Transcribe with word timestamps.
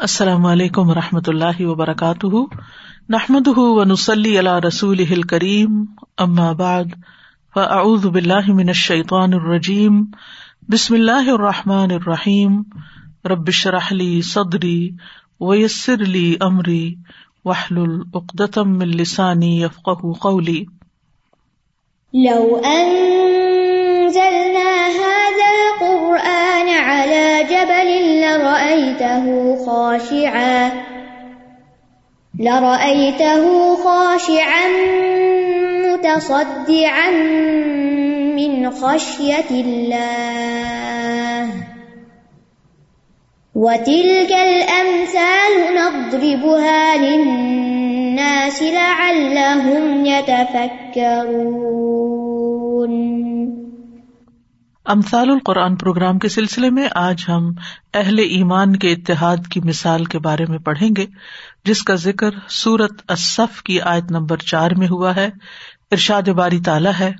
السلام 0.00 0.46
علیکم 0.46 0.90
و 0.90 0.94
رحمۃ 0.94 1.20
اللہ 1.26 1.60
وبرکاتہ۔ 1.60 2.54
نحمد 3.08 3.48
و 3.48 3.84
نسلی 3.84 4.38
اللہ 4.38 4.58
رسول 4.66 5.22
کریم 5.22 5.84
اماب 6.18 6.62
فعز 7.54 8.06
باللہ 8.06 8.52
من 8.52 8.68
الشیطان 8.68 9.34
الرجیم۔ 9.34 10.04
بسم 10.68 10.94
اللہ 10.94 11.30
الرحمٰن 11.30 11.90
الرحیم۔ 11.90 12.62
ربش 13.24 13.66
رحلی 13.66 14.22
صدری 14.22 14.90
ویسر 15.40 15.94
علی 15.94 16.36
عمری 16.40 16.94
وحل 17.44 17.78
العقدم 17.78 18.80
السانی 18.80 19.62
یفق 19.62 19.90
قولی۔ 20.20 20.64
لو 22.14 22.60
على 22.64 23.10
جبل 27.60 28.20
لرأيته 28.20 29.56
خاشعا 29.66 30.70
لرأيته 32.38 33.76
خاشعا 33.76 34.68
متصدعا 35.86 37.10
من 38.36 38.70
خشية 38.70 39.50
الله. 39.50 41.50
وتلك 43.54 44.32
الأمثال 44.32 45.52
نضربها 45.76 46.96
للناس 46.96 48.62
لعلهم 48.62 50.06
يتفكرون. 50.06 51.70
امثال 54.84 55.30
القرآن 55.30 55.76
پروگرام 55.76 56.18
کے 56.18 56.28
سلسلے 56.28 56.70
میں 56.70 56.88
آج 56.94 57.24
ہم 57.28 57.52
اہل 57.94 58.18
ایمان 58.18 58.76
کے 58.76 58.92
اتحاد 58.92 59.36
کی 59.52 59.60
مثال 59.64 60.04
کے 60.04 60.18
بارے 60.18 60.44
میں 60.48 60.58
پڑھیں 60.58 60.88
گے، 60.96 61.06
جس 61.64 61.82
کا 61.82 61.94
ذکر 61.94 62.30
سورت 62.48 62.92
اصف 63.08 63.62
کی 63.62 63.80
آیت 63.80 64.10
نمبر 64.10 64.36
چار 64.36 64.70
میں 64.76 64.88
ہوا 64.88 65.16
ہے۔ 65.16 65.30
ارشاد 65.92 66.28
باری 66.28 66.60
تعالیٰ 66.60 66.92
ہے۔ 67.00 67.12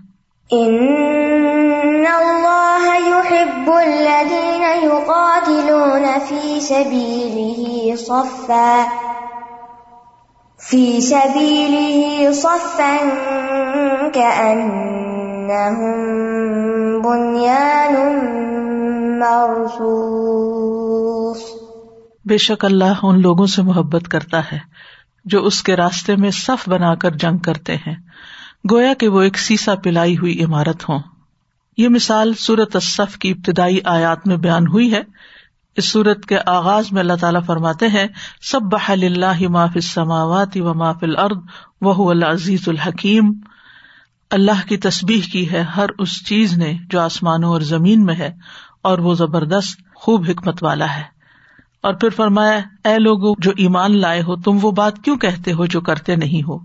بے 22.25 22.39
شک 22.39 22.65
اللہ 22.65 22.99
ان 23.03 23.21
لوگوں 23.21 23.47
سے 23.47 23.63
محبت 23.63 24.09
کرتا 24.09 24.41
ہے 24.53 24.59
جو 25.25 25.45
اس 25.45 25.63
کے 25.63 25.77
راستے 25.77 26.17
میں 26.17 26.31
صف 26.31 26.69
بنا 26.69 26.95
کر 26.95 27.11
جنگ 27.11 27.39
کرتے 27.39 27.77
ہیں۔ 27.77 27.95
گویا 28.71 28.95
کہ 28.95 29.09
وہ 29.09 29.21
ایک 29.23 29.39
سیسا 29.39 29.75
پلائی 29.75 30.19
ہوئی 30.19 30.45
عمارت 30.45 30.89
ہوں۔ 30.89 30.99
یہ 31.77 31.89
مثال 31.89 32.35
سورت 32.35 32.77
الصف 32.77 33.19
کی 33.19 33.31
ابتدائی 33.31 33.79
آیات 33.85 34.27
میں 34.27 34.37
بیان 34.37 34.67
ہوئی 34.67 34.93
ہے۔ 34.93 35.01
اس 35.77 35.89
سورت 35.89 36.27
کے 36.27 36.39
آغاز 36.47 36.85
میں 36.93 37.01
اللہ 37.01 37.13
تعالیٰ 37.21 37.41
فرماتے 37.47 37.87
ہیں 37.87 38.07
سب 38.43 38.61
بحل 38.63 39.05
اللہ 39.05 39.49
معاف 39.49 39.73
السماوات 39.75 40.57
و 40.57 40.75
معاف 40.75 40.99
الارض 41.03 41.37
وہ 41.81 42.11
العزیز 42.11 42.63
الحکیم۔ 42.67 43.33
اللہ 44.31 44.69
کی 44.69 44.77
تصبیح 44.77 45.21
کی 45.33 45.53
ہے، 45.53 45.61
ہر 45.61 45.87
اس 45.99 46.27
چیز 46.27 46.59
نے 46.59 46.79
جو 46.91 47.01
آسمانوں 47.01 47.51
اور 47.51 47.61
زمین 47.61 48.05
میں 48.05 48.15
ہے، 48.15 48.35
اور 48.83 48.99
وہ 48.99 49.15
زبردست 49.15 49.95
خوب 49.95 50.25
حکمت 50.29 50.63
والا 50.63 50.97
ہے۔ 50.97 51.03
اور 51.83 51.95
پھر 51.95 52.09
فرمایا، 52.09 52.89
اے 52.89 52.99
لوگ 52.99 53.35
جو 53.39 53.53
ایمان 53.57 53.99
لائے 53.99 54.23
ہو، 54.23 54.37
تم 54.37 54.59
وہ 54.63 54.71
بات 54.71 54.99
کیوں 54.99 55.17
کہتے 55.17 55.53
ہو 55.53 55.67
جو 55.67 55.81
کرتے 55.81 56.17
نہیں 56.17 56.49
ہو؟ 56.49 56.59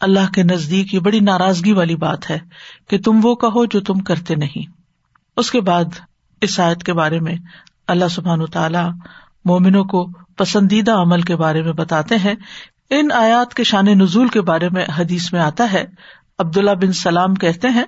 اللہ 0.00 0.32
کے 0.32 0.42
نزدیک 0.42 0.94
یہ 0.94 0.98
بڑی 0.98 1.20
ناراضگی 1.20 1.72
والی 1.72 1.96
بات 1.96 2.30
ہے 2.30 2.38
کہ 2.88 2.98
تم 2.98 3.20
وہ 3.22 3.34
کہو 3.34 3.64
جو 3.64 3.80
تم 3.80 3.98
کرتے 3.98 4.34
نہیں۔ 4.34 4.70
اس 5.36 5.50
کے 5.50 5.60
بعد 5.60 5.84
اس 6.40 6.60
آیت 6.60 6.82
کے 6.82 6.92
بارے 6.92 7.20
میں 7.20 7.36
اللہ 7.88 8.08
سبحان 8.10 8.46
تعالی 8.46 8.78
مومنوں 9.44 9.84
کو 9.84 10.08
پسندیدہ 10.36 10.92
عمل 10.92 11.22
کے 11.22 11.36
بارے 11.36 11.62
میں 11.62 11.72
بتاتے 11.72 12.16
ہیں۔ 12.16 12.34
ان 12.90 13.08
آیات 13.12 13.54
کے 13.54 13.64
شان 13.64 13.84
نزول 13.84 14.28
کے 14.28 14.40
بارے 14.40 14.68
میں 14.68 14.86
حدیث 14.96 15.32
میں 15.32 15.40
آتا 15.40 15.72
ہے 15.72 15.84
عبداللہ 16.38 16.70
بن 16.70 16.92
سلام 16.92 17.34
کہتے 17.34 17.68
ہیں 17.68 17.84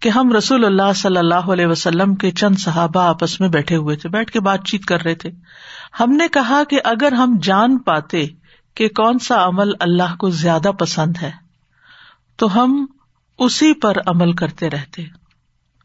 کہ 0.00 0.08
ہم 0.08 0.32
رسول 0.32 0.64
اللہ 0.64 0.92
صلی 0.94 1.16
اللہ 1.16 1.50
علیہ 1.52 1.66
وسلم 1.66 2.14
کے 2.14 2.30
چند 2.30 2.54
صحابہ 2.58 3.00
آپس 3.00 3.40
میں 3.40 3.48
بیٹھے 3.48 3.76
ہوئے 3.76 3.96
تھے، 3.96 4.08
بیٹھ 4.08 4.30
کے 4.30 4.40
بات 4.40 4.64
چیت 4.64 4.84
کر 4.84 5.02
رہے 5.02 5.14
تھے۔ 5.14 5.30
ہم 6.00 6.10
نے 6.10 6.28
کہا 6.28 6.62
کہ 6.70 6.78
اگر 6.84 7.12
ہم 7.12 7.36
جان 7.42 7.78
پاتے 7.78 8.26
کہ 8.74 8.88
کون 8.88 9.18
سا 9.18 9.44
عمل 9.44 9.70
اللہ 9.80 10.16
کو 10.16 10.30
زیادہ 10.30 10.70
پسند 10.78 11.12
ہے، 11.22 11.30
تو 12.36 12.62
ہم 12.62 12.86
اسی 13.38 13.72
پر 13.80 13.96
عمل 14.06 14.32
کرتے 14.32 14.70
رہتے۔ 14.70 15.02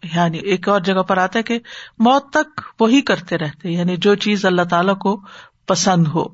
یعنی 0.03 0.37
ایک 0.37 0.69
اور 0.69 0.79
جگہ 0.79 1.01
پر 1.01 1.17
آتا 1.17 1.39
ہے 1.39 1.43
کہ 1.43 1.59
موت 1.99 2.29
تک 2.29 2.61
وہی 2.79 3.01
کرتے 3.01 3.37
رہتے 3.37 3.69
یعنی 3.69 3.95
جو 3.97 4.15
چیز 4.15 4.45
اللہ 4.45 4.61
تعالی 4.61 4.93
کو 5.01 5.21
پسند 5.67 6.07
ہو۔ 6.07 6.25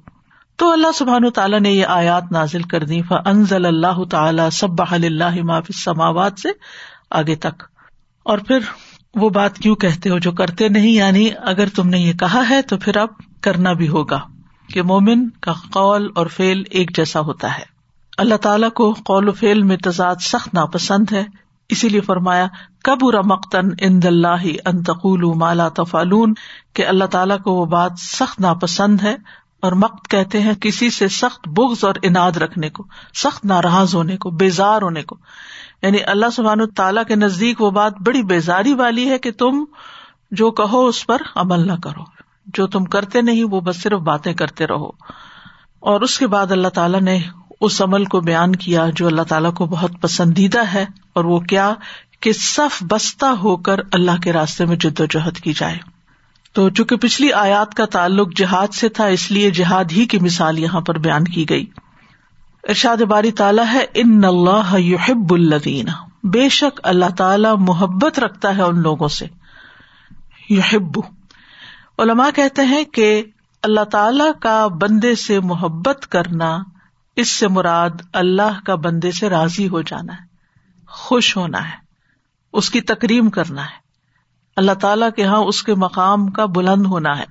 تو 0.59 0.71
اللہ 0.71 0.91
سبحان 0.95 1.29
تعالیٰ 1.29 1.59
نے 1.59 1.69
یہ 1.69 1.85
آیات 1.85 2.31
نازل 2.31 2.61
کر 2.61 2.83
دی 2.83 3.01
فنزل 3.01 3.65
اللہ 3.65 4.03
تعالیٰ 4.03 4.49
سب 4.49 4.81
اللہ 4.91 5.43
معاف 5.43 5.67
سماوات 5.73 6.39
سے 6.39 6.49
آگے 7.11 7.35
تک۔ 7.35 7.63
اور 8.23 8.37
پھر 8.37 8.59
وہ 9.15 9.29
بات 9.29 9.55
کیوں 9.55 9.75
کہتے 9.75 10.09
ہو 10.09 10.17
جو 10.17 10.31
کرتے 10.31 10.69
نہیں؟ 10.69 10.91
یعنی 10.91 11.29
اگر 11.45 11.69
تم 11.75 11.89
نے 11.89 11.99
یہ 11.99 12.13
کہا 12.13 12.49
ہے 12.49 12.61
تو 12.61 12.77
پھر 12.77 12.97
اب 12.97 13.09
کرنا 13.41 13.73
بھی 13.73 13.87
ہوگا 13.87 14.19
کہ 14.73 14.81
مومن 14.81 15.29
کا 15.29 15.53
قول 15.71 16.09
اور 16.15 16.27
فیل 16.27 16.63
ایک 16.71 16.97
جیسا 16.97 17.19
ہوتا 17.19 17.57
ہے۔ 17.57 17.63
اللہ 18.17 18.35
تعالیٰ 18.35 18.71
کو 18.71 18.95
قول 19.05 19.29
و 19.29 19.31
فیل 19.31 19.63
میں 19.63 19.77
تضاد 19.77 20.15
سخت 20.21 20.53
ناپسند 20.53 21.11
ہے۔ 21.11 21.23
اسی 21.69 21.89
لیے 21.89 22.01
فرمایا 22.01 22.47
کب 22.83 23.03
مقتن 23.25 23.69
ان 23.81 24.01
دلہ 24.01 24.47
انتقول 24.65 25.37
مالا 25.37 25.69
تفالون 25.69 26.33
کہ 26.73 26.85
اللہ 26.85 27.05
تعالیٰ 27.05 27.39
کو 27.39 27.53
وہ 27.53 27.65
بات 27.65 27.91
سخت 27.97 28.39
ناپسند 28.39 29.01
ہے 29.01 29.15
اور 29.61 29.71
مقت 29.71 30.07
کہتے 30.07 30.41
ہیں 30.41 30.53
کسی 30.53 30.89
سے 30.89 31.07
سخت 31.07 31.47
بغض 31.47 31.85
اور 31.85 31.95
اناد 32.03 32.31
رکھنے 32.31 32.69
کو، 32.69 32.85
سخت 33.13 33.45
ناراض 33.45 33.95
ہونے 33.95 34.17
کو، 34.17 34.29
بیزار 34.29 34.81
ہونے 34.81 35.03
کو۔ 35.03 35.17
یعنی 35.81 35.97
اللہ 36.03 36.25
سبحان 36.35 36.69
تعالیٰ 36.69 37.03
کے 37.07 37.15
نزدیک 37.15 37.61
وہ 37.61 37.71
بات 37.71 37.93
بڑی 38.05 38.23
بیزاری 38.23 38.73
والی 38.73 39.09
ہے 39.09 39.19
کہ 39.19 39.31
تم 39.31 39.65
جو 40.31 40.51
کہو 40.51 40.87
اس 40.87 41.07
پر 41.07 41.17
عمل 41.35 41.67
نہ 41.67 41.73
کرو۔ 41.83 42.03
جو 42.45 42.67
تم 42.67 42.83
کرتے 42.83 43.21
نہیں 43.21 43.43
وہ 43.43 43.61
بس 43.61 43.81
صرف 43.81 43.99
باتیں 43.99 44.33
کرتے 44.33 44.67
رہو۔ 44.67 44.89
اور 45.79 46.01
اس 46.01 46.19
کے 46.19 46.27
بعد 46.27 46.51
اللہ 46.51 46.67
تعالیٰ 46.67 47.01
نے 47.01 47.19
اس 47.61 47.81
عمل 47.81 48.05
کو 48.05 48.19
بیان 48.19 48.55
کیا 48.55 48.85
جو 48.95 49.07
اللہ 49.07 49.21
تعالیٰ 49.21 49.53
کو 49.53 49.65
بہت 49.65 49.91
پسندیدہ 50.01 50.63
ہے 50.73 50.85
اور 51.13 51.23
وہ 51.23 51.39
کیا 51.39 51.73
کہ 52.19 52.33
صف 52.33 52.83
بستہ 52.89 53.25
ہو 53.25 53.57
کر 53.57 53.79
اللہ 53.91 54.21
کے 54.23 54.33
راستے 54.33 54.65
میں 54.65 54.75
جد 54.75 54.99
و 54.99 55.05
جہد 55.05 55.37
کی 55.37 55.53
جائے۔ 55.53 55.98
تو 56.53 56.69
چونکہ 56.69 56.95
پچھلی 56.95 57.33
آیات 57.33 57.73
کا 57.73 57.85
تعلق 57.85 58.35
جہاد 58.35 58.67
سے 58.67 58.89
تھا، 58.89 59.05
اس 59.05 59.31
لیے 59.31 59.51
جہاد 59.51 59.85
ہی 59.91 60.05
کی 60.05 60.19
مثال 60.19 60.59
یہاں 60.59 60.81
پر 60.81 60.97
بیان 60.97 61.23
کی 61.23 61.49
گئی۔ 61.49 61.65
ارشاد 62.63 62.97
باری 62.97 63.31
تعالیٰ 63.31 63.65
ہے، 63.73 63.85
ان 63.93 64.21
اللہ 64.23 64.79
یحب 64.79 65.33
الدین 65.33 65.87
بے 66.23 66.49
شک 66.49 66.79
اللہ 66.83 67.09
تعالی 67.17 67.47
محبت 67.59 68.19
رکھتا 68.19 68.57
ہے 68.57 68.61
ان 68.61 68.81
لوگوں 68.81 69.07
سے۔ 69.07 69.25
یحب۔ 70.49 70.99
علما 71.99 72.29
کہتے 72.35 72.61
ہیں 72.61 72.83
کہ 72.83 73.23
اللہ 73.63 73.83
تعالی 73.83 74.23
کا 74.41 74.67
بندے 74.67 75.15
سے 75.15 75.39
محبت 75.39 76.07
کرنا، 76.11 76.57
اس 77.15 77.29
سے 77.29 77.47
مراد 77.47 77.89
اللہ 78.13 78.59
کا 78.65 78.75
بندے 78.75 79.11
سے 79.11 79.29
راضی 79.29 79.67
ہو 79.67 79.81
جانا 79.81 80.13
ہے، 80.13 80.25
خوش 80.87 81.37
ہونا 81.37 81.69
ہے، 81.69 81.75
اس 82.53 82.69
کی 82.69 82.81
تکریم 82.81 83.29
کرنا 83.29 83.63
ہے۔ 83.63 83.88
اللہ 84.59 84.71
تعالی 84.71 85.05
کے 85.15 85.21
یہاں 85.21 85.37
اس 85.37 85.63
کے 85.63 85.75
مقام 85.75 86.27
کا 86.27 86.45
بلند 86.45 86.85
ہونا 86.85 87.17
ہے۔ 87.19 87.23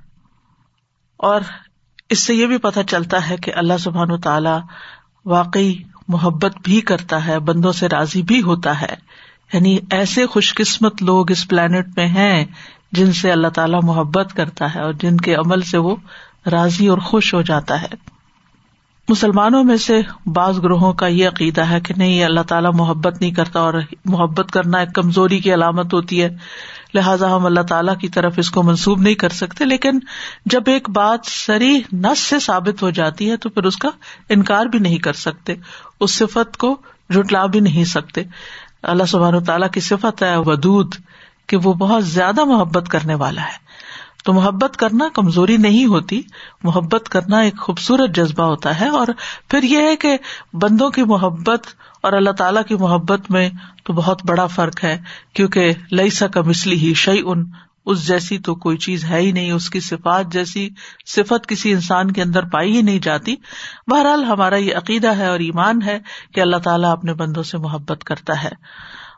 اور 1.17 1.41
اس 2.09 2.25
سے 2.25 2.35
یہ 2.35 2.47
بھی 2.47 2.59
پتہ 2.59 2.81
چلتا 2.89 3.29
ہے 3.29 3.37
کہ 3.37 3.53
اللہ 3.55 3.77
سبحان 3.81 4.11
و 4.11 4.17
تعالی 4.17 4.51
واقعی 5.25 5.75
محبت 6.09 6.57
بھی 6.65 6.81
کرتا 6.81 7.27
ہے، 7.27 7.39
بندوں 7.39 7.73
سے 7.73 7.89
راضی 7.89 8.23
بھی 8.23 8.43
ہوتا 8.43 8.81
ہے۔ 8.81 8.95
یعنی 9.53 9.79
ایسے 9.91 10.27
خوش 10.27 10.55
قسمت 10.55 11.03
لوگ 11.03 11.31
اس 11.31 11.49
پلانٹ 11.49 11.87
میں 11.97 12.07
ہیں 12.07 12.45
جن 12.93 13.13
سے 13.13 13.33
اللہ 13.33 13.49
تعالیٰ 13.49 13.81
محبت 13.83 14.33
کرتا 14.37 14.75
ہے 14.75 14.81
اور 14.81 14.93
جن 14.93 15.17
کے 15.17 15.35
عمل 15.35 15.61
سے 15.61 15.79
وہ 15.79 15.97
راضی 16.51 16.89
اور 16.89 16.99
خوش 16.99 17.35
ہو 17.35 17.43
جاتا 17.43 17.83
ہے۔ 17.83 17.89
مسلمانوں 19.09 19.65
میں 19.65 19.77
سے 19.77 20.01
بعض 20.27 20.59
گروہوں 20.59 20.93
کا 20.93 21.07
یہ 21.07 21.29
عقیدہ 21.29 21.61
ہے 21.61 21.81
کہ 21.81 21.95
نہیں 21.97 22.25
اللہ 22.25 22.41
تعالیٰ 22.41 22.71
محبت 22.75 23.21
نہیں 23.21 23.31
کرتا 23.31 23.61
اور 23.61 23.75
محبت 24.05 24.51
کرنا 24.51 24.79
ایک 24.79 24.95
کمزوری 24.95 25.39
کی 25.39 25.55
علامت 25.55 25.95
ہوتی 25.95 26.23
ہے۔ 26.23 26.29
لہٰذا 26.95 27.37
ہم 27.37 27.47
اللہ 27.47 27.61
تعالیٰ 27.61 27.99
کی 27.99 28.09
طرف 28.09 28.35
اس 28.37 28.51
کو 28.51 28.63
منسوب 28.63 29.01
نہیں 29.01 29.15
کر 29.15 29.29
سکتے، 29.29 29.65
لیکن 29.65 29.99
جب 30.47 30.63
ایک 30.67 30.91
بات 30.91 31.21
سری 31.25 31.81
نس 31.93 32.19
سے 32.19 32.39
ثابت 32.39 32.83
ہو 32.83 32.91
جاتی 32.91 33.31
ہے 33.31 33.37
تو 33.37 33.49
پھر 33.49 33.63
اس 33.63 33.77
کا 33.77 33.89
انکار 34.29 34.67
بھی 34.67 34.79
نہیں 34.79 34.99
کر 34.99 35.13
سکتے، 35.13 35.55
اس 36.01 36.11
صفت 36.15 36.57
کو 36.57 36.81
جٹلا 37.11 37.47
بھی 37.47 37.61
نہیں 37.61 37.85
سکتے۔ 37.85 38.23
اللہ 38.83 39.05
سبحان 39.05 39.35
و 39.35 39.41
تعالیٰ 39.41 39.71
کی 39.71 39.81
صفت 39.81 40.23
ہے 40.23 40.37
ودود، 40.37 40.95
کہ 41.47 41.57
وہ 41.57 41.73
بہت 41.73 42.07
زیادہ 42.07 42.45
محبت 42.45 42.89
کرنے 42.89 43.15
والا 43.15 43.43
ہے۔ 43.43 43.69
تو 44.25 44.33
محبت 44.33 44.77
کرنا 44.77 45.09
کمزوری 45.15 45.57
نہیں 45.57 45.87
ہوتی، 45.87 46.23
محبت 46.63 47.09
کرنا 47.09 47.39
ایک 47.39 47.59
خوبصورت 47.59 48.17
جذبہ 48.17 48.45
ہوتا 48.45 48.81
ہے۔ 48.81 48.89
اور 48.89 49.07
پھر 49.49 49.63
یہ 49.63 49.79
ہے 49.79 49.97
کہ 49.97 50.19
بندوں 50.53 50.91
کی 50.91 51.03
محبت 51.03 51.67
اور 52.03 52.13
اللہ 52.13 52.31
تعالی 52.31 52.61
کی 52.69 52.75
محبت 52.75 53.31
میں 53.31 53.51
تو 53.85 53.93
بہت 53.93 54.27
بڑا 54.27 54.47
فرق 54.47 54.85
ہے، 54.85 54.99
کیونکہ 55.33 55.73
لئی 55.93 56.11
سا 56.11 56.27
کا 56.27 56.41
مسلی 56.41 56.77
ہی 56.77 56.95
شعی 56.95 57.23
ان 57.25 57.45
اس 57.87 58.07
جیسی 58.07 58.39
تو 58.39 58.55
کوئی 58.55 58.77
چیز 58.77 59.05
ہے 59.05 59.21
ہی 59.21 59.33
نہیں، 59.33 59.53
اس 59.53 59.71
کی 59.71 59.81
صفات 59.81 60.33
جیسی 60.33 60.69
صفت 61.07 61.47
کسی 61.47 61.73
انسان 61.73 62.11
کے 62.11 62.23
اندر 62.23 62.45
پائی 62.45 62.77
ہی 62.77 62.83
نہیں 62.83 62.99
جاتی۔ 62.99 63.37
بہرحال 63.91 64.25
ہمارا 64.25 64.57
یہ 64.57 64.77
عقیدہ 64.77 65.17
ہے 65.17 65.27
اور 65.27 65.39
ایمان 65.39 65.83
ہے 65.83 65.99
کہ 66.35 66.41
اللہ 66.41 66.57
تعالیٰ 66.57 66.91
اپنے 66.91 67.15
بندوں 67.15 67.43
سے 67.43 67.59
محبت 67.59 68.05
کرتا 68.05 68.43
ہے۔ 68.43 68.51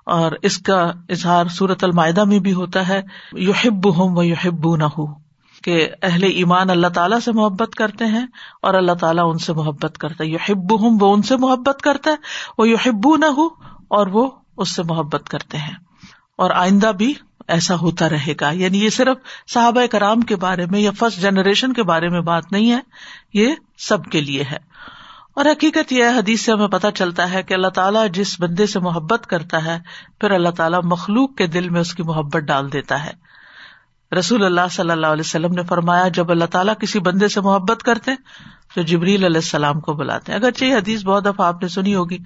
اور 0.07 0.33
اس 0.43 0.59
کا 0.59 0.93
اظہار 1.09 1.47
سورت 1.47 1.85
المائدہ 1.85 2.25
میں 2.25 2.39
بھی 2.39 2.53
ہوتا 2.53 2.89
ہے 2.89 3.03
یو 3.33 3.53
ہوں 3.85 4.17
و 4.17 4.23
یو 4.23 4.77
نہ 4.77 4.85
ہو 4.85 5.20
کہ 5.65 5.89
اہل 6.03 6.25
ایمان 6.25 6.71
اللہ 6.71 6.87
تعالیٰ 6.87 7.21
سے 7.21 7.33
محبت 7.33 7.75
کرتے 7.75 8.07
ہیں 8.07 8.27
اور 8.63 8.75
اللہ 8.75 8.93
تعالیٰ 8.93 9.31
ان 9.31 9.39
سے 9.39 9.53
محبت 9.53 9.99
کرتا 9.99 10.25
ہے۔ 10.25 10.29
یو 10.29 10.39
ہب 10.49 10.81
ہوں 10.81 10.99
وہ 11.01 11.15
ان 11.15 11.23
سے 11.23 11.37
محبت 11.37 11.83
کرتا 11.83 12.11
ہے۔ 12.11 12.17
وہ 12.59 12.69
یو 12.69 12.77
ہبو 12.87 13.17
نہ 13.17 13.27
ہو 13.27 13.47
اور 13.89 14.07
وہ 14.07 14.31
اس 14.57 14.75
سے 14.75 14.83
محبت 14.83 15.29
کرتے 15.29 15.59
ہیں۔ 15.59 15.75
اور 16.39 16.51
آئندہ 16.51 16.93
بھی 16.93 17.15
ایسا 17.49 17.75
ہوتا 17.75 18.09
رہے 18.09 18.35
گا۔ 18.41 18.51
یعنی 18.51 18.85
یہ 18.85 18.91
صرف 18.91 19.17
صحابہ 19.47 19.87
کرام 19.87 20.21
کے 20.21 20.37
بارے 20.37 20.67
میں 20.67 20.81
یا 20.81 20.91
فرسٹ 20.99 21.21
جنریشن 21.21 21.73
کے 21.73 21.83
بارے 21.83 22.09
میں 22.09 22.21
بات 22.21 22.53
نہیں 22.53 22.73
ہے، 22.73 22.81
یہ 23.35 23.55
سب 23.79 24.05
کے 24.05 24.21
لیے 24.21 24.45
ہے۔ 24.51 24.57
اور 25.35 25.45
حقیقت 25.45 25.93
یہ 25.93 26.05
حدیث 26.05 26.41
سے 26.41 26.53
ہمیں 26.53 26.69
پتا 26.69 26.91
چلتا 26.91 27.33
ہے 27.33 27.43
کہ 27.43 27.55
اللہ 27.55 27.69
تعالیٰ 27.69 28.09
جس 28.09 28.41
بندے 28.41 28.67
سے 28.67 28.81
محبت 28.81 29.27
کرتا 29.27 29.65
ہے، 29.65 29.79
پھر 30.21 30.31
اللہ 30.31 30.49
تعالیٰ 30.49 30.81
مخلوق 30.85 31.35
کے 31.35 31.47
دل 31.47 31.69
میں 31.69 31.81
اس 31.81 31.95
کی 31.95 32.03
محبت 32.03 32.37
ڈال 32.37 32.73
دیتا 32.73 33.05
ہے۔ 33.05 33.30
رسول 34.19 34.45
اللہ 34.45 34.61
صلی 34.71 34.91
اللہ 34.91 35.07
علیہ 35.07 35.23
وسلم 35.25 35.53
نے 35.53 35.63
فرمایا، 35.63 36.09
جب 36.09 36.31
اللہ 36.31 36.45
تعالیٰ 36.45 36.75
کسی 36.81 36.99
بندے 36.99 37.29
سے 37.29 37.41
محبت 37.41 37.83
کرتے 37.83 38.11
تو 38.75 38.83
جبریل 38.83 39.25
علیہ 39.25 39.37
السلام 39.37 39.81
کو 39.81 39.93
بلاتے۔ 39.93 40.33
اگرچہ 40.33 40.65
یہ 40.65 40.75
حدیث 40.75 41.05
بہت 41.05 41.25
دفعہ 41.25 41.47
آپ 41.47 41.63
نے 41.63 41.69
سنی 41.69 41.95
ہوگی، 41.95 42.19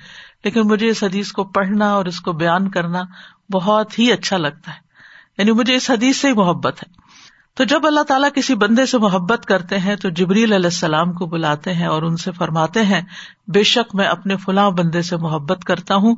لیکن 0.45 0.61
مجھے 0.61 0.89
اس 0.89 1.03
حدیث 1.03 1.33
کو 1.33 1.45
پڑھنا 1.45 1.93
اور 1.93 2.05
اس 2.05 2.21
کو 2.21 2.33
بیان 2.33 2.71
کرنا 2.71 3.03
بہت 3.53 3.99
ہی 3.99 4.13
اچھا 4.13 4.37
لگتا 4.37 4.71
ہے۔ 4.71 4.79
یعنی 5.39 5.53
مجھے 5.53 5.75
اس 5.75 5.91
حدیث 5.91 6.17
سے 6.17 6.29
ہی 6.29 6.33
محبت 6.33 6.83
ہے۔ 6.83 7.05
تو 7.55 7.65
جب 7.65 7.87
اللہ 7.87 8.01
تعالیٰ 8.01 8.29
کسی 8.35 8.55
بندے 8.55 8.87
سے 8.87 8.99
محبت 8.99 9.47
کرتے 9.47 9.79
ہیں 9.79 9.97
تو 9.97 10.09
جبریل 10.09 10.53
علیہ 10.53 10.67
السلام 10.67 11.13
کو 11.13 11.27
بلاتے 11.27 11.75
ہیں 11.75 11.87
اور 11.87 12.03
ان 12.03 12.17
سے 12.17 12.33
فرماتے 12.33 12.83
ہیں، 12.83 13.01
بے 13.49 13.63
شک 13.63 13.95
میں 13.95 14.05
اپنے 14.05 14.37
فلاں 14.37 14.71
بندے 14.71 15.03
سے 15.03 15.17
محبت 15.17 15.65
کرتا 15.65 15.95
ہوں، 15.95 16.17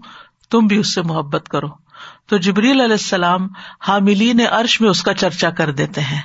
تم 0.50 0.66
بھی 0.66 0.76
اس 0.76 0.94
سے 0.94 1.02
محبت 1.02 1.48
کرو۔ 1.48 1.85
تو 2.26 2.36
جبریل 2.36 2.80
علیہ 2.80 2.92
السلام 2.92 3.48
حاملین 3.88 4.40
عرش 4.50 4.80
میں 4.80 4.90
اس 4.90 5.02
کا 5.02 5.14
چرچا 5.14 5.50
کر 5.50 5.70
دیتے 5.70 6.00
ہیں۔ 6.00 6.20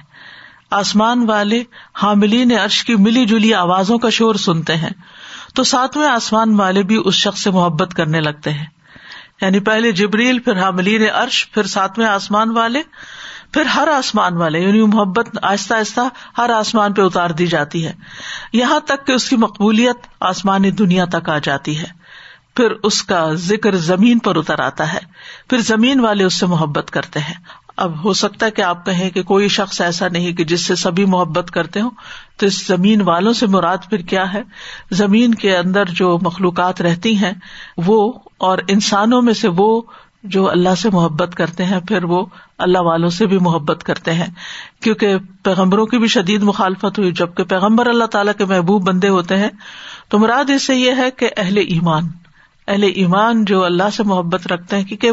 آسمان 0.71 1.29
والے 1.29 1.63
حاملین 2.03 2.51
عرش 2.51 2.83
کی 2.83 2.95
ملی 2.95 3.25
جلی 3.25 3.53
آوازوں 3.53 3.97
کا 3.97 4.09
شور 4.09 4.35
سنتے 4.35 4.75
ہیں۔ 4.75 4.89
تو 5.55 5.63
ساتویں 5.63 6.07
آسمان 6.07 6.59
والے 6.59 6.83
بھی 6.83 7.01
اس 7.05 7.15
شخص 7.15 7.41
سے 7.41 7.51
محبت 7.51 7.93
کرنے 7.93 8.19
لگتے 8.19 8.51
ہیں۔ 8.51 8.65
یعنی 9.41 9.59
پہلے 9.59 9.91
جبریل، 9.91 10.39
پھر 10.39 10.61
حاملین 10.61 11.09
عرش، 11.13 11.51
پھر 11.51 11.63
ساتویں 11.63 12.07
آسمان 12.07 12.49
والے، 12.49 12.81
پھر 13.51 13.65
ہر 13.65 13.87
آسمان 13.87 14.37
والے 14.37 14.59
یعنی 14.59 14.81
محبت 14.81 15.37
آہستہ 15.41 15.73
آہستہ 15.73 16.01
ہر 16.37 16.49
آسمان 16.49 16.93
پہ 16.93 17.01
اتار 17.01 17.29
دی 17.29 17.47
جاتی 17.47 17.87
ہے۔ 17.87 17.93
یہاں 18.53 18.79
تک 18.79 19.07
کہ 19.07 19.11
اس 19.11 19.29
کی 19.29 19.35
مقبولیت 19.35 19.97
آسمانی 20.19 20.71
دنیا 20.71 21.05
تک 21.05 21.29
آ 21.29 21.37
جاتی 21.37 21.79
ہے۔ 21.79 22.00
پھر 22.55 22.71
اس 22.83 23.03
کا 23.03 23.33
ذکر 23.33 23.75
زمین 23.75 24.19
پر 24.19 24.35
اتر 24.35 24.59
آتا 24.59 24.93
ہے۔ 24.93 24.99
پھر 25.49 25.57
زمین 25.57 25.99
والے 25.99 26.23
اس 26.23 26.39
سے 26.39 26.45
محبت 26.45 26.91
کرتے 26.91 27.19
ہیں۔ 27.19 27.33
اب 27.77 28.03
ہو 28.03 28.13
سکتا 28.13 28.45
ہے 28.45 28.51
کہ 28.51 28.61
آپ 28.61 28.85
کہیں 28.85 29.09
کہ 29.09 29.23
کوئی 29.23 29.47
شخص 29.47 29.81
ایسا 29.81 30.07
نہیں 30.07 30.33
کہ 30.33 30.43
جس 30.43 30.65
سے 30.65 30.75
سبھی 30.75 31.05
محبت 31.05 31.51
کرتے 31.51 31.81
ہوں۔ 31.81 31.89
تو 32.37 32.45
اس 32.45 32.67
زمین 32.67 33.01
والوں 33.01 33.33
سے 33.33 33.47
مراد 33.47 33.77
پھر 33.89 33.97
کیا 33.97 34.33
ہے؟ 34.33 34.43
زمین 34.91 35.35
کے 35.35 35.57
اندر 35.57 35.85
جو 35.85 36.19
مخلوقات 36.21 36.81
رہتی 36.81 37.17
ہیں، 37.17 37.31
وہ 37.77 38.13
اور 38.37 38.57
انسانوں 38.67 39.21
میں 39.21 39.33
سے 39.33 39.47
وہ 39.47 39.81
جو 40.23 40.49
اللہ 40.49 40.75
سے 40.77 40.89
محبت 40.89 41.35
کرتے 41.35 41.65
ہیں، 41.65 41.79
پھر 41.79 42.03
وہ 42.03 42.25
اللہ 42.57 42.79
والوں 42.79 43.09
سے 43.09 43.25
بھی 43.25 43.37
محبت 43.39 43.83
کرتے 43.83 44.13
ہیں۔ 44.13 44.27
کیونکہ 44.81 45.15
پیغمبروں 45.43 45.85
کی 45.85 45.97
بھی 45.97 46.07
شدید 46.07 46.43
مخالفت 46.43 46.99
ہوئی۔ 46.99 47.11
جبکہ 47.11 47.43
پیغمبر 47.43 47.87
اللہ 47.87 48.05
تعالیٰ 48.05 48.33
کے 48.37 48.45
محبوب 48.45 48.87
بندے 48.87 49.09
ہوتے 49.09 49.37
ہیں، 49.37 49.49
تو 50.09 50.19
مراد 50.19 50.49
اس 50.49 50.67
سے 50.67 50.75
یہ 50.75 50.91
ہے 50.97 51.11
کہ 51.11 51.29
اہل 51.37 51.57
ایمان۔ 51.57 52.20
اہل 52.67 52.83
ایمان 52.83 53.45
جو 53.45 53.63
اللہ 53.63 53.89
سے 53.93 54.03
محبت 54.03 54.47
رکھتے 54.47 54.77
ہیں، 54.77 54.83
کیونکہ 54.83 55.11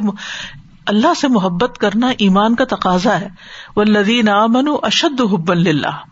اللہ 0.87 1.15
سے 1.15 1.29
محبت 1.29 1.79
کرنا 1.79 2.09
ایمان 2.19 2.55
کا 2.55 2.65
تقاضا 2.65 3.21
ہے۔ 3.21 3.29
وہ 3.77 3.85
لدین 3.85 4.29
امن 4.29 4.69
اشد 4.83 5.21
حب 5.21 5.51
اللہ 5.51 6.03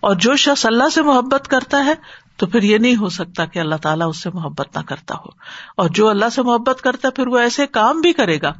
اور 0.00 0.16
جو 0.16 0.36
شخص 0.36 0.66
اللہ 0.66 0.88
سے 0.88 1.02
محبت 1.02 1.48
کرتا 1.48 1.84
ہے، 1.84 1.94
تو 2.36 2.46
پھر 2.46 2.62
یہ 2.62 2.78
نہیں 2.78 2.96
ہو 2.96 3.08
سکتا 3.08 3.44
کہ 3.44 3.58
اللہ 3.58 3.74
تعالیٰ 3.74 4.08
اس 4.08 4.22
سے 4.22 4.30
محبت 4.34 4.76
نہ 4.76 4.82
کرتا 4.82 5.14
ہو۔ 5.14 5.28
اور 5.76 5.88
جو 5.88 6.08
اللہ 6.08 6.28
سے 6.28 6.42
محبت 6.42 6.80
کرتا 6.82 7.08
ہے، 7.08 7.12
پھر 7.12 7.26
وہ 7.26 7.38
ایسے 7.38 7.66
کام 7.66 8.00
بھی 8.00 8.12
کرے 8.12 8.38
گا 8.42 8.52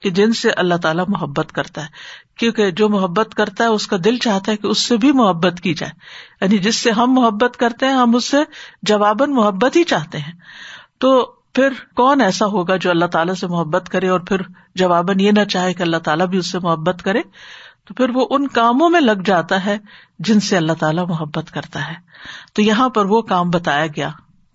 کہ 0.00 0.10
جن 0.10 0.32
سے 0.32 0.50
اللہ 0.50 0.74
تعالیٰ 0.74 1.04
محبت 1.08 1.52
کرتا 1.52 1.82
ہے۔ 1.82 1.86
کیونکہ 2.38 2.70
جو 2.70 2.88
محبت 2.88 3.34
کرتا 3.34 3.64
ہے، 3.64 3.68
اس 3.68 3.86
کا 3.86 3.96
دل 4.04 4.16
چاہتا 4.16 4.52
ہے 4.52 4.56
کہ 4.56 4.66
اس 4.66 4.78
سے 4.78 4.96
بھی 4.96 5.12
محبت 5.12 5.60
کی 5.60 5.74
جائے۔ 5.74 5.92
یعنی 6.40 6.58
جس 6.58 6.76
سے 6.76 6.90
ہم 6.90 7.12
محبت 7.12 7.56
کرتے 7.56 7.86
ہیں، 7.86 7.94
ہم 7.94 8.14
اس 8.14 8.24
سے 8.24 8.36
جواباً 8.82 9.30
محبت 9.30 9.76
ہی 9.76 9.84
چاہتے 9.84 10.18
ہیں۔ 10.18 10.32
تو 10.98 11.34
پھر 11.52 11.68
کون 11.96 12.20
ایسا 12.20 12.46
ہوگا 12.46 12.76
جو 12.76 12.90
اللہ 12.90 13.04
تعالیٰ 13.04 13.34
سے 13.34 13.46
محبت 13.46 13.88
کرے 13.88 14.08
اور 14.08 14.20
پھر 14.20 14.36
جواباً 14.74 15.20
یہ 15.20 15.30
نہ 15.30 15.44
چاہے 15.44 15.74
کہ 15.74 15.82
اللہ 15.82 15.96
تعالیٰ 15.96 16.26
بھی 16.26 16.38
اس 16.38 16.52
سے 16.52 16.58
محبت 16.58 17.02
کرے؟ 17.02 17.22
تو 17.84 17.94
پھر 17.94 18.10
وہ 18.10 18.26
ان 18.30 18.48
کاموں 18.48 18.90
میں 18.90 19.00
لگ 19.00 19.22
جاتا 19.24 19.64
ہے 19.64 19.78
جن 20.18 20.40
سے 20.40 20.56
اللہ 20.56 20.72
تعالیٰ 20.72 21.08
محبت 21.08 21.50
کرتا 21.50 21.88
ہے۔ 21.88 21.94
تو 22.52 22.62
یہاں 22.62 22.88
پر 22.88 23.04
وہ 23.04 23.22
کام 23.22 23.50
بتایا 23.50 23.86
گیا 23.86 24.10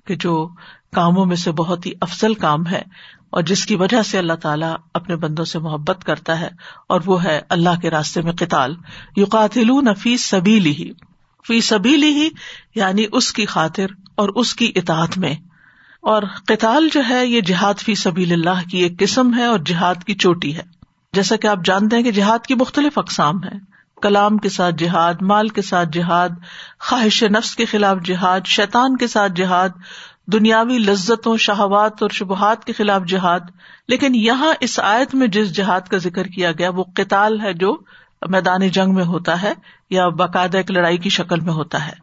کہ 0.07 0.15
جو 0.15 0.49
کاموں 0.95 1.25
میں 1.25 1.35
سے 1.35 1.51
بہت 1.51 1.85
ہی 1.85 1.91
افضل 2.01 2.33
کام 2.33 2.67
ہے 2.67 2.81
اور 3.29 3.41
جس 3.41 3.65
کی 3.65 3.75
وجہ 3.75 4.01
سے 4.01 4.17
اللہ 4.17 4.33
تعالیٰ 4.33 4.75
اپنے 4.93 5.15
بندوں 5.15 5.45
سے 5.45 5.59
محبت 5.59 6.03
کرتا 6.03 6.39
ہے 6.39 6.49
اور 6.89 7.01
وہ 7.05 7.23
ہے 7.23 7.41
اللہ 7.49 7.79
کے 7.81 7.89
راستے 7.89 8.21
میں 8.21 8.33
قتال۔ 8.33 8.75
یو 9.15 9.25
فی 9.93 10.17
سبیلی 10.17 10.71
ہی 10.71 10.91
فی 11.47 11.61
سبیلی 11.61 12.11
ہی 12.13 12.29
یعنی 12.75 13.05
اس 13.11 13.33
کی 13.33 13.45
خاطر 13.45 13.85
اور 14.15 14.29
اس 14.29 14.55
کی 14.55 14.71
اطاعت 14.75 15.17
میں۔ 15.17 15.35
اور 16.01 16.23
قتال 16.47 16.89
جو 16.91 17.01
ہے، 17.09 17.27
یہ 17.27 17.41
جہاد 17.41 17.73
فی 17.73 17.95
سبیل 17.95 18.31
اللہ 18.31 18.69
کی 18.71 18.77
ایک 18.77 18.99
قسم 18.99 19.37
ہے 19.37 19.45
اور 19.45 19.59
جہاد 19.59 19.95
کی 20.05 20.15
چوٹی 20.15 20.55
ہے۔ 20.55 20.61
جیسا 21.13 21.35
کہ 21.35 21.47
آپ 21.47 21.57
جانتے 21.65 21.95
ہیں 21.95 22.03
کہ 22.03 22.11
جہاد 22.11 22.39
کی 22.39 22.55
مختلف 22.55 22.97
اقسام 22.97 23.43
ہے 23.43 23.69
کلام 24.01 24.37
کے 24.37 24.49
ساتھ 24.49 24.75
جہاد، 24.75 25.13
مال 25.21 25.47
کے 25.47 25.61
ساتھ 25.61 25.89
جہاد، 25.91 26.29
خواہش 26.79 27.23
نفس 27.23 27.55
کے 27.55 27.65
خلاف 27.65 27.97
جہاد، 28.05 28.39
شیطان 28.45 28.97
کے 28.97 29.07
ساتھ 29.07 29.31
جہاد، 29.35 29.69
دنیاوی 30.25 30.77
لذتوں، 30.77 31.37
شہوات 31.37 32.01
اور 32.01 32.09
شبہات 32.09 32.65
کے 32.65 32.73
خلاف 32.73 33.01
جہاد۔ 33.07 33.39
لیکن 33.87 34.15
یہاں 34.15 34.53
اس 34.59 34.79
آیت 34.79 35.15
میں 35.15 35.27
جس 35.27 35.53
جہاد 35.53 35.81
کا 35.81 35.97
ذکر 35.97 36.23
کیا 36.23 36.51
گیا، 36.51 36.69
وہ 36.69 36.83
قتال 36.95 37.41
ہے 37.41 37.53
جو 37.53 37.77
میدان 38.29 38.67
جنگ 38.67 38.93
میں 38.93 39.05
ہوتا 39.05 39.41
ہے 39.41 39.53
یا 39.89 40.07
باقاعدہ 40.07 40.57
ایک 40.57 40.71
لڑائی 40.71 40.97
کی 40.97 41.09
شکل 41.09 41.39
میں 41.39 41.53
ہوتا 41.53 41.87
ہے۔ 41.87 41.93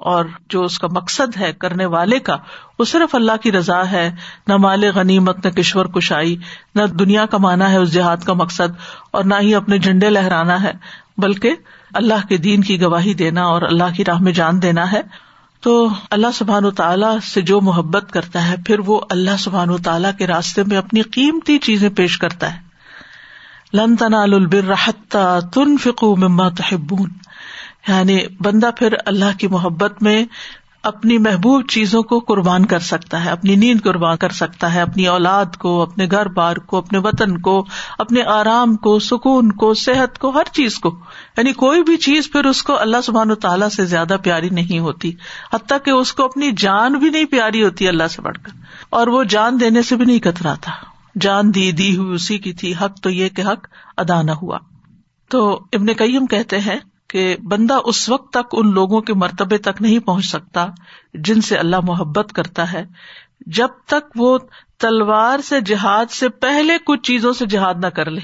اور 0.00 0.24
جو 0.48 0.62
اس 0.62 0.78
کا 0.78 0.88
مقصد 0.90 1.36
ہے 1.36 1.52
کرنے 1.52 1.84
والے 1.84 2.18
کا، 2.18 2.36
وہ 2.78 2.84
صرف 2.84 3.14
اللہ 3.14 3.36
کی 3.42 3.52
رضا 3.52 3.90
ہے، 3.90 4.10
نہ 4.46 4.56
مال 4.56 4.84
غنیمت، 4.94 5.46
نہ 5.46 5.50
کشور 5.50 5.86
کشائی، 5.86 6.36
نہ 6.74 6.82
دنیا 6.82 7.26
کمانا 7.26 7.70
ہے 7.70 7.76
اس 7.76 7.92
جہاد 7.92 8.16
کا 8.16 8.32
مقصد، 8.32 8.74
اور 9.10 9.24
نہ 9.24 9.34
ہی 9.40 9.54
اپنے 9.54 9.78
جھنڈے 9.78 10.10
لہرانا 10.10 10.62
ہے، 10.62 10.72
بلکہ 11.18 11.50
اللہ 11.94 12.26
کے 12.28 12.36
دین 12.36 12.60
کی 12.60 12.80
گواہی 12.80 13.14
دینا 13.14 13.42
اور 13.42 13.62
اللہ 13.62 13.94
کی 13.96 14.04
راہ 14.04 14.18
میں 14.18 14.32
جان 14.32 14.62
دینا 14.62 14.92
ہے۔ 14.92 15.00
تو 15.60 15.88
اللہ 16.10 16.26
سبحان 16.34 16.64
و 16.64 16.70
تعالیٰ 16.70 17.18
سے 17.20 17.40
جو 17.40 17.60
محبت 17.60 18.12
کرتا 18.12 18.48
ہے، 18.48 18.54
پھر 18.66 18.78
وہ 18.78 19.00
اللہ 19.10 19.36
سبحان 19.38 19.70
و 19.70 19.78
تعالیٰ 19.78 20.10
کے 20.18 20.26
راستے 20.26 20.62
میں 20.66 20.76
اپنی 20.76 21.02
قیمتی 21.02 21.58
چیزیں 21.58 21.88
پیش 21.88 22.18
کرتا 22.18 22.54
ہے۔ 22.54 22.58
لن 23.74 23.96
تنا 23.96 24.22
البر 24.22 24.72
تن 25.52 25.76
فکو 25.78 26.16
مما 26.16 26.48
تحبون۔ 26.48 27.10
یعنی 27.88 28.18
بندہ 28.40 28.70
پھر 28.78 28.94
اللہ 29.06 29.38
کی 29.38 29.46
محبت 29.46 30.02
میں 30.02 30.24
اپنی 30.82 31.18
محبوب 31.18 31.68
چیزوں 31.68 32.02
کو 32.02 32.18
قربان 32.18 32.66
کر 32.66 32.78
سکتا 32.78 33.24
ہے، 33.24 33.30
اپنی 33.30 33.56
نیند 33.56 33.80
قربان 33.84 34.16
کر 34.16 34.28
سکتا 34.28 34.74
ہے، 34.74 34.80
اپنی 34.80 35.06
اولاد 35.06 35.56
کو، 35.58 35.82
اپنے 35.82 36.06
گھر 36.10 36.26
بار 36.26 36.56
کو، 36.56 36.78
اپنے 36.78 36.98
وطن 36.98 37.38
کو، 37.38 37.66
اپنے 37.98 38.22
آرام 38.22 38.76
کو، 38.76 38.98
سکون 38.98 39.52
کو، 39.52 39.74
صحت 39.74 40.18
کو، 40.18 40.30
ہر 40.30 40.42
چیز 40.52 40.78
کو۔ 40.78 40.98
یعنی 41.36 41.52
کوئی 41.52 41.82
بھی 41.82 41.96
چیز 41.96 42.32
پھر 42.32 42.44
اس 42.44 42.62
کو 42.62 42.78
اللہ 42.78 42.96
سبحان 43.04 43.30
و 43.30 43.34
تعالیٰ 43.34 43.68
سے 43.68 43.84
زیادہ 43.84 44.16
پیاری 44.22 44.48
نہیں 44.48 44.78
ہوتی۔ 44.78 45.12
حتیٰ 45.52 45.78
کہ 45.84 45.90
اس 45.90 46.12
کو 46.12 46.24
اپنی 46.24 46.50
جان 46.56 46.92
بھی 46.92 47.10
نہیں 47.10 47.24
پیاری 47.24 47.62
ہوتی 47.62 47.88
اللہ 47.88 48.08
سے 48.08 48.22
بڑھ 48.22 48.38
کر۔ 48.42 48.52
اور 48.90 49.06
وہ 49.06 49.24
جان 49.24 49.60
دینے 49.60 49.82
سے 49.82 49.96
بھی 49.96 50.04
نہیں 50.04 50.18
کترا 50.18 50.54
تھا 50.54 50.72
جان 51.20 51.54
دی 51.54 51.72
دی 51.72 51.96
ہوئی 51.96 52.14
اسی 52.14 52.38
کی 52.38 52.52
تھی۔ 52.52 52.72
حق 52.72 53.00
تو 53.02 53.10
یہ 53.10 53.28
کہ 53.28 53.42
حق 53.42 53.66
ادا 53.96 54.22
نہ 54.22 54.30
ہوا۔ 54.30 54.58
تو 55.28 55.60
ابن 55.72 55.86
کئیم 55.86 56.26
کہتے 56.26 56.58
ہیں 56.58 56.78
کہ 57.10 57.36
بندہ 57.42 57.78
اس 57.84 58.08
وقت 58.08 58.32
تک 58.32 58.46
ان 58.52 58.72
لوگوں 58.72 59.00
کے 59.00 59.14
مرتبے 59.14 59.58
تک 59.58 59.82
نہیں 59.82 59.98
پہنچ 59.98 60.24
سکتا 60.24 60.66
جن 61.14 61.40
سے 61.40 61.56
اللہ 61.56 61.76
محبت 61.82 62.32
کرتا 62.32 62.72
ہے۔ 62.72 62.84
جب 63.46 63.68
تک 63.86 64.10
وہ 64.16 64.38
تلوار 64.78 65.40
سے 65.40 65.60
جہاد 65.60 66.10
سے 66.10 66.28
پہلے 66.28 66.78
کچھ 66.86 67.00
چیزوں 67.00 67.32
سے 67.32 67.46
جہاد 67.46 67.74
نہ 67.74 67.86
کر 67.86 68.10
لے۔ 68.10 68.20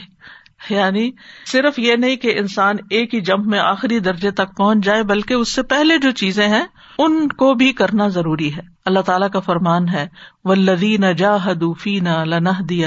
یعنی 0.70 1.10
صرف 1.46 1.78
یہ 1.78 1.94
نہیں 1.94 2.16
کہ 2.16 2.38
انسان 2.38 2.76
ایک 2.90 3.14
ہی 3.14 3.20
جمپ 3.20 3.46
میں 3.46 3.58
آخری 3.58 3.98
درجے 3.98 4.30
تک 4.30 4.56
پہنچ 4.56 4.84
جائے، 4.84 5.02
بلکہ 5.02 5.34
اس 5.34 5.48
سے 5.48 5.62
پہلے 5.62 5.98
جو 5.98 6.10
چیزیں 6.10 6.48
ہیں، 6.48 6.64
ان 6.98 7.28
کو 7.28 7.54
بھی 7.54 7.72
کرنا 7.72 8.08
ضروری 8.08 8.54
ہے۔ 8.54 8.76
اللہ 8.84 9.00
تعالیٰ 9.00 9.30
کا 9.30 9.40
فرمان 9.40 9.88
ہے 9.88 10.08
و 10.44 10.54
لدین 10.54 11.04
جا 11.16 11.34
حدوفین 11.34 12.04
لنح 12.04 12.60
دی 12.68 12.82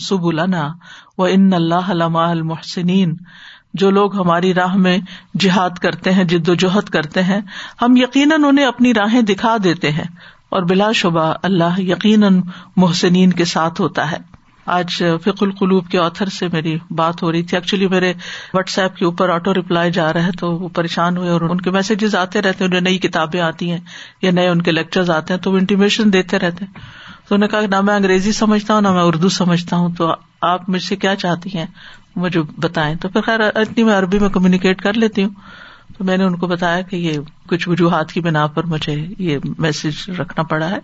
سب 0.00 0.24
النا 0.24 0.68
و 1.18 1.24
ان 1.24 1.52
اللہ 1.52 1.90
المحسنین 2.14 3.16
جو 3.74 3.90
لوگ 3.90 4.16
ہماری 4.16 4.54
راہ 4.54 4.76
میں 4.76 4.98
جہاد 5.40 5.70
کرتے 5.70 6.12
ہیں، 6.12 6.24
جد 6.24 6.48
و 6.48 6.54
جہد 6.54 6.88
کرتے 6.88 7.22
ہیں، 7.22 7.40
ہم 7.82 7.96
یقیناً 7.96 8.44
انہیں 8.44 8.66
اپنی 8.66 8.94
راہیں 8.94 9.22
دکھا 9.22 9.56
دیتے 9.64 9.90
ہیں 9.90 10.04
اور 10.48 10.62
بلا 10.62 10.92
شبہ 10.92 11.34
اللہ 11.42 11.80
یقیناً 11.80 12.40
محسنین 12.76 13.32
کے 13.32 13.44
ساتھ 13.44 13.80
ہوتا 13.80 14.10
ہے۔ 14.10 14.16
آج 14.66 14.90
فک 15.24 15.42
القلوب 15.42 15.88
کے 15.88 15.98
آتھر 15.98 16.26
سے 16.26 16.48
میری 16.52 16.78
بات 16.90 17.22
ہو 17.22 17.32
رہی 17.32 17.42
تھی۔ 17.42 17.56
ایکچولی 17.56 17.88
میرے 17.88 18.12
واٹس 18.54 18.78
ایپ 18.78 18.96
کے 18.96 19.04
اوپر 19.04 19.28
آٹو 19.28 19.54
ریپلائی 19.54 19.90
جا 19.90 20.12
رہا 20.12 20.26
ہے 20.26 20.30
تو 20.40 20.52
وہ 20.52 20.68
پریشان 20.68 21.16
ہوئے 21.16 21.30
اور 21.30 21.40
ان 21.40 21.60
کے 21.60 21.70
میسجز 21.70 22.14
آتے 22.14 22.42
رہتے 22.42 22.64
ہیں، 22.64 22.66
انہیں 22.66 22.80
نئی 22.80 22.98
کتابیں 22.98 23.40
آتی 23.40 23.70
ہیں 23.70 23.78
یا 24.22 24.30
نئے 24.30 24.48
ان 24.48 24.62
کے 24.62 24.72
لیکچر 24.72 25.10
آتے 25.10 25.34
ہیں 25.34 25.40
تو 25.40 25.52
وہ 25.52 25.58
انٹیمیشن 25.58 26.12
دیتے 26.12 26.38
رہتے 26.38 26.64
ہیں۔ 26.64 26.72
تو 27.28 27.34
انہوں 27.34 27.48
نے 27.48 27.48
کہا 27.48 27.76
نہ 27.76 27.80
میں 27.80 27.94
انگریزی 27.94 28.32
سمجھتا 28.32 28.74
ہوں، 28.74 28.80
نہ 28.80 28.92
میں 28.92 29.02
اردو 29.02 29.28
سمجھتا 29.28 29.76
ہوں۔ 29.76 29.88
تو 29.92 30.14
آپ 30.40 30.68
مجھ 30.68 30.82
سے 30.82 30.96
کیا 30.96 31.16
چاہتی 31.16 31.58
ہیں؟ 31.58 31.66
مجھے 32.16 32.40
بتائیں۔ 32.56 32.94
تو 32.94 33.08
پھر 33.08 33.20
خیر، 33.20 33.40
اتنی 33.40 33.84
میں 33.84 33.94
عربی 33.94 34.18
میں 34.18 34.28
کمیونیکیٹ 34.28 34.82
کر 34.82 34.92
لیتی 34.92 35.24
ہوں۔ 35.24 35.30
تو 35.98 36.04
میں 36.04 36.16
نے 36.16 36.24
ان 36.24 36.36
کو 36.36 36.46
بتایا 36.46 36.80
کہ 36.80 36.96
یہ 36.96 37.18
کچھ 37.46 37.68
وجوہات 37.68 38.12
کی 38.12 38.20
بنا 38.20 38.46
پر 38.46 38.66
مجھے 38.66 39.06
یہ 39.18 39.38
میسج 39.58 40.10
رکھنا 40.10 40.42
پڑا 40.42 40.70
ہے۔ 40.70 40.78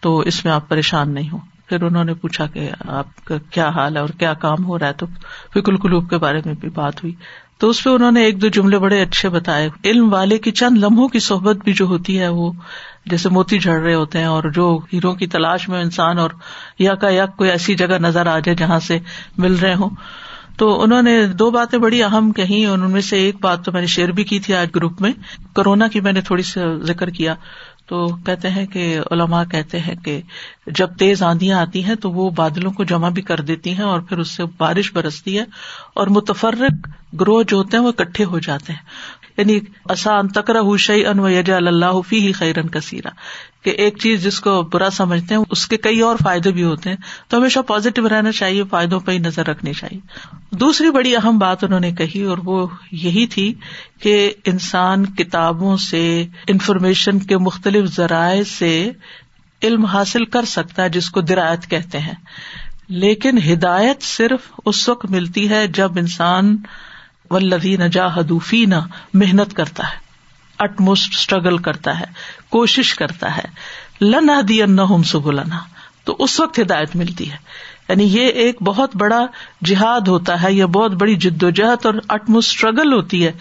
تو 0.00 0.18
اس 0.18 0.44
میں 0.44 0.52
آپ 0.52 0.68
پریشان 0.68 1.14
نہیں 1.14 1.30
ہوں۔ 1.30 1.38
پھر 1.66 1.82
انہوں 1.82 2.04
نے 2.04 2.14
پوچھا 2.14 2.46
کہ 2.46 2.70
آپ 2.88 3.24
کا 3.24 3.34
کیا 3.50 3.68
حال 3.68 3.96
ہے 3.96 4.00
اور 4.00 4.08
کیا 4.08 4.34
کام 4.34 4.64
ہو 4.64 4.78
رہا 4.78 4.86
ہے؟ 4.86 4.92
تو 4.92 5.06
فکل 5.54 5.76
قلوب 5.76 6.10
کے 6.10 6.18
بارے 6.18 6.40
میں 6.44 6.54
بھی 6.60 6.68
بات 6.68 7.04
ہوئی۔ 7.04 7.14
تو 7.58 7.68
اس 7.68 7.84
پہ 7.84 7.90
انہوں 7.90 8.12
نے 8.12 8.24
ایک 8.24 8.42
دو 8.42 8.48
جملے 8.48 8.78
بڑے 8.78 9.02
اچھے 9.02 9.28
بتائے۔ 9.28 9.68
علم 9.84 10.12
والے 10.12 10.38
کی 10.38 10.50
چند 10.50 10.78
لمحوں 10.78 11.08
کی 11.08 11.18
صحبت 11.18 11.56
بھی 11.64 11.72
جو 11.72 11.84
ہوتی 11.84 12.20
ہے، 12.20 12.28
وہ 12.28 12.52
جیسے 13.06 13.28
موتی 13.28 13.58
جھڑ 13.58 13.80
رہے 13.80 13.94
ہوتے 13.94 14.18
ہیں 14.18 14.24
اور 14.24 14.44
جو 14.44 14.78
ہیرو 14.92 15.14
کی 15.14 15.26
تلاش 15.26 15.68
میں 15.68 15.80
انسان 15.80 16.18
اور 16.18 16.30
یا 16.78 16.94
کا 16.94 17.10
یک 17.10 17.36
کوئی 17.36 17.50
ایسی 17.50 17.74
جگہ 17.74 17.98
نظر 17.98 18.26
آ 18.26 18.38
جائے 18.38 18.56
جہاں 18.56 18.78
سے 18.78 18.98
مل 19.38 19.54
رہے 19.54 19.74
ہوں۔ 19.74 19.90
تو 20.58 20.82
انہوں 20.82 21.02
نے 21.02 21.26
دو 21.38 21.50
باتیں 21.50 21.78
بڑی 21.78 22.02
اہم 22.02 22.30
کہی 22.32 22.64
ان 22.66 22.90
میں 22.90 23.00
سے 23.00 23.18
ایک 23.18 23.36
بات 23.40 23.64
تو 23.64 23.72
میں 23.72 23.80
نے 23.80 23.86
شیئر 23.86 24.10
بھی 24.12 24.24
کی 24.24 24.38
تھی 24.38 24.54
آج 24.54 24.68
گروپ 24.76 25.00
میں 25.00 25.12
کورونا 25.54 25.88
کی 25.88 26.00
میں 26.00 26.12
نے 26.12 26.20
تھوڑی 26.20 26.42
سی 26.42 26.60
ذکر 26.84 27.10
کیا۔ 27.10 27.34
تو 27.86 28.06
کہتے 28.26 28.50
ہیں 28.50 28.64
کہ 28.66 28.84
علماء 29.10 29.42
کہتے 29.50 29.78
ہیں 29.80 29.94
کہ 29.94 30.20
جب 30.76 30.96
تیز 30.98 31.22
آندیاں 31.22 31.58
آتی 31.60 31.84
ہیں 31.84 31.94
تو 31.94 32.10
وہ 32.10 32.28
بادلوں 32.30 32.70
کو 32.72 32.84
جمع 32.84 33.08
بھی 33.08 33.22
کر 33.22 33.40
دیتی 33.40 33.72
ہیں 33.72 33.84
اور 33.84 34.00
پھر 34.00 34.18
اس 34.18 34.30
سے 34.30 34.44
بارش 34.58 34.92
برستی 34.92 35.38
ہے، 35.38 35.44
اور 35.94 36.06
متفرق 36.06 36.86
گروہ 37.20 37.42
جو 37.42 37.56
ہوتے 37.56 37.76
ہیں 37.76 37.84
وہ 37.84 37.88
اکٹھے 37.88 38.24
ہو 38.24 38.38
جاتے 38.38 38.72
ہیں۔ 38.72 39.21
یعنی 39.36 39.58
آسان 39.88 40.28
تکرا 40.28 40.60
ہوشی 40.60 41.06
ان 41.06 41.18
و 41.18 41.28
یجا 41.28 41.56
اللہ 41.56 42.00
فی 42.08 42.26
ہی 42.26 42.32
خیرن 42.32 42.68
کثیرہ 42.68 43.08
کہ 43.64 43.70
ایک 43.70 43.98
چیز 43.98 44.22
جس 44.24 44.40
کو 44.40 44.62
برا 44.62 44.90
سمجھتے 44.90 45.34
ہیں، 45.34 45.42
اس 45.50 45.66
کے 45.66 45.76
کئی 45.76 46.00
اور 46.00 46.16
فائدے 46.24 46.50
بھی 46.50 46.64
ہوتے 46.64 46.90
ہیں۔ 46.90 46.96
تو 47.28 47.36
ہمیشہ 47.38 47.60
پازیٹو 47.60 48.08
رہنا 48.08 48.32
چاہیے، 48.32 48.62
فائدوں 48.70 49.00
پہ 49.00 49.12
ہی 49.12 49.18
نظر 49.18 49.46
رکھنی 49.46 49.72
چاہیے۔ 49.72 50.00
دوسری 50.50 50.90
بڑی 50.90 51.16
اہم 51.16 51.38
بات 51.38 51.64
انہوں 51.64 51.80
نے 51.80 51.92
کہی، 51.92 52.22
اور 52.22 52.38
وہ 52.44 52.66
یہی 52.92 53.26
تھی 53.26 53.54
کہ 54.00 54.32
انسان 54.46 55.06
کتابوں 55.06 55.76
سے 55.76 56.26
انفارمیشن 56.46 57.18
کے 57.18 57.38
مختلف 57.38 57.84
ذرائع 57.84 58.42
سے 58.44 58.90
علم 59.62 59.84
حاصل 59.84 60.24
کر 60.24 60.44
سکتا 60.44 60.82
ہے، 60.82 60.88
جس 60.88 61.10
کو 61.10 61.20
درایت 61.20 61.70
کہتے 61.70 61.98
ہیں۔ 61.98 62.14
لیکن 62.88 63.38
ہدایت 63.52 64.02
صرف 64.02 64.40
اس 64.66 64.88
وقت 64.88 65.10
ملتی 65.10 65.50
ہے 65.50 65.66
جب 65.66 65.98
انسان 65.98 66.56
ولدی 67.32 67.76
نجا 67.76 68.06
حدوفی 68.06 68.64
نہ 68.64 68.74
محنت 69.14 69.54
کرتا 69.54 69.82
ہے 69.86 70.02
اٹ 70.58 70.80
موسٹ 70.80 71.14
اسٹرگل 71.14 71.58
کرتا 71.58 72.00
ہے، 72.00 72.04
کوشش 72.48 72.94
کرتا 72.94 73.36
ہے 73.36 73.44
لنا 74.00 74.40
دی 74.48 74.62
ان 74.62 75.02
سبلنا، 75.02 75.58
تو 76.04 76.16
اس 76.18 76.40
وقت 76.40 76.58
ہدایت 76.58 76.96
ملتی 76.96 77.30
ہے۔ 77.32 77.36
یعنی 77.92 78.04
یہ 78.04 78.26
ایک 78.26 78.62
بہت 78.62 78.96
بڑا 78.96 79.26
جہاد 79.64 80.08
ہوتا 80.08 80.42
ہے، 80.42 80.52
یہ 80.52 80.64
بہت 80.64 80.92
بڑی 80.92 81.16
جد 81.16 81.42
و 81.42 81.50
جہد 81.50 81.86
اور 81.86 81.94
اٹمو 82.08 82.38
اسٹرگل 82.38 82.92
ہوتی 82.92 83.26
ہے 83.26 83.32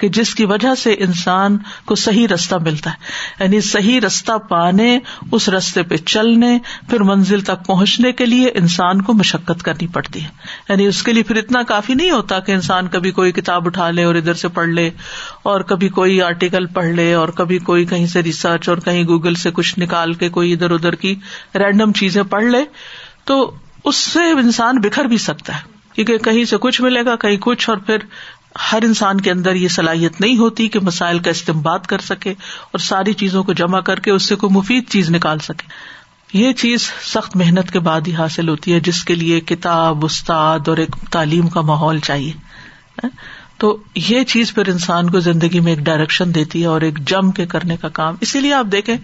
کہ 0.00 0.08
جس 0.08 0.34
کی 0.34 0.44
وجہ 0.44 0.74
سے 0.74 0.92
انسان 0.92 1.58
کو 1.84 1.94
صحیح 1.94 2.28
رستہ 2.28 2.54
ملتا 2.54 2.90
ہے۔ 2.90 2.96
یعنی 3.40 3.60
صحیح 3.60 4.00
رستہ 4.00 4.32
پانے، 4.48 4.98
اس 5.32 5.48
رستے 5.48 5.82
پہ 5.82 5.96
چلنے، 5.96 6.58
پھر 6.90 7.02
منزل 7.02 7.40
تک 7.40 7.66
پہنچنے 7.66 8.12
کے 8.12 8.26
لیے 8.26 8.50
انسان 8.54 9.02
کو 9.02 9.12
مشقت 9.12 9.62
کرنی 9.62 9.86
پڑتی 9.86 10.22
ہے۔ 10.22 10.28
یعنی 10.68 10.86
اس 10.86 11.02
کے 11.02 11.12
لیے 11.12 11.22
پھر 11.22 11.36
اتنا 11.36 11.62
کافی 11.62 11.94
نہیں 11.94 12.10
ہوتا 12.10 12.38
کہ 12.38 12.52
انسان 12.52 12.88
کبھی 12.88 13.10
کوئی 13.10 13.32
کتاب 13.32 13.66
اٹھا 13.66 13.90
لے 13.90 14.04
اور 14.04 14.14
ادھر 14.14 14.34
سے 14.34 14.48
پڑھ 14.48 14.68
لے، 14.68 14.90
اور 15.42 15.60
کبھی 15.60 15.88
کوئی 15.88 16.22
آرٹیکل 16.22 16.66
پڑھ 16.66 16.90
لے، 16.90 17.14
اور 17.14 17.28
کبھی 17.28 17.58
کوئی 17.58 17.84
کہیں 17.84 18.06
سے 18.06 18.22
ریسرچ 18.22 18.68
اور 18.68 18.76
کہیں 18.76 19.04
گوگل 19.04 19.34
سے 19.34 19.50
کچھ 19.50 19.78
نکال 19.78 20.12
کے 20.12 20.28
کوئی 20.28 20.52
ادھر 20.52 20.70
ادھر 20.70 20.94
کی 20.94 21.14
رینڈم 21.54 21.92
چیزیں 21.92 22.22
پڑھ 22.22 22.44
لے۔ 22.44 22.64
تو 23.24 23.54
اس 23.84 23.96
سے 23.96 24.30
انسان 24.30 24.78
بکھر 24.78 25.04
بھی 25.04 25.18
سکتا 25.18 25.56
ہے۔ 25.56 25.60
کیونکہ 25.92 26.18
کہیں 26.18 26.44
سے 26.44 26.56
کچھ 26.60 26.82
ملے 26.82 27.04
گا، 27.04 27.16
کہیں 27.16 27.36
کچھ، 27.40 27.70
اور 27.70 27.78
پھر 27.78 27.96
ہر 28.72 28.82
انسان 28.82 29.20
کے 29.20 29.30
اندر 29.30 29.54
یہ 29.54 29.68
صلاحیت 29.68 30.20
نہیں 30.20 30.36
ہوتی 30.36 30.68
کہ 30.68 30.80
مسائل 30.80 31.18
کا 31.18 31.30
استعمال 31.30 31.78
کر 31.88 31.98
سکے 31.98 32.30
اور 32.70 32.78
ساری 32.78 33.12
چیزوں 33.12 33.42
کو 33.42 33.52
جمع 33.52 33.80
کر 33.80 34.00
کے 34.00 34.10
اس 34.10 34.22
سے 34.22 34.34
کوئی 34.34 34.52
مفید 34.52 34.88
چیز 34.88 35.10
نکال 35.10 35.38
سکے۔ 35.38 35.66
یہ 36.38 36.52
چیز 36.52 36.90
سخت 37.02 37.36
محنت 37.36 37.70
کے 37.70 37.78
بعد 37.78 38.00
ہی 38.06 38.14
حاصل 38.14 38.48
ہوتی 38.48 38.74
ہے، 38.74 38.80
جس 38.80 39.04
کے 39.04 39.14
لیے 39.14 39.40
کتاب، 39.40 40.04
استاد 40.04 40.68
اور 40.68 40.76
ایک 40.76 40.96
تعلیم 41.10 41.48
کا 41.48 41.60
ماحول 41.60 41.98
چاہیے۔ 41.98 42.32
تو 43.60 43.76
یہ 43.94 44.24
چیز 44.24 44.54
پھر 44.54 44.68
انسان 44.68 45.10
کو 45.10 45.20
زندگی 45.20 45.60
میں 45.60 45.72
ایک 45.72 45.84
ڈائریکشن 45.84 46.34
دیتی 46.34 46.62
ہے 46.62 46.66
اور 46.66 46.80
ایک 46.80 46.98
جم 46.98 47.30
کے 47.30 47.46
کرنے 47.46 47.76
کا 47.76 47.88
کام۔ 47.88 48.14
اسی 48.20 48.40
لیے 48.40 48.52
آپ 48.52 48.66
دیکھیں 48.72 48.96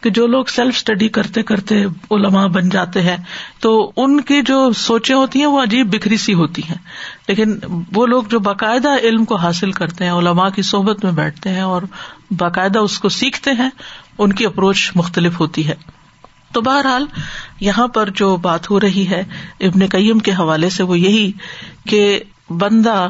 کہ 0.00 0.10
جو 0.10 0.26
لوگ 0.26 0.44
سیلف 0.44 0.74
اسٹڈی 0.76 1.08
کرتے 1.08 1.42
کرتے 1.42 1.84
علما 1.84 2.46
بن 2.46 2.68
جاتے 2.68 3.02
ہیں، 3.02 3.16
تو 3.60 3.92
ان 3.96 4.20
کی 4.20 4.42
جو 4.42 4.72
سوچیں 4.72 5.16
ہوتی 5.16 5.38
ہیں 5.38 5.46
وہ 5.46 5.62
عجیب 5.62 5.94
بکھری 5.94 6.16
سی 6.16 6.34
ہوتی 6.34 6.62
ہیں۔ 6.62 6.78
لیکن 7.28 7.58
وہ 7.94 8.06
لوگ 8.06 8.22
جو 8.22 8.38
باقاعدہ 8.38 8.96
علم 9.02 9.24
کو 9.24 9.36
حاصل 9.36 9.72
کرتے 9.72 10.04
ہیں 10.04 10.12
علما 10.12 10.48
کی 10.48 10.62
صحبت 10.62 11.04
میں 11.04 11.12
بیٹھتے 11.12 11.50
ہیں 11.50 11.60
اور 11.60 11.82
باقاعدہ 12.30 12.78
اس 12.78 12.98
کو 12.98 13.08
سیکھتے 13.08 13.50
ہیں، 13.50 13.70
ان 14.18 14.32
کی 14.32 14.46
اپروچ 14.46 14.90
مختلف 14.94 15.40
ہوتی 15.40 15.68
ہے۔ 15.68 15.74
تو 16.52 16.60
بہرحال 16.60 17.06
یہاں 17.60 17.88
پر 17.88 18.10
جو 18.14 18.36
بات 18.36 18.70
ہو 18.70 18.80
رہی 18.80 19.06
ہے، 19.10 19.24
ابن 19.60 19.86
قیم 19.86 20.18
کے 20.18 20.32
حوالے 20.32 20.70
سے 20.70 20.82
وہ 20.82 20.98
یہی 20.98 21.32
کہ 21.88 22.20
بندہ 22.50 23.08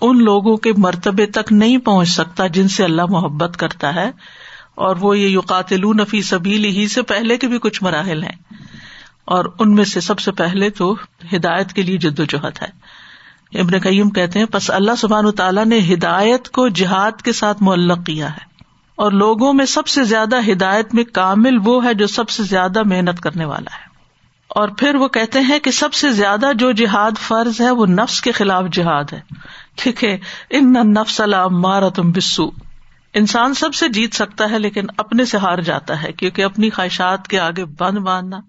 ان 0.00 0.24
لوگوں 0.24 0.56
کے 0.56 0.72
مرتبے 0.78 1.26
تک 1.26 1.52
نہیں 1.52 1.78
پہنچ 1.78 2.08
سکتا 2.08 2.46
جن 2.46 2.68
سے 2.68 2.84
اللہ 2.84 3.02
محبت 3.08 3.56
کرتا 3.56 3.94
ہے، 3.94 4.10
اور 4.74 4.96
وہ 4.96 5.18
یہ 5.18 5.28
یوقاتل 5.28 5.80
نفی 5.80 6.22
سبیل 6.22 6.64
ہی 6.64 6.88
سے 6.88 7.02
پہلے 7.02 7.36
کے 7.36 7.46
بھی 7.46 7.58
کچھ 7.58 7.82
مراحل 7.82 8.22
ہیں۔ 8.22 8.54
اور 9.24 9.44
ان 9.58 9.74
میں 9.74 9.84
سے 9.84 10.00
سب 10.00 10.18
سے 10.18 10.32
پہلے 10.32 10.70
تو 10.70 10.96
ہدایت 11.36 11.72
کے 11.72 11.82
لیے 11.82 11.96
جد 11.98 12.20
و 12.20 12.24
جہد 12.24 12.62
ہے۔ 12.62 12.80
ابن 13.60 13.78
قیم 13.78 14.10
کہتے 14.10 14.38
ہیں 14.38 14.46
بس 14.52 14.70
اللہ 14.70 14.90
سبحان 14.98 15.30
تعالیٰ 15.30 15.64
نے 15.64 15.78
ہدایت 15.78 16.48
کو 16.48 16.68
جہاد 16.68 17.22
کے 17.22 17.32
ساتھ 17.32 17.62
معلق 17.62 18.06
کیا 18.06 18.30
ہے۔ 18.30 18.50
اور 18.96 19.12
لوگوں 19.12 19.52
میں 19.52 19.66
سب 19.66 19.86
سے 19.86 20.04
زیادہ 20.04 20.52
ہدایت 20.52 20.94
میں 20.94 21.04
کامل 21.04 21.58
وہ 21.64 21.84
ہے 21.84 21.94
جو 21.94 22.06
سب 22.06 22.28
سے 22.28 22.42
زیادہ 22.42 22.82
محنت 22.86 23.20
کرنے 23.20 23.44
والا 23.44 23.76
ہے۔ 23.76 23.90
اور 24.48 24.68
پھر 24.68 24.94
وہ 24.94 25.08
کہتے 25.08 25.40
ہیں 25.40 25.58
کہ 25.58 25.70
سب 25.70 25.94
سے 25.94 26.12
زیادہ 26.12 26.46
جو 26.54 26.72
جہاد 26.72 27.10
فرض 27.18 27.60
ہے 27.60 27.70
وہ 27.70 27.86
نفس 27.86 28.20
کے 28.20 28.32
خلاف 28.32 28.64
جہاد 28.72 29.04
ہے۔ 29.12 29.20
ٹھیک 29.80 30.04
ہے 30.04 30.18
ان 30.50 30.72
نفس 30.72 31.20
مارا 31.50 31.88
تم 31.88 32.12
بسو 32.12 32.50
انسان 33.14 33.54
سب 33.54 33.74
سے 33.74 33.88
جیت 33.88 34.14
سکتا 34.14 34.50
ہے 34.50 34.58
لیکن 34.58 34.86
اپنے 34.96 35.24
سے 35.24 35.38
ہار 35.38 35.58
جاتا 35.58 36.02
ہے، 36.02 36.12
کیونکہ 36.12 36.44
اپنی 36.44 36.70
خواہشات 36.70 37.28
کے 37.28 37.38
آگے 37.40 37.64
بند 37.64 37.98
باندھنا، 37.98 38.40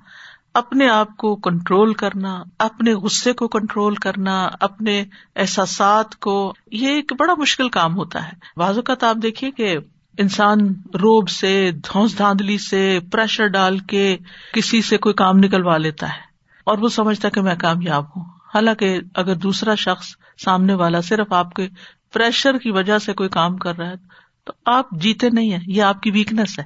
اپنے 0.53 0.89
آپ 0.89 1.17
کو 1.17 1.35
کنٹرول 1.35 1.93
کرنا، 1.93 2.43
اپنے 2.59 2.93
غصے 2.93 3.33
کو 3.33 3.47
کنٹرول 3.47 3.95
کرنا، 3.95 4.49
اپنے 4.59 5.03
احساسات 5.35 6.15
کو، 6.15 6.53
یہ 6.71 6.89
ایک 6.89 7.13
بڑا 7.19 7.33
مشکل 7.37 7.69
کام 7.69 7.95
ہوتا 7.95 8.25
ہے۔ 8.25 8.31
بعض 8.57 8.75
اوقات 8.75 9.03
آپ 9.03 9.15
دیکھیے 9.23 9.51
کہ 9.51 9.77
انسان 10.17 10.59
روب 10.93 11.29
سے 11.29 11.71
دھوس 11.71 12.17
دھاندلی 12.17 12.57
سے، 12.57 12.99
پریشر 13.11 13.47
ڈال 13.47 13.79
کے 13.79 14.17
کسی 14.53 14.81
سے 14.81 14.97
کوئی 14.97 15.13
کام 15.13 15.37
نکلوا 15.37 15.77
لیتا 15.77 16.07
ہے 16.07 16.21
اور 16.63 16.77
وہ 16.77 16.89
سمجھتا 16.89 17.29
کہ 17.29 17.41
میں 17.41 17.55
کامیاب 17.55 18.05
ہوں۔ 18.05 18.23
حالانکہ 18.53 18.99
اگر 19.15 19.35
دوسرا 19.35 19.75
شخص 19.75 20.05
سامنے 20.43 20.73
والا، 20.73 21.01
صرف 21.01 21.33
آپ 21.33 21.53
کے 21.53 21.67
پریشر 22.13 22.57
کی 22.57 22.71
وجہ 22.71 22.97
سے 22.97 23.13
کوئی 23.13 23.29
کام 23.29 23.57
کر 23.57 23.77
رہا 23.77 23.89
ہے، 23.89 23.95
تو 24.43 24.53
آپ 24.65 24.85
جیتے 24.91 25.29
نہیں 25.29 25.51
ہے 25.51 25.57
یہ 25.67 25.83
آپ 25.83 26.01
کی 26.01 26.11
ویکنیس 26.11 26.59
ہے۔ 26.59 26.63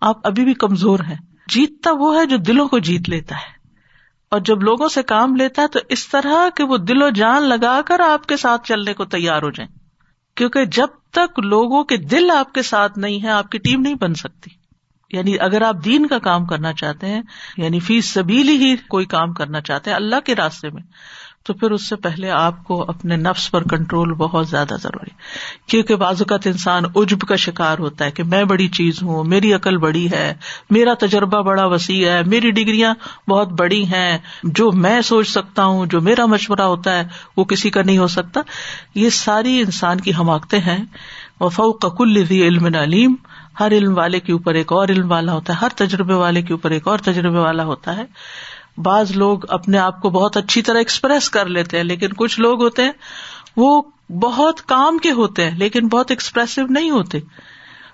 آپ 0.00 0.26
ابھی 0.26 0.44
بھی 0.44 0.54
کمزور 0.54 0.98
ہیں۔ 0.98 1.16
جیتتا 1.48 1.90
وہ 1.92 2.20
ہے 2.20 2.26
جو 2.26 2.36
دلوں 2.36 2.68
کو 2.68 2.78
جیت 2.78 3.08
لیتا 3.08 3.34
ہے۔ 3.34 3.60
اور 4.30 4.40
جب 4.40 4.62
لوگوں 4.62 4.88
سے 4.88 5.02
کام 5.02 5.36
لیتا 5.36 5.62
ہے، 5.62 5.68
تو 5.68 5.78
اس 5.88 6.08
طرح 6.08 6.48
کہ 6.56 6.64
وہ 6.64 6.76
دل 6.76 7.02
و 7.02 7.10
جان 7.10 7.42
لگا 7.42 7.80
کر 7.86 8.00
آپ 8.00 8.26
کے 8.26 8.36
ساتھ 8.36 8.66
چلنے 8.66 8.94
کو 8.94 9.04
تیار 9.04 9.42
ہو 9.42 9.50
جائیں۔ 9.50 9.78
کیونکہ 10.34 10.64
جب 10.64 10.86
تک 11.10 11.38
لوگوں 11.38 11.84
کے 11.84 11.96
دل 11.96 12.30
آپ 12.30 12.52
کے 12.52 12.62
ساتھ 12.62 12.98
نہیں 12.98 13.22
ہے 13.22 13.28
آپ 13.28 13.50
کی 13.50 13.58
ٹیم 13.58 13.80
نہیں 13.80 13.94
بن 13.94 14.14
سکتی۔ 14.14 14.50
یعنی 15.16 15.38
اگر 15.40 15.62
آپ 15.62 15.76
دین 15.84 16.06
کا 16.06 16.18
کام 16.18 16.46
کرنا 16.46 16.72
چاہتے 16.72 17.06
ہیں 17.06 17.22
یعنی 17.56 17.80
فیس 17.80 18.10
سبیلی 18.10 18.56
ہی 18.56 18.76
کوئی 18.76 19.06
کام 19.06 19.32
کرنا 19.32 19.60
چاہتے 19.60 19.90
ہیں، 19.90 19.96
اللہ 19.96 20.20
کے 20.24 20.34
راستے 20.34 20.70
میں 20.70 20.82
تو 21.44 21.52
پھر 21.52 21.70
اس 21.70 21.88
سے 21.88 21.96
پہلے 21.96 22.30
آپ 22.30 22.64
کو 22.64 22.82
اپنے 22.82 23.16
نفس 23.16 23.50
پر 23.50 23.62
کنٹرول 23.62 24.12
بہت 24.12 24.48
زیادہ 24.48 24.74
ضروری 24.82 25.10
کیونکہ 25.66 25.96
بعض 25.96 26.22
اوقات 26.22 26.46
انسان 26.46 26.82
عجب 26.96 27.20
کا 27.20 27.36
شکار 27.36 27.78
ہوتا 27.78 28.04
ہے 28.04 28.10
کہ 28.10 28.22
میں 28.22 28.44
بڑی 28.44 28.68
چیز 28.68 29.02
ہوں، 29.02 29.24
میری 29.24 29.52
عقل 29.52 29.76
بڑی 29.76 30.10
ہے، 30.10 30.34
میرا 30.70 30.94
تجربہ 30.94 31.42
بڑا 31.42 31.66
وسیع 31.66 32.08
ہے، 32.08 32.22
میری 32.22 32.50
ڈگریاں 32.50 32.94
بہت 33.30 33.48
بڑی 33.48 33.84
ہیں، 33.84 34.18
جو 34.42 34.72
میں 34.72 35.00
سوچ 35.00 35.28
سکتا 35.28 35.64
ہوں، 35.64 35.86
جو 35.86 36.00
میرا 36.00 36.26
مشورہ 36.26 36.60
ہوتا 36.60 36.98
ہے، 36.98 37.02
وہ 37.36 37.44
کسی 37.44 37.70
کا 37.70 37.82
نہیں 37.82 37.98
ہو 37.98 38.06
سکتا۔ 38.06 38.40
یہ 38.94 39.10
ساری 39.10 39.60
انسان 39.60 40.00
کی 40.00 40.12
حماقتیں 40.18 40.60
ہیں۔ 40.60 40.84
وفا 41.40 41.88
کل 41.88 42.24
علم 42.30 42.64
علیم۔ 42.64 43.14
ہر 43.60 43.72
علم 43.72 43.98
والے 43.98 44.20
کے 44.20 44.32
اوپر 44.32 44.54
ایک 44.54 44.72
اور 44.72 44.88
علم 44.88 45.10
والا 45.10 45.32
ہوتا 45.32 45.52
ہے، 45.52 45.58
ہر 45.58 45.68
تجربے 45.76 46.14
والے 46.14 46.42
کے 46.42 46.52
اوپر 46.52 46.70
ایک 46.70 46.88
اور 46.88 46.98
تجربے 46.98 47.38
والا 47.38 47.64
ہوتا 47.64 47.96
ہے۔ 47.96 48.04
بعض 48.82 49.12
لوگ 49.12 49.38
اپنے 49.48 49.78
آپ 49.78 50.00
کو 50.00 50.10
بہت 50.10 50.36
اچھی 50.36 50.62
طرح 50.62 50.78
ایکسپریس 50.78 51.30
کر 51.30 51.46
لیتے 51.46 51.76
ہیں، 51.76 51.84
لیکن 51.84 52.08
کچھ 52.16 52.40
لوگ 52.40 52.62
ہوتے 52.62 52.84
ہیں، 52.84 52.92
وہ 53.56 53.82
بہت 54.20 54.62
کام 54.62 54.98
کے 54.98 55.10
ہوتے 55.10 55.50
ہیں، 55.50 55.58
لیکن 55.58 55.88
بہت 55.88 56.10
ایکسپریسو 56.10 56.62
نہیں 56.68 56.90
ہوتے۔ 56.90 57.18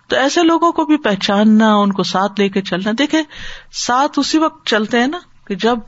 تو 0.09 0.16
ایسے 0.16 0.43
لوگوں 0.43 0.73
کو 0.73 0.85
بھی 0.85 0.97
پہچاننا، 0.97 1.75
ان 1.75 1.93
کو 1.93 2.02
ساتھ 2.02 2.40
لے 2.40 2.49
کے 2.49 2.62
چلنا۔ 2.62 2.90
دیکھے 2.99 3.23
ساتھ 3.73 4.19
اسی 4.19 4.38
وقت 4.38 4.66
چلتے 4.66 5.00
ہیں 5.00 5.07
نا، 5.07 5.19
کہ 5.47 5.55
جب 5.55 5.78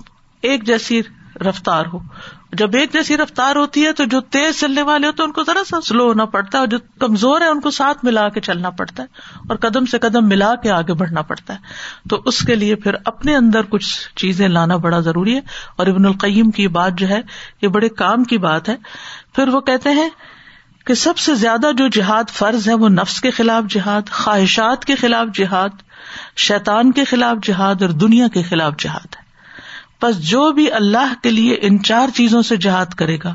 ایک 0.43 0.67
جیسی 0.67 1.03
رفتار 1.41 1.87
ہو۔ 1.93 1.99
جب 2.53 2.77
ایک 2.77 2.93
جیسی 2.93 3.17
رفتار 3.17 3.57
ہوتی 3.57 3.87
ہے 3.87 3.93
تو 3.93 4.05
جو 4.05 4.21
تیز 4.21 4.61
چلنے 4.61 4.83
والے 4.83 5.07
ہوتے 5.07 5.23
ہیں 5.23 5.29
ان 5.29 5.33
کو 5.33 5.43
ذرا 5.43 5.65
سا 5.65 5.81
سلو 5.81 6.05
ہونا 6.05 6.25
پڑتا 6.25 6.59
ہے 6.59 6.61
اور 6.61 6.69
جو 6.69 6.79
کمزور 6.99 7.41
ہے 7.41 7.47
ان 7.47 7.61
کو 7.61 7.71
ساتھ 7.71 8.05
ملا 8.05 8.29
کے 8.29 8.41
چلنا 8.41 8.71
پڑتا 8.71 9.03
ہے 9.03 9.09
اور 9.49 9.57
قدم 9.57 9.87
سے 9.87 9.99
قدم 9.99 10.29
ملا 10.29 10.55
کے 10.55 10.71
آگے 10.71 10.93
بڑھنا 10.93 11.23
پڑتا 11.23 11.55
ہے۔ 11.55 11.59
تو 12.09 12.23
اس 12.25 12.39
کے 12.39 12.55
لیے 12.55 12.75
پھر 12.75 12.95
اپنے 13.05 13.37
اندر 13.37 13.63
کچھ 13.63 13.99
چیزیں 14.17 14.49
لانا 14.49 14.77
بڑا 14.77 15.01
ضروری 15.01 15.35
ہے۔ 15.35 15.41
اور 15.77 15.87
ابن 15.87 16.07
القیم 16.07 16.51
کی 16.51 16.69
بات 16.69 16.93
جو 16.95 17.09
ہے، 17.09 17.21
یہ 17.63 17.69
بڑے 17.69 17.89
کام 17.89 18.25
کی 18.25 18.39
بات 18.39 18.69
ہے۔ 18.69 18.77
پھر 19.35 19.49
وہ 19.49 19.61
کہتے 19.61 19.91
ہیں 19.91 20.09
کہ 20.87 20.95
سب 20.95 21.19
سے 21.19 21.35
زیادہ 21.35 21.71
جو 21.77 21.89
جہاد 21.89 22.25
فرض 22.31 22.69
ہے 22.69 22.75
وہ 22.75 22.89
نفس 22.89 23.21
کے 23.21 23.31
خلاف 23.31 23.65
جہاد، 23.71 24.11
خواہشات 24.11 24.85
کے 24.85 24.95
خلاف 24.95 25.27
جہاد، 25.35 25.69
شیطان 26.37 26.93
کے 26.93 27.05
خلاف 27.05 27.37
جہاد 27.47 27.83
اور 27.83 27.91
دنیا 27.91 28.29
کے 28.29 28.43
خلاف 28.43 28.73
جہاد 28.79 29.15
ہے۔ 29.17 29.28
بس 30.03 30.29
جو 30.29 30.53
بھی 30.53 30.73
اللہ 30.73 31.13
کے 31.23 31.31
لیے 31.31 31.57
ان 31.61 31.83
چار 31.83 32.09
چیزوں 32.15 32.43
سے 32.43 32.57
جہاد 32.57 32.95
کرے 32.95 33.19
گا، 33.25 33.35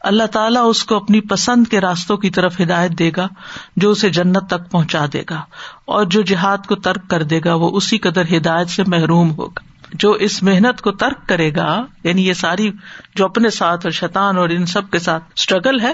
اللہ 0.00 0.26
تعالیٰ 0.26 0.62
اس 0.70 0.84
کو 0.84 0.96
اپنی 0.96 1.20
پسند 1.20 1.66
کے 1.66 1.80
راستوں 1.80 2.16
کی 2.16 2.30
طرف 2.30 2.60
ہدایت 2.60 2.90
دے 2.90 3.10
گا، 3.16 3.28
جو 3.76 3.90
اسے 3.90 4.10
جنت 4.10 4.46
تک 4.46 4.70
پہنچا 4.70 5.06
دے 5.12 5.22
گا، 5.30 5.42
اور 5.84 6.04
جو 6.04 6.22
جہاد 6.22 6.58
کو 6.68 6.74
ترک 6.74 7.10
کر 7.10 7.22
دے 7.22 7.40
گا، 7.44 7.54
وہ 7.54 7.70
اسی 7.76 7.98
قدر 7.98 8.22
ہدایت 8.36 8.70
سے 8.70 8.82
محروم 8.86 9.30
ہوگا۔ 9.30 9.60
جو 9.94 10.10
اس 10.12 10.42
محنت 10.42 10.80
کو 10.80 10.90
ترک 10.92 11.28
کرے 11.28 11.54
گا 11.54 11.86
یعنی 12.04 12.28
یہ 12.28 12.32
ساری 12.32 12.70
جو 13.14 13.24
اپنے 13.24 13.50
ساتھ 13.50 13.86
اور 13.86 13.90
شیطان 13.90 14.36
اور 14.36 14.48
ان 14.48 14.66
سب 14.66 14.90
کے 14.90 14.98
ساتھ 14.98 15.24
اسٹرگل 15.36 15.80
ہے، 15.80 15.92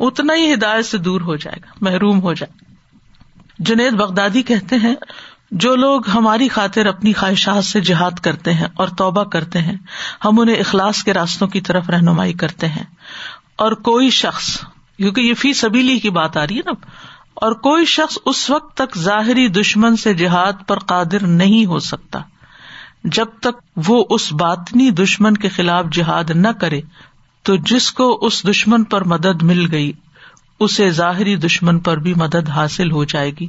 اتنا 0.00 0.34
ہی 0.34 0.54
ہدایت 0.54 0.86
سے 0.86 0.98
دور 0.98 1.20
ہو 1.20 1.36
جائے 1.36 1.56
گا، 1.64 1.70
محروم 1.80 2.22
ہو 2.22 2.32
جائے 2.32 2.52
گا۔ 2.58 2.64
جنید 3.58 3.92
بغدادی 3.92 4.42
کہتے 4.42 4.76
ہیں 4.76 4.94
جو 5.50 5.76
لوگ 5.76 6.08
ہماری 6.08 6.48
خاطر 6.48 6.86
اپنی 6.86 7.12
خواہشات 7.12 7.64
سے 7.64 7.80
جہاد 7.80 8.10
کرتے 8.10 8.54
ہیں 8.54 8.66
اور 8.74 8.88
توبہ 8.88 9.24
کرتے 9.24 9.58
ہیں، 9.58 9.76
ہم 10.24 10.40
انہیں 10.40 10.56
اخلاص 10.56 11.02
کے 11.02 11.12
راستوں 11.12 11.48
کی 11.48 11.60
طرف 11.60 11.90
رہنمائی 11.90 12.32
کرتے 12.32 12.68
ہیں۔ 12.68 12.84
اور 13.56 13.72
کوئی 13.72 14.10
شخص، 14.10 14.60
کیونکہ 14.96 15.20
یہ 15.20 15.34
فی 15.34 15.52
سبیلی 15.52 15.98
کی 15.98 16.10
بات 16.10 16.36
آ 16.36 16.46
رہی 16.46 16.56
ہے 16.56 16.60
نا، 16.66 16.86
اور 17.34 17.52
کوئی 17.52 17.84
شخص 17.84 18.18
اس 18.26 18.50
وقت 18.50 18.76
تک 18.76 18.98
ظاہری 18.98 19.48
دشمن 19.48 19.96
سے 19.96 20.14
جہاد 20.14 20.52
پر 20.66 20.78
قادر 20.78 21.26
نہیں 21.26 21.66
ہو 21.66 21.78
سکتا۔ 21.78 22.20
جب 23.04 23.26
تک 23.40 23.78
وہ 23.88 24.04
اس 24.10 24.32
باطنی 24.32 24.90
دشمن 24.90 25.36
کے 25.36 25.48
خلاف 25.48 25.84
جہاد 25.92 26.30
نہ 26.30 26.48
کرے، 26.48 26.80
تو 27.42 27.56
جس 27.56 27.92
کو 27.92 28.18
اس 28.22 28.46
دشمن 28.48 28.84
پر 28.84 29.04
مدد 29.04 29.42
مل 29.42 29.72
گئی 29.72 29.92
اسے 30.60 30.90
ظاہری 30.90 31.36
دشمن 31.36 31.78
پر 31.78 31.96
بھی 31.96 32.14
مدد 32.14 32.48
حاصل 32.48 32.90
ہو 32.90 33.04
جائے 33.04 33.30
گی 33.40 33.46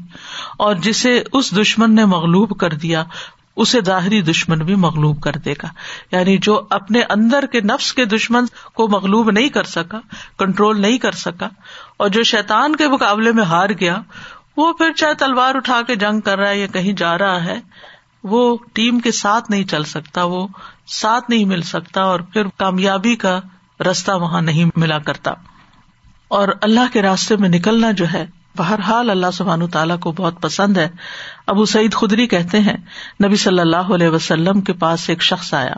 اور 0.58 0.76
جسے 0.76 1.24
اس 1.34 1.58
دشمن 1.58 1.96
نے 1.96 2.06
مغلوب 2.06 2.60
کر 2.60 2.74
دیا، 2.74 3.04
اسے 3.56 3.82
ظاہری 3.86 4.22
دشمن 4.22 4.60
بھی 4.60 4.76
مغلوب 4.76 5.22
کر 5.22 5.32
دے 5.32 5.54
گا۔ 5.64 5.68
یعنی 6.12 6.38
جو 6.38 6.62
اپنے 6.70 7.02
اندر 7.10 7.46
کے 7.46 7.62
نفس 7.62 7.94
کے 7.94 8.06
دشمن 8.06 8.46
کو 8.74 8.88
مغلوب 8.88 9.32
نہیں 9.32 9.50
کر 9.50 9.64
سکا، 9.64 10.00
کنٹرول 10.38 10.82
نہیں 10.82 10.98
کر 10.98 11.12
سکا، 11.12 11.50
اور 11.98 12.10
جو 12.10 12.24
شیتان 12.24 12.76
کے 12.76 12.88
مقابلے 12.88 13.32
میں 13.32 13.44
ہار 13.44 13.70
گیا، 13.80 13.98
وہ 14.58 14.74
پھر 14.74 14.92
چاہے 14.92 15.14
تلوار 15.14 15.56
اٹھا 15.56 15.82
کے 15.88 15.96
جنگ 15.96 16.20
کر 16.20 16.40
رہا 16.40 16.50
ہے 16.50 16.60
یا 16.60 16.68
کہیں 16.68 16.94
جا 16.94 17.18
رہا 17.18 17.44
ہے، 17.44 17.60
وہ 18.24 18.58
ٹیم 18.74 19.00
کے 19.00 19.12
ساتھ 19.12 19.52
نہیں 19.52 19.64
چل 19.64 19.84
سکتا، 19.84 20.24
وہ 20.24 20.48
ساتھ 20.88 21.30
نہیں 21.30 21.46
مل 21.46 21.62
سکتا 21.62 22.02
اور 22.02 22.20
پھر 22.20 22.44
کامیابی 22.58 23.16
کا 23.16 23.40
رستہ 23.80 24.12
وہاں 24.12 24.42
نہیں 24.42 24.66
ملا 24.76 25.00
کرتا۔ 25.00 25.32
اور 26.30 26.48
اللہ 26.62 26.94
کے 26.94 27.02
راستے 27.02 27.36
میں 27.36 27.50
نکلنا 27.50 27.92
جو 27.92 28.06
ہے، 28.14 28.26
بہرحال 28.58 29.10
اللہ 29.10 29.32
سبحان 29.34 29.68
تعالیٰ 29.68 30.00
کو 30.00 30.12
بہت 30.12 30.42
پسند 30.42 30.78
ہے۔ 30.78 30.90
ابو 31.48 31.66
سعید 31.66 31.94
خدری 31.94 32.28
کہتے 32.28 32.60
ہیں، 32.60 32.78
نبی 33.26 33.36
صلی 33.36 33.60
اللہ 33.60 33.78
علیہ 33.78 34.08
وسلم 34.08 34.62
کے 34.62 34.74
پاس 34.74 35.10
ایک 35.10 35.22
شخص 35.22 35.54
آیا 35.54 35.74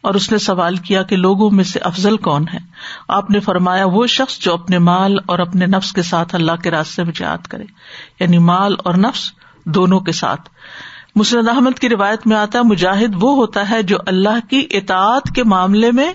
اور 0.00 0.14
اس 0.14 0.32
نے 0.32 0.38
سوال 0.38 0.76
کیا 0.76 1.02
کہ 1.02 1.16
لوگوں 1.16 1.50
میں 1.50 1.64
سے 1.64 1.78
افضل 1.78 2.16
کون 2.16 2.44
ہے؟ 2.52 2.58
آپ 3.08 3.30
نے 3.30 3.40
فرمایا، 3.40 3.84
وہ 3.86 4.06
شخص 4.06 4.38
جو 4.38 4.52
اپنے 4.54 4.78
مال 4.78 5.16
اور 5.26 5.38
اپنے 5.38 5.66
نفس 5.66 5.92
کے 5.92 6.02
ساتھ 6.02 6.34
اللہ 6.34 6.52
کے 6.62 6.70
راستے 6.70 7.04
میں 7.04 7.12
جہاد 7.12 7.46
کرے۔ 7.46 7.64
یعنی 8.20 8.38
مال 8.38 8.74
اور 8.84 8.94
نفس 8.94 9.32
دونوں 9.64 10.00
کے 10.00 10.12
ساتھ۔ 10.12 10.50
مسرد 11.14 11.48
احمد 11.48 11.78
کی 11.78 11.88
روایت 11.88 12.26
میں 12.26 12.36
آتا 12.36 12.58
ہے، 12.58 12.64
مجاہد 12.64 13.14
وہ 13.20 13.34
ہوتا 13.34 13.70
ہے 13.70 13.82
جو 13.82 13.96
اللہ 14.06 14.50
کی 14.50 14.66
اطاعت 14.70 15.34
کے 15.34 15.44
معاملے 15.44 15.92
میں 15.92 16.12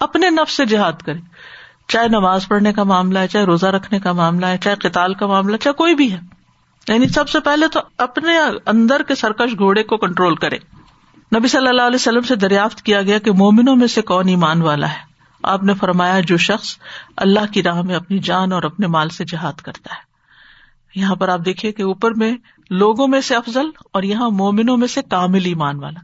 اپنے 0.00 0.30
نفس 0.30 0.52
سے 0.52 0.64
جہاد 0.64 0.92
کرے۔ 0.92 1.18
چاہے 1.92 2.08
نماز 2.08 2.48
پڑھنے 2.48 2.72
کا 2.72 2.82
معاملہ 2.82 3.18
ہے، 3.18 3.28
چاہے 3.28 3.44
روزہ 3.44 3.66
رکھنے 3.66 4.00
کا 4.00 4.12
معاملہ 4.12 4.46
ہے، 4.46 4.58
چاہے 4.58 4.76
کتال 4.76 5.14
کا 5.14 5.26
معاملہ 5.26 5.56
چاہے 5.56 5.74
کوئی 5.74 5.94
بھی 5.94 6.12
ہے۔ 6.12 6.20
یعنی 6.88 7.08
سب 7.08 7.28
سے 7.28 7.40
پہلے 7.40 7.68
تو 7.68 7.80
اپنے 7.98 8.32
اندر 8.66 9.02
کے 9.08 9.14
سرکش 9.14 9.58
گھوڑے 9.58 9.82
کو 9.82 9.96
کنٹرول 9.96 10.36
کرے۔ 10.36 10.56
نبی 11.36 11.48
صلی 11.48 11.68
اللہ 11.68 11.82
علیہ 11.82 11.96
وسلم 11.96 12.20
سے 12.20 12.36
دریافت 12.36 12.82
کیا 12.82 13.02
گیا 13.02 13.18
کہ 13.18 13.32
مومنوں 13.32 13.76
میں 13.76 13.86
سے 13.86 14.02
کون 14.02 14.28
ایمان 14.28 14.62
والا 14.62 14.88
ہے۔ 14.88 15.12
آپ 15.42 15.62
نے 15.62 15.74
فرمایا، 15.74 16.20
جو 16.20 16.36
شخص 16.36 16.76
اللہ 17.16 17.52
کی 17.52 17.62
راہ 17.62 17.82
میں 17.82 17.94
اپنی 17.94 18.18
جان 18.18 18.52
اور 18.52 18.62
اپنے 18.62 18.86
مال 18.86 19.08
سے 19.08 19.24
جہاد 19.24 19.52
کرتا 19.52 19.94
ہے۔ 19.94 20.12
یہاں 21.00 21.14
پر 21.14 21.28
آپ 21.28 21.40
دیکھیے 21.44 21.72
کہ 21.72 21.82
اوپر 21.82 22.10
میں 22.10 22.36
لوگوں 22.70 23.08
میں 23.08 23.20
سے 23.20 23.36
افضل 23.36 23.66
اور 23.92 24.02
یہاں 24.02 24.30
مومنوں 24.30 24.76
میں 24.76 24.88
سے 24.88 25.02
کامل 25.02 25.44
ایمان 25.44 25.76
والا۔ 25.76 26.00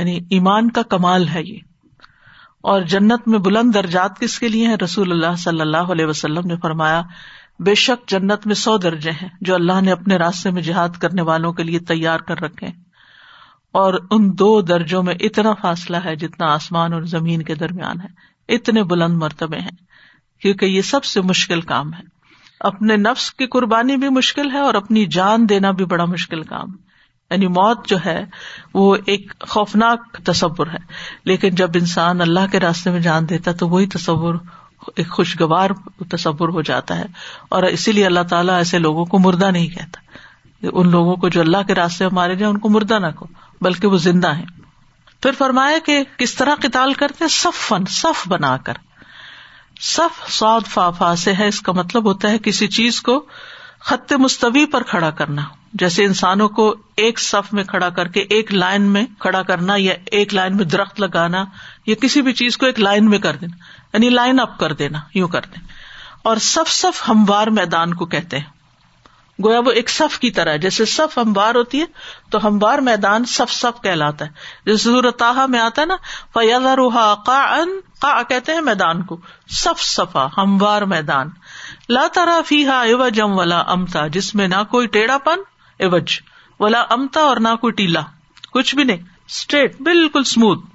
یعنی 0.00 0.20
ایمان 0.30 0.70
کا 0.70 0.82
کمال 0.82 1.28
ہے 1.28 1.42
یہ۔ 1.42 1.58
اور 2.60 2.80
جنت 2.80 3.28
میں 3.28 3.38
بلند 3.38 3.74
درجات 3.74 4.20
کس 4.20 4.38
کے 4.38 4.48
لیے 4.48 4.68
ہیں؟ 4.68 4.76
رسول 4.76 5.12
اللہ 5.12 5.36
صلی 5.36 5.60
اللہ 5.60 5.76
علیہ 5.76 6.06
وسلم 6.06 6.46
نے 6.46 6.54
فرمایا، 6.62 7.02
بے 7.58 7.74
شک 7.74 8.08
جنت 8.08 8.46
میں 8.46 8.54
سو 8.54 8.78
درجے 8.78 9.10
ہیں 9.10 9.28
جو 9.40 9.54
اللہ 9.54 9.80
نے 9.80 9.92
اپنے 9.92 10.16
راستے 10.16 10.50
میں 10.50 10.62
جہاد 10.62 10.88
کرنے 10.88 11.22
والوں 11.22 11.52
کے 11.52 11.62
لیے 11.62 11.78
تیار 11.78 12.20
کر 12.20 12.40
رکھے 12.40 12.66
اور 13.72 13.94
ان 14.10 14.38
دو 14.38 14.60
درجوں 14.60 15.02
میں 15.02 15.14
اتنا 15.20 15.54
فاصلہ 15.54 15.96
ہے 15.96 16.16
جتنا 16.16 16.46
آسمان 16.46 16.92
اور 16.92 17.02
زمین 17.02 17.42
کے 17.42 17.54
درمیان 17.54 18.00
ہے۔ 18.00 18.28
اتنے 18.54 18.82
بلند 18.82 19.14
مرتبے 19.14 19.58
ہیں، 19.58 19.76
کیونکہ 20.40 20.66
یہ 20.66 20.82
سب 20.82 21.04
سے 21.04 21.20
مشکل 21.20 21.60
کام 21.60 21.94
ہے۔ 21.94 22.02
اپنے 22.60 22.96
نفس 22.96 23.34
کی 23.34 23.46
قربانی 23.46 23.96
بھی 23.96 24.08
مشکل 24.08 24.50
ہے 24.50 24.58
اور 24.58 24.74
اپنی 24.74 25.06
جان 25.06 25.48
دینا 25.48 25.70
بھی 25.70 25.84
بڑا 25.84 26.04
مشکل 26.04 26.42
کام۔ 26.42 26.68
ہے 26.70 26.87
یعنی 27.30 27.46
موت 27.46 27.86
جو 27.86 27.96
ہے 28.06 28.24
وہ 28.74 28.96
ایک 29.06 29.32
خوفناک 29.48 30.20
تصور 30.24 30.66
ہے۔ 30.66 30.78
لیکن 31.24 31.50
جب 31.50 31.70
انسان 31.74 32.20
اللہ 32.20 32.40
کے 32.52 32.60
راستے 32.60 32.90
میں 32.90 33.00
جان 33.00 33.28
دیتا 33.28 33.52
تو 33.52 33.68
وہی 33.68 33.86
تصور 33.86 34.34
ایک 34.96 35.08
خوشگوار 35.08 35.70
تصور 36.10 36.48
ہو 36.48 36.62
جاتا 36.62 36.96
ہے۔ 36.96 37.04
اور 37.48 37.62
اسی 37.62 37.92
لیے 37.92 38.06
اللہ 38.06 38.20
تعالیٰ 38.30 38.54
ایسے 38.54 38.78
لوگوں 38.78 39.04
کو 39.04 39.18
مردہ 39.18 39.50
نہیں 39.50 39.66
کہتا۔ 39.66 40.00
ان 40.62 40.90
لوگوں 40.90 41.16
کو 41.16 41.28
جو 41.28 41.40
اللہ 41.40 41.56
کے 41.66 41.74
راستے 41.74 42.04
میں 42.04 42.14
مارے 42.14 42.34
جائیں 42.34 42.54
ان 42.54 42.60
کو 42.60 42.68
مردہ 42.68 42.98
نہ 42.98 43.06
کو 43.16 43.26
بلکہ 43.60 43.88
وہ 43.88 43.96
زندہ 43.96 44.28
ہے 44.28 44.44
پھر 45.22 45.30
فرمایا 45.38 45.78
کہ 45.86 46.04
کس 46.16 46.34
طرح 46.34 46.54
قتال 46.62 46.92
کرتے 46.94 47.28
صف 47.28 47.68
فن 47.68 47.84
صف 47.84 48.28
بنا 48.28 48.56
کر۔ 48.56 48.74
صف 49.80 50.32
سعود 50.32 50.66
فافا 50.66 51.16
سے 51.16 51.32
ہے، 51.32 51.48
اس 51.48 51.60
کا 51.60 51.72
مطلب 51.72 52.04
ہوتا 52.04 52.30
ہے 52.30 52.38
کسی 52.38 52.66
چیز 52.66 53.02
کو 53.02 53.26
خط 53.80 54.12
مستوی 54.12 54.66
پر 54.66 54.82
کھڑا 54.82 55.10
کرنا۔ 55.10 55.42
جیسے 55.72 56.04
انسانوں 56.04 56.48
کو 56.48 56.74
ایک 56.96 57.18
صف 57.18 57.52
میں 57.52 57.64
کھڑا 57.64 57.88
کر 57.88 58.08
کے 58.08 58.20
ایک 58.20 58.54
لائن 58.54 58.82
میں 58.82 59.06
کھڑا 59.18 59.42
کرنا 59.42 59.74
یا 59.76 59.94
ایک 60.06 60.34
لائن 60.34 60.56
میں 60.56 60.64
درخت 60.64 61.00
لگانا، 61.00 61.44
یا 61.86 61.94
کسی 61.94 62.22
بھی 62.22 62.32
چیز 62.32 62.56
کو 62.56 62.66
ایک 62.66 62.80
لائن 62.80 63.10
میں 63.10 63.18
کر 63.18 63.36
دینا 63.36 63.56
یعنی 63.92 64.08
لائن 64.08 64.40
اپ 64.40 64.58
کر 64.58 64.72
دینا، 64.72 64.98
یوں 65.14 65.28
کر 65.28 65.40
دیں۔ 65.40 65.68
اور 66.22 66.36
صف 66.36 66.72
صف 66.72 67.08
ہموار 67.08 67.46
میدان 67.46 67.94
کو 67.94 68.06
کہتے 68.06 68.38
ہیں۔ 68.38 68.44
گویا 69.44 69.58
وہ 69.58 69.70
ایک 69.70 69.90
صف 69.90 70.18
کی 70.18 70.30
طرح 70.30 70.56
جیسے 70.56 70.84
صف 70.84 71.18
ہموار 71.18 71.54
ہوتی 71.54 71.80
ہے، 71.80 71.84
تو 72.30 72.46
ہموار 72.46 72.78
میدان 72.78 73.24
صف 73.24 73.52
صف 73.52 73.82
کہلاتا 73.82 74.24
ہے۔ 74.24 74.30
جیسے 74.66 74.82
ضرورت 74.82 75.22
میں 75.48 75.60
آتا 75.60 75.82
ہے 75.82 75.86
نا 75.86 75.96
فیض 76.34 76.66
روحا 76.66 77.14
کا 77.14 78.22
کہتے 78.22 78.52
ہیں 78.52 78.60
میدان 78.60 79.02
کو۔ 79.02 79.20
صف 79.48 79.82
صفا، 79.82 80.26
ہموار 80.36 80.82
میدان۔ 80.82 81.30
لا 81.88 82.06
ترا 82.14 82.40
فی 82.46 82.66
ہا 82.66 83.08
جم 83.08 83.38
ولا 83.38 83.62
امتا 83.66 84.06
جس 84.06 84.34
میں 84.34 84.48
نہ 84.48 84.64
کوئی 84.70 84.86
ٹیڑھا 84.86 85.18
پن 85.18 85.40
ایوج 85.78 86.20
ولا 86.60 86.84
امتا 86.90 87.20
اور 87.20 87.36
نہ 87.36 87.56
کوئی 87.60 87.72
ٹیلا، 87.72 88.00
کچھ 88.52 88.74
بھی 88.74 88.84
نہیں 88.84 88.96
اسٹریٹ 89.26 89.80
بالکل 89.80 90.20
اسموتھ 90.20 90.66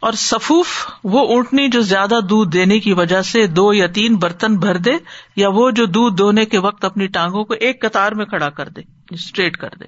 اور 0.00 0.12
سفوف 0.12 0.68
وہ 1.04 1.28
اونٹنی 1.28 1.68
جو 1.68 1.80
زیادہ 1.80 2.20
دودھ 2.30 2.50
دینے 2.50 2.80
کی 2.80 2.92
وجہ 2.92 3.22
سے 3.22 3.46
دو 3.46 3.74
یا 3.74 3.86
تین 3.86 4.16
برتن 4.16 4.56
بھر 4.56 4.76
دے، 4.76 4.92
یا 5.36 5.48
وہ 5.48 5.70
جو 5.70 5.86
دودھ 5.86 6.16
دونے 6.16 6.44
کے 6.44 6.58
وقت 6.58 6.84
اپنی 6.84 7.06
ٹانگوں 7.06 7.44
کو 7.44 7.54
ایک 7.54 7.82
قطار 7.82 8.12
میں 8.12 8.24
کھڑا 8.24 8.50
کر 8.50 8.68
دے 8.68 8.80
اسٹریٹ 9.10 9.56
کر 9.56 9.68
دے۔ 9.80 9.84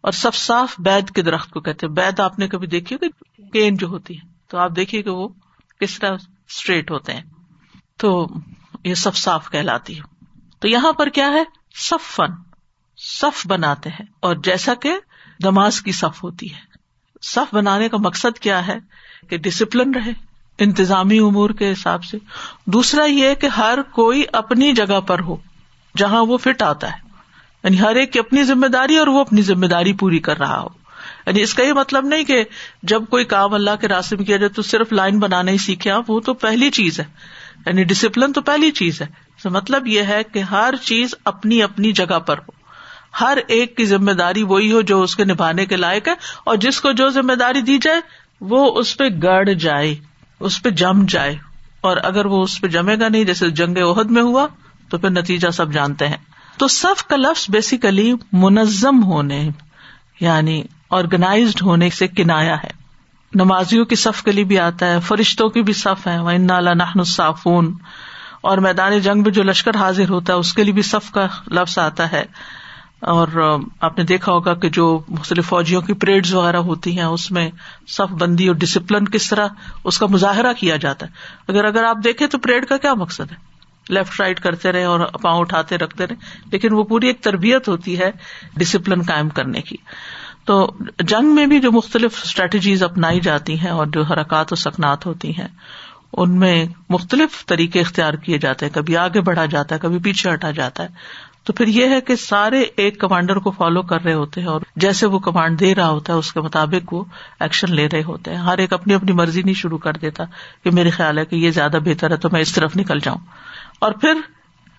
اور 0.00 0.12
سب 0.12 0.34
صاف 0.34 0.74
بید 0.78 1.10
کے 1.10 1.22
درخت 1.22 1.50
کو 1.50 1.60
کہتے 1.60 1.88
بید 1.88 2.20
آپ 2.20 2.38
نے 2.38 2.48
کبھی 2.48 2.66
دیکھی 2.66 2.96
کین 3.52 3.76
جو 3.76 3.86
ہوتی 3.86 4.16
ہے۔ 4.16 4.28
تو 4.48 4.58
آپ 4.58 4.76
دیکھیے 4.76 5.02
کہ 5.02 5.10
وہ 5.10 5.28
کس 5.80 5.98
طرح 5.98 6.16
اسٹریٹ 6.48 6.90
ہوتے 6.90 7.12
ہیں۔ 7.12 7.22
تو 7.98 8.26
یہ 8.84 8.94
سب 8.94 9.16
صاف 9.16 9.50
کہلاتی 9.50 9.98
ہے۔ 9.98 10.02
تو 10.60 10.68
یہاں 10.68 10.92
پر 10.92 11.08
کیا 11.08 11.30
ہے؟ 11.30 11.44
سف 11.74 12.16
فن 12.16 12.51
صف 13.02 13.46
بناتے 13.46 13.90
ہیں 13.90 14.06
اور 14.20 14.36
جیسا 14.36 14.74
کہ 14.74 14.94
نماز 15.44 15.80
کی 15.80 15.92
صف 15.92 16.24
ہوتی 16.24 16.54
ہے۔ 16.54 16.60
صف 17.22 17.54
بنانے 17.54 17.88
کا 17.88 17.96
مقصد 17.96 18.38
کیا 18.38 18.66
ہے؟ 18.66 18.78
کہ 19.30 19.38
ڈسپلن 19.38 19.94
رہے، 19.94 20.10
انتظامی 20.58 21.18
امور 21.18 21.50
کے 21.50 21.72
حساب 21.72 22.04
سے۔ 22.04 22.18
دوسرا 22.66 23.04
یہ 23.04 23.34
کہ 23.34 23.46
ہر 23.46 23.78
کوئی 23.82 24.22
اپنی 24.32 24.72
جگہ 24.72 25.00
پر 25.00 25.18
ہو، 25.20 25.36
جہاں 25.96 26.26
وہ 26.26 26.38
فٹ 26.38 26.62
آتا 26.62 26.92
ہے۔ 26.92 26.96
یعنی 27.64 27.80
ہر 27.80 27.94
ایک 27.94 28.12
کی 28.12 28.18
اپنی 28.18 28.44
ذمہ 28.44 28.66
داری 28.66 28.96
اور 28.96 29.06
وہ 29.06 29.20
اپنی 29.20 29.42
ذمہ 29.42 29.66
داری 29.66 29.92
پوری 29.92 30.18
کر 30.18 30.38
رہا 30.38 30.60
ہو۔ 30.60 30.68
یعنی 31.26 31.42
اس 31.42 31.54
کا 31.54 31.62
یہ 31.62 31.72
مطلب 31.72 32.04
نہیں 32.04 32.24
کہ 32.24 32.44
جب 32.82 33.02
کوئی 33.10 33.24
کام 33.24 33.54
اللہ 33.54 33.70
کے 33.80 33.88
راستے 33.88 34.16
میں 34.16 34.24
کیا 34.24 34.36
جائے 34.36 34.48
تو 34.48 34.62
صرف 34.62 34.92
لائن 34.92 35.18
بنانا 35.18 35.52
ہی 35.52 35.58
سیکھے 35.58 35.90
آپ، 35.90 36.10
وہ 36.10 36.20
تو 36.20 36.34
پہلی 36.34 36.70
چیز 36.70 37.00
ہے۔ 37.00 37.04
یعنی 37.66 37.84
ڈسپلن 37.84 38.32
تو 38.32 38.40
پہلی 38.40 38.70
چیز 38.70 39.02
ہے۔ 39.02 39.06
مطلب 39.44 39.86
یہ 39.86 40.02
ہے 40.02 40.22
کہ 40.22 40.38
ہر 40.38 40.74
چیز 40.82 41.14
اپنی 41.24 41.62
اپنی 41.62 41.92
جگہ 41.92 42.18
پر 42.18 42.38
ہو۔ 42.38 42.61
ہر 43.20 43.38
ایک 43.48 43.76
کی 43.76 43.84
ذمہ 43.84 44.12
داری 44.12 44.42
وہی 44.42 44.72
ہو 44.72 44.80
جو 44.80 45.02
اس 45.02 45.16
کے 45.16 45.24
نبھانے 45.24 45.66
کے 45.66 45.76
لائق 45.76 46.08
ہے 46.08 46.14
اور 46.44 46.56
جس 46.56 46.80
کو 46.80 46.92
جو 46.92 47.08
ذمہ 47.08 47.32
داری 47.32 47.60
دی 47.60 47.78
جائے 47.78 48.00
وہ 48.40 48.78
اس 48.78 48.96
پہ 48.96 49.04
گڑ 49.22 49.44
جائے، 49.44 49.94
اس 50.40 50.62
پہ 50.62 50.70
جم 50.70 51.04
جائے۔ 51.08 51.34
اور 51.80 51.96
اگر 52.02 52.26
وہ 52.26 52.42
اس 52.42 52.60
پہ 52.60 52.66
جمے 52.66 52.98
گا 53.00 53.08
نہیں، 53.08 53.24
جیسے 53.24 53.50
جنگ 53.50 53.76
عہد 53.78 54.10
میں 54.10 54.22
ہوا، 54.22 54.46
تو 54.88 54.98
پھر 54.98 55.10
نتیجہ 55.10 55.50
سب 55.50 55.72
جانتے 55.72 56.08
ہیں۔ 56.08 56.16
تو 56.56 56.68
سب 56.68 57.08
کا 57.08 57.16
لفظ 57.16 57.50
بیسیکلی 57.50 58.14
منظم 58.32 59.04
ہونے 59.04 59.50
یعنی 60.20 60.62
آرگنائزڈ 60.90 61.62
ہونے 61.62 61.90
سے 61.90 62.08
کنایا 62.08 62.56
ہے۔ 62.56 62.70
نمازیوں 63.34 63.84
کی 63.84 63.94
صف 63.94 64.22
کے 64.22 64.32
لیے 64.32 64.44
بھی 64.44 64.58
آتا 64.58 64.86
ہے، 64.86 65.00
فرشتوں 65.00 65.48
کی 65.48 65.62
بھی 65.62 65.72
صف 65.72 66.06
ہے۔ 66.06 66.18
وہ 66.18 66.32
نحن 66.32 67.04
صافون 67.04 67.74
اور 68.40 68.58
میدان 68.58 68.98
جنگ 68.98 69.22
میں 69.22 69.30
جو 69.30 69.42
لشکر 69.42 69.76
حاضر 69.76 70.08
ہوتا 70.08 70.32
ہے، 70.32 70.38
اس 70.38 70.54
کے 70.54 70.64
لیے 70.64 70.72
بھی 70.72 70.82
صف 70.82 71.10
کا 71.10 71.26
لفظ 71.50 71.78
آتا 71.78 72.12
ہے۔ 72.12 72.24
اور 73.02 73.58
آپ 73.80 73.98
نے 73.98 74.04
دیکھا 74.04 74.32
ہوگا 74.32 74.54
کہ 74.54 74.68
جو 74.68 75.00
مختلف 75.08 75.46
فوجیوں 75.46 75.82
کی 75.82 75.92
پریڈ 75.92 76.32
وغیرہ 76.32 76.56
ہوتی 76.56 76.96
ہیں، 76.96 77.04
اس 77.04 77.30
میں 77.30 77.50
صف 77.88 78.12
بندی 78.12 78.48
اور 78.48 78.56
ڈسپلن 78.56 79.04
کس 79.04 79.30
طرح 79.30 79.48
اس 79.84 79.98
کا 79.98 80.06
مظاہرہ 80.06 80.52
کیا 80.52 80.76
جاتا 80.76 81.06
ہے؟ 81.06 81.10
اگر 81.48 81.64
اگر 81.64 81.84
آپ 81.84 81.96
دیکھیں 82.04 82.26
تو 82.26 82.38
پریڈ 82.38 82.66
کا 82.66 82.76
کیا 82.76 82.94
مقصد 82.94 83.32
ہے؟ 83.32 83.36
لیفٹ 83.88 84.20
رائٹ 84.20 84.40
کرتے 84.40 84.72
رہے 84.72 84.84
اور 84.84 85.00
پاؤں 85.00 85.40
اٹھاتے 85.40 85.78
رکھتے 85.78 86.06
رہے 86.06 86.14
لیکن 86.52 86.72
وہ 86.72 86.82
پوری 86.82 87.06
ایک 87.06 87.20
تربیت 87.20 87.68
ہوتی 87.68 87.98
ہے 87.98 88.10
ڈسپلن 88.56 89.02
قائم 89.02 89.28
کرنے 89.28 89.60
کی۔ 89.60 89.76
تو 90.44 90.72
جنگ 90.98 91.34
میں 91.34 91.46
بھی 91.46 91.60
جو 91.60 91.72
مختلف 91.72 92.20
اسٹریٹجیز 92.24 92.82
اپنائی 92.82 93.20
جاتی 93.20 93.60
ہیں 93.60 93.70
اور 93.70 93.86
جو 93.86 94.02
حرکات 94.02 94.52
و 94.52 94.56
سکنات 94.56 95.06
ہوتی 95.06 95.30
ہیں، 95.30 95.48
ان 96.12 96.38
میں 96.38 96.66
مختلف 96.88 97.46
طریقے 97.46 97.80
اختیار 97.80 98.14
کیے 98.14 98.38
جاتے 98.38 98.66
ہیں۔ 98.66 98.72
کبھی 98.72 98.96
آگے 98.96 99.20
بڑھا 99.20 99.46
جاتا 99.46 99.74
ہے، 99.74 99.80
کبھی 99.80 99.98
پیچھے 99.98 100.32
ہٹا 100.32 100.50
جاتا 100.50 100.82
ہے۔ 100.82 100.88
تو 101.44 101.52
پھر 101.52 101.66
یہ 101.66 101.88
ہے 101.88 102.00
کہ 102.00 102.16
سارے 102.16 102.64
ایک 102.76 103.00
کمانڈر 103.00 103.36
کو 103.36 103.50
فالو 103.50 103.82
کر 103.82 104.02
رہے 104.02 104.14
ہوتے 104.14 104.40
ہیں 104.40 104.48
اور 104.48 104.60
جیسے 104.76 105.06
وہ 105.06 105.18
کمانڈ 105.18 105.60
دے 105.60 105.74
رہا 105.74 105.88
ہوتا 105.88 106.12
ہے، 106.12 106.18
اس 106.18 106.32
کے 106.32 106.40
مطابق 106.40 106.92
وہ 106.92 107.04
ایکشن 107.40 107.74
لے 107.74 107.88
رہے 107.92 108.02
ہوتے 108.02 108.30
ہیں۔ 108.30 108.38
ہر 108.38 108.58
ایک 108.58 108.72
اپنی 108.72 108.94
اپنی 108.94 109.12
مرضی 109.12 109.42
نہیں 109.42 109.54
شروع 109.54 109.78
کر 109.78 109.92
دیتا 109.92 110.24
کہ 110.64 110.70
میرے 110.70 110.90
خیال 110.90 111.18
ہے 111.18 111.24
کہ 111.24 111.36
یہ 111.36 111.50
زیادہ 111.50 111.76
بہتر 111.84 112.10
ہے 112.10 112.16
تو 112.16 112.28
میں 112.32 112.40
اس 112.40 112.52
طرف 112.52 112.76
نکل 112.76 112.98
جاؤں۔ 112.98 113.18
اور 113.78 113.92
پھر 113.92 114.14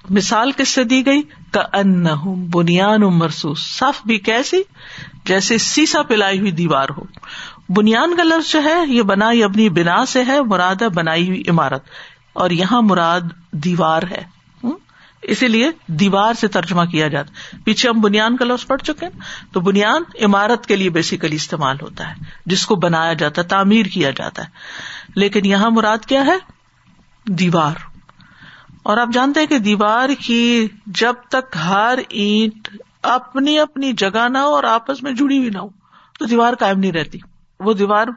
مثال 0.09 0.51
کس 0.51 0.69
سے 0.69 0.83
دی 0.83 1.05
گئی؟ 1.05 1.21
کا 1.51 1.61
ان 1.73 2.03
بنیاد 2.53 2.97
مرسوس 2.97 3.59
صف 3.59 4.01
بھی 4.05 4.17
کیسی؟ 4.17 4.61
جیسے 5.25 5.57
سیسا 5.57 6.01
پلائی 6.01 6.39
ہوئی 6.39 6.51
دیوار 6.51 6.87
ہو۔ 6.97 7.03
بنیاد 7.69 8.17
کا 8.17 8.23
لفظ 8.23 8.51
جو 8.51 8.63
ہے، 8.63 8.85
یہ 8.87 9.01
بنائی 9.01 9.43
اپنی 9.43 9.69
بنا 9.69 10.05
سے 10.05 10.23
ہے، 10.27 10.41
مراد 10.41 10.75
ہے 10.81 10.89
بنائی 10.89 11.29
ہوئی 11.29 11.43
عمارت۔ 11.49 11.83
اور 12.33 12.49
یہاں 12.49 12.81
مراد 12.81 13.21
دیوار 13.51 14.03
ہے۔ 14.11 14.42
اسی 15.23 15.47
لیے 15.47 15.69
دیوار 15.87 16.33
سے 16.33 16.47
ترجمہ 16.47 16.83
کیا 16.83 17.07
جاتا 17.07 17.57
پیچھے 17.63 17.89
ہم 17.89 18.01
بنیاد 18.01 18.29
کا 18.39 18.45
لفظ 18.45 18.67
پڑھ 18.67 18.81
چکے 18.81 19.05
ہیں۔ 19.05 19.19
تو 19.53 19.61
بنیاد 19.61 20.23
عمارت 20.23 20.65
کے 20.65 20.75
لیے 20.75 20.89
بیسیکلی 20.89 21.35
استعمال 21.35 21.77
ہوتا 21.81 22.09
ہے، 22.09 22.13
جس 22.45 22.65
کو 22.65 22.75
بنایا 22.75 23.13
جاتا 23.13 23.41
ہے، 23.41 23.47
تعمیر 23.47 23.85
کیا 23.85 24.09
جاتا 24.09 24.43
ہے۔ 24.43 24.47
لیکن 25.15 25.45
یہاں 25.45 25.69
مراد 25.69 25.97
کیا 25.97 26.25
ہے؟ 26.25 26.37
دیوار۔ 27.25 27.73
اور 28.83 28.97
آپ 28.97 29.09
جانتے 29.13 29.39
ہیں 29.39 29.47
کہ 29.47 29.59
دیوار 29.59 30.09
کی 30.25 30.67
جب 30.85 31.13
تک 31.29 31.57
ہر 31.65 31.99
اینٹ 32.09 32.69
اپنی 33.01 33.59
اپنی 33.59 33.93
جگہ 33.93 34.29
نہ 34.29 34.37
ہو 34.37 34.55
اور 34.55 34.63
آپس 34.63 35.03
میں 35.03 35.11
جڑی 35.11 35.37
ہوئی 35.37 35.49
نہ 35.49 35.57
ہو، 35.57 35.69
تو 36.19 36.25
دیوار 36.25 36.53
قائم 36.53 36.79
نہیں 36.79 36.91
رہتی۔ 36.91 37.17
وہ 37.59 37.73
دیوار 37.73 38.07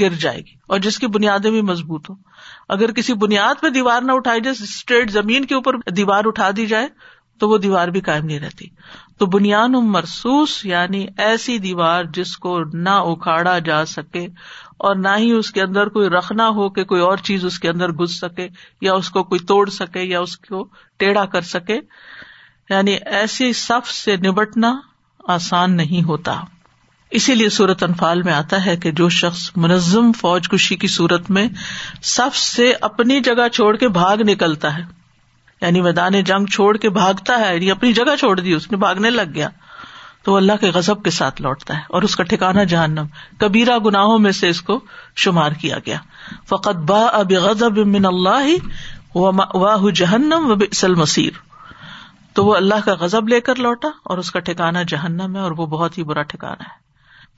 گر 0.00 0.08
جائے 0.08 0.38
گی 0.38 0.54
اور 0.66 0.78
جس 0.78 0.98
کی 0.98 1.06
بنیادیں 1.06 1.50
بھی 1.50 1.62
مضبوط 1.62 2.10
ہو 2.10 2.14
اگر 2.68 2.92
کسی 2.92 3.14
بنیاد 3.14 3.60
پہ 3.60 3.68
دیوار 3.68 4.02
نہ 4.02 4.12
اٹھائی 4.12 4.40
جائے، 4.40 4.62
اسٹریٹ 4.62 5.10
زمین 5.10 5.44
کے 5.44 5.54
اوپر 5.54 5.72
دیوار 5.90 6.22
اٹھا 6.24 6.50
دی 6.56 6.66
جائے، 6.66 6.88
تو 7.38 7.48
وہ 7.48 7.58
دیوار 7.58 7.88
بھی 7.88 8.00
قائم 8.00 8.24
نہیں 8.24 8.40
رہتی۔ 8.40 8.66
تو 9.18 9.26
بنیاد 9.26 9.68
مرسوس 9.68 10.64
یعنی 10.64 11.06
ایسی 11.18 11.58
دیوار 11.58 12.04
جس 12.04 12.36
کو 12.36 12.60
نہ 12.72 12.90
اکھاڑا 12.90 13.58
جا 13.58 13.84
سکے 13.84 14.26
اور 14.78 14.96
نہ 14.96 15.08
ہی 15.16 15.32
اس 15.32 15.50
کے 15.50 15.62
اندر 15.62 15.86
کوئی 15.86 16.08
رکھنا 16.08 16.48
ہو 16.48 16.70
کہ 16.70 16.84
کوئی 16.84 17.00
اور 17.00 17.16
چیز 17.16 17.44
اس 17.44 17.58
کے 17.58 17.68
اندر 17.68 17.92
گھس 17.92 18.20
سکے 18.20 18.48
یا 18.80 18.94
اس 18.94 19.10
کو 19.10 19.22
کوئی 19.22 19.38
توڑ 19.38 19.68
سکے 19.68 20.02
یا 20.02 20.20
اس 20.20 20.38
کو 20.38 20.68
ٹیڑھا 20.96 21.24
کر 21.24 21.40
سکے۔ 21.40 21.80
یعنی 22.70 22.92
ایسی 23.06 23.52
صف 23.52 23.90
سے 23.90 24.16
نبٹنا 24.16 24.80
آسان 25.28 25.76
نہیں 25.76 26.02
ہوتا۔ 26.02 26.40
اسی 27.12 27.34
لیے 27.34 27.48
صورت 27.48 27.82
انفال 27.82 28.22
میں 28.22 28.32
آتا 28.32 28.66
ہے 28.66 28.76
کہ 28.76 28.90
جو 28.90 29.08
شخص 29.08 29.50
منظم 29.56 30.12
فوج 30.12 30.48
کشی 30.48 30.76
کی 30.76 30.86
صورت 30.86 31.30
میں 31.30 31.48
سب 32.02 32.34
سے 32.34 32.72
اپنی 32.80 33.20
جگہ 33.20 33.48
چھوڑ 33.48 33.76
کے 33.76 33.88
بھاگ 33.88 34.16
نکلتا 34.16 34.78
ہے 34.78 34.82
یعنی 35.60 35.80
میدان 35.80 36.20
جنگ 36.20 36.46
چھوڑ 36.46 36.76
کے 36.76 36.90
بھاگتا 36.90 37.40
ہے 37.40 37.54
یعنی 37.54 37.70
اپنی 37.70 37.92
جگہ 37.92 38.16
چھوڑ 38.16 38.40
دی، 38.40 38.52
اس 38.52 38.70
نے 38.70 38.76
بھاگنے 38.76 39.10
لگ 39.10 39.34
گیا، 39.34 39.48
تو 40.22 40.32
وہ 40.32 40.36
اللہ 40.36 40.52
کے 40.60 40.70
غزب 40.70 41.02
کے 41.02 41.10
ساتھ 41.10 41.42
لوٹتا 41.42 41.76
ہے 41.76 41.82
اور 41.88 42.02
اس 42.02 42.16
کا 42.16 42.24
ٹھکانا 42.24 42.64
جہنم 42.64 43.06
کبیرا 43.38 43.78
گناہوں 43.78 44.18
میں 44.18 44.32
سے 44.32 44.48
اس 44.48 44.62
کو 44.62 44.80
شمار 45.16 45.52
کیا 45.52 45.78
گیا۔ 45.86 45.98
فقط 46.48 46.76
با 46.76 47.04
اب 47.12 47.32
غزب 47.32 47.78
من 47.86 48.06
اللہ 48.06 48.50
واہ 49.54 49.90
جہنم 49.90 50.50
و 50.50 50.54
بسل 50.54 50.94
مسیر 50.94 51.30
تو 52.32 52.44
وہ 52.46 52.56
اللہ 52.56 52.84
کا 52.84 52.94
غزب 53.00 53.28
لے 53.28 53.40
کر 53.40 53.56
لوٹا 53.56 53.88
اور 54.04 54.18
اس 54.18 54.30
کا 54.30 54.40
ٹھکانا 54.40 54.82
جہنم 54.82 55.36
ہے 55.36 55.40
اور 55.40 55.50
وہ 55.50 55.66
بہت 55.66 55.98
ہی 55.98 56.02
برا 56.02 56.22
ٹھکانا 56.22 56.64
ہے۔ 56.64 56.81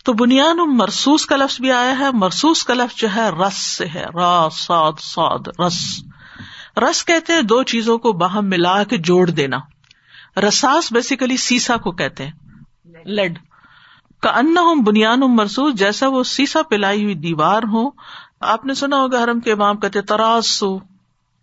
تو 0.05 0.13
بنیاد 0.13 0.55
مرسوس 0.67 1.27
کا 1.27 1.37
لفظ 1.37 1.61
بھی 1.61 1.73
آیا 1.73 1.99
ہے، 1.99 2.11
مرسوس 2.13 2.65
کا 2.65 2.75
لفظ 2.75 2.97
جو 2.97 3.09
ہے، 3.17 3.29
رس 3.31 3.57
سے 3.57 3.87
ہے، 3.87 4.05
را 4.15 4.49
سعد 4.53 4.93
سعد 5.01 5.61
رس۔ 5.67 6.05
رس 6.77 7.05
کہتے 7.05 7.33
ہیں 7.33 7.43
دو 7.43 7.63
چیزوں 7.63 7.99
کو 7.99 8.13
باہم 8.13 8.49
ملا 8.49 8.85
کے 8.85 8.97
جوڑ 8.97 9.31
دینا۔ 9.31 9.57
رساس 10.49 10.93
بیسیکلی 10.93 11.37
سیسا 11.37 11.77
کو 11.77 11.93
کہتے 11.93 12.27
ہیں۔ 12.27 12.33
لیڈ 13.05 13.39
کا 14.23 14.31
ان 14.31 14.59
ہوں 14.59 14.83
بنیاد 14.83 15.17
مرسوس، 15.17 15.75
جیسا 15.75 16.09
وہ 16.09 16.23
سیسا 16.23 16.63
پلائی 16.63 17.05
ہوئی 17.05 17.15
دیوار 17.15 17.63
ہو 17.63 17.91
آپ 18.41 18.67
نے 18.67 18.75
سنا 18.75 18.97
ہوگا 18.97 19.25
حرم 19.25 19.41
کے 19.41 19.53
امام 19.53 19.77
کہتے 19.77 20.03
تراسو۔ 20.03 20.79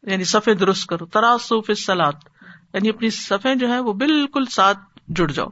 یعنی 0.03 0.23
سفید 0.23 0.59
درست 0.59 0.87
کرو، 0.87 1.05
تراسو 1.05 1.61
فلاد 1.61 2.13
یعنی 2.73 2.89
اپنی 2.89 3.09
سفید 3.09 3.59
جو 3.59 3.69
ہے 3.69 3.79
وہ 3.79 3.93
بالکل 3.93 4.45
ساتھ 4.45 4.79
جڑ 5.07 5.31
جاؤ۔ 5.31 5.47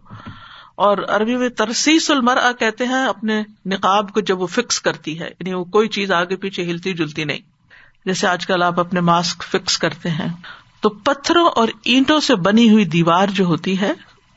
اور 0.79 0.97
عربی 1.07 1.37
میں 1.37 1.49
ترسیس 1.49 2.11
المرا 2.11 2.51
کہتے 2.51 2.85
ہیں 2.85 3.05
اپنے 3.05 3.43
نقاب 3.65 4.13
کو 4.13 4.19
جب 4.19 4.41
وہ 4.41 4.47
فکس 4.47 4.79
کرتی 4.79 5.19
ہے 5.19 5.25
یعنی 5.25 5.53
وہ 5.53 5.63
کوئی 5.63 5.87
چیز 5.87 6.11
آگے 6.11 6.35
پیچھے 6.35 6.63
ہلتی 6.63 6.93
جلتی 6.93 7.23
نہیں۔ 7.23 7.39
جیسے 8.05 8.27
آج 8.27 8.47
کل 8.47 8.63
آپ 8.63 8.79
اپنے 8.79 8.99
ماسک 8.99 9.43
فکس 9.43 9.77
کرتے 9.77 10.09
ہیں، 10.09 10.27
تو 10.81 10.89
پتھروں 10.89 11.49
اور 11.55 11.67
اینٹوں 11.85 12.19
سے 12.19 12.35
بنی 12.35 12.69
ہوئی 12.69 12.85
دیوار 12.85 13.27
جو 13.27 13.45
ہوتی 13.45 13.79
ہے 13.81 13.91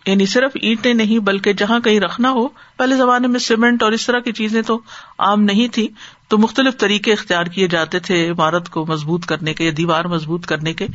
یعنی 0.07 0.26
صرف 0.26 0.50
اینٹیں 0.55 0.94
نہیں 0.94 1.18
بلکہ 1.18 1.52
جہاں 1.52 1.81
کہیں 1.81 2.00
رکھنا 2.00 2.31
ہو 2.31 2.48
پہلے 2.83 2.97
زمانے 2.97 3.29
میں 3.29 3.40
سیمنٹ 3.40 3.83
اور 3.83 3.92
اس 3.92 4.07
طرح 4.07 4.18
کی 4.18 4.33
چیزیں 4.33 4.62
تو 4.62 4.81
عام 5.18 5.42
نہیں 5.42 5.68
تھی 5.68 5.88
تو 6.29 6.38
مختلف 6.38 6.77
طریقے 6.79 7.12
اختیار 7.12 7.45
کیے 7.45 7.68
جاتے 7.68 7.99
تھے 7.99 8.31
عمارت 8.31 8.68
کو 8.68 8.87
مضبوط 8.87 9.27
کرنے 9.27 9.55
کے 9.55 9.64
یا 9.64 9.71
دیوار 9.77 10.05
مضبوط 10.05 10.47
کرنے 10.47 10.75
کے، 10.75 10.87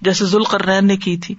جیسے 0.00 0.24
ذوالقرنین 0.24 0.86
نے 0.86 0.96
کی 0.96 1.16
تھی۔ 1.16 1.34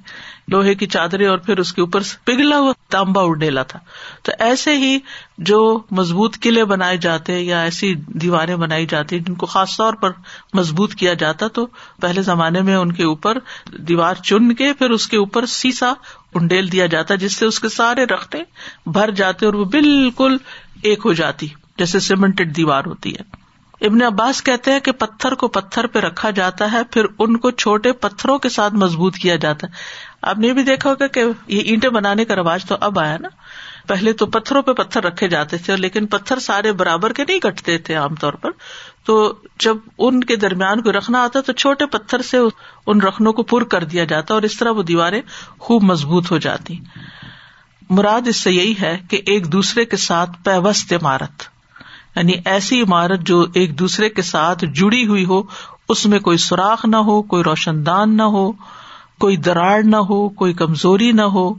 لوہے 0.47 0.75
کی 0.75 0.87
چادریں 0.87 1.27
اور 1.27 1.37
پھر 1.37 1.57
اس 1.57 1.73
کے 1.73 1.81
اوپر 1.81 1.99
پگھلا 2.23 2.59
ہوا 2.59 2.73
تانبا 2.89 3.21
اڈیلا 3.21 3.63
تھا۔ 3.63 3.79
تو 4.23 4.31
ایسے 4.39 4.77
ہی 4.77 4.99
جو 5.37 5.81
مضبوط 5.91 6.37
قلعے 6.39 6.65
بنائے 6.65 6.97
جاتے 6.97 7.39
یا 7.39 7.61
ایسی 7.61 7.95
دیواریں 7.95 8.55
بنائی 8.55 8.85
جاتی 8.85 9.19
جن 9.19 9.33
کو 9.33 9.45
خاص 9.45 9.77
طور 9.77 9.93
پر 9.93 10.11
مضبوط 10.53 10.93
کیا 10.95 11.13
جاتا، 11.13 11.47
تو 11.47 11.65
پہلے 12.01 12.21
زمانے 12.21 12.61
میں 12.61 12.75
ان 12.75 12.91
کے 12.91 13.03
اوپر 13.03 13.37
دیوار 13.77 14.15
چن 14.15 14.55
کے 14.55 14.73
پھر 14.73 14.89
اس 14.89 15.07
کے 15.07 15.17
اوپر 15.17 15.45
سیسا 15.45 15.93
انڈیل 16.33 16.71
دیا 16.71 16.85
جاتا، 16.85 17.15
جس 17.15 17.33
سے 17.33 17.45
اس 17.45 17.59
کے 17.59 17.69
سارے 17.69 18.05
رختے 18.05 18.37
بھر 18.85 19.11
جاتے 19.11 19.45
اور 19.45 19.53
وہ 19.53 19.65
بالکل 19.97 20.37
ایک 20.83 20.99
ہو 21.05 21.13
جاتی، 21.13 21.47
جیسے 21.77 21.99
سیمنٹڈ 21.99 22.57
دیوار 22.57 22.85
ہوتی 22.85 23.13
ہے۔ 23.15 23.47
ابن 23.81 24.01
عباس 24.01 24.43
کہتے 24.43 24.71
ہیں 24.71 24.79
کہ 24.79 24.91
پتھر 24.91 25.33
کو 25.33 25.47
پتھر 25.47 25.87
پہ 25.87 25.99
رکھا 25.99 26.29
جاتا 26.29 26.71
ہے، 26.71 26.83
پھر 26.83 27.05
ان 27.19 27.37
کو 27.37 27.51
چھوٹے 27.51 27.91
پتھروں 27.91 28.39
کے 28.39 28.49
ساتھ 28.49 28.73
مضبوط 28.73 29.15
کیا 29.15 29.35
جاتا 29.35 29.67
ہے۔ 29.67 29.71
آپ 30.21 30.37
نے 30.37 30.53
بھی 30.53 30.63
دیکھا 30.63 30.89
ہوگا 30.89 31.07
کہ 31.07 31.23
یہ 31.47 31.61
اینٹیں 31.61 31.89
بنانے 31.89 32.25
کا 32.25 32.35
رواج 32.35 32.65
تو 32.65 32.75
اب 32.81 32.99
آیا 32.99 33.17
نا۔ 33.17 33.27
پہلے 33.87 34.13
تو 34.13 34.25
پتھروں 34.25 34.61
پہ 34.61 34.73
پتھر 34.73 35.03
رکھے 35.03 35.27
جاتے 35.27 35.57
تھے، 35.57 35.75
لیکن 35.75 36.05
پتھر 36.05 36.39
سارے 36.39 36.71
برابر 36.71 37.13
کے 37.13 37.23
نہیں 37.27 37.39
کٹتے 37.39 37.77
تھے 37.77 37.95
عام 37.95 38.15
طور 38.15 38.33
پر۔ 38.33 38.51
تو 39.05 39.33
جب 39.59 39.77
ان 39.97 40.23
کے 40.23 40.35
درمیان 40.35 40.81
کو 40.81 40.91
رکھنا 40.91 41.23
آتا 41.23 41.41
تو 41.41 41.53
چھوٹے 41.53 41.85
پتھر 41.85 42.21
سے 42.21 42.37
ان 42.87 43.01
رکھنوں 43.01 43.33
کو 43.33 43.43
پر 43.43 43.63
کر 43.63 43.83
دیا 43.83 44.03
جاتا 44.03 44.33
اور 44.33 44.41
اس 44.41 44.57
طرح 44.57 44.69
وہ 44.69 44.83
دیواریں 44.83 45.21
خوب 45.59 45.83
مضبوط 45.83 46.31
ہو 46.31 46.37
جاتی۔ 46.37 46.79
مراد 47.89 48.27
اس 48.27 48.35
سے 48.35 48.51
یہی 48.51 48.73
ہے 48.81 48.97
کہ 49.09 49.21
ایک 49.25 49.51
دوسرے 49.51 49.85
کے 49.85 49.97
ساتھ 49.97 50.31
پیوست 50.43 50.93
عمارت 50.93 51.43
یعنی 52.15 52.33
ایسی 52.45 52.81
عمارت 52.81 53.19
جو 53.19 53.45
ایک 53.53 53.79
دوسرے 53.79 54.09
کے 54.09 54.21
ساتھ 54.21 54.65
جڑی 54.65 55.07
ہوئی 55.07 55.25
ہو، 55.25 55.41
اس 55.89 56.05
میں 56.05 56.19
کوئی 56.19 56.37
سوراخ 56.37 56.85
نہ 56.85 56.95
ہو، 56.95 57.21
کوئی 57.21 57.43
روشن 57.43 57.85
دان 57.85 58.17
نہ 58.17 58.23
ہو، 58.23 58.51
کوئی 59.19 59.37
دراڑ 59.37 59.83
نہ 59.83 59.95
ہو، 59.95 60.29
کوئی 60.29 60.53
کمزوری 60.53 61.11
نہ 61.11 61.21
ہو 61.21 61.53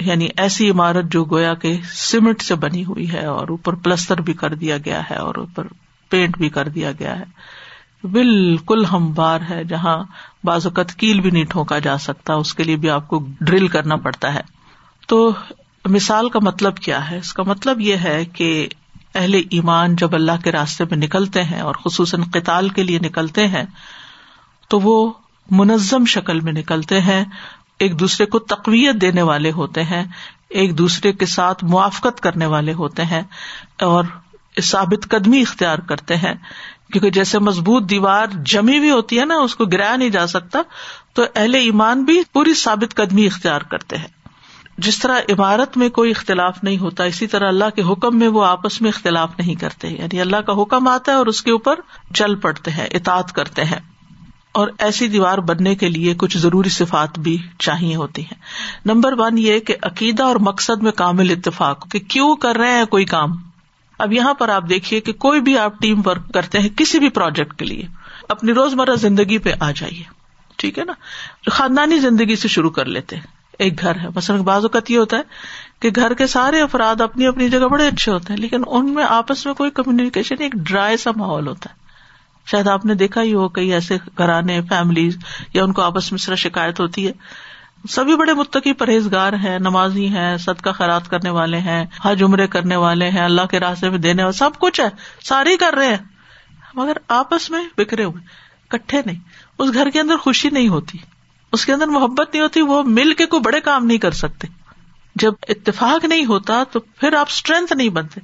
یعنی 0.00 0.28
ایسی 0.36 0.70
عمارت 0.70 1.04
جو 1.04 1.24
گویا 1.24 1.54
کے 1.54 1.78
سیمنٹ 1.84 2.42
سے 2.42 2.54
بنی 2.54 2.84
ہوئی 2.84 3.12
ہے 3.12 3.26
اور 3.26 3.48
اوپر 3.48 3.74
پلستر 3.74 4.20
بھی 4.20 4.32
کر 4.32 4.54
دیا 4.54 4.76
گیا 4.84 5.02
ہے 5.10 5.14
اور 5.14 5.34
اوپر 5.34 5.66
پینٹ 6.08 6.38
بھی 6.38 6.48
کر 6.48 6.68
دیا 6.68 6.92
گیا 6.92 7.18
ہے۔ 7.18 7.24
بالکل 8.06 8.84
ہموار 8.84 9.40
ہے، 9.50 9.64
جہاں 9.64 9.96
بعض 10.44 10.66
اوقات 10.66 10.94
کیل 10.94 11.20
بھی 11.20 11.30
نہیں 11.30 11.44
ٹھونکا 11.44 11.78
جا 11.78 11.98
سکتا، 11.98 12.34
اس 12.34 12.54
کے 12.54 12.64
لیے 12.64 12.76
بھی 12.76 12.90
آپ 12.90 13.08
کو 13.08 13.26
ڈرل 13.40 13.68
کرنا 13.68 13.96
پڑتا 13.96 14.34
ہے۔ 14.34 14.61
تو 15.06 15.32
مثال 15.84 16.28
کا 16.28 16.38
مطلب 16.42 16.76
کیا 16.76 17.10
ہے؟ 17.10 17.18
اس 17.18 17.32
کا 17.32 17.42
مطلب 17.42 17.80
یہ 17.80 17.96
ہے 17.96 18.24
کہ 18.24 18.68
اہل 19.14 19.34
ایمان 19.34 19.96
جب 19.96 20.14
اللہ 20.14 20.32
کے 20.44 20.52
راستے 20.52 20.84
میں 20.84 20.98
نکلتے 20.98 21.42
ہیں 21.42 21.60
اور 21.60 21.74
خصوصاً 21.74 22.22
قتال 22.22 22.68
کے 22.68 22.82
لیے 22.82 22.98
نکلتے 22.98 23.46
ہیں، 23.46 23.64
تو 24.68 24.80
وہ 24.80 25.12
منظم 25.50 26.04
شکل 26.04 26.40
میں 26.40 26.52
نکلتے 26.52 27.00
ہیں۔ 27.00 27.24
ایک 27.78 28.00
دوسرے 28.00 28.26
کو 28.26 28.38
تقویت 28.38 28.94
دینے 28.94 29.22
والے 29.22 29.52
ہوتے 29.52 29.82
ہیں، 29.82 30.04
ایک 30.48 30.78
دوسرے 30.78 31.12
کے 31.12 31.26
ساتھ 31.26 31.64
موافقت 31.64 32.20
کرنے 32.20 32.46
والے 32.46 32.72
ہوتے 32.72 33.04
ہیں 33.04 33.22
اور 33.82 34.04
ثابت 34.62 35.08
قدمی 35.10 35.40
اختیار 35.40 35.78
کرتے 35.78 36.16
ہیں۔ 36.16 36.34
کیونکہ 36.92 37.10
جیسے 37.10 37.38
مضبوط 37.38 37.90
دیوار 37.90 38.26
جمی 38.44 38.78
ہوئی 38.78 38.90
ہوتی 38.90 39.20
ہے 39.20 39.24
نا، 39.24 39.34
اس 39.34 39.54
کو 39.54 39.64
گرایا 39.64 39.96
نہیں 39.96 40.10
جا 40.10 40.26
سکتا، 40.26 40.58
تو 41.12 41.22
اہل 41.36 41.54
ایمان 41.54 42.04
بھی 42.04 42.22
پوری 42.32 42.54
ثابت 42.54 42.94
قدمی 42.94 43.26
اختیار 43.26 43.60
کرتے 43.60 43.96
ہیں۔ 43.96 44.21
جس 44.78 44.98
طرح 44.98 45.18
عمارت 45.28 45.76
میں 45.76 45.88
کوئی 45.88 46.10
اختلاف 46.10 46.64
نہیں 46.64 46.78
ہوتا، 46.78 47.04
اسی 47.04 47.26
طرح 47.26 47.48
اللہ 47.48 47.70
کے 47.76 47.82
حکم 47.82 48.18
میں 48.18 48.28
وہ 48.28 48.44
آپس 48.44 48.80
میں 48.80 48.90
اختلاف 48.90 49.30
نہیں 49.38 49.54
کرتے۔ 49.54 49.88
یعنی 49.88 50.20
اللہ 50.20 50.36
کا 50.36 50.62
حکم 50.62 50.88
آتا 50.88 51.12
ہے 51.12 51.16
اور 51.16 51.26
اس 51.26 51.42
کے 51.42 51.50
اوپر 51.50 51.74
چل 52.14 52.34
پڑتے 52.34 52.70
ہیں 52.70 52.86
اطاط 52.90 53.32
کرتے 53.32 53.64
ہیں۔ 53.64 53.80
اور 54.52 54.68
ایسی 54.78 55.08
دیوار 55.08 55.38
بننے 55.38 55.74
کے 55.74 55.88
لیے 55.88 56.14
کچھ 56.14 56.38
ضروری 56.38 56.68
صفات 56.68 57.18
بھی 57.18 57.38
چاہیے 57.58 57.96
ہوتی 57.96 58.22
ہیں۔ 58.22 58.40
نمبر 58.84 59.12
ون 59.18 59.38
یہ 59.38 59.58
کہ 59.58 59.74
عقیدہ 59.82 60.22
اور 60.22 60.36
مقصد 60.36 60.82
میں 60.82 60.92
کامل 60.92 61.30
اتفاق 61.30 61.92
کہ 61.92 61.98
کیوں 61.98 62.36
کر 62.36 62.56
رہے 62.56 62.72
ہیں 62.72 62.84
کوئی 62.84 63.04
کام۔ 63.04 63.30
اب 63.98 64.12
یہاں 64.12 64.34
پر 64.34 64.48
آپ 64.48 64.64
دیکھیے 64.68 65.00
کہ 65.00 65.12
کوئی 65.12 65.40
بھی 65.40 65.58
آپ 65.58 65.80
ٹیم 65.80 66.00
ورک 66.04 66.34
کرتے 66.34 66.58
ہیں 66.58 66.68
کسی 66.68 66.98
بھی 66.98 67.08
پروجیکٹ 67.08 67.54
کے 67.58 67.64
لیے۔ 67.64 67.86
اپنی 68.28 68.52
روزمرہ 68.52 68.94
زندگی 68.94 69.38
پہ 69.38 69.52
آ 69.60 69.70
جائیے۔ 69.70 70.02
ٹھیک 70.56 70.78
ہے 70.78 70.84
نا؟ 70.84 70.92
خاندانی 71.50 71.98
زندگی 71.98 72.36
سے 72.36 72.48
شروع 72.48 72.70
کر 72.70 72.84
لیتے 72.84 73.16
ہیں۔ 73.16 73.31
ایک 73.58 73.80
گھر 73.80 73.96
ہے۔ 73.96 74.06
مثلاً 74.16 74.40
بعض 74.40 74.62
اوقات 74.62 74.90
یہ 74.90 74.98
ہوتا 74.98 75.16
ہے 75.16 75.22
کہ 75.80 75.90
گھر 75.96 76.14
کے 76.14 76.26
سارے 76.26 76.60
افراد 76.60 77.00
اپنی 77.00 77.26
اپنی 77.26 77.48
جگہ 77.48 77.68
بڑے 77.68 77.88
اچھے 77.88 78.12
ہوتے 78.12 78.32
ہیں، 78.32 78.40
لیکن 78.40 78.62
ان 78.66 78.94
میں 78.94 79.04
آپس 79.08 79.46
میں 79.46 79.54
کوئی 79.54 79.70
کمیونیکیشن 79.70 80.34
ایک 80.38 80.52
ڈرائی 80.52 80.96
سا 80.96 81.10
ماحول 81.16 81.46
ہوتا 81.46 81.70
ہے۔ 81.70 81.82
شاید 82.46 82.68
آپ 82.68 82.84
نے 82.84 82.94
دیکھا 82.94 83.22
ہی 83.22 83.34
ہو 83.34 83.48
کئی 83.48 83.72
ایسے 83.72 83.96
گھرانے 84.18 84.60
فیملیز 84.68 85.18
یا 85.54 85.64
ان 85.64 85.72
کو 85.72 85.82
آپس 85.82 86.12
میں 86.12 86.18
صرف 86.18 86.38
شکایت 86.38 86.80
ہوتی 86.80 87.06
ہے۔ 87.06 87.12
سبھی 87.88 88.16
بڑے 88.16 88.34
متقی 88.34 88.72
پرہیزگار 88.72 89.32
ہیں، 89.32 89.58
نمازی 89.58 90.08
ہیں 90.08 90.36
سد 90.36 90.60
کا 90.60 90.72
خیرات 90.72 91.10
کرنے 91.10 91.30
والے 91.30 91.58
ہیں، 91.58 91.84
حج 92.02 92.22
عمرے 92.22 92.46
کرنے 92.46 92.76
والے 92.76 93.10
ہیں، 93.10 93.20
اللہ 93.20 93.46
کے 93.50 93.60
راستے 93.60 93.90
میں 93.90 93.98
دینے 93.98 94.22
والے، 94.22 94.38
سب 94.38 94.50
کچھ 94.58 94.80
ہے 94.80 94.88
سارے 95.24 95.56
کر 95.56 95.74
رہے 95.74 95.86
ہیں۔ 95.86 96.04
مگر 96.74 96.92
آپس 97.08 97.50
میں 97.50 97.64
بکھرے 97.78 98.04
ہوئے 98.04 98.22
کٹھے 98.68 99.02
نہیں۔ 99.06 99.20
اس 99.58 99.74
گھر 99.74 99.90
کے 99.90 100.00
اندر 100.00 100.16
خوشی 100.16 100.50
نہیں 100.50 100.68
ہوتی۔ 100.68 100.98
اس 101.52 101.66
کے 101.66 101.72
اندر 101.72 101.86
محبت 101.86 102.34
نہیں 102.34 102.42
ہوتی، 102.42 102.60
وہ 102.60 102.82
مل 102.82 103.14
کے 103.14 103.26
کوئی 103.26 103.42
بڑے 103.42 103.60
کام 103.60 103.86
نہیں 103.86 103.98
کر 103.98 104.10
سکتے۔ 104.10 104.48
جب 105.14 105.32
اتفاق 105.48 106.04
نہیں 106.04 106.24
ہوتا 106.24 106.64
تو 106.72 106.80
پھر 106.80 107.14
آپ 107.14 107.26
اسٹرینتھ 107.28 107.72
نہیں 107.72 107.88
بنتے۔ 107.88 108.20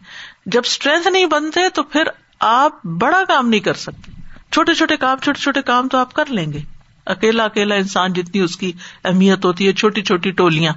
جب 0.46 0.62
اسٹرینتھ 0.64 1.08
نہیں 1.08 1.26
بنتے 1.26 1.68
تو 1.68 1.82
پھر 1.82 2.02
آپ 2.40 2.86
بڑا 2.86 3.24
کام 3.28 3.48
نہیں 3.48 3.60
کر 3.60 3.74
سکتے۔ 3.74 4.12
چھوٹے 4.52 4.74
چھوٹے 4.74 4.96
کام، 4.96 5.18
چھوٹے 5.18 5.40
چھوٹے 5.40 5.62
کام 5.62 5.88
تو 5.88 5.98
آپ 5.98 6.12
کر 6.12 6.26
لیں 6.26 6.52
گے۔ 6.52 6.58
اکیلا 7.06 7.44
اکیلا 7.44 7.74
انسان 7.74 8.12
جتنی 8.12 8.40
اس 8.40 8.56
کی 8.56 8.72
اہمیت 9.04 9.44
ہوتی 9.44 9.66
ہے، 9.66 9.72
چھوٹی 9.72 10.02
چھوٹی 10.02 10.30
ٹولیاں۔ 10.30 10.72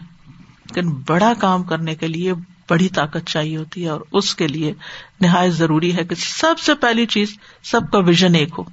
لیکن 0.65 0.89
بڑا 0.89 1.33
کام 1.39 1.63
کرنے 1.63 1.95
کے 1.95 2.07
لیے 2.07 2.33
بڑی 2.69 2.89
طاقت 2.89 3.27
چاہیے 3.27 3.57
ہوتی 3.57 3.83
ہے 3.83 3.89
اور 3.89 4.01
اس 4.11 4.35
کے 4.35 4.47
لیے 4.47 4.73
نہایت 5.21 5.53
ضروری 5.53 5.97
ہے 5.97 6.03
کہ 6.03 6.15
سب 6.15 6.59
سے 6.59 6.75
پہلی 6.75 7.05
چیز، 7.05 7.37
سب 7.63 7.81
کا 7.91 7.97
ویژن 7.97 8.35
ایک 8.35 8.49
ہو، 8.57 8.63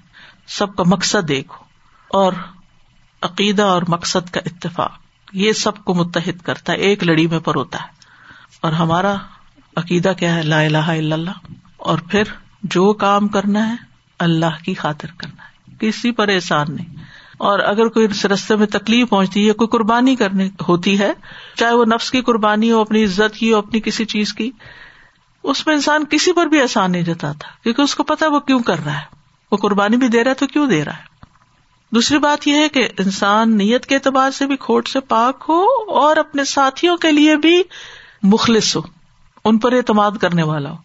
سب 0.49 0.77
کا 0.77 0.83
مقصد 0.87 1.31
ایک 1.31 1.47
ہو۔ 1.51 1.65
اور 2.09 2.33
عقیدہ 3.23 3.63
اور 3.63 3.83
مقصد 3.89 4.31
کا 4.31 4.41
اتفاق، 4.47 4.93
یہ 5.33 5.53
سب 5.53 5.85
کو 5.85 5.95
متحد 5.95 6.43
کرتا 6.43 6.73
ہے، 6.73 6.79
ایک 6.79 7.05
لڑی 7.05 7.27
میں 7.27 7.39
پر 7.39 7.55
ہوتا 7.55 7.79
ہے۔ 7.83 7.89
اور 8.61 8.73
ہمارا 8.73 9.15
عقیدہ 9.77 10.13
کیا 10.19 10.35
ہے؟ 10.35 10.43
لا 10.43 10.61
الہ 10.61 10.77
الا 10.77 11.15
اللہ۔ 11.15 11.31
اور 11.77 11.99
پھر 12.11 12.23
جو 12.63 12.93
کام 12.93 13.29
کرنا 13.29 13.71
ہے، 13.71 13.75
اللہ 14.19 14.65
کی 14.65 14.75
خاطر 14.75 15.09
کرنا 15.19 15.43
ہے۔ 15.43 15.77
کسی 15.81 16.13
پر 16.13 16.29
احسان 16.29 16.67
نہیں۔ 16.71 16.97
اور 17.39 17.59
اگر 17.59 17.89
کوئی 17.89 18.09
رستے 18.09 18.57
میں 18.57 18.67
تکلیف 18.67 19.09
پہنچتی 19.09 19.49
ہے، 19.49 19.53
کوئی 19.53 19.69
قربانی 19.69 20.17
کرنی 20.17 20.51
ہوتی 20.69 20.99
ہے، 20.99 21.13
چاہے 21.55 21.75
وہ 21.75 21.85
نفس 21.85 22.11
کی 22.11 22.23
قربانی 22.23 22.73
ہو، 22.73 22.81
اپنی 22.81 23.05
عزت 23.05 23.37
کی 23.37 23.53
ہو، 23.53 23.59
اپنی 23.59 23.81
کسی 23.81 24.05
چیز 24.05 24.33
کی، 24.33 24.51
اس 25.43 25.67
میں 25.67 25.75
انسان 25.75 26.05
کسی 26.11 26.33
پر 26.33 26.47
بھی 26.47 26.61
احسان 26.61 26.93
نہیں 26.93 27.03
جتاتا۔ 27.03 27.49
کیونکہ 27.63 27.83
اس 27.83 27.95
کو 27.95 28.03
پتا 28.03 28.29
وہ 28.29 28.41
کیوں 28.41 28.63
کر 28.63 28.85
رہا 28.85 28.95
ہے۔ 28.95 29.05
وہ 29.53 29.57
قربانی 29.57 29.97
بھی 29.97 30.09
دے 30.09 30.25
رہا 30.25 30.31
ہے 30.31 30.35
تو 30.35 30.47
کیوں 30.47 30.67
دے 30.67 30.85
رہا 30.85 30.93
ہے؟ 30.93 31.08
دوسری 31.91 32.19
بات 32.19 32.49
یہ 32.49 32.55
ہے 32.55 32.69
کہ 32.69 32.89
انسان 32.99 33.57
نیت 33.57 33.87
کے 33.87 33.95
اعتبار 33.95 34.31
سے 34.31 34.47
بھی 34.47 34.57
کھوٹ 34.57 34.89
سے 34.89 35.01
پاک 35.01 35.45
ہو 35.49 35.65
اور 35.89 36.17
اپنے 36.17 36.45
ساتھیوں 36.45 36.97
کے 36.97 37.13
لیے 37.13 37.37
بھی 37.37 37.63
مخلص 38.23 38.77
ہو، 38.77 38.81
ان 39.45 39.59
پر 39.59 39.73
اعتماد 39.73 40.11
کرنے 40.21 40.43
والا 40.43 40.71
ہو۔ 40.71 40.77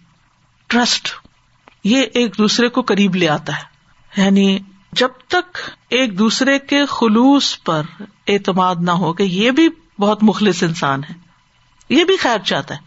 ٹرسٹ، 0.67 1.07
یہ 1.83 2.03
ایک 2.13 2.37
دوسرے 2.37 2.69
کو 2.69 2.81
قریب 2.81 3.15
لے 3.15 3.29
آتا 3.29 3.53
ہے۔ 3.53 3.73
یعنی 4.21 4.59
جب 4.91 5.09
تک 5.27 5.57
ایک 5.89 6.19
دوسرے 6.19 6.59
کے 6.59 6.85
خلوص 6.85 7.57
پر 7.63 7.81
اعتماد 8.27 8.75
نہ 8.79 8.91
ہو 8.91 9.13
کہ 9.13 9.23
یہ 9.23 9.51
بھی 9.51 9.69
بہت 9.99 10.23
مخلص 10.23 10.63
انسان 10.63 11.03
ہے، 11.03 11.13
یہ 11.89 12.03
بھی 12.03 12.17
خیر 12.17 12.37
چاہتا 12.37 12.75
ہے۔ 12.75 12.79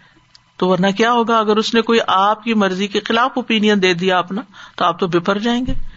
تو 0.56 0.68
ورنہ 0.68 0.86
کیا 0.96 1.12
ہوگا؟ 1.12 1.38
اگر 1.38 1.56
اس 1.56 1.74
نے 1.74 1.80
کوئی 1.80 1.98
آپ 2.06 2.44
کی 2.44 2.54
مرضی 2.54 2.86
کے 2.86 3.00
خلاف 3.00 3.30
اوپین 3.36 3.82
دے 3.82 3.94
دیا 3.94 4.18
اپنا، 4.18 4.42
تو 4.76 4.84
آپ 4.84 5.00
تو 5.00 5.06
بفر 5.06 5.38
جائیں 5.38 5.66
گے۔ 5.66 5.95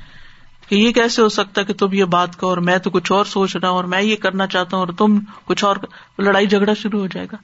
کہ 0.70 0.76
یہ 0.76 0.92
کیسے 0.92 1.22
ہو 1.22 1.30
سکتا 1.30 1.62
ہے 1.62 1.66
کہ 1.66 1.74
تم 1.74 1.94
یہ 1.94 2.06
بات 2.06 2.36
کرو 2.36 2.50
اور 2.50 2.58
میں 2.58 2.78
تو 2.78 2.90
کچھ 2.90 3.12
اور 3.12 3.26
سوچ 3.26 3.56
رہا 3.56 3.70
ہوں 3.70 3.76
اور 3.76 3.84
میں 3.84 4.02
یہ 4.02 4.16
کرنا 4.16 4.48
چاہتا 4.48 4.78
ہوں 4.78 4.86
اور 4.86 4.94
تم 4.94 5.20
کچھ 5.46 5.66
اور 5.66 5.76
لڑائی 6.20 6.48
جھگڑا 6.48 6.74
شروع 6.74 7.00
ہو 7.00 7.08
جائے 7.08 7.28
گا۔ 7.32 7.38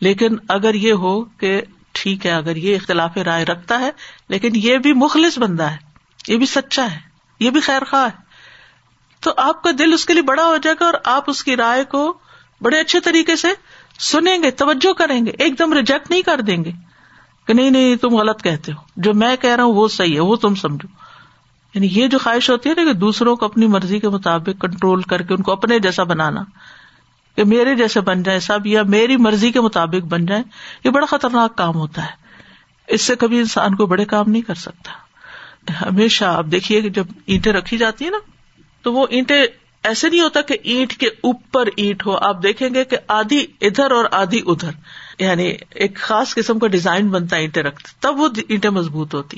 لیکن 0.00 0.36
اگر 0.48 0.74
یہ 0.74 0.92
ہو 0.92 1.24
کہ 1.24 1.62
ٹھیک 1.92 2.26
ہے، 2.26 2.30
اگر 2.30 2.56
یہ 2.56 2.76
اختلاف 2.76 3.16
رائے 3.16 3.44
رکھتا 3.44 3.80
ہے، 3.80 3.90
لیکن 4.28 4.50
یہ 4.54 4.78
بھی 4.78 4.92
مخلص 4.92 5.38
بندہ 5.38 5.62
ہے، 5.62 5.76
یہ 6.28 6.36
بھی 6.36 6.46
سچا 6.46 6.90
ہے، 6.92 6.98
یہ 7.40 7.50
بھی 7.50 7.60
خیر 7.60 7.84
خواہ 7.90 8.04
ہے، 8.04 8.22
تو 9.20 9.32
آپ 9.36 9.62
کا 9.62 9.70
دل 9.78 9.92
اس 9.92 10.06
کے 10.06 10.12
لیے 10.12 10.22
بڑا 10.22 10.46
ہو 10.46 10.56
جائے 10.56 10.76
گا 10.80 10.84
اور 10.84 10.94
آپ 11.04 11.30
اس 11.30 11.44
کی 11.44 11.56
رائے 11.56 11.84
کو 11.84 12.18
بڑے 12.60 12.80
اچھے 12.80 13.00
طریقے 13.00 13.36
سے 13.36 13.48
سنیں 13.98 14.42
گے، 14.42 14.50
توجہ 14.50 14.92
کریں 14.92 15.26
گے، 15.26 15.32
ایک 15.38 15.58
دم 15.58 15.72
ریجیکٹ 15.72 16.10
نہیں 16.10 16.22
کر 16.22 16.40
دیں 16.40 16.64
گے 16.64 16.70
کہ 17.46 17.52
نہیں 17.52 17.70
نہیں، 17.70 17.96
تم 17.96 18.16
غلط 18.16 18.42
کہتے 18.42 18.72
ہو، 18.72 18.80
جو 18.96 19.14
میں 19.14 19.36
کہہ 19.36 19.54
رہا 19.54 19.64
ہوں 19.64 19.74
وہ 19.74 19.88
صحیح 19.88 20.14
ہے، 20.14 20.20
وہ 20.20 20.36
تم 20.36 20.54
سمجھو۔ 20.54 21.05
یعنی 21.76 21.88
یہ 21.92 22.06
جو 22.06 22.18
خواہش 22.18 22.50
ہوتی 22.50 22.68
ہے 22.68 22.74
نا 22.74 22.84
کہ 22.84 22.92
دوسروں 22.92 23.36
کو 23.36 23.46
اپنی 23.46 23.66
مرضی 23.66 23.98
کے 23.98 24.08
مطابق 24.08 24.60
کنٹرول 24.60 25.02
کر 25.02 25.22
کے 25.22 25.34
ان 25.34 25.42
کو 25.42 25.52
اپنے 25.52 25.78
جیسا 25.78 26.02
بنانا، 26.02 26.44
کہ 27.36 27.44
میرے 27.44 27.74
جیسے 27.74 28.00
بن 28.00 28.22
جائے 28.22 28.40
سب 28.40 28.66
یا 28.66 28.82
میری 28.82 29.16
مرضی 29.16 29.50
کے 29.52 29.60
مطابق 29.60 30.04
بن 30.04 30.26
جائے 30.26 30.42
یہ 30.84 30.90
بڑا 30.90 31.06
خطرناک 31.06 31.56
کام 31.56 31.74
ہوتا 31.74 32.02
ہے۔ 32.02 32.14
اس 32.88 33.02
سے 33.02 33.16
کبھی 33.16 33.38
انسان 33.38 33.74
کو 33.74 33.86
بڑے 33.86 34.04
کام 34.04 34.30
نہیں 34.30 34.42
کر 34.42 34.54
سکتا۔ 34.54 34.90
ہمیشہ 35.82 36.24
آپ 36.24 36.44
دیکھیے 36.52 36.80
کہ 36.80 36.90
جب 36.90 37.06
اینٹیں 37.26 37.52
رکھی 37.52 37.76
جاتی 37.76 38.04
ہیں 38.04 38.12
نا، 38.12 38.18
تو 38.82 38.92
وہ 38.92 39.06
اینٹیں 39.10 39.46
ایسے 39.82 40.08
نہیں 40.08 40.20
ہوتا 40.20 40.40
کہ 40.40 40.56
اینٹ 40.62 40.92
کے 40.92 41.06
اوپر 41.06 41.68
اینٹ 41.76 42.06
ہو۔ 42.06 42.16
آپ 42.16 42.42
دیکھیں 42.42 42.68
گے 42.74 42.84
کہ 42.84 42.96
آدھی 43.08 43.46
ادھر 43.60 43.90
اور 43.90 44.04
آدھی 44.12 44.42
ادھر۔ 44.46 44.70
یعنی 45.18 45.52
ایک 45.70 45.96
خاص 45.96 46.34
قسم 46.34 46.58
کا 46.58 46.66
ڈیزائن 46.66 47.08
بنتا 47.08 47.36
ہے 47.36 47.40
اینٹیں 47.40 47.62
رکھتے، 47.62 47.92
تب 48.00 48.20
وہ 48.20 48.28
اینٹیں 48.48 48.70
مضبوط 48.70 49.14
ہوتی۔ 49.14 49.36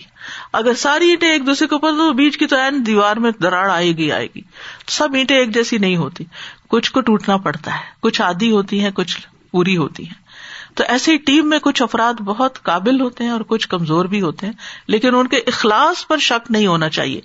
اگر 0.52 0.74
ساری 0.74 1.08
اینٹیں 1.08 1.32
ایک 1.32 1.46
دوسرے 1.46 1.68
کے 1.68 1.74
اوپر 1.74 1.90
تو 1.90 2.12
بیچ 2.12 2.38
کی 2.38 2.46
تو 2.46 2.56
این 2.56 2.86
دیوار 2.86 3.16
میں 3.16 3.30
دراڑ 3.42 3.70
آئے 3.70 3.96
گی 3.96 4.12
آئے 4.12 4.26
گی۔ 4.36 4.40
سب 4.86 5.08
اینٹیں 5.14 5.36
ایک 5.36 5.54
جیسی 5.54 5.78
نہیں 5.78 5.96
ہوتی۔ 5.96 6.24
کچھ 6.68 6.92
کو 6.92 7.00
ٹوٹنا 7.00 7.36
پڑتا 7.36 7.74
ہے۔ 7.74 7.84
کچھ 8.00 8.22
آدھی 8.22 8.50
ہوتی 8.50 8.80
ہیں، 8.80 8.90
کچھ 8.90 9.26
پوری 9.50 9.76
ہوتی 9.76 10.06
ہیں۔ 10.06 10.28
تو 10.74 10.84
ایسی 10.88 11.16
ٹیم 11.16 11.48
میں 11.48 11.58
کچھ 11.58 11.82
افراد 11.82 12.20
بہت 12.20 12.62
قابل 12.62 13.00
ہوتے 13.00 13.24
ہیں 13.24 13.30
اور 13.30 13.40
کچھ 13.40 13.68
کمزور 13.68 14.04
بھی 14.04 14.20
ہوتے 14.20 14.46
ہیں، 14.46 14.52
لیکن 14.86 15.14
ان 15.14 15.26
کے 15.26 15.36
اخلاص 15.36 16.06
پر 16.06 16.18
شک 16.18 16.50
نہیں 16.50 16.66
ہونا 16.66 16.88
چاہیے۔ 16.88 17.20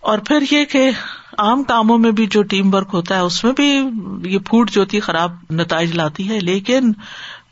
اور 0.00 0.18
پھر 0.18 0.38
یہ 0.50 0.64
کہ 0.64 0.90
عام 1.38 1.62
کاموں 1.62 1.98
میں 1.98 2.10
بھی 2.10 2.26
جو 2.26 2.42
ٹیم 2.42 2.74
ورک 2.74 2.88
ہوتا 2.92 3.14
ہے، 3.14 3.20
اس 3.20 3.44
میں 3.44 3.52
بھی 3.52 3.82
یہ 4.24 4.38
پھوٹ 4.38 4.70
جو 4.70 4.80
ہوتی 4.80 5.00
خراب 5.00 5.32
نتائج 5.50 5.94
لاتی 5.94 6.28
ہے، 6.28 6.40
لیکن 6.40 6.92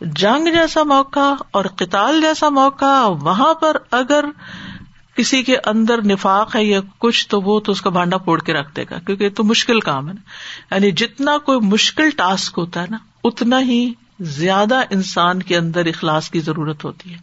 جنگ 0.01 0.45
جیسا 0.45 0.83
موقع 0.83 1.35
اور 1.51 1.65
قتال 1.65 2.21
جیسا 2.21 2.49
موقع، 2.49 3.09
وہاں 3.09 3.55
پر 3.55 3.77
اگر 3.91 4.25
کسی 5.17 5.43
کے 5.43 5.57
اندر 5.65 6.05
نفاق 6.05 6.57
ہے 6.57 6.65
یا 6.65 6.81
کچھ، 6.99 7.29
تو 7.29 7.41
وہ 7.41 7.61
تو 7.61 7.73
اس 7.73 7.83
کا 7.83 7.91
بانڈا 7.91 8.19
پھوڑ 8.19 8.41
کے 8.41 8.53
رکھ 8.53 8.77
دے 8.77 8.85
گا، 8.91 8.99
کیونکہ 8.99 9.25
یہ 9.25 9.29
تو 9.29 9.45
مشکل 9.45 9.81
کام 9.81 10.09
ہے 10.09 10.13
نا۔ 10.13 10.21
یعنی 10.75 10.91
جتنا 10.91 11.39
کوئی 11.39 11.61
مشکل 11.61 12.11
ٹاسک 12.11 12.55
ہوتا 12.59 12.81
ہے 12.81 12.87
نا، 12.91 12.97
اتنا 13.25 13.61
ہی 13.61 13.93
زیادہ 14.21 14.81
انسان 14.91 15.43
کے 15.43 15.57
اندر 15.57 15.87
اخلاص 15.87 16.31
کی 16.31 16.41
ضرورت 16.41 16.85
ہوتی 16.85 17.13
ہے۔ 17.13 17.19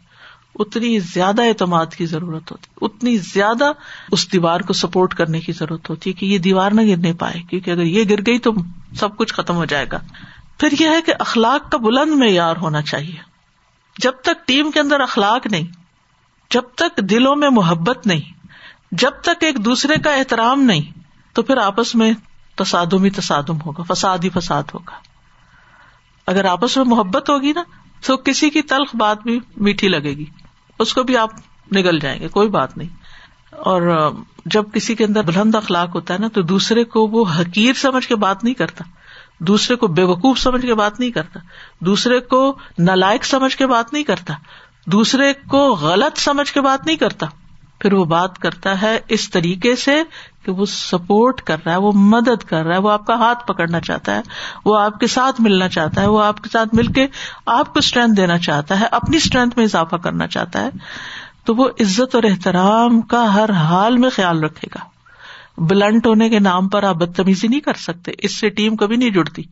اتنی 0.55 0.99
زیادہ 0.99 1.41
اعتماد 1.41 1.85
کی 1.85 2.05
ضرورت 2.05 2.51
ہوتی 2.51 2.67
ہے۔ 2.69 2.85
اتنی 2.85 3.17
زیادہ 3.17 3.71
اس 4.11 4.33
دیوار 4.33 4.59
کو 4.59 4.73
سپورٹ 4.73 5.13
کرنے 5.13 5.39
کی 5.39 5.51
ضرورت 5.51 5.89
ہوتی 5.89 6.09
ہے 6.09 6.13
کہ 6.13 6.25
یہ 6.25 6.38
دیوار 6.38 6.71
نہ 6.71 6.81
گرنے 6.81 7.13
پائے، 7.13 7.43
کیونکہ 7.49 7.71
اگر 7.71 7.83
یہ 7.83 8.03
گر 8.09 8.19
گئی 8.19 8.39
تو 8.39 8.51
سب 8.95 9.17
کچھ 9.17 9.33
ختم 9.33 9.55
ہو 9.55 9.65
جائے 9.65 9.85
گا۔ 9.91 9.99
پھر 10.60 10.82
یہ 10.82 10.88
ہے 10.89 11.02
کہ 11.02 11.13
اخلاق 11.20 11.72
کا 11.72 11.78
بلند 11.78 12.12
معیار 12.12 12.56
ہونا 12.56 12.82
چاہیے۔ 12.82 13.36
جب 13.98 14.12
تک 14.12 14.48
ٹیم 14.48 14.72
کے 14.72 14.80
اندر 14.80 15.00
اخلاق 15.00 15.48
نہیں، 15.48 15.68
جب 16.50 16.62
تک 16.76 16.98
دلوں 16.98 17.36
میں 17.36 17.50
محبت 17.50 18.08
نہیں، 18.08 18.48
جب 18.91 19.12
تک 19.22 19.44
ایک 19.44 19.65
دوسرے 19.65 19.98
کا 19.98 20.12
احترام 20.13 20.62
نہیں، 20.62 21.00
تو 21.34 21.41
پھر 21.41 21.58
آپس 21.58 21.96
میں 21.96 22.13
تصادم 22.56 23.04
ہی 23.04 23.10
تصادم 23.10 23.62
ہوگا، 23.62 23.94
فساد 23.94 24.18
ہی 24.24 24.30
فساد 24.30 24.63
ہوگا۔ 24.74 24.96
اگر 26.28 26.46
آپس 26.46 26.78
میں 26.78 26.86
محبت 26.86 27.30
ہوگی 27.30 27.54
نا، 27.54 27.63
تو 28.06 28.18
کسی 28.18 28.50
کی 28.50 28.62
تلخ 28.62 28.96
بات 28.96 29.24
بھی 29.24 29.39
میٹھی 29.58 29.88
لگے 29.88 30.12
گی۔ 30.12 30.26
اس 30.80 30.94
کو 30.94 31.04
بھی 31.04 31.18
آپ 31.18 31.30
نگل 31.76 32.00
جائیں 32.00 32.20
گے، 32.20 32.28
کوئی 32.28 32.50
بات 32.50 32.78
نہیں۔ 32.78 32.89
اور 33.52 34.12
جب 34.46 34.63
کسی 34.74 34.96
کے 34.96 35.06
اندر 35.06 35.24
بلند 35.24 35.56
اخلاق 35.56 35.96
ہوتا 35.96 36.13
ہے 36.13 36.20
نا، 36.20 36.28
تو 36.28 36.41
دوسرے 36.41 36.84
کو 36.84 37.08
وہ 37.08 37.26
حقیر 37.39 37.74
سمجھ 37.74 38.08
کے 38.08 38.15
بات 38.15 38.44
نہیں 38.44 38.54
کرتا۔ 38.54 38.84
دوسرے 39.39 39.76
کو 39.76 39.88
بے 39.88 40.04
وقوف 40.04 40.39
سمجھ 40.39 40.62
کے 40.62 40.74
بات 40.74 41.00
نہیں 41.00 41.12
کرتا، 41.12 41.39
دوسرے 41.80 42.19
کو 42.19 42.58
نالائق 42.80 43.26
سمجھ 43.26 43.58
کے 43.58 43.67
بات 43.67 43.93
نہیں 43.93 44.04
کرتا، 44.04 44.34
دوسرے 44.86 45.34
کو 45.34 45.74
غلط 45.76 46.19
سمجھ 46.19 46.54
کے 46.54 46.62
بات 46.62 46.86
نہیں 46.86 46.95
کرتا۔ 46.95 47.26
پھر 47.80 47.93
وہ 47.93 48.06
بات 48.06 48.39
کرتا 48.39 48.82
ہے 48.82 49.00
اس 49.08 49.30
طریقے 49.30 49.76
سے 49.76 50.04
کہ 50.45 50.52
وہ 50.52 50.65
سپورٹ 50.65 51.41
کر 51.41 51.58
رہا 51.65 51.71
ہے، 51.71 51.78
وہ 51.78 51.91
مدد 51.91 52.43
کر 52.43 52.63
رہا 52.63 52.76
ہے، 52.76 52.80
وہ 52.80 52.91
آپ 52.91 53.06
کا 53.06 53.15
ہاتھ 53.15 53.48
پکڑنا 53.48 53.80
چاہتا 53.80 54.15
ہے، 54.15 54.21
وہ 54.65 54.80
آپ 54.80 55.00
کے 55.00 55.08
ساتھ 55.08 55.41
ملنا 55.41 55.69
چاہتا 55.69 56.02
ہے، 56.02 56.08
وہ 56.08 56.24
آپ 56.24 56.43
کے 56.43 56.50
ساتھ 56.54 56.76
مل 56.76 56.88
کے 56.88 57.08
آپ 57.45 57.74
کو 57.74 57.80
اسٹرینتھ 57.80 58.17
دینا 58.17 58.38
چاہتا 58.38 58.80
ہے، 58.80 58.86
اپنی 58.91 59.17
اسٹرینتھ 59.17 59.58
میں 59.58 59.65
اضافہ 59.65 59.95
کرنا 59.95 60.28
چاہتا 60.28 60.62
ہے۔ 60.62 60.69
تو 61.45 61.56
وہ 61.56 61.69
عزت 61.80 62.15
اور 62.15 62.24
احترام 62.24 63.02
کا 63.02 63.34
ہر 63.34 63.50
حال 63.50 63.98
میں 63.98 64.10
خیال 64.10 64.43
رکھے 64.43 64.67
گا۔ 64.76 64.94
بلنٹ 65.58 66.08
ہونے 66.08 66.30
کے 66.30 66.39
نام 66.39 66.70
پر 66.70 66.84
آپ 66.84 66.96
بدتمیزی 66.96 67.48
نہیں 67.48 67.60
کر 67.60 67.74
سکتے، 67.74 68.12
اس 68.18 68.39
سے 68.39 68.50
ٹیم 68.50 68.76
کبھی 68.76 68.96
نہیں 68.96 69.10
جڑتی۔ 69.10 69.44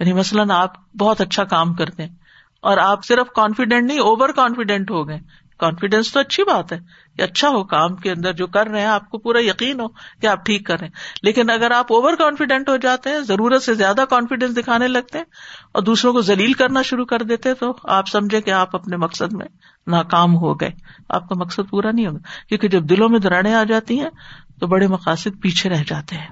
یعنی 0.00 0.12
مثلاً 0.12 0.50
آپ 0.50 0.96
بہت 0.96 1.20
اچھا 1.20 1.44
کام 1.44 1.74
کرتے 1.74 2.02
ہیں 2.02 2.14
اور 2.60 2.78
آپ 2.78 3.04
صرف 3.04 3.32
کانفیڈینٹ 3.36 3.86
نہیں 3.86 3.98
اوور 3.98 4.28
کانفیڈینٹ 4.28 4.90
ہو 4.90 5.08
گئے۔ 5.08 5.18
کانفیڈینس 5.58 6.12
تو 6.12 6.20
اچھی 6.20 6.44
بات 6.44 6.72
ہے 6.72 6.78
کہ 7.16 7.22
اچھا 7.22 7.48
ہو 7.48 7.64
کام 7.64 7.96
کے 7.96 8.10
اندر 8.10 8.32
جو 8.32 8.46
کر 8.46 8.66
رہے 8.66 8.80
ہیں، 8.80 8.86
آپ 8.86 9.10
کو 9.10 9.18
پورا 9.18 9.38
یقین 9.40 9.80
ہو 9.80 9.88
کہ 9.88 10.26
آپ 10.26 10.44
ٹھیک 10.44 10.66
کر 10.66 10.78
رہے 10.78 10.86
ہیں۔ 10.86 10.92
لیکن 11.22 11.50
اگر 11.50 11.70
آپ 11.70 11.92
اوور 11.92 12.12
کانفیڈینٹ 12.14 12.68
ہو 12.68 12.76
جاتے 12.76 13.10
ہیں، 13.10 13.20
ضرورت 13.20 13.62
سے 13.62 13.74
زیادہ 13.74 14.04
کانفیڈینس 14.10 14.56
دکھانے 14.56 14.88
لگتے 14.88 15.18
ہیں 15.18 15.24
اور 15.72 15.82
دوسروں 15.82 16.12
کو 16.12 16.20
ذلیل 16.20 16.52
کرنا 16.52 16.82
شروع 16.82 17.04
کر 17.04 17.22
دیتے 17.22 17.54
تو 17.54 17.76
آپ 17.84 18.08
سمجھے 18.08 18.40
کہ 18.40 18.50
آپ 18.50 18.76
اپنے 18.76 18.96
مقصد 18.96 19.32
میں 19.32 19.46
ناکام 19.86 20.36
ہو 20.36 20.60
گئے۔ 20.60 20.70
آپ 21.08 21.28
کا 21.28 21.34
مقصد 21.38 21.70
پورا 21.70 21.90
نہیں 21.90 22.06
ہوگا۔ 22.06 22.18
کیونکہ 22.48 22.68
جب 22.68 22.82
دلوں 22.82 23.08
میں 23.08 23.18
دراڑیں 23.18 23.54
آ 23.54 23.64
جاتی 23.64 24.00
ہیں 24.00 24.10
تو 24.60 24.66
بڑے 24.66 24.86
مقاصد 24.86 25.40
پیچھے 25.42 25.70
رہ 25.70 25.82
جاتے 25.86 26.16
ہیں۔ 26.16 26.28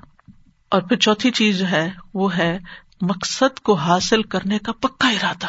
اور 0.68 0.82
پھر 0.82 0.96
چوتھی 0.96 1.30
چیز 1.30 1.58
جو 1.58 1.68
ہے، 1.68 1.90
وہ 2.14 2.36
ہے 2.36 2.58
مقصد 3.00 3.60
کو 3.60 3.74
حاصل 3.74 4.22
کرنے 4.22 4.58
کا 4.58 4.72
پکا 4.72 5.08
ارادہ۔ 5.08 5.46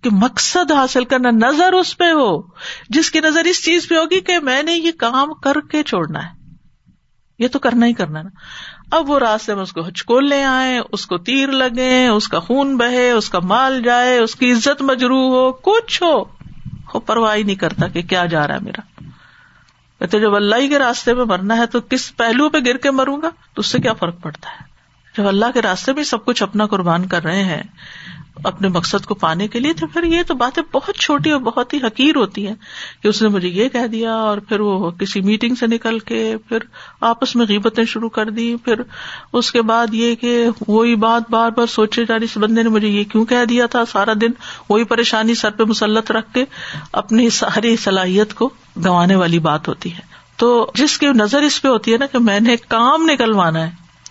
کہ 0.00 0.10
مقصد 0.12 0.72
حاصل 0.72 1.04
کرنا 1.04 1.30
نظر 1.30 1.72
اس 1.72 1.98
پہ 1.98 2.04
ہو، 2.04 2.42
جس 2.88 3.10
کی 3.10 3.20
نظر 3.20 3.44
اس 3.44 3.64
چیز 3.64 3.88
پہ 3.88 3.94
ہوگی 3.94 4.20
کہ 4.20 4.38
میں 4.38 4.62
نے 4.62 4.72
یہ 4.72 4.90
کام 4.98 5.34
کر 5.34 5.60
کے 5.70 5.82
چھوڑنا 5.82 6.24
ہے۔ 6.24 6.30
یہ 7.38 7.48
تو 7.48 7.58
کرنا 7.58 7.86
ہی 7.86 7.92
کرنا 7.92 8.22
نا۔ 8.22 8.28
اب 8.96 9.10
وہ 9.10 9.18
راستے 9.18 9.54
میں 9.54 9.62
اس 9.62 9.72
کو 9.72 9.88
ہچکول 9.88 10.28
لے 10.28 10.44
آئے 10.44 10.80
اس 10.92 11.06
کو 11.06 11.18
تیر 11.18 11.48
لگے 11.48 12.06
اس 12.06 12.28
کا 12.28 12.40
خون 12.40 12.76
بہے، 12.76 13.10
اس 13.10 13.30
کا 13.30 13.38
مال 13.38 13.82
جائے، 13.82 14.18
اس 14.18 14.34
کی 14.34 14.52
عزت 14.52 14.82
مجرو 14.82 15.28
ہو، 15.28 15.52
کچھ 15.52 16.02
ہو۔ 16.02 16.24
پرواہ 16.98 17.36
نہیں 17.36 17.56
کرتا 17.56 17.88
کہ 17.88 18.02
کیا 18.02 18.26
جا 18.26 18.46
رہا 18.46 18.54
ہے 18.54 18.60
میرا۔ 18.60 18.95
کہتے 19.98 20.20
جب 20.20 20.34
اللہ 20.34 20.68
کے 20.68 20.78
راستے 20.78 21.14
میں 21.14 21.24
مرنا 21.24 21.56
ہے 21.56 21.66
تو 21.66 21.80
کس 21.80 22.16
پہلو 22.16 22.48
پہ 22.48 22.58
گر 22.66 22.76
کے 22.76 22.90
مروں 22.90 23.22
گا؟ 23.22 23.30
تو 23.54 23.60
اس 23.60 23.66
سے 23.66 23.78
کیا 23.78 23.92
فرق 23.92 24.22
پڑتا 24.22 24.50
ہے؟ 24.50 24.76
جب 25.16 25.28
اللہ 25.28 25.46
کے 25.54 25.62
راستے 25.62 25.92
میں 25.92 26.04
سب 26.04 26.24
کچھ 26.24 26.42
اپنا 26.42 26.66
قربان 26.66 27.08
کر 27.08 27.22
رہے 27.22 27.44
ہیں 27.44 27.62
اپنے 28.44 28.68
مقصد 28.68 29.06
کو 29.06 29.14
پانے 29.14 29.48
کے 29.48 29.60
لیے، 29.60 29.72
تو 29.72 29.86
پھر 29.86 30.02
یہ 30.04 30.22
تو 30.26 30.34
باتیں 30.34 30.62
بہت 30.72 30.94
چھوٹی 30.94 31.30
اور 31.30 31.40
بہت 31.40 31.74
ہی 31.74 31.78
حقیر 31.78 32.16
ہوتی 32.16 32.46
ہیں 32.46 32.54
کہ 33.02 33.08
اس 33.08 33.22
نے 33.22 33.28
مجھے 33.28 33.48
یہ 33.48 33.68
کہہ 33.68 33.86
دیا 33.86 34.14
اور 34.14 34.38
پھر 34.38 34.60
وہ 34.60 34.90
کسی 34.90 35.20
میٹنگ 35.20 35.54
سے 35.54 35.66
نکل 35.66 35.98
کے 35.98 36.36
پھر 36.48 36.58
آپس 37.00 37.36
میں 37.36 37.46
غیبتیں 37.48 37.84
شروع 37.84 38.08
کر 38.08 38.30
دی 38.30 38.56
پھر 38.64 38.80
اس 39.32 39.52
کے 39.52 39.62
بعد 39.62 39.86
یہ 39.92 40.14
کہ 40.14 40.46
وہی 40.68 40.94
بات 40.94 41.22
بار 41.30 41.50
بار 41.50 41.66
سوچے 41.66 42.04
جا 42.04 42.14
رہی 42.14 42.24
اس 42.24 42.36
بندے 42.36 42.62
نے 42.62 42.68
مجھے 42.68 42.88
یہ 42.88 43.04
کیوں 43.04 43.24
کہہ 43.24 43.44
دیا 43.44 43.66
تھا 43.66 43.84
سارا 43.84 44.12
دن؟ 44.20 44.30
وہی 44.68 44.84
پریشانی 44.84 45.34
سر 45.34 45.50
پہ 45.50 45.62
مسلط 45.62 46.10
رکھ 46.10 46.34
کے 46.34 46.44
اپنی 46.92 47.30
ساری 47.30 47.76
صلاحیت 47.76 48.34
کو 48.34 48.50
گنوانے 48.76 49.16
والی 49.16 49.38
بات 49.38 49.68
ہوتی 49.68 49.94
ہے۔ 49.94 50.00
تو 50.36 50.70
جس 50.74 50.98
کی 50.98 51.06
نظر 51.06 51.42
اس 51.42 51.62
پہ 51.62 51.68
ہوتی 51.68 51.92
ہے 51.92 51.98
نا 51.98 52.06
کہ 52.06 52.18
میں 52.18 52.40
نے 52.40 52.56
کام 52.56 53.10
نکلوانا 53.10 53.66
ہے، 53.66 53.70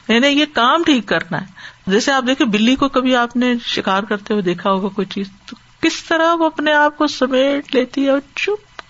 میں 0.10 0.20
نے 0.20 0.30
یہ 0.30 0.46
کام 0.54 0.84
ٹھیک 0.84 1.06
کرنا 1.06 1.42
ہے۔ 1.42 1.55
جیسے 1.88 2.12
آپ 2.12 2.24
دیکھیں، 2.28 2.48
بلی 2.48 2.76
کو 2.76 2.90
کبھی 2.90 3.16
آپ 3.16 3.36
نے 3.36 3.54
شکار 3.66 4.04
کرتے 4.04 4.34
ہوئے 4.34 4.44
دیکھا 4.44 4.72
ہوگا 4.72 4.88
کوئی 4.88 5.08
چیز، 5.08 5.28
تو 5.46 5.56
کس 5.82 6.04
طرح 6.04 6.34
وہ 6.34 6.46
اپنے 6.46 6.74
آپ 6.74 6.98
کو 6.98 7.08
سمیٹ 7.08 7.76
لیتی 7.76 8.06
ہے 8.06 8.10
اور 8.10 8.20
چپ 8.36 8.82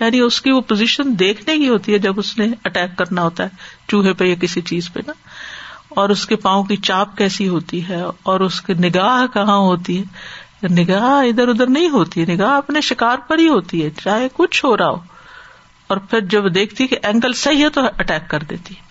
یعنی 0.00 0.20
اس 0.20 0.42
کی 0.42 0.50
وہ 0.50 0.60
پوزیشن 0.60 1.18
دیکھنے 1.18 1.58
کی 1.58 1.68
ہوتی 1.68 1.92
ہے 1.92 1.98
جب 1.98 2.18
اس 2.18 2.38
نے 2.38 2.46
اٹیک 2.64 2.98
کرنا 2.98 3.22
ہوتا 3.22 3.44
ہے، 3.44 3.48
چوہے 3.88 4.12
پہ 4.12 4.24
یا 4.24 4.34
کسی 4.40 4.60
چیز 4.60 4.92
پہ 4.92 5.00
نا۔ 5.06 5.12
اور 5.88 6.08
اس 6.08 6.26
کے 6.26 6.36
پاؤں 6.36 6.64
کی 6.64 6.76
چاپ 6.76 7.16
کیسی 7.16 7.48
ہوتی 7.48 7.88
ہے، 7.88 8.02
اور 8.22 8.40
اس 8.40 8.60
کی 8.60 8.74
نگاہ 8.74 9.26
کہاں 9.34 9.58
ہوتی 9.58 10.02
ہے۔ 10.02 10.04
نگاہ 10.68 11.02
ادھر 11.02 11.48
ادھر 11.48 11.66
نہیں 11.66 11.88
ہوتی 11.88 12.20
ہے 12.20 12.34
نگاہ 12.34 12.50
اپنے 12.50 12.80
شکار 12.80 13.16
پر 13.18 13.38
ہی 13.38 13.48
ہوتی 13.48 13.84
ہے، 13.84 13.90
چاہے 14.04 14.28
کچھ 14.32 14.64
ہو 14.64 14.76
رہا 14.76 14.88
ہو۔ 14.88 15.00
اور 15.86 15.96
پھر 15.96 16.20
جب 16.20 16.54
دیکھتی 16.54 16.86
کہ 16.86 16.96
اینکل 17.02 17.32
صحیح 17.32 17.64
ہے 17.64 17.68
تو 17.68 17.80
اٹیک 17.98 18.30
کر 18.30 18.42
دیتی۔ 18.42 18.74
ہے 18.74 18.85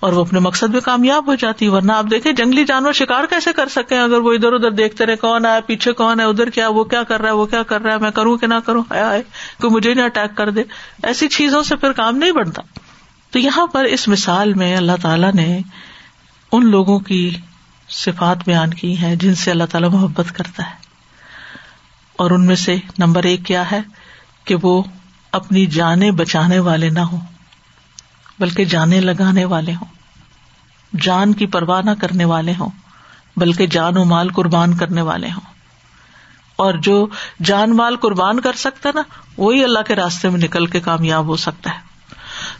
اور 0.00 0.12
وہ 0.12 0.20
اپنے 0.20 0.38
مقصد 0.38 0.68
میں 0.68 0.80
کامیاب 0.80 1.26
ہو 1.26 1.34
جاتی 1.34 1.64
ہے 1.64 1.70
ورنہ 1.70 1.92
آپ 1.92 2.04
دیکھیں 2.10 2.32
جنگلی 2.32 2.64
جانور 2.64 2.92
شکار 2.92 3.24
کیسے 3.24 3.52
کر 3.52 3.68
سکے 3.68 3.98
اگر 3.98 4.18
وہ 4.18 4.32
ادھر 4.32 4.52
ادھر 4.52 4.70
دیکھتے 4.70 5.06
رہے، 5.06 5.16
کون 5.16 5.46
آئے 5.46 5.60
پیچھے 5.60 5.92
کون 5.92 6.20
ہے، 6.20 6.24
ادھر 6.24 6.50
کیا، 6.50 6.68
وہ 6.68 6.84
کیا 6.84 7.02
کر 7.02 7.20
رہا 7.20 7.28
ہے، 7.28 7.34
وہ 7.34 7.46
کیا 7.46 7.62
کر 7.62 7.82
رہا 7.82 7.92
ہے، 7.92 7.98
میں 7.98 8.10
کروں 8.10 8.38
کہ 8.38 8.46
نہ 8.46 8.54
کروں؟ 8.66 8.82
آئے 8.90 9.22
کوئی 9.60 9.74
مجھے 9.74 9.94
نہ 9.94 10.02
اٹیک 10.02 10.36
کر 10.36 10.50
دے۔ 10.50 10.62
ایسی 11.02 11.28
چیزوں 11.28 11.62
سے 11.62 11.76
پھر 11.76 11.92
کام 11.92 12.16
نہیں 12.16 12.32
بنتا۔ 12.32 12.62
تو 13.30 13.38
یہاں 13.38 13.66
پر 13.66 13.84
اس 13.84 14.08
مثال 14.08 14.54
میں 14.54 14.76
اللہ 14.76 14.92
تعالیٰ 15.02 15.32
نے 15.32 15.60
ان 16.52 16.66
لوگوں 16.66 16.98
کی 16.98 17.36
صفات 17.88 18.36
بیان 18.46 18.74
کی 18.74 19.02
ہے 19.02 19.16
جن 19.16 19.34
سے 19.34 19.50
اللہ 19.50 19.64
تعالیٰ 19.70 19.90
محبت 19.90 20.32
کرتا 20.32 20.70
ہے۔ 20.70 20.74
اور 22.16 22.30
ان 22.30 22.46
میں 22.46 22.56
سے 22.56 22.76
نمبر 22.98 23.22
ایک 23.22 23.40
کیا 23.44 23.70
ہے؟ 23.70 23.80
کہ 24.44 24.56
وہ 24.62 24.82
اپنی 25.32 25.66
جانے 25.66 26.10
بچانے 26.10 26.58
والے 26.58 26.90
نہ 26.90 27.00
ہوں۔ 27.00 27.20
بلکہ 28.40 28.64
جانے 28.64 29.00
لگانے 29.00 29.44
والے 29.44 29.74
ہوں۔ 29.74 30.00
جان 31.00 31.32
کی 31.32 31.46
پرواہ 31.46 31.82
نہ 31.82 31.90
کرنے 32.00 32.24
والے 32.24 32.52
ہوں، 32.60 32.70
بلکہ 33.36 33.66
جان 33.66 33.96
و 33.96 34.04
مال 34.04 34.32
قربان 34.32 34.76
کرنے 34.76 35.00
والے 35.00 35.30
ہوں۔ 35.30 35.50
اور 36.56 36.74
جو 36.74 37.06
جان 37.44 37.76
مال 37.76 37.96
قربان 37.96 38.40
کر 38.40 38.52
سکتا 38.52 38.88
ہے 38.88 38.94
نا، 38.94 39.02
وہی 39.36 39.64
اللہ 39.64 39.78
کے 39.78 39.94
راستے 39.94 40.28
میں 40.28 40.40
نکل 40.40 40.66
کے 40.66 40.80
کامیاب 40.80 41.26
ہو 41.26 41.36
سکتا 41.36 41.70
ہے۔ 41.70 41.90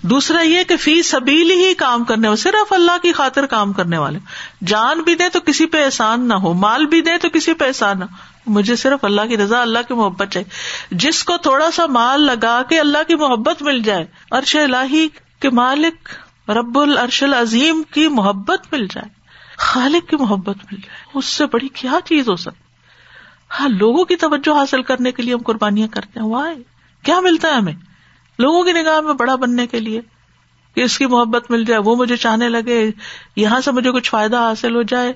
دوسرا 0.03 0.41
یہ 0.41 0.65
کہ 0.65 0.77
فی 0.77 1.03
سبیل 1.03 1.51
ہی 1.51 1.75
کام 1.75 2.05
کرنے 2.05 2.29
والے، 2.29 2.43
صرف 2.43 2.73
اللہ 2.73 2.99
کی 3.03 3.13
خاطر 3.13 3.47
کام 3.47 3.73
کرنے 3.73 3.99
والے۔ 3.99 4.19
جان 4.67 5.03
بھی 5.03 5.15
دے 5.15 5.29
تو 5.29 5.41
کسی 5.41 5.67
پہ 5.67 5.85
احسان 5.85 6.29
نہ 6.29 6.35
ہو، 6.35 6.53
مال 6.53 6.87
بھی 6.87 7.01
دے 7.01 7.19
تو 7.19 7.31
کسی 7.31 7.55
پہ 7.55 7.67
احسان 7.67 7.99
نہ 7.99 8.05
ہو۔ 8.05 8.15
مجھے 8.47 8.77
صرف 8.77 9.05
اللہ 9.05 9.23
کی 9.29 9.37
رضا، 9.37 9.63
اللہ 9.63 9.79
کی 9.89 9.95
محبت 9.95 10.29
چاہیے۔ 10.31 10.49
جس 10.91 11.25
کو 11.25 11.37
تھوڑا 11.37 11.71
سا 11.71 11.87
مال 11.87 12.21
لگا 12.21 12.63
کے 12.69 12.81
اللہ 12.81 12.99
کی 13.09 13.15
محبت 13.15 13.63
مل 13.63 13.83
جائے 13.83 14.07
ارش 14.31 14.57
اللہ 14.57 14.95
کہ 15.41 15.51
مالک 15.51 16.09
رب 16.51 16.79
العرش 16.79 17.23
العظیم 17.23 17.83
کی 17.95 18.09
محبت 18.09 18.73
مل 18.73 18.87
جائے، 18.87 19.09
خالق 19.59 20.11
کی 20.11 20.17
محبت 20.17 20.57
مل 20.57 20.77
جائے، 20.77 21.05
اس 21.15 21.25
سے 21.25 21.47
بڑی 21.47 21.69
کیا 21.69 21.93
چیز 22.05 22.29
ہو 22.29 22.37
سکتی؟ 22.37 22.65
ہاں 23.61 23.69
لوگوں 23.69 24.05
کی 24.05 24.17
توجہ 24.17 24.59
حاصل 24.59 24.83
کرنے 24.83 25.13
کے 25.13 25.23
لیے 25.23 25.35
ہم 25.35 25.43
قربانیاں 25.43 25.89
کرتے 25.89 26.21
ہیں 26.21 26.27
وائے 26.27 26.57
کیا 27.03 27.21
ملتا 27.21 27.49
ہے 27.49 27.53
ہمیں؟ 27.53 27.73
لوگوں 28.39 28.65
کی 28.65 28.73
نگاہ 28.73 29.01
میں 29.01 29.15
بڑا 29.15 29.35
بننے 29.35 29.67
کے 29.67 29.81
لیے 29.81 30.01
کہ 30.75 30.81
اس 30.81 30.99
کی 30.99 31.07
محبت 31.07 31.51
مل 31.51 31.65
جائے، 31.65 31.81
وہ 31.81 31.97
مجھے 31.97 32.17
چاہنے 32.17 32.49
لگے، 32.49 32.91
یہاں 33.37 33.61
سے 33.61 33.73
مجھے 33.73 33.93
کچھ 33.93 34.11
فائدہ 34.11 34.37
حاصل 34.37 34.77
ہو 34.77 34.83
جائے۔ 34.83 35.13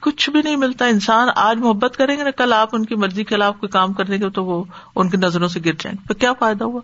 کچھ 0.00 0.30
بھی 0.30 0.42
نہیں 0.42 0.56
ملتا۔ 0.56 0.84
انسان 0.86 1.28
آج 1.36 1.56
محبت 1.56 1.96
کریں 1.96 2.18
گے 2.18 2.24
نا، 2.24 2.30
کل 2.30 2.52
آپ 2.52 2.68
ان 2.72 2.86
کی 2.86 2.94
مرضی 2.94 3.24
کے 3.24 3.34
خلاف 3.34 3.54
کوئی 3.60 3.70
کام 3.70 3.92
کر 3.92 4.04
دیں 4.04 4.18
گے 4.18 4.30
تو 4.30 4.44
وہ 4.44 4.64
ان 4.96 5.08
کی 5.08 5.16
نظروں 5.16 5.48
سے 5.48 5.60
گر 5.60 5.72
جائیں 5.72 5.96
گے۔ 6.00 6.14
کیا 6.14 6.32
فائدہ 6.32 6.64
ہوا؟ 6.64 6.80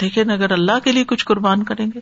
لیکن 0.00 0.30
اگر 0.30 0.52
اللہ 0.52 0.78
کے 0.84 0.92
لیے 0.92 1.04
کچھ 1.04 1.24
قربان 1.24 1.62
کریں 1.62 1.86
گے، 1.94 2.00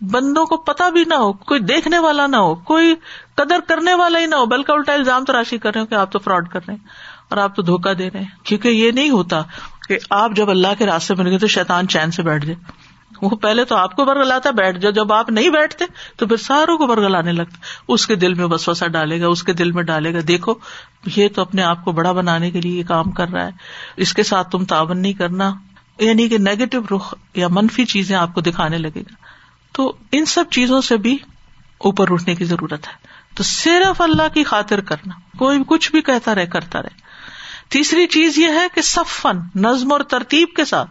بندوں 0.00 0.46
کو 0.46 0.56
پتا 0.56 0.88
بھی 0.88 1.04
نہ 1.06 1.14
ہو، 1.14 1.32
کوئی 1.32 1.60
دیکھنے 1.60 1.98
والا 1.98 2.26
نہ 2.26 2.36
ہو، 2.36 2.54
کوئی 2.54 2.94
قدر 3.34 3.58
کرنے 3.68 3.94
والا 3.94 4.18
ہی 4.18 4.26
نہ 4.26 4.34
ہو، 4.34 4.46
بلکہ 4.46 4.72
الٹا 4.72 4.92
الزام 4.92 5.24
تراشی 5.24 5.58
کر 5.58 5.72
رہے 5.74 5.80
ہو 5.80 5.86
کہ 5.86 5.94
آپ 5.94 6.12
تو 6.12 6.18
فراڈ 6.18 6.48
کر 6.48 6.60
رہے 6.68 6.74
ہیں 6.74 6.86
اور 7.30 7.38
آپ 7.38 7.56
تو 7.56 7.62
دھوکا 7.62 7.92
دے 7.98 8.10
رہے 8.10 8.20
ہیں۔ 8.20 8.26
کیونکہ 8.44 8.68
یہ 8.68 8.90
نہیں 8.90 9.10
ہوتا 9.10 9.42
کہ 9.88 9.98
آپ 10.10 10.30
جب 10.36 10.50
اللہ 10.50 10.68
کے 10.78 10.86
راستے 10.86 11.14
میں 11.14 11.24
گئے 11.24 11.38
تو 11.38 11.46
شیتان 11.46 11.88
چین 11.88 12.10
سے 12.10 12.22
بیٹھ 12.22 12.46
جائے۔ 12.46 12.84
وہ 13.22 13.30
پہلے 13.30 13.64
تو 13.64 13.76
آپ 13.76 13.96
کو 13.96 14.04
برگلاتا 14.04 14.50
بیٹھ 14.50 14.78
جاؤ۔ 14.78 14.92
جب 14.92 15.12
آپ 15.12 15.30
نہیں 15.30 15.48
بیٹھتے 15.48 15.84
تو 16.16 16.26
پھر 16.26 16.36
ساروں 16.36 16.78
کو 16.78 16.86
برگلانے 16.86 17.32
لگتا 17.32 17.56
اس 17.88 18.06
کے 18.06 18.14
دل 18.14 18.34
میں 18.34 18.46
بس 18.46 18.68
وسا 18.68 18.86
ڈالے 18.86 19.20
گا، 19.20 19.26
اس 19.26 19.42
کے 19.42 19.52
دل 19.52 19.72
میں 19.72 19.82
ڈالے 19.82 20.14
گا۔ 20.14 20.18
دیکھو، 20.28 20.54
یہ 21.16 21.28
تو 21.28 21.42
اپنے 21.42 21.62
آپ 21.62 21.84
کو 21.84 21.92
بڑا 21.92 22.12
بنانے 22.12 22.50
کے 22.50 22.60
لیے 22.60 22.82
کام 22.82 23.10
کر 23.10 23.28
رہا 23.28 23.44
ہے۔ 23.44 23.50
اس 23.96 24.14
کے 24.14 24.22
ساتھ 24.22 24.50
تم 24.50 24.64
تعاون 24.64 25.02
نہیں 25.02 25.12
کرنا۔ 25.12 25.54
یعنی 25.98 26.28
کہ 26.28 26.38
نیگیٹو 26.38 26.96
رخ 26.96 27.14
یا 27.34 27.48
منفی 27.48 27.84
چیزیں 27.84 28.16
آپ 28.16 28.34
کو 28.34 28.40
دکھانے 28.40 28.78
لگے 28.78 29.00
گا۔ 29.00 29.14
تو 29.72 29.96
ان 30.12 30.24
سب 30.24 30.44
چیزوں 30.50 30.80
سے 30.80 30.96
بھی 30.96 31.18
اوپر 31.78 32.12
اٹھنے 32.12 32.34
کی 32.34 32.44
ضرورت 32.44 32.88
ہے۔ 32.88 32.92
تو 33.34 33.42
صرف 33.42 34.00
اللہ 34.00 34.34
کی 34.34 34.44
خاطر 34.44 34.80
کرنا۔ 34.80 35.38
کوئی 35.38 35.58
کچھ 35.66 35.90
بھی 35.90 36.02
کہتا 36.02 36.34
رہے، 36.34 36.46
کرتا 36.46 36.82
رہے۔ 36.82 37.04
تیسری 37.68 38.06
چیز 38.06 38.38
یہ 38.38 38.46
ہے 38.46 38.66
کہ 38.74 38.82
سفن 38.82 39.38
نظم 39.54 39.92
اور 39.92 40.00
ترتیب 40.00 40.48
کے 40.56 40.64
ساتھ۔ 40.64 40.90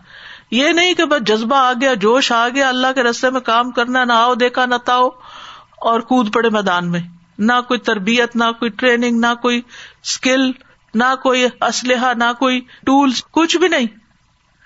یہ 0.51 0.69
نہیں 0.69 0.93
کہ 0.93 1.05
بس 1.05 1.27
جذبہ 1.27 1.55
آ 1.55 1.73
گیا، 1.73 1.93
جوش 1.93 2.31
آ 2.31 2.49
گیا، 2.49 2.69
اللہ 2.69 2.87
کے 2.95 3.03
رستے 3.03 3.29
میں 3.29 3.41
کام 3.41 3.71
کرنا، 3.71 4.03
نہ 4.03 4.13
آؤ، 4.13 4.35
دیکھا، 4.35 4.65
نہ 4.65 4.75
تاؤ۔ 4.75 5.09
اور 5.77 5.99
کود 5.99 6.33
پڑے 6.33 6.49
میدان 6.49 6.91
میں۔ 6.91 7.01
نہ 7.37 7.53
کوئی 7.67 7.79
تربیت، 7.79 8.35
نہ 8.35 8.51
کوئی 8.59 8.71
ٹریننگ، 8.71 9.19
نہ 9.19 9.33
کوئی 9.41 9.61
اسکل 10.03 10.51
نہ 10.93 11.15
کوئی 11.23 11.45
اسلحہ، 11.61 12.13
نہ 12.13 12.33
کوئی 12.39 12.59
ٹولس 12.59 13.23
کچھ 13.31 13.57
بھی 13.57 13.67
نہیں۔ 13.67 14.02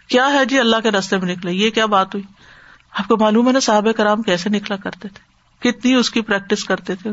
کیا 0.08 0.34
ہے 0.34 0.46
جی 0.46 0.60
اللہ 0.60 0.76
کے 0.84 0.92
رستے 0.92 1.18
میں 1.18 1.36
نکلے؟ 1.36 1.54
یہ 1.54 1.70
کیا 1.70 1.86
بات 1.86 2.16
ہوئی؟ 2.16 2.24
آپ 3.00 3.08
کو 3.08 3.18
معلوم 3.18 3.48
ہے 3.48 3.54
نا 3.54 3.60
صحابہ 3.60 3.92
کرام 3.92 4.22
کیسے 4.22 4.50
نکلا 4.50 4.78
کرتے 4.78 5.08
تھے؟ 5.08 5.38
کتنی 5.60 5.94
اس 5.94 6.10
کی 6.10 6.22
پریکٹس 6.22 6.64
کرتے 6.64 6.96
تھے؟ 6.96 7.10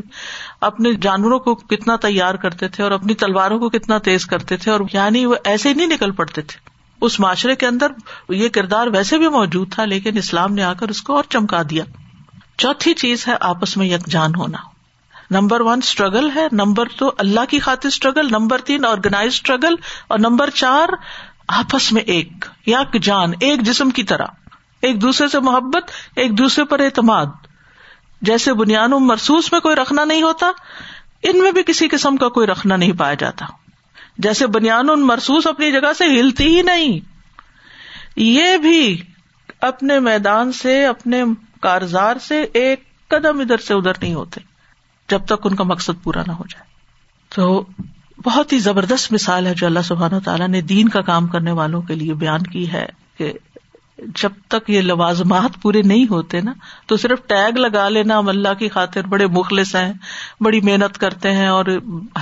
اپنے 0.61 0.93
جانوروں 0.93 1.39
کو 1.39 1.55
کتنا 1.55 1.95
تیار 1.95 2.35
کرتے 2.35 2.67
تھے 2.67 2.83
اور 2.83 2.91
اپنی 2.91 3.13
تلواروں 3.13 3.59
کو 3.59 3.69
کتنا 3.69 3.97
تیز 3.97 4.25
کرتے 4.25 4.57
تھے 4.57 4.71
اور 4.71 4.79
یعنی 4.93 5.25
وہ 5.25 5.35
ایسے 5.43 5.69
ہی 5.69 5.73
نہیں 5.73 5.87
نکل 5.87 6.11
پڑتے 6.11 6.41
تھے۔ 6.41 6.69
اس 7.01 7.19
معاشرے 7.19 7.55
کے 7.55 7.67
اندر 7.67 7.87
یہ 8.29 8.49
کردار 8.49 8.87
ویسے 8.87 9.17
بھی 9.17 9.27
موجود 9.27 9.73
تھا، 9.73 9.85
لیکن 9.85 10.17
اسلام 10.17 10.53
نے 10.53 10.63
آ 10.63 10.73
کر 10.73 10.89
اس 10.89 11.01
کو 11.01 11.15
اور 11.15 11.23
چمکا 11.29 11.61
دیا۔ 11.69 11.83
چوتھی 12.57 12.93
چیز 12.93 13.27
ہے 13.27 13.33
آپس 13.39 13.77
میں 13.77 13.85
یکجان 13.85 14.35
ہونا۔ 14.35 14.57
نمبر 15.31 15.61
ون 15.61 15.79
اسٹرگل 15.83 16.29
ہے۔ 16.35 16.47
نمبر 16.51 16.85
دو، 16.99 17.11
اللہ 17.17 17.45
کی 17.49 17.59
خاطر 17.59 17.87
اسٹرگل 17.87 18.27
نمبر 18.31 18.61
تین 18.61 18.85
آرگنائز 18.85 19.33
اسٹرگل 19.33 19.75
اور 20.07 20.19
نمبر 20.19 20.49
چار 20.49 20.87
آپس 21.47 21.91
میں 21.91 22.01
ایک 22.01 22.31
یک 22.65 23.01
جان 23.01 23.31
ایک 23.39 23.61
جسم 23.61 23.89
کی 23.89 24.03
طرح، 24.03 24.25
ایک 24.81 25.01
دوسرے 25.01 25.27
سے 25.27 25.39
محبت، 25.39 25.91
ایک 26.15 26.37
دوسرے 26.37 26.65
پر 26.65 26.79
اعتماد۔ 26.79 27.25
جیسے 28.21 28.53
بنیاد 28.53 28.87
مرسوس 28.87 29.51
میں 29.51 29.59
کوئی 29.59 29.75
رکھنا 29.75 30.05
نہیں 30.05 30.21
ہوتا، 30.21 30.51
ان 31.23 31.39
میں 31.39 31.51
بھی 31.51 31.63
کسی 31.63 31.87
قسم 31.87 32.17
کا 32.17 32.29
کوئی 32.29 32.47
رکھنا 32.47 32.75
نہیں 32.75 32.91
پایا 32.91 33.13
جاتا۔ 33.13 33.45
جیسے 34.17 34.47
بنیاد 34.47 34.83
مرسوس 34.83 35.47
اپنی 35.47 35.71
جگہ 35.71 35.93
سے 35.97 36.03
ہلتی 36.03 36.57
ہی 36.57 36.61
نہیں، 36.61 36.99
یہ 38.15 38.57
بھی 38.57 39.01
اپنے 39.61 39.99
میدان 39.99 40.51
سے، 40.51 40.85
اپنے 40.85 41.23
کارزار 41.61 42.15
سے 42.17 42.45
ایک 42.53 43.07
قدم 43.07 43.39
ادھر 43.39 43.57
سے 43.57 43.73
ادھر 43.73 43.91
نہیں 44.01 44.13
ہوتے، 44.13 44.41
جب 45.09 45.25
تک 45.25 45.45
ان 45.45 45.55
کا 45.55 45.63
مقصد 45.63 46.03
پورا 46.03 46.21
نہ 46.27 46.31
ہو 46.31 46.43
جائے۔ 46.49 46.65
تو 47.29 47.65
بہت 48.25 48.53
ہی 48.53 48.59
زبردست 48.59 49.11
مثال 49.13 49.47
ہے 49.47 49.53
جو 49.53 49.65
اللہ 49.65 49.79
سبحانہ 49.79 50.19
تعالیٰ 50.25 50.47
نے 50.47 50.61
دین 50.61 50.89
کا 50.89 51.01
کام 51.01 51.27
کرنے 51.27 51.51
والوں 51.51 51.81
کے 51.81 51.95
لیے 51.95 52.13
بیان 52.13 52.43
کی 52.43 52.71
ہے 52.71 52.85
کہ 53.17 53.33
جب 53.97 54.29
تک 54.47 54.69
یہ 54.69 54.81
لوازمات 54.81 55.61
پورے 55.61 55.81
نہیں 55.81 56.05
ہوتے 56.09 56.41
نا، 56.41 56.53
تو 56.85 56.97
صرف 56.97 57.19
ٹیگ 57.27 57.57
لگا 57.57 57.89
لینا 57.89 58.19
ہم 58.19 58.27
اللہ 58.29 58.53
کی 58.59 58.69
خاطر 58.69 59.01
بڑے 59.01 59.27
مخلص 59.27 59.75
ہیں، 59.75 59.93
بڑی 60.41 60.61
محنت 60.61 60.97
کرتے 60.97 61.31
ہیں 61.31 61.47
اور 61.47 61.65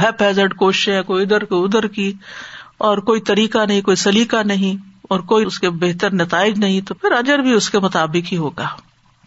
ہے 0.02 0.12
پیزڈ 0.18 0.54
کوششیں 0.54 1.02
کوئی 1.04 1.24
ادھر 1.24 1.44
کو 1.44 1.64
ادھر 1.64 1.88
کی، 1.88 2.14
اور 2.78 2.98
کوئی 2.98 3.22
طریقہ 3.22 3.66
نہیں، 3.68 3.82
کوئی 3.82 3.96
سلیقہ 3.96 4.44
نہیں، 4.46 4.78
اور 5.10 5.20
کوئی 5.20 5.46
اس 5.46 5.60
کے 5.60 5.70
بہتر 5.70 6.14
نتائج 6.14 6.60
نہیں، 6.60 6.82
تو 6.82 6.94
پھر 6.94 7.12
اجر 7.12 7.40
بھی 7.40 7.54
اس 7.54 7.70
کے 7.70 7.80
مطابق 7.80 8.32
ہی 8.32 8.38
ہوگا۔ 8.38 8.68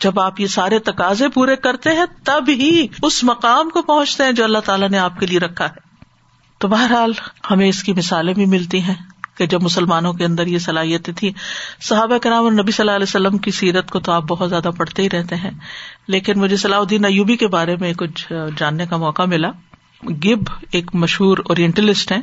جب 0.00 0.20
آپ 0.20 0.40
یہ 0.40 0.46
سارے 0.46 0.78
تقاضے 0.78 1.28
پورے 1.28 1.56
کرتے 1.56 1.90
ہیں، 1.90 2.04
تب 2.24 2.48
ہی 2.48 2.86
اس 3.02 3.24
مقام 3.24 3.68
کو 3.68 3.82
پہنچتے 3.82 4.24
ہیں 4.24 4.32
جو 4.32 4.44
اللہ 4.44 4.58
تعالیٰ 4.64 4.88
نے 4.88 4.98
آپ 4.98 5.20
کے 5.20 5.26
لیے 5.26 5.38
رکھا 5.38 5.64
ہے۔ 5.64 5.86
تو 6.59 6.68
بہرحال 6.68 7.12
ہمیں 7.50 7.68
اس 7.68 7.82
کی 7.82 7.92
مثالیں 7.92 8.34
بھی 8.34 8.46
ملتی 8.46 8.82
ہیں 8.82 8.94
کہ 9.36 9.46
جب 9.46 9.62
مسلمانوں 9.62 10.12
کے 10.12 10.24
اندر 10.24 10.46
یہ 10.46 10.59
صلاحیتیں 10.59 11.14
تھی 11.14 11.32
صحابہ 11.80 12.18
کرام 12.18 12.44
اور 12.44 12.52
نبی 12.52 12.72
صلی 12.72 12.82
اللہ 12.84 12.96
علیہ 12.96 13.07
وسلم 13.09 13.38
کی 13.38 13.50
سیرت 13.50 13.90
کو 13.90 14.00
تو 14.00 14.12
آپ 14.12 14.22
بہت 14.22 14.50
زیادہ 14.50 14.70
پڑھتے 14.76 15.02
ہی 15.02 15.11
رہتے 15.11 15.36
ہیں، 15.36 15.50
لیکن 16.09 16.38
مجھے 16.38 16.57
صلاح 16.57 16.78
الدین 16.78 17.04
ایوبی 17.04 17.36
کے 17.36 17.46
بارے 17.46 17.76
میں 17.76 17.92
کچھ 17.92 18.32
جاننے 18.57 18.86
کا 18.86 18.96
موقع 18.96 19.22
ملا۔ 19.22 19.50
گب 20.24 20.42
ایک 20.70 20.94
مشہور 20.94 21.38
اورینٹلسٹ 21.38 22.12
ہیں، 22.12 22.22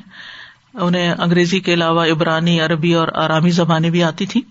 انہیں 0.74 1.14
انگریزی 1.18 1.60
کے 1.60 1.74
علاوہ 1.74 2.06
عبرانی، 2.06 2.60
عربی 2.62 2.94
اور 2.94 3.08
آرامی 3.16 3.50
زبانیں 3.50 3.90
بھی 3.90 4.04
آتی 4.04 4.26
تھی 4.26 4.42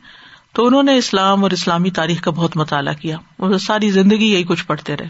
تو 0.52 0.66
انہوں 0.66 0.82
نے 0.82 0.96
اسلام 0.96 1.42
اور 1.42 1.50
اسلامی 1.50 1.90
تاریخ 1.90 2.20
کا 2.20 2.30
بہت 2.30 2.56
مطالعہ 2.56 2.94
کیا۔ 2.94 3.16
وہ 3.38 3.58
ساری 3.58 3.90
زندگی 3.90 4.32
یہی 4.32 4.42
کچھ 4.42 4.66
پڑھتے 4.66 4.96
رہے۔ 4.96 5.08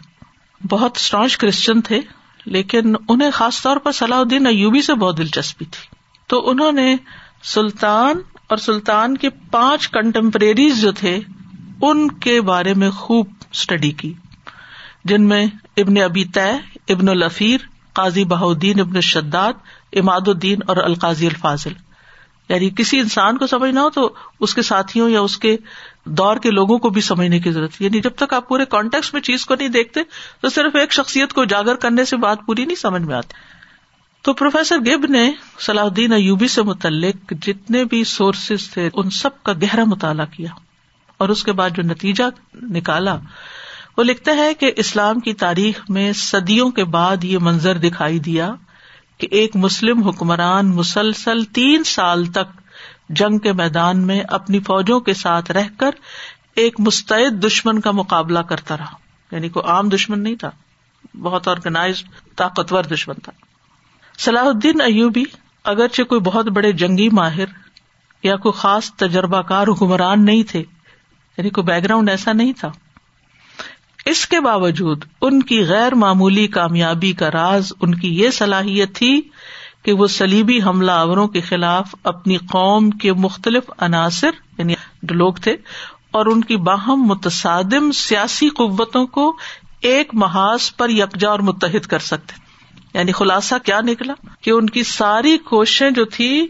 بہت 0.70 0.96
اسٹرانچ 0.96 1.36
کرسچن 1.36 1.80
تھے۔ 1.80 2.00
لیکن 2.46 2.94
انہیں 3.08 3.30
خاص 3.30 3.62
طور 3.62 3.76
پر 3.76 3.92
صلاح 3.92 4.18
الدین 4.18 4.46
ایوبی 4.46 4.82
سے 4.82 4.94
بہت 4.94 5.18
دلچسپی 5.18 5.64
تھی۔ 5.64 5.96
تو 6.26 6.50
انہوں 6.50 6.72
نے 6.72 6.96
سلطان 7.42 8.16
اور 8.48 8.56
سلطان 8.56 9.16
کے 9.16 9.30
پانچ 9.30 9.88
کنٹمپریریز 9.88 10.80
جو 10.80 10.92
تھے، 10.92 11.20
ان 11.82 12.10
کے 12.10 12.40
بارے 12.40 12.74
میں 12.74 12.90
خوب 12.90 13.26
اسٹڈی 13.52 13.90
کی، 13.90 14.12
جن 15.04 15.22
میں 15.22 15.46
ابن 15.76 16.02
ابی 16.02 16.24
طے، 16.24 16.52
ابن 16.88 17.08
الفیر 17.08 17.58
قاضی 17.92 18.24
بہودین 18.24 18.80
ابن 18.80 19.00
شداد، 19.00 19.52
اماد 19.92 20.28
الدین 20.28 20.58
اور 20.66 20.76
القاضی 20.76 21.26
الفاظل 21.26 21.72
یعنی 22.48 22.70
کسی 22.70 22.98
انسان 22.98 23.38
کو 23.38 23.46
سمجھنا 23.46 23.82
ہو 23.82 23.90
تو 23.90 24.14
اس 24.40 24.54
کے 24.54 24.62
ساتھیوں 24.62 25.10
یا 25.10 25.20
اس 25.20 25.38
کے 25.38 25.56
دور 26.04 26.36
کے 26.36 26.50
لوگوں 26.50 26.78
کو 26.78 26.90
بھی 26.90 27.00
سمجھنے 27.00 27.40
کی 27.40 27.52
ضرورت 27.52 27.82
یعنی 27.82 28.00
جب 28.00 28.10
تک 28.16 28.34
آپ 28.34 28.48
پورے 28.48 28.64
کانٹیکس 28.64 29.14
میں 29.14 29.20
چیز 29.20 29.46
کو 29.46 29.54
نہیں 29.54 29.68
دیکھتے، 29.68 30.00
تو 30.40 30.48
صرف 30.48 30.76
ایک 30.76 30.92
شخصیت 30.92 31.32
کو 31.32 31.42
اجاگر 31.42 31.74
کرنے 31.74 32.04
سے 32.04 32.16
بات 32.16 32.38
پوری 32.46 32.64
نہیں 32.64 32.76
سمجھ 32.76 33.02
میں 33.02 33.14
آتی۔ 33.14 33.34
تو 34.22 34.32
پروفیسر 34.32 34.78
گب 34.78 35.06
نے 35.06 35.32
صلاح 35.58 35.84
الدین 35.84 36.12
ایوبی 36.12 36.48
سے 36.48 36.62
متعلق 36.62 37.32
جتنے 37.42 37.84
بھی 37.84 38.04
سورسز 38.04 38.70
تھے، 38.70 38.90
ان 38.94 39.10
سب 39.10 39.42
کا 39.42 39.52
گہرا 39.52 39.84
مطالعہ 39.84 40.26
کیا۔ 40.26 40.48
اور 41.18 41.28
اس 41.28 41.44
کے 41.44 41.52
بعد 41.52 41.70
جو 41.70 41.82
نتیجہ 41.82 42.24
نکالا، 42.62 43.16
وہ 43.96 44.02
لکھتا 44.02 44.32
ہے 44.32 44.54
کہ 44.54 44.72
اسلام 44.76 45.20
کی 45.20 45.32
تاریخ 45.32 45.90
میں 45.90 46.12
صدیوں 46.12 46.70
کے 46.70 46.84
بعد 46.84 47.24
یہ 47.24 47.38
منظر 47.38 47.78
دکھائی 47.78 48.18
دیا 48.18 48.54
کہ 49.18 49.28
ایک 49.30 49.56
مسلم 49.56 50.02
حکمران 50.02 50.66
مسلسل 50.66 51.44
تین 51.44 51.84
سال 51.84 52.24
تک 52.26 52.61
جنگ 53.08 53.38
کے 53.38 53.52
میدان 53.52 54.06
میں 54.06 54.22
اپنی 54.28 54.60
فوجوں 54.60 55.00
کے 55.00 55.14
ساتھ 55.14 55.50
رہ 55.50 55.64
کر 55.78 55.90
ایک 56.56 56.80
مستعد 56.80 57.46
دشمن 57.46 57.80
کا 57.80 57.90
مقابلہ 57.90 58.38
کرتا 58.38 58.76
رہا۔ 58.76 58.96
یعنی 59.32 59.48
کوئی 59.48 59.70
عام 59.70 59.88
دشمن 59.88 60.20
نہیں 60.20 60.34
تھا، 60.34 60.50
بہت 61.18 61.48
آرگنائز 61.48 62.04
طاقتور 62.36 62.84
دشمن 62.84 63.14
تھا۔ 63.14 63.32
صلاح 64.18 64.44
الدین 64.44 64.80
ایوبی 64.80 65.24
اگرچہ 65.64 66.02
کوئی 66.02 66.20
بہت 66.20 66.46
بڑے 66.46 66.72
جنگی 66.72 67.08
ماہر 67.08 67.44
یا 68.22 68.36
کوئی 68.36 68.52
خاص 68.60 68.92
تجربہ 68.92 69.42
کار 69.42 69.66
حکمران 69.68 70.24
نہیں 70.24 70.42
تھے 70.42 70.60
یعنی 71.38 71.50
کوئی 71.50 71.64
بیک 71.64 71.84
گراؤنڈ 71.84 72.10
ایسا 72.10 72.32
نہیں 72.32 72.52
تھا۔ 72.52 72.72
اس 74.04 74.26
کے 74.26 74.40
باوجود 74.40 75.04
ان 75.20 75.42
کی 75.42 75.64
غیر 75.64 75.94
معمولی 75.94 76.46
کامیابی 76.46 77.12
کا 77.12 77.30
راز، 77.30 77.72
ان 77.80 77.94
کی 77.94 78.08
یہ 78.20 78.30
صلاحیت 78.30 78.94
تھی 78.94 79.20
کہ 79.82 79.92
وہ 79.92 80.06
سلیبی 80.06 80.62
حملہ 80.62 80.90
آوروں 80.90 81.28
کے 81.28 81.40
خلاف 81.40 81.94
اپنی 82.04 82.36
قوم 82.36 82.90
کے 82.90 83.12
مختلف 83.12 83.62
عناصر 83.78 84.30
یعنی 84.58 84.74
لوگ 85.10 85.32
تھے، 85.32 85.56
اور 86.10 86.26
ان 86.26 86.44
کی 86.44 86.56
باہم 86.56 87.02
متصادم 87.02 87.92
سیاسی 87.92 88.48
قوتوں 88.48 89.06
کو 89.06 89.36
ایک 89.80 90.10
محاذ 90.12 90.74
پر 90.76 90.90
یکجا 90.90 91.28
اور 91.28 91.38
متحد 91.38 91.86
کر 91.86 91.98
سکتے۔ 91.98 92.34
یعنی 92.98 93.12
خلاصہ 93.12 93.54
کیا 93.64 93.80
نکلا؟ 93.80 94.14
کہ 94.40 94.50
ان 94.50 94.70
کی 94.70 94.82
ساری 94.82 95.38
کوششیں 95.38 95.90
جو 95.90 96.04
تھی، 96.04 96.46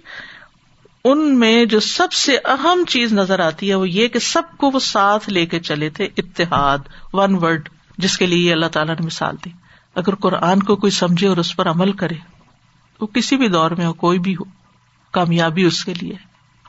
ان 1.05 1.39
میں 1.39 1.65
جو 1.65 1.81
سب 1.81 2.13
سے 2.13 2.37
اہم 2.45 2.85
چیز 2.89 3.13
نظر 3.13 3.39
آتی 3.39 3.71
ہے 3.71 3.75
وہ 3.75 3.89
یہ 3.89 4.09
کہ 4.09 4.19
سب 4.19 4.43
کو 4.57 4.71
وہ 4.71 4.79
ساتھ 4.79 5.31
لے 5.31 5.47
کے 5.47 5.61
چلے 5.61 5.91
تھے، 5.91 6.09
اتحاد 6.17 6.79
ون 7.13 7.35
ورڈ 7.35 7.69
جس 7.99 8.19
کے 8.19 8.27
لیے 8.27 8.53
اللہ 8.53 8.67
تعالیٰ 8.67 8.95
نے 9.01 9.07
مثال 9.07 9.37
دی۔ 9.45 9.51
اگر 9.95 10.15
قرآن 10.15 10.63
کو 10.63 10.77
کوئی 10.77 10.91
سمجھے 10.91 11.29
اور 11.29 11.37
اس 11.37 11.57
پر 11.57 11.69
عمل 11.69 11.93
کرے۔ 11.93 12.15
وہ 13.03 13.07
کسی 13.07 13.37
بھی 13.37 13.49
دور 13.49 13.71
میں 13.71 13.87
ہو، 13.87 13.93
کوئی 13.93 14.19
بھی 14.19 14.35
ہو، 14.35 14.45
کامیابی 15.11 15.63
اس 15.63 15.85
کے 15.85 15.95
لیے۔ 15.95 16.15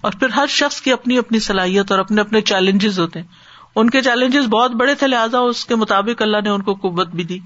اور 0.01 0.11
پھر 0.11 0.29
ہر 0.29 0.47
شخص 0.49 0.81
کی 0.81 0.91
اپنی 0.91 1.17
اپنی 1.17 1.39
صلاحیت 1.39 1.91
اور 1.91 1.99
اپنے 1.99 2.21
اپنے 2.21 2.41
چیلنجز 2.41 2.99
ہوتے 2.99 3.19
ہیں۔ 3.19 3.27
ان 3.75 3.89
کے 3.89 4.01
چیلنجز 4.01 4.47
بہت 4.47 4.71
بڑے 4.71 4.95
تھے، 4.95 5.07
لہٰذا 5.07 5.39
اس 5.39 5.65
کے 5.65 5.75
مطابق 5.75 6.21
اللہ 6.21 6.37
نے 6.43 6.49
ان 6.49 6.61
کو 6.61 6.73
قوت 6.73 7.07
بھی 7.07 7.23
دی۔ 7.23 7.39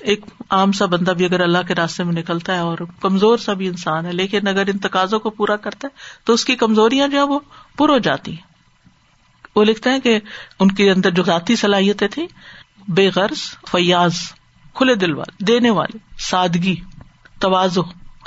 ایک 0.00 0.24
عام 0.50 0.72
سا 0.72 0.86
بندہ 0.86 1.10
بھی 1.10 1.24
اگر 1.24 1.40
اللہ 1.40 1.58
کے 1.68 1.74
راستے 1.74 2.04
میں 2.04 2.12
نکلتا 2.12 2.54
ہے 2.54 2.58
اور 2.58 2.78
کمزور 3.00 3.38
سا 3.38 3.52
بھی 3.52 3.68
انسان 3.68 4.06
ہے، 4.06 4.12
لیکن 4.12 4.46
اگر 4.48 4.66
ان 4.66 4.78
تقاضوں 4.78 5.18
کو 5.18 5.30
پورا 5.30 5.56
کرتا 5.56 5.88
ہے، 5.88 5.98
تو 6.24 6.32
اس 6.32 6.44
کی 6.44 6.56
کمزوریاں 6.56 7.08
جو 7.08 7.18
ہے 7.18 7.22
وہ 7.22 7.38
پر 7.78 7.88
ہو 7.88 7.98
جاتی 7.98 8.30
ہیں۔ 8.30 8.50
وہ 9.56 9.64
لکھتے 9.64 9.90
ہیں 9.90 9.98
کہ 9.98 10.20
ان 10.58 10.72
کے 10.72 10.90
اندر 10.90 11.10
جو 11.10 11.22
ذاتی 11.22 11.56
صلاحیتیں 11.56 12.08
تھیں، 12.08 12.26
بے 12.90 13.10
غرض، 13.14 13.38
فیاض، 13.70 14.14
کھلے 14.74 14.94
دل 14.94 15.14
والے، 15.14 15.44
دینے 15.44 15.70
والے، 15.70 15.98
سادگی۔ 16.18 16.76
توازو 17.40 17.82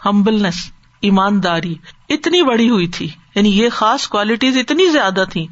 ہمبلنس 0.05 0.71
ایمانداری 1.01 1.75
اتنی 2.09 2.43
بڑی 2.43 2.69
ہوئی 2.69 2.87
تھی۔ 2.87 3.09
یعنی 3.35 3.49
یہ 3.49 3.69
خاص 3.69 4.07
کوالٹیز 4.07 4.57
اتنی 4.57 4.85
زیادہ 4.85 5.23
تھی 5.31 5.47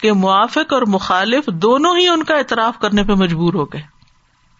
کہ 0.00 0.12
موافق 0.12 0.72
اور 0.72 0.82
مخالف 0.82 1.46
دونوں 1.46 1.96
ہی 1.96 2.08
ان 2.08 2.22
کا 2.22 2.34
اعتراف 2.34 2.78
کرنے 2.78 3.04
پہ 3.04 3.12
مجبور 3.12 3.54
ہو 3.54 3.64
گئے۔ 3.64 3.82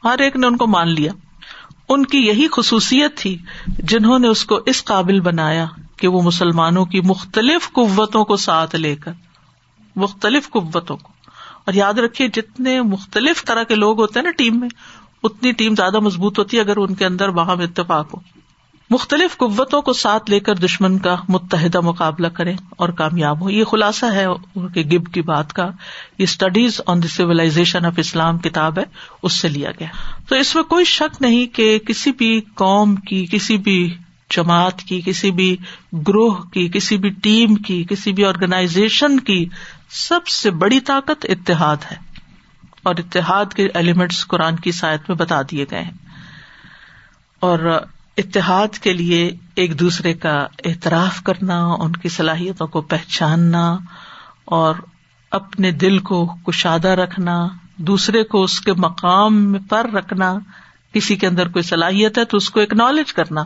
ہر 0.05 0.19
ایک 0.19 0.37
نے 0.37 0.47
ان 0.47 0.57
کو 0.57 0.67
مان 0.67 0.89
لیا۔ 0.89 1.13
ان 1.89 2.07
کی 2.07 2.19
یہی 2.19 2.47
خصوصیت 2.53 3.17
تھی 3.17 3.39
جنہوں 3.69 4.19
نے 4.19 4.29
اس 4.29 4.45
کو 4.45 4.61
اس 4.67 4.85
قابل 4.85 5.21
بنایا 5.21 5.67
کہ 5.97 6.09
وہ 6.09 6.23
مسلمانوں 6.23 6.85
کی 6.85 7.01
مختلف 7.01 7.73
قوتوں 7.73 8.25
کو 8.25 8.37
ساتھ 8.37 8.77
لے 8.77 8.97
کر، 8.97 9.13
مختلف 9.97 10.51
قوتوں 10.51 10.97
کو۔ 10.97 11.13
اور 11.65 11.75
یاد 11.75 11.95
رکھیے، 11.95 12.29
جتنے 12.29 12.83
مختلف 12.83 13.45
طرح 13.45 13.63
کے 13.63 13.75
لوگ 13.75 14.01
ہوتے 14.01 14.19
ہیں 14.19 14.25
نا 14.25 14.31
ٹیم 14.31 14.61
میں 14.61 14.69
اتنی 15.23 15.53
ٹیم 15.53 15.75
زیادہ 15.75 16.01
مضبوط 16.01 16.39
ہوتی 16.39 16.57
ہے 16.57 16.63
اگر 16.63 16.77
ان 16.77 16.95
کے 16.95 17.07
اندر 17.07 17.29
وہاں 17.29 17.57
اتفاق 17.57 18.15
ہو۔ 18.15 18.39
مختلف 18.91 19.37
قوتوں 19.37 19.83
کو 19.83 19.93
ساتھ 19.93 20.31
لے 20.31 20.41
کر 20.41 20.55
دشمن 20.55 20.99
کا 20.99 21.17
متحدہ 21.29 21.81
مقابلہ 21.81 22.27
کرے 22.27 22.55
اور 22.71 22.89
کامیاب 22.89 23.41
ہو۔ 23.41 23.51
یہ 23.51 23.65
خلاصہ 23.65 24.07
ہے 24.07 24.27
گب 24.57 25.13
کی 25.13 25.23
بات 25.23 25.53
کا۔ 25.53 25.65
یہ 26.19 26.25
اسٹڈیز 26.25 26.81
آن 26.87 27.03
دی 27.03 27.09
سیولاشن 27.09 27.85
آف 27.85 27.93
اسلام 27.97 28.39
کتاب 28.39 28.79
ہے، 28.79 28.85
اس 29.23 29.41
سے 29.41 29.49
لیا 29.49 29.71
گیا۔ 29.71 29.89
تو 30.29 30.37
اس 30.37 30.55
میں 30.55 30.63
کوئی 30.63 30.85
شک 30.85 31.23
نہیں 31.23 31.47
کہ 31.47 31.79
کسی 31.79 32.13
بھی 32.13 32.41
قوم 32.55 32.97
کی، 32.97 33.27
کسی 33.31 33.57
بھی 33.57 33.95
جماعت 34.37 34.83
کی، 34.83 35.01
کسی 35.05 35.31
بھی 35.31 35.57
گروہ 36.09 36.35
کی، 36.35 36.69
کسی 36.69 36.97
بھی 36.97 37.11
ٹیم 37.11 37.55
کی، 37.55 37.85
کسی 37.91 38.13
بھی 38.13 38.25
آرگنائزیشن 38.25 39.21
کی 39.21 39.47
سب 39.91 40.27
سے 40.27 40.51
بڑی 40.51 40.81
طاقت 40.81 41.27
اتحاد 41.29 41.77
ہے۔ 41.91 42.08
اور 42.89 42.97
اتحاد 42.99 43.45
کے 43.55 43.69
ایلیمنٹس 43.75 44.27
قرآن 44.27 44.57
کی 44.57 44.73
سائد 44.73 45.01
میں 45.09 45.17
بتا 45.17 45.43
دیے 45.51 45.65
گئے 45.71 45.83
ہیں۔ 45.83 45.91
اور 47.41 47.81
اتحاد 48.17 48.79
کے 48.79 48.93
لیے 48.93 49.37
ایک 49.55 49.81
دوسرے 49.81 50.15
کا 50.15 50.47
اعتراف 50.65 51.23
کرنا، 51.23 51.67
ان 51.67 51.93
کی 51.93 52.09
صلاحیتوں 52.09 52.67
کو 52.67 52.81
پہچاننا 52.81 53.79
اور 54.45 54.75
اپنے 55.31 55.71
دل 55.71 55.99
کو 55.99 56.27
کشادہ 56.27 56.89
رکھنا، 56.89 57.49
دوسرے 57.77 58.25
کو 58.25 58.43
اس 58.43 58.61
کے 58.61 58.73
مقام 58.73 59.59
پر 59.59 59.91
رکھنا، 59.93 60.35
کسی 60.93 61.17
کے 61.17 61.27
اندر 61.27 61.49
کوئی 61.49 61.63
صلاحیت 61.63 62.19
ہے 62.19 62.25
تو 62.25 62.37
اس 62.37 62.51
کو 62.51 62.61
اکنالج 62.61 63.13
کرنا۔ 63.13 63.45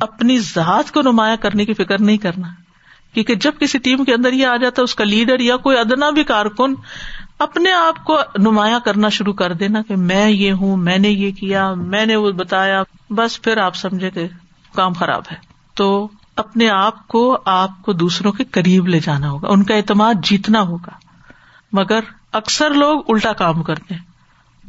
اپنی 0.00 0.38
ذات 0.38 0.92
کو 0.92 1.02
نمایاں 1.02 1.36
کرنے 1.36 1.64
کی 1.64 1.74
فکر 1.74 2.00
نہیں 2.00 2.16
کرنا۔ 2.16 2.48
کیونکہ 3.14 3.34
جب 3.34 3.52
کسی 3.60 3.78
ٹیم 3.78 4.04
کے 4.04 4.14
اندر 4.14 4.32
یہ 4.32 4.46
آ 4.46 4.56
جاتا 4.56 4.80
ہے، 4.80 4.84
اس 4.84 4.94
کا 4.94 5.04
لیڈر 5.04 5.40
یا 5.40 5.56
کوئی 5.56 5.78
ادنا 5.78 6.10
بھی 6.10 6.24
کارکن 6.24 6.74
اپنے 7.38 7.72
آپ 7.72 8.04
کو 8.04 8.18
نمایاں 8.38 8.80
کرنا 8.84 9.08
شروع 9.08 9.32
کر 9.32 9.52
دینا 9.52 9.82
کہ 9.82 9.96
میں 9.96 10.30
یہ 10.30 10.52
ہوں، 10.52 10.76
میں 10.76 10.98
نے 10.98 11.08
یہ 11.08 11.30
کیا، 11.30 11.74
میں 11.74 12.06
نے 12.06 12.16
وہ 12.16 12.30
بتایا، 12.30 12.82
بس 13.10 13.42
پھر 13.42 13.56
آپ 13.56 13.76
سمجھے 13.76 14.10
کہ 14.10 14.28
کام 14.74 14.92
خراب 14.92 15.22
ہے۔ 15.32 15.36
تو 15.74 16.08
اپنے 16.36 16.68
آپ 16.70 17.08
کو 17.08 17.38
آپ 17.44 17.70
کو 17.82 17.92
دوسروں 17.92 18.32
کے 18.32 18.44
قریب 18.44 18.88
لے 18.88 19.00
جانا 19.00 19.30
ہوگا، 19.30 19.48
ان 19.50 19.62
کا 19.62 19.74
اعتماد 19.74 20.14
جیتنا 20.22 20.60
ہوگا۔ 20.60 20.90
مگر 21.72 22.00
اکثر 22.32 22.70
لوگ 22.70 23.02
الٹا 23.08 23.32
کام 23.32 23.62
کرتے 23.62 23.94
ہیں۔ 23.94 24.16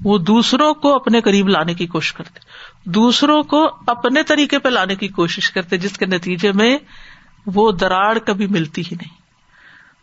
وہ 0.03 0.17
دوسروں 0.17 0.73
کو 0.73 0.95
اپنے 0.95 1.21
قریب 1.21 1.47
لانے 1.47 1.73
کی 1.73 1.87
کوشش 1.87 2.13
کرتے 2.13 2.39
دوسروں 2.89 3.43
کو 3.43 3.69
اپنے 3.87 4.23
طریقے 4.23 4.59
پہ 4.59 4.69
لانے 4.69 4.95
کی 4.95 5.07
کوشش 5.07 5.51
کرتے 5.51 5.77
جس 5.77 5.97
کے 5.97 6.05
نتیجے 6.05 6.51
میں 6.51 6.77
وہ 7.45 7.71
دراڑ 7.71 8.17
کبھی 8.17 8.47
ملتی 8.47 8.81
ہی 8.81 8.95
نہیں۔ 8.95 9.26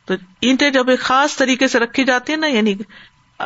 تو 0.04 0.14
اینٹیں 0.40 0.70
جب 0.70 0.90
ایک 0.90 1.00
خاص 1.00 1.36
طریقے 1.36 1.68
سے 1.68 1.78
رکھی 1.78 2.04
جاتی 2.04 2.32
ہے 2.32 2.36
نا 2.36 2.46
یعنی 2.46 2.74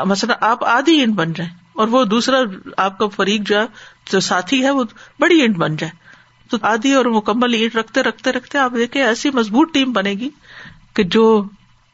مثلاً 0.05 0.37
آپ 0.41 0.65
آدھی 0.65 1.01
اینٹ 1.01 1.15
بن 1.15 1.33
جائیں 1.33 1.53
اور 1.73 1.89
وہ 1.89 2.05
دوسرا 2.05 2.39
آپ 2.77 2.99
کا 2.99 3.07
فریق 3.07 3.41
جو 3.41 3.61
ہے، 3.61 3.65
جو 4.13 4.21
ساتھی 4.21 4.65
ہے، 4.65 4.71
وہ 4.71 4.85
بڑی 5.21 5.41
اینٹ 5.41 5.57
بن 5.57 5.77
جائے۔ 5.77 6.09
تو 6.51 6.57
آدھی 6.63 6.95
اور 6.95 7.05
مکمل 7.05 7.55
اینٹ 7.55 7.77
رکھتے 7.77 8.03
رکھتے 8.03 8.33
رکھتے 8.33 8.59
آپ 8.59 8.73
دیکھیں، 8.77 9.03
ایسی 9.03 9.31
مضبوط 9.31 9.75
ٹیم 9.75 9.93
بنے 9.93 10.11
گی 10.11 10.31
کہ 10.95 11.03
جو 11.03 11.45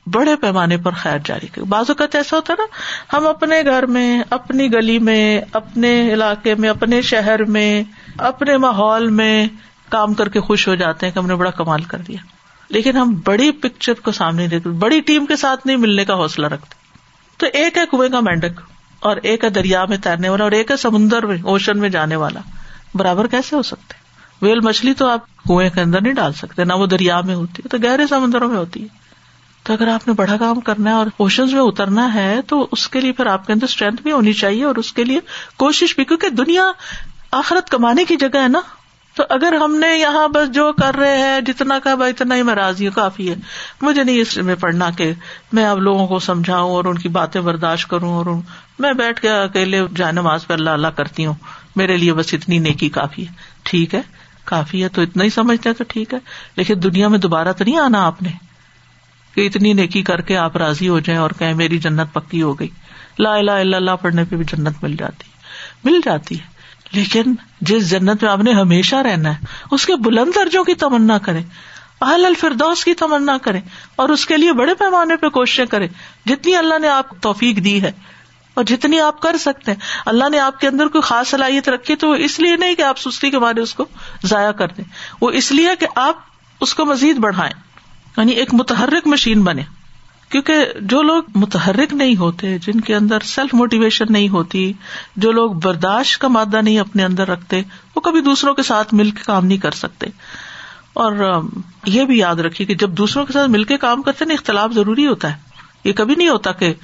بڑے 0.06 0.36
پیمانے 0.36 0.76
پر 0.76 0.92
خیر 0.92 1.18
جاری 1.24 1.46
کرے۔ 1.46 1.64
بعض 1.64 1.84
اوقات 1.88 2.14
ایسا 2.14 2.36
ہوتا 2.36 2.52
ہے 2.52 2.62
نا، 2.62 3.16
ہم 3.16 3.26
اپنے 3.26 3.62
گھر 3.62 3.86
میں، 3.86 4.22
اپنی 4.30 4.72
گلی 4.72 4.98
میں، 4.98 5.40
اپنے 5.52 6.12
علاقے 6.12 6.54
میں، 6.54 6.68
اپنے 6.68 7.02
شہر 7.02 7.44
میں، 7.44 7.82
اپنے 8.18 8.56
ماحول 8.56 9.10
میں 9.10 9.48
کام 9.88 10.14
کر 10.14 10.28
کے 10.28 10.40
خوش 10.40 10.68
ہو 10.68 10.74
جاتے 10.74 11.06
ہیں 11.06 11.12
کہ 11.12 11.18
ہم 11.18 11.26
نے 11.26 11.34
بڑا 11.34 11.50
کمال 11.50 11.82
کر 11.82 11.98
دیا۔ 11.98 12.33
لیکن 12.68 12.96
ہم 12.96 13.20
بڑی 13.24 13.50
پکچر 13.50 13.92
کو 13.92 14.12
سامنے 14.12 14.46
دیکھتے 14.46 14.68
بڑی 14.68 15.00
ٹیم 15.00 15.26
کے 15.26 15.36
ساتھ 15.36 15.66
نہیں 15.66 15.76
ملنے 15.76 16.04
کا 16.04 16.14
حوصلہ 16.14 16.46
رکھتے۔ 16.46 16.74
تو 17.36 17.46
ایک 17.52 17.78
ہے 17.78 17.82
کنویں 17.90 18.08
کا 18.08 18.20
مینڈک 18.20 18.60
اور 19.00 19.16
ایک 19.16 19.44
ہے 19.44 19.50
دریا 19.50 19.84
میں 19.84 19.96
تیرنے 19.96 20.28
والا 20.28 20.44
اور 20.44 20.52
ایک 20.52 20.70
ہے 20.70 20.76
سمندر 20.76 21.26
میں 21.26 21.36
اوشن 21.42 21.78
میں 21.78 21.88
جانے 21.88 22.16
والا۔ 22.16 22.40
برابر 22.94 23.26
کیسے 23.26 23.56
ہو 23.56 23.62
سکتے؟ 23.62 23.94
ویل 24.42 24.60
مچھلی 24.60 24.94
تو 24.94 25.08
آپ 25.08 25.44
کنویں 25.44 25.70
کے 25.70 25.80
اندر 25.80 26.00
نہیں 26.00 26.12
ڈال 26.12 26.32
سکتے، 26.32 26.64
نہ 26.64 26.72
وہ 26.72 26.86
دریا 26.86 27.20
میں 27.20 27.34
ہوتی 27.34 27.62
ہے 27.64 27.68
تو 27.68 27.78
گہرے 27.78 28.06
سمندروں 28.06 28.48
میں 28.48 28.56
ہوتی 28.56 28.82
ہے۔ 28.82 29.04
تو 29.62 29.72
اگر 29.72 29.88
آپ 29.88 30.08
نے 30.08 30.14
بڑا 30.14 30.36
کام 30.36 30.60
کرنا 30.60 30.90
ہے 30.90 30.94
اور 30.94 31.06
اوشن 31.16 31.52
میں 31.52 31.60
اترنا 31.60 32.14
ہے، 32.14 32.40
تو 32.46 32.68
اس 32.72 32.88
کے 32.88 33.00
لیے 33.00 33.12
پھر 33.12 33.26
آپ 33.26 33.46
کے 33.46 33.52
اندر 33.52 33.64
اسٹرینتھ 33.64 34.02
بھی 34.02 34.12
ہونی 34.12 34.32
چاہیے 34.32 34.64
اور 34.64 34.74
اس 34.74 34.92
کے 34.92 35.04
لیے 35.04 35.20
کوشش 35.56 35.94
بھی، 35.94 36.04
کیونکہ 36.04 36.28
دنیا 36.28 36.64
آخرت 37.32 37.70
کمانے 37.70 38.04
کی 38.04 38.16
جگہ 38.16 38.42
ہے 38.42 38.48
نا۔ 38.48 38.60
تو 39.14 39.22
اگر 39.28 39.52
ہم 39.52 39.76
نے 39.76 39.98
یہاں 39.98 40.28
بس 40.28 40.54
جو 40.54 40.72
کر 40.72 40.94
رہے 40.94 41.18
ہیں، 41.18 41.40
جتنا 41.40 41.78
کہ 41.78 41.96
بھائی 41.96 42.10
اتنا 42.10 42.34
ہی 42.34 42.42
میں 42.42 42.54
راضی 42.54 42.86
ہوں 42.86 42.94
کافی 42.94 43.30
ہے۔ 43.30 43.34
مجھے 43.82 44.04
نہیں 44.04 44.20
اس 44.20 44.36
میں 44.36 44.54
پڑھنا 44.54 44.90
کہ 44.90 45.12
میں 45.52 45.66
اب 45.66 45.78
لوگوں 45.78 46.06
کو 46.06 46.18
سمجھاؤں 46.18 46.70
اور 46.70 46.84
ان 46.84 46.98
کی 46.98 47.08
باتیں 47.08 47.40
برداشت 47.40 47.88
کروں 47.88 48.14
اور 48.14 48.26
میں 48.78 48.92
بیٹھ 48.92 49.20
کے 49.20 49.30
اکیلے 49.30 49.80
جائے 49.96 50.12
نماز 50.12 50.46
پہ 50.46 50.52
اللہ 50.52 50.70
اللہ 50.70 50.86
کرتی 50.86 51.26
ہوں۔ 51.26 51.34
میرے 51.76 51.96
لیے 51.96 52.12
بس 52.12 52.34
اتنی 52.34 52.58
نیکی 52.58 52.88
کافی 52.88 53.28
ہے۔ 53.28 53.32
ٹھیک 53.62 53.94
ہے؟ 53.94 54.02
کافی 54.44 54.82
ہے 54.82 54.88
تو 54.88 55.02
اتنا 55.02 55.24
ہی 55.24 55.30
سمجھتے 55.30 55.72
تو 55.72 55.84
ٹھیک 55.88 56.14
ہے۔ 56.14 56.18
لیکن 56.56 56.74
دنیا 56.82 57.08
میں 57.08 57.18
دوبارہ 57.18 57.52
تو 57.52 57.64
نہیں 57.64 57.78
آنا 57.78 58.06
آپ 58.06 58.22
نے 58.22 58.28
کہ 59.34 59.46
اتنی 59.46 59.72
نیکی 59.72 60.02
کر 60.02 60.20
کے 60.20 60.36
آپ 60.36 60.56
راضی 60.56 60.88
ہو 60.88 61.00
جائیں 61.00 61.20
اور 61.20 61.30
کہ 61.38 61.54
میری 61.54 61.78
جنت 61.78 62.12
پکی 62.12 62.42
ہو 62.42 62.60
گئی۔ 62.60 62.68
لا 63.18 63.40
لا 63.40 63.56
اللہ 63.56 63.90
پڑھنے 64.02 64.24
پہ 64.24 64.36
بھی 64.36 64.44
جنت 64.44 64.82
مل 64.82 64.96
جاتی۔ 64.96 65.24
ہے 65.28 65.34
مل 65.84 66.00
جاتی 66.04 66.40
ہے۔ 66.40 66.53
لیکن 66.94 67.34
جس 67.60 67.90
جنت 67.90 68.22
میں 68.22 68.30
آپ 68.30 68.38
نے 68.38 68.52
ہمیشہ 68.52 68.96
رہنا 68.96 69.30
ہے، 69.30 69.46
اس 69.70 69.86
کے 69.86 69.96
بلند 69.96 70.34
درجوں 70.34 70.64
کی 70.64 70.74
تمنا 70.76 71.18
کرے 71.18 71.40
اہل 72.02 72.24
الفردوس 72.26 72.84
کی 72.84 72.94
تمنا 72.94 73.36
کرے 73.38 73.60
اور 73.96 74.08
اس 74.08 74.26
کے 74.26 74.36
لیے 74.36 74.52
بڑے 74.52 74.74
پیمانے 74.74 75.16
پہ 75.16 75.28
کوششیں 75.28 75.66
کرے 75.66 75.88
جتنی 76.26 76.56
اللہ 76.56 76.78
نے 76.78 76.88
آپ 76.88 77.20
توفیق 77.20 77.64
دی 77.64 77.80
ہے، 77.82 77.92
اور 78.56 78.64
جتنی 78.64 79.00
آپ 79.00 79.20
کر 79.20 79.36
سکتے 79.40 79.70
ہیں۔ 79.70 79.78
اللہ 80.06 80.28
نے 80.28 80.38
آپ 80.38 80.60
کے 80.60 80.68
اندر 80.68 80.88
کوئی 80.88 81.02
خاص 81.02 81.28
صلاحیت 81.28 81.68
رکھی 81.68 81.96
تو 81.96 82.10
اس 82.24 82.38
لیے 82.40 82.56
نہیں 82.56 82.74
کہ 82.74 82.82
آپ 82.82 82.98
سستی 82.98 83.30
کے 83.30 83.38
مارے 83.38 83.60
اس 83.60 83.74
کو 83.74 83.84
ضائع 84.24 84.50
کر 84.52 84.68
دیں۔ 84.68 84.84
وہ 85.20 85.30
اس 85.30 85.50
لیے 85.52 85.70
کہ 85.80 85.86
آپ 85.96 86.16
اس 86.60 86.74
کو 86.74 86.84
مزید 86.84 87.16
بڑھائیں 87.18 87.52
یعنی 88.16 88.32
ایک 88.32 88.54
متحرک 88.54 89.06
مشین 89.06 89.42
بنے 89.42 89.62
کیونکہ 90.34 90.66
جو 90.80 91.02
لوگ 91.02 91.22
متحرک 91.34 91.94
نہیں 91.94 92.16
ہوتے، 92.16 92.58
جن 92.58 92.80
کے 92.80 92.94
اندر 92.94 93.20
سیلف 93.20 93.54
موٹیویشن 93.54 94.04
نہیں 94.10 94.28
ہوتی، 94.28 94.72
جو 95.16 95.32
لوگ 95.32 95.50
برداشت 95.52 96.20
کا 96.20 96.28
مادہ 96.28 96.60
نہیں 96.60 96.78
اپنے 96.78 97.04
اندر 97.04 97.28
رکھتے، 97.28 97.62
وہ 97.96 98.00
کبھی 98.00 98.20
دوسروں 98.20 98.54
کے 98.54 98.62
ساتھ 98.62 98.94
مل 98.94 99.10
کے 99.10 99.22
کام 99.26 99.46
نہیں 99.46 99.58
کر 99.58 99.70
سکتے۔ 99.70 100.06
اور 100.92 101.40
یہ 101.86 102.04
بھی 102.04 102.18
یاد 102.18 102.34
رکھیے 102.34 102.66
کہ 102.66 102.74
جب 102.74 102.90
دوسروں 102.90 103.26
کے 103.26 103.32
ساتھ 103.32 103.50
مل 103.50 103.64
کے 103.64 103.78
کام 103.78 104.02
کرتے 104.02 104.24
نا 104.24 104.34
اختلاف 104.34 104.72
ضروری 104.72 105.06
ہوتا 105.06 105.32
ہے۔ 105.32 105.36
یہ 105.84 105.92
کبھی 105.92 106.14
نہیں 106.14 106.28
ہوتا 106.28 106.52
کہ 106.52 106.74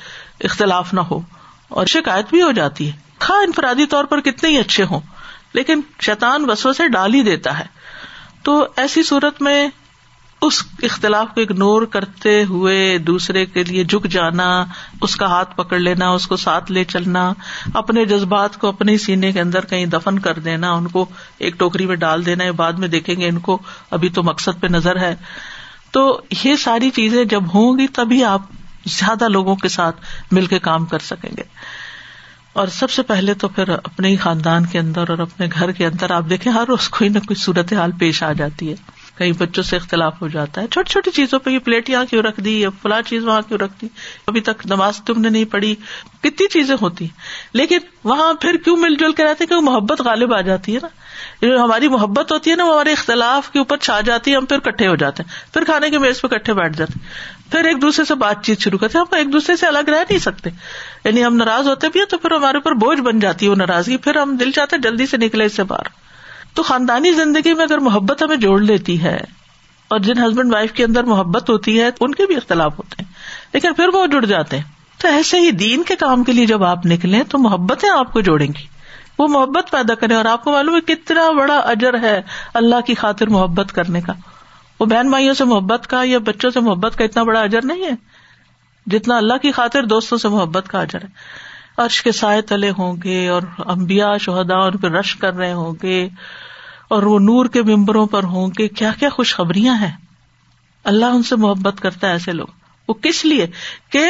اختلاف 0.40 0.94
نہ 0.94 1.00
ہو۔ 1.00 1.20
اور 1.68 1.86
شکایت 1.86 2.26
بھی 2.30 2.42
ہو 2.42 2.52
جاتی 2.52 2.86
ہے۔ 2.86 2.92
کھا 3.18 3.34
انفرادی 3.34 3.86
طور 3.86 4.04
پر 4.04 4.20
کتنے 4.20 4.50
ہی 4.50 4.58
اچھے 4.58 4.84
ہوں، 4.84 5.00
لیکن 5.52 5.80
شیطان 6.00 6.50
وسو 6.50 6.72
سے 6.72 6.88
ڈال 6.88 7.14
ہی 7.14 7.22
دیتا 7.22 7.58
ہے۔ 7.58 7.64
تو 8.42 8.66
ایسی 8.76 9.02
صورت 9.02 9.42
میں 9.42 9.68
اس 10.42 10.62
اختلاف 10.82 11.26
کو 11.34 11.40
اگنور 11.40 11.82
کرتے 11.82 12.44
ہوئے 12.44 12.98
دوسرے 12.98 13.46
کے 13.46 13.64
لیے 13.64 13.84
جھک 13.84 14.06
جانا، 14.06 14.64
اس 15.00 15.16
کا 15.16 15.26
ہاتھ 15.26 15.56
پکڑ 15.56 15.78
لینا، 15.78 16.08
اس 16.08 16.26
کو 16.26 16.36
ساتھ 16.36 16.72
لے 16.72 16.84
چلنا، 16.84 17.32
اپنے 17.74 18.04
جذبات 18.04 18.56
کو 18.56 18.68
اپنے 18.68 18.98
سینے 18.98 19.32
کے 19.32 19.40
اندر 19.40 19.64
کہیں 19.64 19.86
دفن 19.86 20.18
کر 20.18 20.38
دینا، 20.38 20.72
ان 20.72 20.88
کو 20.88 21.06
ایک 21.38 21.58
ٹوکری 21.58 21.86
میں 21.86 21.96
ڈال 21.96 22.26
دینا 22.26 22.44
یا 22.44 22.52
بعد 22.52 22.72
میں 22.72 22.88
دیکھیں 22.88 23.14
گے 23.14 23.28
ان 23.28 23.38
کو، 23.38 23.58
ابھی 23.90 24.08
تو 24.08 24.22
مقصد 24.22 24.60
پہ 24.60 24.66
نظر 24.66 24.96
ہے۔ 24.96 25.16
تو 25.90 26.20
یہ 26.44 26.56
ساری 26.56 26.90
چیزیں 26.90 27.24
جب 27.24 27.54
ہوں 27.54 27.78
گی 27.78 27.86
تبھی 27.86 28.24
آپ 28.24 28.42
زیادہ 28.86 29.28
لوگوں 29.28 29.56
کے 29.56 29.68
ساتھ 29.68 29.96
مل 30.30 30.46
کے 30.46 30.58
کام 30.58 30.86
کر 30.86 30.98
سکیں 30.98 31.30
گے۔ 31.36 31.42
اور 32.52 32.66
سب 32.66 32.90
سے 32.90 33.02
پہلے 33.02 33.34
تو 33.34 33.48
پھر 33.48 33.68
اپنے 33.68 34.08
ہی 34.08 34.16
خاندان 34.16 34.66
کے 34.66 34.78
اندر 34.78 35.10
اور 35.10 35.18
اپنے 35.18 35.46
گھر 35.52 35.72
کے 35.72 35.86
اندر 35.86 36.10
آپ 36.10 36.24
دیکھیں 36.30 36.52
ہر 36.52 36.64
روز 36.68 36.88
کوئی 36.88 37.10
نہ 37.10 37.18
کوئی 37.18 37.34
صورت 37.34 37.72
حال 37.72 37.90
پیش 37.92 38.22
آ 38.22 38.32
جاتی 38.32 38.70
ہے۔ 38.70 38.99
کئی 39.20 39.32
بچوں 39.32 39.62
سے 39.62 39.76
اختلاف 39.76 40.22
ہو 40.22 40.28
جاتا 40.28 40.60
ہے۔ 40.60 40.66
چھوٹی 40.66 40.90
چھوٹی 40.92 41.10
چیزوں 41.10 41.38
پہ 41.38 41.50
یہ 41.50 41.58
پلیٹ 41.58 41.90
یہاں 41.90 42.04
کیوں 42.04 42.22
رکھ 42.22 42.40
دی، 42.40 42.60
یا 42.60 42.68
فلاں 42.82 43.02
چیز 43.02 43.24
وہاں 43.24 43.42
کیوں 43.48 43.58
رکھ 43.58 43.72
دی؟ 43.82 43.88
ابھی 44.26 44.40
تک 44.40 44.66
نماز 44.66 45.00
تم 45.02 45.20
نے 45.20 45.28
نہیں 45.28 45.44
پڑھی۔ 45.44 45.74
کتنی 46.20 46.48
چیزیں 46.48 46.76
ہوتی 46.82 47.06
لیکن 47.52 47.78
وہاں 48.04 48.34
پھر 48.34 48.56
کیوں 48.56 48.76
مل 48.76 48.94
جل 48.94 49.12
کے 49.12 49.24
رہتے 49.24 49.46
کیوں 49.46 49.62
محبت 49.62 50.00
غالب 50.00 50.34
آ 50.34 50.40
جاتی 50.40 50.74
ہے 50.74 50.78
نا؟ 50.82 50.88
جو 51.42 51.64
ہماری 51.64 51.88
محبت 51.88 52.32
ہوتی 52.32 52.50
ہے 52.50 52.56
نا، 52.56 52.64
وہ 52.64 52.74
ہمارے 52.74 52.92
اختلاف 52.92 53.50
کے 53.50 53.58
اوپر 53.58 53.76
چھا 53.76 54.00
جاتی 54.00 54.30
ہے، 54.30 54.36
ہم 54.36 54.44
پھر 54.44 54.58
کٹھے 54.58 54.86
ہو 54.86 54.96
جاتے 54.96 55.22
ہیں۔ 55.22 55.54
پھر 55.54 55.64
کھانے 55.64 55.90
کے 55.90 55.98
میز 55.98 56.20
پہ 56.20 56.28
کٹھے 56.28 56.54
بیٹھ 56.54 56.76
جاتے 56.76 56.92
ہیں۔ 56.96 57.08
پھر 57.52 57.64
ایک 57.64 57.82
دوسرے 57.82 58.04
سے 58.04 58.14
بات 58.14 58.44
چیت 58.44 58.60
شروع 58.60 58.78
کرتے 58.78 58.98
ہیں۔ 58.98 59.04
ہم 59.12 59.16
ایک 59.18 59.32
دوسرے 59.32 59.56
سے 59.56 59.66
الگ 59.66 59.90
رہ 59.90 60.00
نہیں 60.10 60.18
سکتے۔ 60.18 60.50
یعنی 61.04 61.24
ہم 61.24 61.36
ناراض 61.36 61.68
ہوتے 61.68 61.88
بھی 61.88 62.00
ہیں 62.00 62.06
تو 62.06 62.18
پھر 62.18 62.30
ہمارے 62.30 62.56
اوپر 62.56 62.72
بوجھ 62.72 63.00
بن 63.00 63.18
جاتی 63.18 63.46
ہے 63.46 63.50
وہ 63.50 63.56
ناراضگی۔ 63.56 63.96
پھر 63.96 64.16
ہم 64.16 64.36
دل 64.36 64.50
چاہتے 64.50 64.78
جلدی 64.78 65.06
سے 65.06 65.16
نکلے 65.16 65.44
اس 65.44 65.52
سے 65.52 65.62
باہر۔ 65.62 66.09
تو 66.54 66.62
خاندانی 66.62 67.12
زندگی 67.12 67.54
میں 67.54 67.64
اگر 67.64 67.78
محبت 67.78 68.22
ہمیں 68.22 68.36
جوڑ 68.36 68.60
لیتی 68.60 69.02
ہے 69.02 69.16
اور 69.88 69.98
جن 69.98 70.18
ہسبینڈ 70.18 70.54
وائف 70.54 70.72
کے 70.72 70.84
اندر 70.84 71.04
محبت 71.04 71.50
ہوتی 71.50 71.80
ہے 71.80 71.90
ان 72.00 72.14
کے 72.14 72.26
بھی 72.26 72.36
اختلاف 72.36 72.78
ہوتے 72.78 73.02
ہیں، 73.02 73.12
لیکن 73.52 73.74
پھر 73.74 73.88
وہ 73.88 74.06
جڑ 74.06 74.24
جاتے 74.24 74.56
ہیں۔ 74.56 74.64
تو 74.98 75.08
ایسے 75.08 75.40
ہی 75.40 75.50
دین 75.50 75.82
کے 75.82 75.96
کام 75.96 76.24
کے 76.24 76.32
لیے 76.32 76.46
جب 76.46 76.64
آپ 76.64 76.86
نکلیں 76.86 77.22
تو 77.22 77.38
محبتیں 77.38 77.88
آپ 77.90 78.12
کو 78.12 78.20
جوڑیں 78.20 78.48
گی۔ 78.48 78.66
وہ 79.18 79.28
محبت 79.28 79.70
پیدا 79.70 79.94
کریں 79.94 80.16
اور 80.16 80.24
آپ 80.24 80.44
کو 80.44 80.52
معلوم 80.52 80.74
ہے 80.74 80.80
کتنا 80.80 81.30
بڑا 81.30 81.58
اجر 81.58 82.00
ہے 82.00 82.22
اللہ 82.54 82.80
کی 82.80 82.94
خاطر 82.94 83.26
محبت 83.26 83.72
کرنے 83.72 84.00
کا۔ 84.00 84.12
وہ 84.80 84.86
بہن 84.86 85.10
بھائیوں 85.10 85.34
سے 85.34 85.44
محبت 85.44 85.86
کا 85.86 86.02
یا 86.04 86.18
بچوں 86.18 86.50
سے 86.50 86.60
محبت 86.60 86.98
کا 86.98 87.04
اتنا 87.04 87.22
بڑا 87.22 87.40
اجر 87.40 87.64
نہیں 87.64 87.84
ہے۔ 87.84 87.94
جتنا 88.86 89.16
اللہ 89.16 89.34
کی 89.34 89.52
خاطر 89.52 89.82
دوستوں 89.82 90.18
سے 90.18 90.28
محبت 90.28 90.68
کا 90.68 90.80
اجر 90.80 91.02
ہے۔ 91.02 91.08
عرش 91.80 92.02
کے 92.02 92.12
سائے 92.12 92.42
تلے 92.42 92.70
ہوں 92.70 92.96
گے 93.04 93.28
اور 93.28 93.42
امبیا 93.66 94.16
شہدا 94.16 94.58
ان 94.58 94.76
پہ 94.76 94.86
رش 94.88 95.14
کر 95.16 95.34
رہے 95.34 95.52
ہوں 95.52 95.74
گے 95.82 96.08
اور 96.88 97.02
وہ 97.02 97.18
نور 97.18 97.46
کے 97.46 97.62
ممبروں 97.62 98.06
پر 98.06 98.24
ہوں 98.24 98.50
گے 98.58 98.68
کیا 98.68 98.92
کیا 98.98 99.08
خوشخبریاں 99.08 99.74
ہیں 99.74 99.90
اللہ 100.84 101.06
ان 101.06 101.22
سے 101.22 101.36
محبت 101.36 101.80
کرتا 101.80 102.06
ہے 102.06 102.12
ایسے 102.12 102.32
لوگ 102.32 102.46
وہ 102.88 102.94
کس 102.94 103.24
لیے 103.24 103.46
کہ 103.90 104.04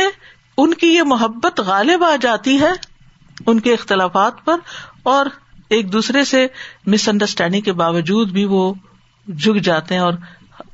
ان 0.57 0.75
کی 0.75 0.87
یہ 0.87 1.03
محبت 1.03 1.61
غالب 1.61 2.05
آ 2.05 2.15
جاتی 2.21 2.61
ہے 2.61 2.73
ان 3.47 3.61
کے 3.61 3.73
اختلافات 3.75 4.45
پر 4.45 4.59
اور 5.03 5.27
ایک 5.69 5.93
دوسرے 5.93 6.25
سے 6.25 6.47
مس 6.87 7.09
انڈرسٹینڈنگ 7.09 7.61
کے 7.61 7.73
باوجود 7.73 8.31
بھی 8.31 8.45
وہ 8.45 8.73
جگ 9.29 9.59
جاتے 9.59 9.95
ہیں 9.95 10.01
اور 10.01 10.13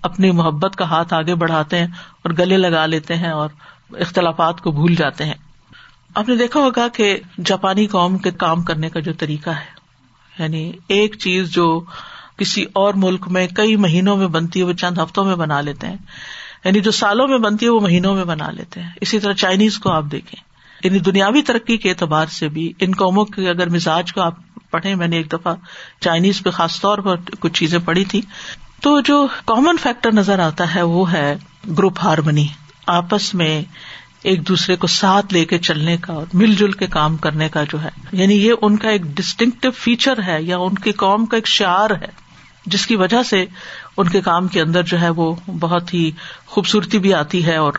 اپنی 0.03 0.31
محبت 0.31 0.77
کا 0.77 0.89
ہاتھ 0.91 1.15
آگے 1.15 1.35
بڑھاتے 1.35 1.79
ہیں 1.79 1.87
اور 2.23 2.31
گلے 2.39 2.57
لگا 2.57 2.87
لیتے 2.87 3.17
ہیں 3.17 3.31
اور 3.31 3.51
اختلافات 4.01 4.61
کو 4.61 4.71
بھول 4.71 4.95
جاتے 4.95 5.25
ہیں 5.25 5.46
آپ 6.17 6.29
نے 6.29 6.37
دیکھا 6.37 6.61
ہوگا 6.61 6.89
کہ 6.89 7.21
جاپانی 7.45 7.87
قوم 7.87 8.19
کے 8.19 8.31
کام 8.31 8.63
کرنے 8.63 8.91
کا 8.91 9.01
جو 9.01 9.13
طریقہ 9.13 9.51
ہے 9.51 9.65
یعنی 10.39 10.73
ایک 10.89 11.19
چیز 11.19 11.51
جو 11.51 11.85
کسی 12.37 12.65
اور 12.73 12.95
ملک 12.95 13.29
میں 13.29 13.47
کئی 13.47 13.77
مہینوں 13.77 14.17
میں 14.17 14.27
بنتی 14.27 14.61
ہے، 14.61 14.65
وہ 14.65 14.73
چند 14.73 14.99
ہفتوں 14.99 15.25
میں 15.25 15.35
بنا 15.35 15.61
لیتے 15.61 15.87
ہیں۔ 15.87 15.97
یعنی 16.65 16.81
جو 16.81 16.91
سالوں 16.91 17.29
میں 17.29 17.39
بنتی 17.39 17.67
ہے، 17.67 17.71
وہ 17.71 17.81
مہینوں 17.81 18.15
میں 18.15 18.25
بنا 18.25 18.51
لیتے 18.51 18.83
ہیں۔ 18.83 18.91
اسی 19.01 19.21
طرح 19.21 19.33
چائنیز 19.33 19.79
کو 19.79 19.91
آپ 19.91 20.05
دیکھیں۔ 20.13 20.43
یعنی 20.85 20.99
دنیاوی 20.99 21.43
ترقی 21.43 21.77
کے 21.77 21.91
اعتبار 21.91 22.27
سے 22.27 22.49
بھی 22.49 22.73
ان 22.81 22.93
قوموں 22.93 23.25
کے 23.25 23.49
اگر 23.49 23.69
مزاج 23.69 24.13
کو 24.13 24.21
آپ 24.21 24.35
پڑھے 24.71 24.95
میں 24.95 25.09
نے 25.09 25.17
ایک 25.17 25.33
دفعہ 25.33 25.55
چائنیز 26.01 26.43
پہ 26.43 26.51
خاص 26.51 26.81
طور 26.81 26.99
پر 26.99 27.17
کچھ 27.41 27.53
چیزیں 27.53 27.79
پڑھی 27.79 28.05
تھی 28.05 28.21
تو 28.81 29.01
جو 29.01 29.27
کامن 29.45 29.77
فیکٹر 29.83 30.13
نظر 30.13 30.39
آتا 30.39 30.75
ہے، 30.75 30.83
وہ 30.83 31.13
ہے 31.13 31.37
گروپ 31.79 31.99
ہارمنی 32.03 32.47
آپس 32.87 33.35
میں 33.35 33.63
ایک 34.27 34.49
دوسرے 34.49 34.77
کو 34.77 34.87
ساتھ 34.87 35.33
لے 35.35 35.45
کے 35.45 35.59
چلنے 35.59 35.97
کا 35.97 36.13
اور 36.13 36.27
مل 36.35 36.55
جل 36.55 36.73
کے 36.73 36.87
کام 36.87 37.17
کرنے 37.17 37.49
کا 37.49 37.65
جو 37.65 37.83
ہے 37.83 37.89
یعنی 38.13 38.35
یہ 38.47 38.53
ان 38.63 38.77
کا 38.77 38.89
ایک 38.89 39.03
ڈسٹنکٹو 39.03 39.71
فیچر 39.71 40.23
ہے 40.27 40.43
یا 40.43 40.57
ان 40.59 40.75
کی 40.75 40.93
قوم 40.93 41.27
کا 41.27 41.37
ایک 41.37 41.47
شعر 41.47 41.91
ہے، 41.91 42.27
جس 42.67 42.87
کی 42.87 42.97
وجہ 42.97 43.23
سے 43.23 43.45
ان 43.97 44.09
کے 44.09 44.21
کام 44.21 44.49
کے 44.49 44.61
اندر 44.61 44.83
جو 44.83 45.01
ہے 45.01 45.09
وہ 45.09 45.35
بہت 45.61 45.95
ہی 45.95 46.11
خوبصورتی 46.47 46.99
بھی 46.99 47.15
آتی 47.15 47.47
ہے 47.47 47.57
اور 47.57 47.73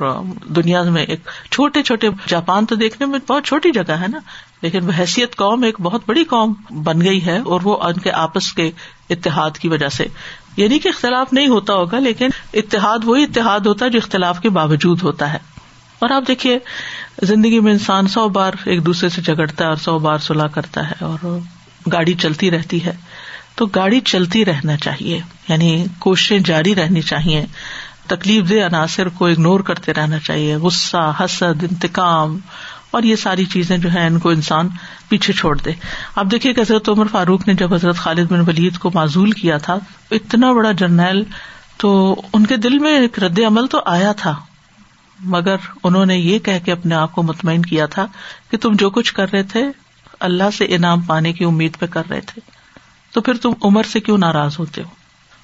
دنیا 0.55 0.83
میں 0.83 1.03
ایک 1.03 1.19
چھوٹے 1.51 1.83
چھوٹے، 1.83 2.09
جاپان 2.27 2.65
تو 2.65 2.75
دیکھنے 2.75 3.05
میں 3.05 3.19
بہت 3.29 3.45
چھوٹی 3.45 3.71
جگہ 3.71 3.91
ہے 3.91 4.07
نا، 4.07 4.19
لیکن 4.61 4.85
وہ 4.85 4.91
حیثیت 4.99 5.35
قوم 5.35 5.63
ایک 5.63 5.81
بہت 5.81 6.01
بڑی 6.07 6.23
قوم 6.23 6.53
بن 6.83 7.01
گئی 7.01 7.25
ہے 7.25 7.37
اور 7.37 7.61
وہ 7.63 7.77
ان 7.83 7.93
کے 7.93 8.11
آپس 8.11 8.53
کے 8.53 8.71
اتحاد 9.09 9.51
کی 9.51 9.67
وجہ 9.67 9.89
سے۔ 9.89 10.07
یعنی 10.57 10.79
کہ 10.79 10.87
اختلاف 10.87 11.33
نہیں 11.33 11.47
ہوتا 11.47 11.73
ہوگا، 11.73 11.99
لیکن 11.99 12.29
اتحاد 12.53 12.99
وہی 13.03 13.23
اتحاد 13.23 13.59
ہوتا 13.59 13.85
ہے 13.85 13.89
جو 13.89 13.99
اختلاف 14.03 14.39
کے 14.39 14.49
باوجود 14.49 15.03
ہوتا 15.03 15.33
ہے۔ 15.33 15.56
اور 15.99 16.09
آپ 16.09 16.23
دیکھیے، 16.27 16.59
زندگی 17.21 17.59
میں 17.59 17.71
انسان 17.71 18.07
سو 18.07 18.29
بار 18.29 18.53
ایک 18.65 18.85
دوسرے 18.85 19.09
سے 19.09 19.21
جگڑتا 19.21 19.63
ہے 19.63 19.69
اور 19.69 19.77
سو 19.77 19.99
بار 19.99 20.17
سلاح 20.17 20.47
کرتا 20.47 20.89
ہے 20.89 21.03
اور 21.03 21.39
گاڑی 21.91 22.13
چلتی 22.13 22.51
رہتی 22.51 22.85
ہے۔ 22.85 22.95
تو 23.55 23.65
گاڑی 23.65 23.99
چلتی 23.99 24.45
رہنا 24.45 24.77
چاہیے 24.77 25.21
یعنی 25.47 25.85
کوششیں 25.99 26.39
جاری 26.39 26.75
رہنی 26.75 27.01
چاہیے۔ 27.01 27.45
تکلیف 28.07 28.49
دہ 28.49 28.65
عناصر 28.65 29.09
کو 29.09 29.25
اگنور 29.25 29.59
کرتے 29.59 29.93
رہنا 29.93 30.19
چاہیے۔ 30.19 30.55
غصہ، 30.55 31.13
حسد، 31.19 31.63
انتقام 31.63 32.39
اور 32.91 33.03
یہ 33.03 33.15
ساری 33.15 33.45
چیزیں 33.45 33.77
جو 33.77 33.93
ہے 33.93 34.07
ان 34.07 34.19
کو 34.19 34.29
انسان 34.29 34.69
پیچھے 35.09 35.33
چھوڑ 35.33 35.57
دے۔ 35.57 35.71
اب 36.15 36.31
دیکھیے 36.31 36.53
کہ 36.53 36.61
حضرت 36.61 36.89
عمر 36.89 37.05
فاروق 37.11 37.47
نے 37.47 37.53
جب 37.53 37.73
حضرت 37.73 37.95
خالد 37.95 38.31
بن 38.31 38.39
ولید 38.39 38.77
کو 38.77 38.91
معذول 38.93 39.31
کیا 39.31 39.57
تھا، 39.57 39.77
اتنا 40.11 40.53
بڑا 40.53 40.71
جرنیل 40.71 41.23
تو 41.77 42.21
ان 42.33 42.45
کے 42.45 42.57
دل 42.57 42.79
میں 42.79 42.99
ایک 42.99 43.19
رد 43.19 43.39
عمل 43.47 43.67
تو 43.67 43.81
آیا 43.85 44.11
تھا۔ 44.11 44.35
مگر 45.19 45.55
انہوں 45.83 46.05
نے 46.05 46.17
یہ 46.17 46.39
کہہ 46.39 46.65
کے 46.65 46.71
اپنے 46.71 46.95
آپ 46.95 47.15
کو 47.15 47.23
مطمئن 47.23 47.61
کیا 47.61 47.85
تھا 47.85 48.07
کہ 48.51 48.57
تم 48.57 48.73
جو 48.73 48.89
کچھ 48.89 49.13
کر 49.13 49.31
رہے 49.31 49.43
تھے، 49.43 49.65
اللہ 50.19 50.49
سے 50.57 50.65
انعام 50.69 51.01
پانے 51.01 51.33
کی 51.33 51.45
امید 51.45 51.77
پہ 51.77 51.85
کر 51.85 52.03
رہے 52.09 52.21
تھے۔ 52.21 52.41
تو 53.11 53.21
پھر 53.21 53.33
تم 53.33 53.53
عمر 53.63 53.83
سے 53.83 53.99
کیوں 53.99 54.17
ناراض 54.17 54.55
ہوتے 54.59 54.81
ہو؟ 54.81 54.89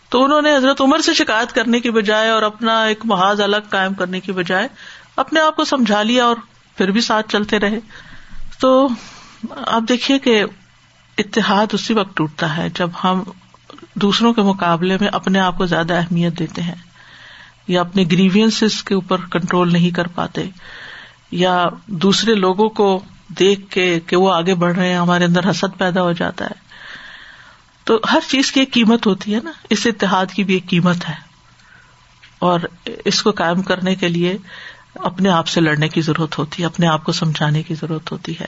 تو 0.10 0.24
انہوں 0.24 0.42
نے 0.42 0.56
حضرت 0.56 0.82
عمر 0.82 1.00
سے 1.00 1.14
شکایت 1.14 1.54
کرنے 1.54 1.80
کی 1.80 1.92
بجائے 1.92 2.30
اور 2.30 2.42
اپنا 2.42 2.84
ایک 2.84 3.00
محاذ 3.04 3.42
الگ 3.42 3.58
قائم 3.70 3.94
کرنے 3.94 4.20
کی 4.20 4.32
بجائے 4.32 4.68
اپنے 5.16 5.40
آپ 5.40 5.56
کو 5.56 5.66
سمجھا 5.66 6.04
لیا 6.04 6.26
اور 6.26 6.36
پھر 6.78 6.92
بھی 6.92 7.02
ساتھ 7.02 7.30
چلتے 7.30 7.60
رہے۔ 7.60 7.80
تو 8.60 8.88
آپ 9.68 9.82
دیکھیے 9.90 10.20
کہ 10.20 10.44
اتحاد 11.18 11.66
اسی 11.74 11.94
وقت 11.94 12.18
ٹوٹتا 12.18 12.58
ہے 12.58 12.70
جب 12.70 12.90
ہم 13.04 13.24
دوسروں 13.96 14.34
کے 14.34 14.42
مقابلے 14.42 14.98
میں 15.00 15.08
اپنے 15.08 15.40
آپ 15.40 15.58
کو 15.58 15.66
زیادہ 15.66 15.94
اہمیت 15.94 16.40
دیتے 16.40 16.62
ہیں۔ 16.62 16.76
یا 17.68 17.82
اپنے 17.82 18.03
گریوینس 18.11 18.84
کے 18.84 18.95
اوپر 18.95 19.18
کنٹرول 19.32 19.74
نہیں 19.74 19.89
کر 19.89 20.07
پاتے، 20.07 20.49
یا 21.32 21.66
دوسرے 21.88 22.36
لوگوں 22.36 22.70
کو 22.70 22.99
دیکھ 23.39 23.70
کے 23.70 23.99
کہ 24.07 24.16
وہ 24.16 24.34
آگے 24.34 24.55
بڑھ 24.55 24.76
رہے 24.76 24.89
ہیں، 24.89 24.97
ہمارے 24.97 25.26
اندر 25.26 25.49
حسد 25.49 25.78
پیدا 25.78 26.01
ہو 26.01 26.11
جاتا 26.11 26.45
ہے۔ 26.45 26.64
تو 27.84 27.99
ہر 28.11 28.20
چیز 28.28 28.51
کی 28.51 28.59
ایک 28.59 28.74
قیمت 28.74 29.07
ہوتی 29.07 29.36
ہے 29.36 29.39
نا، 29.43 29.51
اس 29.70 29.86
اتحاد 29.86 30.26
کی 30.26 30.43
بھی 30.43 30.53
ایک 30.53 30.70
قیمت 30.70 31.09
ہے۔ 31.09 31.34
اور 32.39 32.59
اس 33.05 33.24
کو 33.24 33.32
قائم 33.32 33.61
کرنے 33.61 33.95
کے 33.95 34.07
لیے 34.07 34.38
اپنے 34.95 35.30
آپ 35.30 35.47
سے 35.47 35.61
لڑنے 35.61 35.88
کی 35.88 36.01
ضرورت 36.01 36.38
ہوتی 36.38 36.61
ہے، 36.61 36.68
اپنے 36.68 36.88
آپ 36.88 37.03
کو 37.03 37.11
سمجھانے 37.11 37.64
کی 37.64 37.76
ضرورت 37.76 38.11
ہوتی 38.11 38.39
ہے۔ 38.39 38.45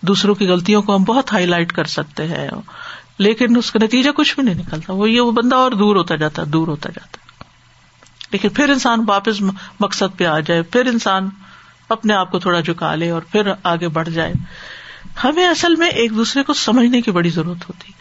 دوسروں 0.00 0.34
کی 0.34 0.46
غلطیوں 0.46 0.82
کو 0.82 0.96
ہم 0.96 1.04
بہت 1.04 1.32
ہائی 1.32 1.46
لائٹ 1.46 1.72
کر 1.72 1.84
سکتے 1.84 2.26
ہیں، 2.26 2.48
لیکن 3.18 3.56
اس 3.56 3.72
کا 3.72 3.78
نتیجہ 3.82 4.10
کچھ 4.10 4.34
بھی 4.34 4.42
نہیں 4.42 4.54
نکلتا۔ 4.54 4.92
وہ 4.92 5.10
یہ، 5.10 5.20
وہ 5.20 5.32
بندہ 5.32 5.56
اور 5.56 5.72
دور 5.72 5.96
ہوتا 5.96 6.16
جاتا، 6.16 6.42
دور 6.46 6.68
ہوتا 6.68 6.88
جاتا۔ 6.90 7.21
لیکن 8.32 8.48
پھر 8.48 8.68
انسان 8.68 9.04
واپس 9.06 9.42
مقصد 9.80 10.18
پہ 10.18 10.26
آ 10.26 10.40
جائے، 10.40 10.62
پھر 10.62 10.86
انسان 10.86 11.28
اپنے 11.88 12.14
آپ 12.14 12.30
کو 12.30 12.38
تھوڑا 12.38 12.60
جھکا 12.60 12.94
لے 12.94 13.10
اور 13.10 13.22
پھر 13.22 13.52
آگے 13.62 13.88
بڑھ 13.88 14.10
جائے۔ 14.10 14.32
ہمیں 15.24 15.48
اصل 15.48 15.74
میں 15.76 15.88
ایک 15.88 16.16
دوسرے 16.16 16.42
کو 16.42 16.52
سمجھنے 16.52 17.00
کی 17.00 17.10
بڑی 17.10 17.30
ضرورت 17.30 17.68
ہوتی۔ 17.68 17.92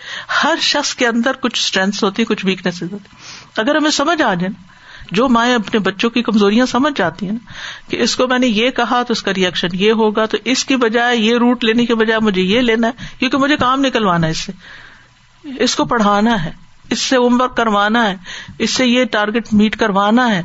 ہر 0.43 0.55
شخص 0.61 0.95
کے 0.95 1.07
اندر 1.07 1.32
کچھ 1.41 1.59
اسٹرینتھ 1.59 2.03
ہوتی، 2.03 2.25
کچھ 2.25 2.45
ویکنیس 2.45 2.84
ہوتی۔ 2.84 3.15
اگر 3.57 3.75
ہمیں 3.75 3.91
سمجھ 3.91 4.21
آ 4.21 4.34
جائے، 4.34 4.65
جو 5.11 5.29
مائیں 5.29 5.55
اپنے 5.55 5.79
بچوں 5.79 6.09
کی 6.09 6.23
کمزوریاں 6.23 6.65
سمجھ 6.65 6.93
جاتی 6.95 7.25
ہیں 7.25 7.34
نا 7.34 7.51
کہ 7.89 8.01
اس 8.01 8.15
کو 8.15 8.27
میں 8.27 8.39
نے 8.39 8.47
یہ 8.47 8.69
کہا 8.69 9.03
تو 9.03 9.11
اس 9.11 9.23
کا 9.23 9.34
ریئیکشن 9.34 9.67
یہ 9.73 9.91
ہوگا، 9.91 10.25
تو 10.25 10.38
اس 10.45 10.65
کی 10.65 10.75
بجائے، 10.75 11.17
یہ 11.17 11.38
روٹ 11.38 11.63
لینے 11.63 11.86
کے 11.86 11.95
بجائے 11.95 12.19
مجھے 12.19 12.41
یہ 12.41 12.61
لینا 12.61 12.88
ہے، 12.88 12.91
کیونکہ 13.19 13.38
مجھے 13.38 13.57
کام 13.57 13.82
نکلوانا 13.82 14.27
ہے 14.27 14.32
اس 14.32 14.38
سے۔ 14.38 14.51
اس 15.59 15.75
کو 15.75 15.86
پڑھانا 15.86 16.45
ہے۔ 16.45 16.51
اس 16.91 16.99
سے 16.99 17.17
ہوم 17.17 17.41
ورک 17.41 17.57
کروانا 17.57 18.09
ہے، 18.09 18.15
اس 18.59 18.71
سے 18.71 18.85
یہ 18.85 19.05
ٹارگیٹ 19.05 19.47
میٹ 19.51 19.77
کروانا 19.77 20.35
ہے، 20.35 20.41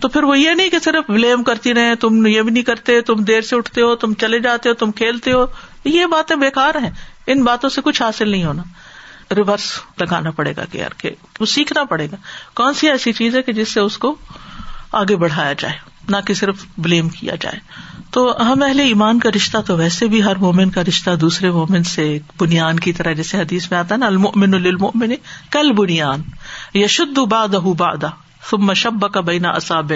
تو 0.00 0.08
پھر 0.08 0.22
وہ 0.22 0.38
یہ 0.38 0.50
نہیں 0.50 0.70
کہ 0.70 0.78
صرف 0.78 1.10
بلیم 1.10 1.42
کرتی 1.42 1.74
رہے 1.74 1.94
تم 1.94 2.26
یہ 2.26 2.42
بھی 2.42 2.50
نہیں 2.50 2.62
کرتے، 2.62 3.00
تم 3.00 3.14
دیر 3.14 3.40
سے 3.40 3.56
اٹھتے 3.56 3.82
ہو، 3.82 3.94
تم 3.96 4.14
چلے 4.14 4.38
جاتے 4.38 4.68
ہو، 4.68 4.74
تم 4.74 4.92
کھیلتے 4.92 5.32
ہو، 5.32 5.44
یہ 5.84 6.06
باتیں 6.06 6.36
بےکار 6.36 6.74
ہیں، 6.74 6.90
ان 7.26 7.44
باتوں 7.44 7.70
سے 7.70 7.80
کچھ 7.84 8.02
حاصل 8.02 8.28
نہیں 8.28 8.44
ہونا 8.44 8.62
ریورس 9.34 9.80
لگانا 10.00 10.30
پڑے 10.30 10.52
گا 10.56 10.64
کہ 10.64 10.78
یار 10.78 10.94
کہ 10.98 11.10
وہ 11.40 11.46
سیکھنا 11.46 11.84
پڑے 11.84 12.06
گا، 12.06 12.16
کون 12.54 12.74
سی 12.74 12.90
ایسی 12.90 13.12
چیز 13.12 13.36
ہے 13.36 13.42
کہ 13.42 13.52
جس 13.52 13.72
سے 13.72 13.80
اس 13.80 13.98
کو 13.98 14.14
آگے 14.92 15.16
بڑھایا 15.16 15.52
جائے، 15.52 15.74
نہ 16.08 16.16
کہ 16.26 16.34
صرف 16.34 16.64
بلیم 16.78 17.08
کیا 17.08 17.34
جائے 17.40 17.58
تو 18.10 18.36
ہم 18.40 18.62
اہل 18.62 18.80
ایمان 18.80 19.18
کا 19.18 19.30
رشتہ 19.36 19.58
تو 19.66 19.76
ویسے 19.76 20.06
بھی 20.06 20.22
ہر 20.22 20.36
مومن 20.36 20.70
کا 20.70 20.82
رشتہ 20.88 21.10
دوسرے 21.10 21.50
مومن 21.50 21.82
سے 21.82 22.18
بنیاد 22.40 22.80
کی 22.80 22.92
طرح، 22.92 23.12
جیسے 23.12 23.38
حدیث 23.38 23.70
میں 23.70 23.78
آتا 23.78 23.94
ہے 23.94 24.00
نا، 24.00 24.06
المؤمن 24.06 24.50
للمؤمن 24.50 25.12
کل 25.50 25.72
بنیاد 25.72 26.18
یشد 26.76 27.18
بادہ 27.18 27.56
بادہ 27.56 28.10
ثم 28.50 28.72
شب 28.72 29.12
کا 29.12 29.20
بینا 29.20 29.48
اصاب 29.48 29.92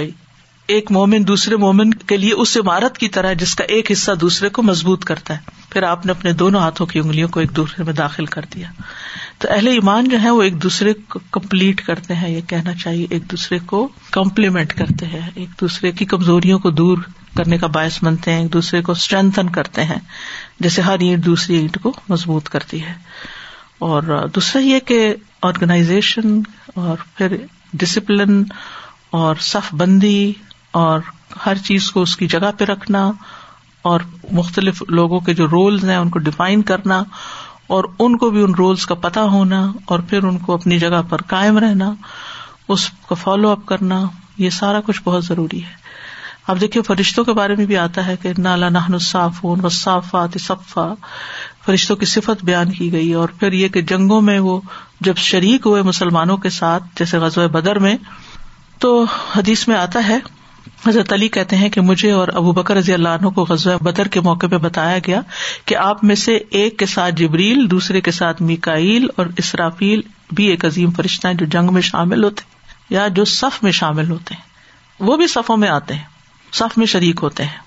ایک 0.66 0.92
مومن 0.92 1.28
دوسرے 1.28 1.56
مومن 1.56 1.94
کے 1.94 2.16
لیے 2.16 2.32
اس 2.32 2.56
عمارت 2.56 2.98
کی 2.98 3.08
طرح، 3.08 3.32
جس 3.32 3.54
کا 3.54 3.64
ایک 3.64 3.92
حصہ 3.92 4.12
دوسرے 4.12 4.48
کو 4.48 4.62
مضبوط 4.62 5.04
کرتا 5.04 5.34
ہے۔ 5.34 5.38
پھر 5.70 5.82
آپ 5.82 6.06
نے 6.06 6.12
اپنے 6.12 6.32
دونوں 6.32 6.60
ہاتھوں 6.60 6.86
کی 6.86 6.98
انگلیوں 6.98 7.28
کو 7.28 7.40
ایک 7.40 7.56
دوسرے 7.56 7.84
میں 7.84 7.92
داخل 7.92 8.26
کر 8.26 8.42
دیا۔ 8.54 8.68
تو 9.38 9.48
اہل 9.50 9.66
ایمان 9.66 10.08
جو 10.08 10.22
ہے 10.22 10.30
وہ 10.30 10.42
ایک 10.42 10.62
دوسرے 10.62 10.92
کو 10.92 11.18
کمپلیٹ 11.30 11.86
کرتے 11.86 12.14
ہیں، 12.14 12.30
یہ 12.30 12.40
کہنا 12.40 12.74
چاہیے 12.74 13.06
ایک 13.10 13.30
دوسرے 13.30 13.58
کو 13.58 13.88
کمپلیمنٹ 14.10 14.72
کرتے 14.72 15.06
ہیں، 15.06 15.30
ایک 15.34 15.48
دوسرے 15.60 15.92
کی 15.92 16.04
کمزوریوں 16.04 16.58
کو 16.58 16.70
دور 16.70 16.98
کرنے 17.36 17.58
کا 17.58 17.66
باعث 17.66 18.04
بنتے 18.04 18.32
ہیں، 18.32 18.42
ایک 18.42 18.52
دوسرے 18.52 18.82
کو 18.82 18.92
اسٹرینتھن 18.92 19.48
کرتے 19.48 19.84
ہیں، 19.84 19.98
جیسے 20.60 20.82
ہر 20.82 20.96
اینٹ 21.00 21.24
دوسری 21.24 21.56
اینٹ 21.56 21.78
کو 21.82 21.92
مضبوط 22.08 22.48
کرتی 22.48 22.82
ہے۔ 22.82 22.94
اور 23.78 24.28
دوسرا 24.34 24.62
یہ 24.62 24.78
کہ 24.80 25.14
آرگنائزیشن 25.42 26.40
اور 26.74 26.96
پھر 27.16 27.36
ڈسپلن 27.72 28.44
اور 29.10 29.34
صف 29.40 29.74
بندی 29.74 30.32
اور 30.70 31.00
ہر 31.46 31.56
چیز 31.56 31.90
کو 31.90 32.02
اس 32.02 32.16
کی 32.16 32.26
جگہ 32.26 32.50
پہ 32.58 32.64
رکھنا 32.64 33.12
اور 33.82 34.00
مختلف 34.32 34.82
لوگوں 34.88 35.20
کے 35.20 35.34
جو 35.34 35.46
رولز 35.46 35.84
ہیں 35.84 35.96
ان 35.96 36.08
کو 36.08 36.18
ڈیفائن 36.18 36.62
کرنا 36.62 37.02
اور 37.66 37.84
ان 37.98 38.16
کو 38.16 38.30
بھی 38.30 38.42
ان 38.42 38.54
رولس 38.54 38.86
کا 38.86 38.94
پتا 38.94 39.22
ہونا 39.22 39.72
اور 39.84 39.98
پھر 39.98 40.22
ان 40.22 40.38
کو 40.38 40.54
اپنی 40.54 40.78
جگہ 40.78 41.02
پر 41.08 41.22
کائم 41.22 41.58
رہنا، 41.58 41.94
اس 42.68 42.90
کا 43.08 43.14
فالو 43.14 43.48
اپ 43.48 43.66
کرنا، 43.66 44.02
یہ 44.38 44.50
سارا 44.50 44.80
کچھ 44.86 45.00
بہت 45.04 45.24
ضروری 45.24 45.64
ہے۔ 45.64 45.83
اب 46.46 46.60
دیکھیے 46.60 46.82
فرشتوں 46.82 47.24
کے 47.24 47.32
بارے 47.32 47.54
میں 47.56 47.66
بھی 47.66 47.76
آتا 47.76 48.06
ہے 48.06 48.16
کہ 48.22 48.32
نالا 48.38 48.68
نہن 48.68 48.98
صاف 48.98 49.44
و 49.44 49.68
صافات 49.68 50.40
صفا۔ 50.40 50.94
فرشتوں 51.66 51.96
کی 51.96 52.06
صفت 52.06 52.44
بیان 52.44 52.70
کی 52.70 52.92
گئی 52.92 53.12
اور 53.12 53.28
پھر 53.28 53.52
یہ 53.52 53.68
کہ 53.68 53.82
جنگوں 53.82 54.20
میں 54.20 54.38
وہ 54.38 54.60
جب 55.00 55.16
شریک 55.16 55.66
ہوئے 55.66 55.82
مسلمانوں 55.82 56.36
کے 56.36 56.50
ساتھ، 56.50 56.84
جیسے 56.96 57.18
غزوہ 57.18 57.46
بدر 57.46 57.78
میں، 57.78 57.96
تو 58.78 59.04
حدیث 59.36 59.68
میں 59.68 59.76
آتا 59.76 60.08
ہے، 60.08 60.18
حضرت 60.86 61.12
علی 61.12 61.28
کہتے 61.28 61.56
ہیں 61.56 61.68
کہ 61.68 61.80
مجھے 61.80 62.10
اور 62.10 62.28
ابو 62.28 62.52
بکر 62.52 62.76
رضی 62.76 62.94
اللہ 62.94 63.08
عنہ 63.08 63.28
کو 63.28 63.46
غزوہ 63.48 63.84
بدر 63.84 64.08
کے 64.08 64.20
موقع 64.20 64.46
پہ 64.46 64.56
بتایا 64.56 64.98
گیا 65.06 65.20
کہ 65.64 65.76
آپ 65.76 66.04
میں 66.04 66.14
سے 66.14 66.38
ایک 66.50 66.78
کے 66.78 66.86
ساتھ 66.86 67.14
جبریل، 67.14 67.70
دوسرے 67.70 68.00
کے 68.00 68.10
ساتھ 68.10 68.42
میکائیل 68.42 69.06
اور 69.16 69.26
اسرافیل 69.36 70.00
بھی 70.32 70.44
ایک 70.44 70.64
عظیم 70.64 70.90
فرشتہ 70.90 71.28
ہیں 71.28 71.34
جو 71.34 71.46
جنگ 71.46 71.72
میں 71.72 71.82
شامل 71.82 72.24
ہوتے 72.24 72.42
ہیں 72.46 72.54
یا 72.90 73.08
جو 73.08 73.24
صف 73.24 73.62
میں 73.62 73.72
شامل 73.72 74.10
ہوتے 74.10 74.34
ہیں۔ 74.34 74.42
وہ 75.00 75.16
بھی 75.16 75.26
صفوں 75.26 75.56
میں 75.56 75.68
آتے 75.68 75.94
ہیں۔ 75.94 76.13
صف 76.54 76.78
میں 76.78 76.86
شریک 76.86 77.18
ہوتے 77.22 77.44
ہیں۔ 77.44 77.58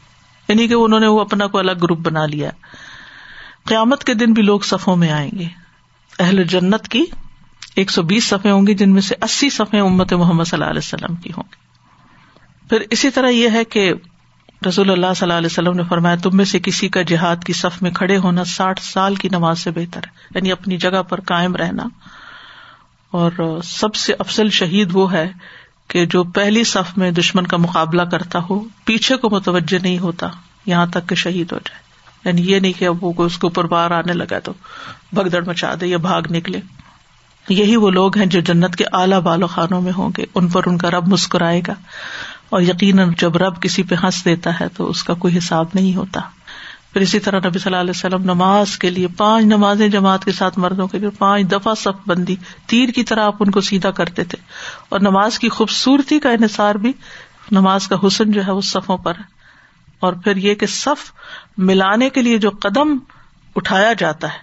یعنی 0.47 0.67
کہ 0.67 0.73
انہوں 0.73 0.99
نے 0.99 1.07
وہ 1.07 1.19
اپنا 1.19 1.47
کوئی 1.47 1.69
الگ 1.69 1.79
گروپ 1.81 1.99
بنا 1.99 2.25
لیا۔ 2.25 2.49
قیامت 3.65 4.03
کے 4.03 4.13
دن 4.13 4.33
بھی 4.33 4.43
لوگ 4.43 4.59
صفوں 4.59 4.95
میں 4.95 5.11
آئیں 5.11 5.31
گے۔ 5.39 5.45
اہل 6.19 6.43
جنت 6.43 6.87
کی 6.87 7.03
ایک 7.75 7.91
سو 7.91 8.01
بیس 8.01 8.27
صفحے 8.27 8.51
ہوں 8.51 8.67
گی، 8.67 8.73
جن 8.73 8.93
میں 8.93 9.01
سے 9.01 9.15
اسی 9.21 9.49
صفحے 9.49 9.79
امت 9.79 10.13
محمد 10.13 10.43
صلی 10.43 10.57
اللہ 10.57 10.69
علیہ 10.69 10.81
وسلم 10.83 11.15
کی 11.15 11.29
ہوں 11.29 11.43
گی۔ 11.43 11.55
پھر 12.69 12.77
اسی 12.89 13.09
طرح 13.09 13.29
یہ 13.29 13.49
ہے 13.49 13.63
کہ 13.63 13.93
رسول 14.67 14.91
اللہ 14.91 15.05
صلی 15.15 15.25
اللہ 15.25 15.33
علیہ 15.33 15.45
وسلم 15.45 15.73
نے 15.73 15.83
فرمایا، 15.83 16.15
تم 16.15 16.37
میں 16.37 16.45
سے 16.45 16.59
کسی 16.59 16.89
کا 16.89 17.01
جہاد 17.01 17.35
کی 17.45 17.53
صف 17.53 17.81
میں 17.81 17.91
کھڑے 17.91 18.17
ہونا 18.17 18.43
ساٹھ 18.43 18.81
سال 18.81 19.15
کی 19.15 19.29
نماز 19.31 19.59
سے 19.59 19.71
بہتر 19.71 20.01
ہے۔ 20.03 20.09
یعنی 20.35 20.51
اپنی 20.51 20.77
جگہ 20.77 21.03
پر 21.03 21.19
کائم 21.19 21.55
رہنا۔ 21.55 21.83
اور 23.11 23.59
سب 23.63 23.95
سے 23.95 24.13
افسل 24.19 24.49
شہید 24.49 24.89
وہ 24.93 25.11
ہے 25.11 25.31
کہ 25.87 26.05
جو 26.05 26.23
پہلی 26.23 26.63
صف 26.63 26.97
میں 26.97 27.11
دشمن 27.11 27.47
کا 27.47 27.57
مقابلہ 27.57 28.01
کرتا 28.01 28.39
ہو، 28.49 28.63
پیچھے 28.85 29.17
کو 29.17 29.29
متوجہ 29.29 29.77
نہیں 29.81 29.99
ہوتا، 29.99 30.27
یہاں 30.65 30.85
تک 30.85 31.09
کہ 31.09 31.15
شہید 31.15 31.51
ہو 31.51 31.57
جائے۔ 31.57 31.87
یعنی 32.25 32.51
یہ 32.51 32.59
نہیں 32.59 32.73
کہ 32.79 32.85
اب 32.85 33.03
وہ 33.03 33.13
اس 33.17 33.37
کے 33.37 33.47
اوپر 33.47 33.65
باہر 33.65 33.91
آنے 33.91 34.13
لگا 34.13 34.39
تو 34.39 34.53
بگدڑ 35.11 35.43
مچا 35.45 35.73
دے 35.81 35.87
یا 35.87 35.97
بھاگ 35.97 36.21
نکلے۔ 36.31 36.59
یہی 37.49 37.75
وہ 37.75 37.89
لوگ 37.89 38.17
ہیں 38.17 38.25
جو 38.25 38.39
جنت 38.39 38.75
کے 38.75 38.83
اعلیٰ 38.93 39.21
بالو 39.21 39.47
خانوں 39.47 39.81
میں 39.81 39.91
ہوں 39.97 40.09
گے۔ 40.17 40.25
ان 40.35 40.47
پر 40.47 40.61
ان 40.65 40.77
کا 40.77 40.91
رب 40.91 41.07
مسکرائے 41.07 41.61
گا۔ 41.67 41.73
اور 42.49 42.61
یقیناً 42.61 43.13
جب 43.17 43.37
رب 43.37 43.61
کسی 43.61 43.83
پہ 43.83 43.95
ہنس 44.03 44.25
دیتا 44.25 44.59
ہے 44.59 44.65
تو 44.77 44.89
اس 44.89 45.03
کا 45.03 45.13
کوئی 45.13 45.37
حساب 45.37 45.65
نہیں 45.73 45.95
ہوتا۔ 45.95 46.19
پھر 46.97 47.03
اسی 47.03 47.19
طرح 47.19 47.39
نبی 47.39 47.59
صلی 47.59 47.61
اللہ 47.65 47.81
علیہ 47.81 47.89
وسلم 47.89 48.23
نماز 48.23 48.77
کے 48.77 48.89
لیے 48.89 49.07
پانچ 49.07 49.45
نمازیں 49.45 49.87
جماعت 49.87 50.25
کے 50.25 50.31
ساتھ 50.31 50.59
مردوں 50.59 50.87
کے 50.87 50.99
لیے 50.99 51.09
پانچ 51.09 51.51
دفعہ 51.51 51.73
صف 51.75 52.09
بندی، 52.09 52.35
تیر 52.65 52.89
کی 52.89 53.03
طرح 53.03 53.23
آپ 53.23 53.35
ان 53.39 53.51
کو 53.51 53.61
سیدھا 53.61 53.91
کرتے 53.91 54.23
تھے۔ 54.23 54.37
اور 54.89 54.99
نماز 54.99 55.39
کی 55.39 55.49
خوبصورتی 55.49 56.19
کا 56.19 56.29
انحصار 56.29 56.75
بھی 56.75 56.93
نماز 57.51 57.87
کا 57.87 57.95
حسن 58.07 58.31
جو 58.31 58.45
ہے 58.45 58.51
وہ 58.51 58.61
صفوں 58.61 58.97
پر 58.97 59.15
ہے۔ 59.15 59.23
اور 59.99 60.13
پھر 60.13 60.35
یہ 60.35 60.53
کہ 60.53 60.65
صف 60.65 61.11
ملانے 61.57 62.09
کے 62.09 62.21
لیے 62.21 62.37
جو 62.37 62.49
قدم 62.49 62.97
اٹھایا 63.55 63.93
جاتا 63.93 64.27
ہے۔ 64.27 64.39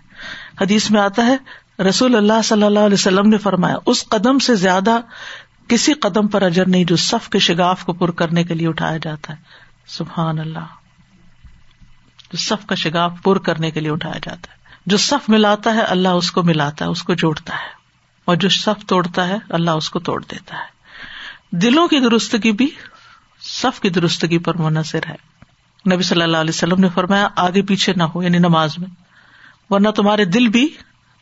حدیث 0.60 0.90
میں 0.90 1.00
آتا 1.00 1.26
ہے، 1.26 1.36
رسول 1.82 2.16
اللہ 2.16 2.42
صلی 2.44 2.62
اللہ 2.62 2.80
علیہ 2.80 2.94
وسلم 2.94 3.28
نے 3.28 3.38
فرمایا، 3.38 3.76
اس 3.86 4.04
قدم 4.08 4.38
سے 4.38 4.54
زیادہ 4.54 5.00
کسی 5.68 5.92
قدم 5.92 6.26
پر 6.26 6.42
اجر 6.42 6.68
نہیں 6.68 6.84
جو 6.84 6.96
صف 6.96 7.28
کے 7.28 7.38
شگاف 7.38 7.84
کو 7.84 7.92
پر 7.92 8.10
کرنے 8.10 8.44
کے 8.44 8.54
لیے 8.54 8.68
اٹھایا 8.68 8.96
جاتا 8.96 9.32
ہے۔ 9.32 9.38
سبحان 9.86 10.38
اللہ۔ 10.38 10.83
جو 12.34 12.56
صف 12.56 12.66
کا 12.66 12.74
شگاف 12.74 13.12
پر 13.22 13.38
کرنے 13.38 13.70
کے 13.70 13.80
لیے 13.80 13.90
اٹھایا 13.90 14.18
جاتا 14.22 14.52
ہے۔ 14.52 14.56
جو 14.86 14.96
صف 14.96 15.28
ملاتا 15.28 15.74
ہے، 15.74 15.80
اللہ 15.80 16.08
اس 16.08 16.32
کو 16.32 16.42
ملاتا 16.42 16.84
ہے، 16.84 16.90
اس 16.90 17.02
کو 17.02 17.14
جوڑتا 17.14 17.54
ہے۔ 17.54 17.68
اور 18.24 18.36
جو 18.36 18.48
صف 18.48 18.86
توڑتا 18.86 19.28
ہے، 19.28 19.36
اللہ 19.48 19.70
اس 19.70 19.90
کو 19.90 19.98
توڑ 19.98 20.24
دیتا 20.30 20.56
ہے۔ 20.56 20.64
دلوں 21.56 21.88
کی 21.88 22.00
درستگی 22.00 22.52
بھی 22.52 22.70
صف 23.40 23.80
کی 23.80 23.88
درستگی 23.88 24.38
پر 24.38 24.54
منحصر 24.54 25.00
ہے۔ 25.08 25.14
نبی 25.94 26.02
صلی 26.02 26.22
اللہ 26.22 26.36
علیہ 26.36 26.50
وسلم 26.50 26.80
نے 26.80 26.88
فرمایا، 26.88 27.28
آگے 27.36 27.62
پیچھے 27.62 27.92
نہ 27.96 28.02
ہو 28.02 28.22
یعنی 28.22 28.38
نماز 28.38 28.78
میں۔ 28.78 28.88
ورنہ 29.70 29.88
تمہارے 29.88 30.24
دل 30.24 30.48
بھی 30.48 30.68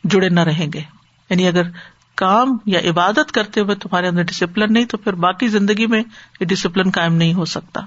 جڑے 0.03 0.29
نہ 0.29 0.39
رہیں 0.39 0.67
گے۔ 0.73 0.81
یعنی 1.29 1.47
اگر 1.47 1.61
کام 2.15 2.57
یا 2.65 2.79
عبادت 2.89 3.31
کرتے 3.31 3.61
ہوئے 3.61 3.75
تمہارے 3.75 4.07
اندر 4.07 4.23
ڈسپلن 4.23 4.73
نہیں، 4.73 4.85
تو 4.85 4.97
پھر 4.97 5.13
باقی 5.13 5.47
زندگی 5.47 5.87
میں 5.87 6.03
یہ 6.39 6.45
ڈسپلن 6.45 6.91
قائم 6.91 7.13
نہیں 7.15 7.33
ہو 7.33 7.45
سکتا۔ 7.45 7.81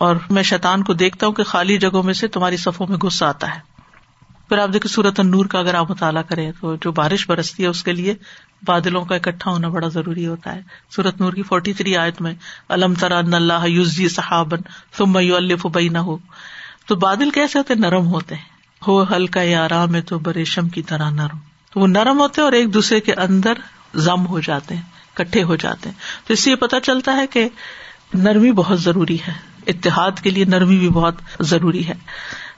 اور 0.00 0.16
میں 0.30 0.42
شیتان 0.42 0.82
کو 0.82 0.92
دیکھتا 0.92 1.26
ہوں 1.26 1.34
کہ 1.34 1.42
خالی 1.42 1.78
جگہوں 1.78 2.02
میں 2.02 2.14
سے 2.14 2.28
تمہاری 2.28 2.56
صفوں 2.56 2.86
میں 2.88 2.96
غصہ 2.96 3.24
آتا 3.24 3.54
ہے۔ 3.54 3.60
پھر 4.48 4.58
آپ 4.58 4.68
دیکھیں 4.72 4.92
سورت 4.92 5.20
نور 5.20 5.46
کا 5.46 5.58
اگر 5.58 5.74
آپ 5.74 5.90
مطالعہ 5.90 6.22
کریں 6.22 6.52
تو 6.60 6.76
جو 6.76 6.92
بارش 6.92 7.28
برستی 7.28 7.62
ہے 7.62 7.68
اس 7.68 7.84
کے 7.84 7.92
لیے 7.92 8.14
بادلوں 8.66 9.04
کا 9.04 9.14
اکٹھا 9.14 9.50
ہونا 9.50 9.68
بڑا 9.68 9.88
ضروری 9.88 10.26
ہوتا 10.26 10.54
ہے۔ 10.54 10.60
سورت 10.90 11.20
نور 11.20 11.32
کی 11.32 11.42
فورٹی 11.42 11.72
تھری 11.72 11.96
آیت 11.96 12.20
میں 12.20 12.34
الم 12.68 12.94
ترا 12.94 13.18
اللہ 13.18 13.66
یوزی 13.66 14.08
صحابن 14.08 14.58
تم 14.96 15.16
الف 15.16 15.66
نہ 15.90 15.98
ہو 15.98 16.16
تو 16.86 16.96
بادل 16.96 17.30
کیسے 17.30 17.58
ہوتے؟ 17.58 17.74
نرم 17.74 18.06
ہوتے 18.06 18.34
ہیں۔ 18.34 18.42
ہو 18.86 19.02
ہلکا 19.02 19.42
یا 19.42 19.64
آرام 19.64 19.94
ہے 19.94 20.00
تو 20.00 20.18
بریشم 20.18 20.68
کی 20.68 20.82
طرح 20.82 21.10
نرم۔ 21.10 21.38
تو 21.72 21.80
وہ 21.80 21.86
نرم 21.86 22.18
ہوتے 22.20 22.40
اور 22.40 22.52
ایک 22.52 22.74
دوسرے 22.74 23.00
کے 23.00 23.14
اندر 23.14 23.52
ضم 23.94 24.26
ہو 24.26 24.40
جاتے 24.40 24.74
ہیں، 24.74 24.82
کٹھے 25.14 25.42
ہو 25.42 25.56
جاتے 25.56 25.88
ہیں۔ 25.88 25.96
تو 26.26 26.32
اس 26.32 26.40
سے 26.40 26.50
یہ 26.50 26.56
پتا 26.56 26.80
چلتا 26.80 27.16
ہے 27.16 27.26
کہ 27.26 27.48
نرمی 28.14 28.52
بہت 28.52 28.80
ضروری 28.80 29.18
ہے۔ 29.28 29.49
اتحاد 29.70 30.20
کے 30.22 30.30
لیے 30.30 30.44
نرمی 30.44 30.76
بھی 30.76 30.88
بہت 30.88 31.14
ضروری 31.40 31.86
ہے۔ 31.88 31.94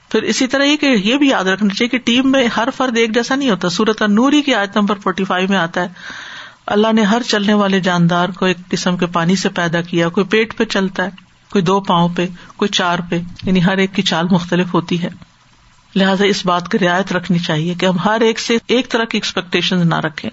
پھر 0.09 0.21
اسی 0.21 0.47
طرح 0.47 0.63
یہ 0.63 0.77
کہ 0.77 0.85
یہ 0.85 1.17
بھی 1.17 1.29
یاد 1.29 1.43
رکھنا 1.43 1.73
چاہیے 1.73 1.89
کہ 1.89 1.97
ٹیم 1.97 2.31
میں 2.31 2.47
ہر 2.57 2.67
فرد 2.77 2.97
ایک 2.97 3.13
جیسا 3.13 3.35
نہیں 3.35 3.49
ہوتا۔ 3.49 3.69
سورت 3.69 4.01
نوری 4.01 4.41
کی 4.41 4.55
آیت 4.55 4.77
نمبر 4.77 4.95
فورٹی 4.95 5.23
فائیو 5.23 5.47
میں 5.49 5.57
آتا 5.57 5.81
ہے، 5.81 5.87
اللہ 6.67 6.93
نے 6.93 7.03
ہر 7.03 7.21
چلنے 7.21 7.53
والے 7.53 7.79
جاندار 7.79 8.29
کو 8.29 8.45
ایک 8.45 8.57
قسم 8.69 8.97
کے 8.97 9.05
پانی 9.05 9.35
سے 9.35 9.49
پیدا 9.49 9.81
کیا، 9.81 10.09
کوئی 10.09 10.25
پیٹ 10.25 10.57
پہ 10.57 10.65
چلتا 10.65 11.03
ہے، 11.03 11.09
کوئی 11.49 11.63
دو 11.63 11.79
پاؤں 11.79 12.09
پہ، 12.15 12.27
کوئی 12.57 12.69
چار 12.69 12.99
پہ 13.09 13.19
یعنی 13.43 13.63
ہر 13.65 13.77
ایک 13.77 13.93
کی 13.93 14.01
چال 14.01 14.27
مختلف 14.31 14.73
ہوتی 14.73 15.01
ہے۔ 15.03 15.09
لہٰذا 15.95 16.25
اس 16.25 16.45
بات 16.45 16.71
کی 16.71 16.79
رعایت 16.79 17.11
رکھنی 17.13 17.39
چاہیے 17.39 17.73
کہ 17.73 17.85
ہم 17.85 17.97
ہر 17.97 18.21
ایک 18.21 18.39
سے 18.39 18.57
ایک 18.67 18.89
طرح 18.89 19.03
کی 19.03 19.17
ایکسپیکٹیشن 19.17 19.87
نہ 19.87 19.95
رکھے 19.95 20.29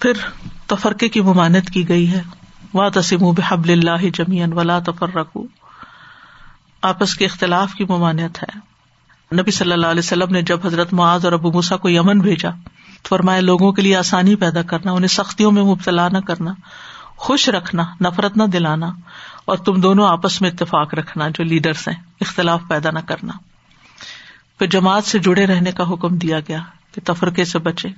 پھر 0.00 0.12
تفرقے 0.66 1.08
کی 1.08 1.20
ممانت 1.20 1.70
کی 1.70 1.88
گئی 1.88 2.12
ہے۔ 2.12 2.22
وا 2.74 2.88
تسیم 2.94 3.30
بحب 3.32 3.68
اللہ 3.68 4.08
جمیان 4.14 4.52
ولا 4.52 4.78
تفر 4.78 5.14
رکھو 5.14 5.46
آپس 6.82 7.14
کے 7.14 7.24
اختلاف 7.24 7.74
کی 7.74 7.84
ممانعت 7.84 8.42
ہے۔ 8.42 8.58
نبی 9.36 9.50
صلی 9.50 9.72
اللہ 9.72 9.86
علیہ 9.86 9.98
وسلم 9.98 10.28
نے 10.30 10.42
جب 10.42 10.66
حضرت 10.66 10.92
معاذ 10.92 11.24
اور 11.24 11.32
ابو 11.32 11.52
موسا 11.52 11.76
کو 11.76 11.88
یمن 11.88 12.20
بھیجا 12.20 12.50
فرمائے 13.08 13.40
لوگوں 13.40 13.72
کے 13.72 13.82
لیے 13.82 13.96
آسانی 13.96 14.36
پیدا 14.36 14.62
کرنا، 14.62 14.92
انہیں 14.92 15.08
سختیوں 15.08 15.52
میں 15.52 15.62
مبتلا 15.62 16.08
نہ 16.08 16.18
کرنا، 16.18 16.54
خوش 17.16 17.48
رکھنا، 17.48 17.84
نفرت 18.00 18.36
نہ 18.36 18.42
دلانا، 18.42 18.86
اور 19.44 19.56
تم 19.56 19.80
دونوں 19.80 20.08
آپس 20.08 20.40
میں 20.40 20.50
اتفاق 20.50 20.94
رکھنا، 20.94 21.28
جو 21.28 21.44
لیڈرس 21.44 21.88
ہیں، 21.88 21.94
اختلاف 22.20 22.60
پیدا 22.68 22.90
نہ 22.90 22.98
کرنا۔ 22.98 23.32
پھر 24.58 24.66
جماعت 24.66 25.04
سے 25.04 25.18
جڑے 25.18 25.46
رہنے 25.46 25.72
کا 25.72 25.92
حکم 25.92 26.16
دیا 26.16 26.40
گیا 26.40 26.60
کہ 26.94 27.00
تفرقے 27.04 27.44
سے 27.44 27.58
بچے۔ 27.58 27.88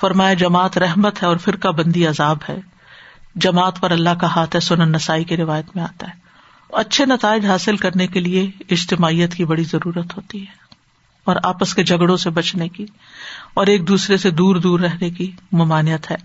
فرمایا 0.00 0.34
جماعت 0.34 0.78
رحمت 0.78 1.22
ہے 1.22 1.28
اور 1.28 1.36
فرقہ 1.36 1.68
بندی 1.68 2.06
عذاب 2.06 2.38
ہے۔ 2.48 2.60
جماعت 3.34 3.80
پر 3.80 3.90
اللہ 3.90 4.10
کا 4.20 4.26
ہاتھ 4.26 4.54
ہے، 4.54 4.60
سنن 4.60 4.92
نسائی 4.92 5.24
کی 5.24 5.36
روایت 5.36 5.66
میں 5.74 5.84
آتا 5.84 6.06
ہے۔ 6.06 6.24
اچھے 6.74 7.06
نتائج 7.06 7.46
حاصل 7.46 7.76
کرنے 7.76 8.06
کے 8.06 8.20
لیے 8.20 8.50
اجتماعیت 8.70 9.34
کی 9.34 9.44
بڑی 9.44 9.64
ضرورت 9.64 10.16
ہوتی 10.16 10.40
ہے 10.40 10.52
اور 11.24 11.36
آپس 11.42 11.74
کے 11.74 11.84
جھگڑوں 11.84 12.16
سے 12.16 12.30
بچنے 12.30 12.68
کی 12.68 12.86
اور 13.54 13.66
ایک 13.66 13.88
دوسرے 13.88 14.16
سے 14.16 14.30
دور 14.30 14.56
دور 14.56 14.80
رہنے 14.80 15.10
کی 15.10 15.30
ممانعت 15.52 16.10
ہے۔ 16.10 16.16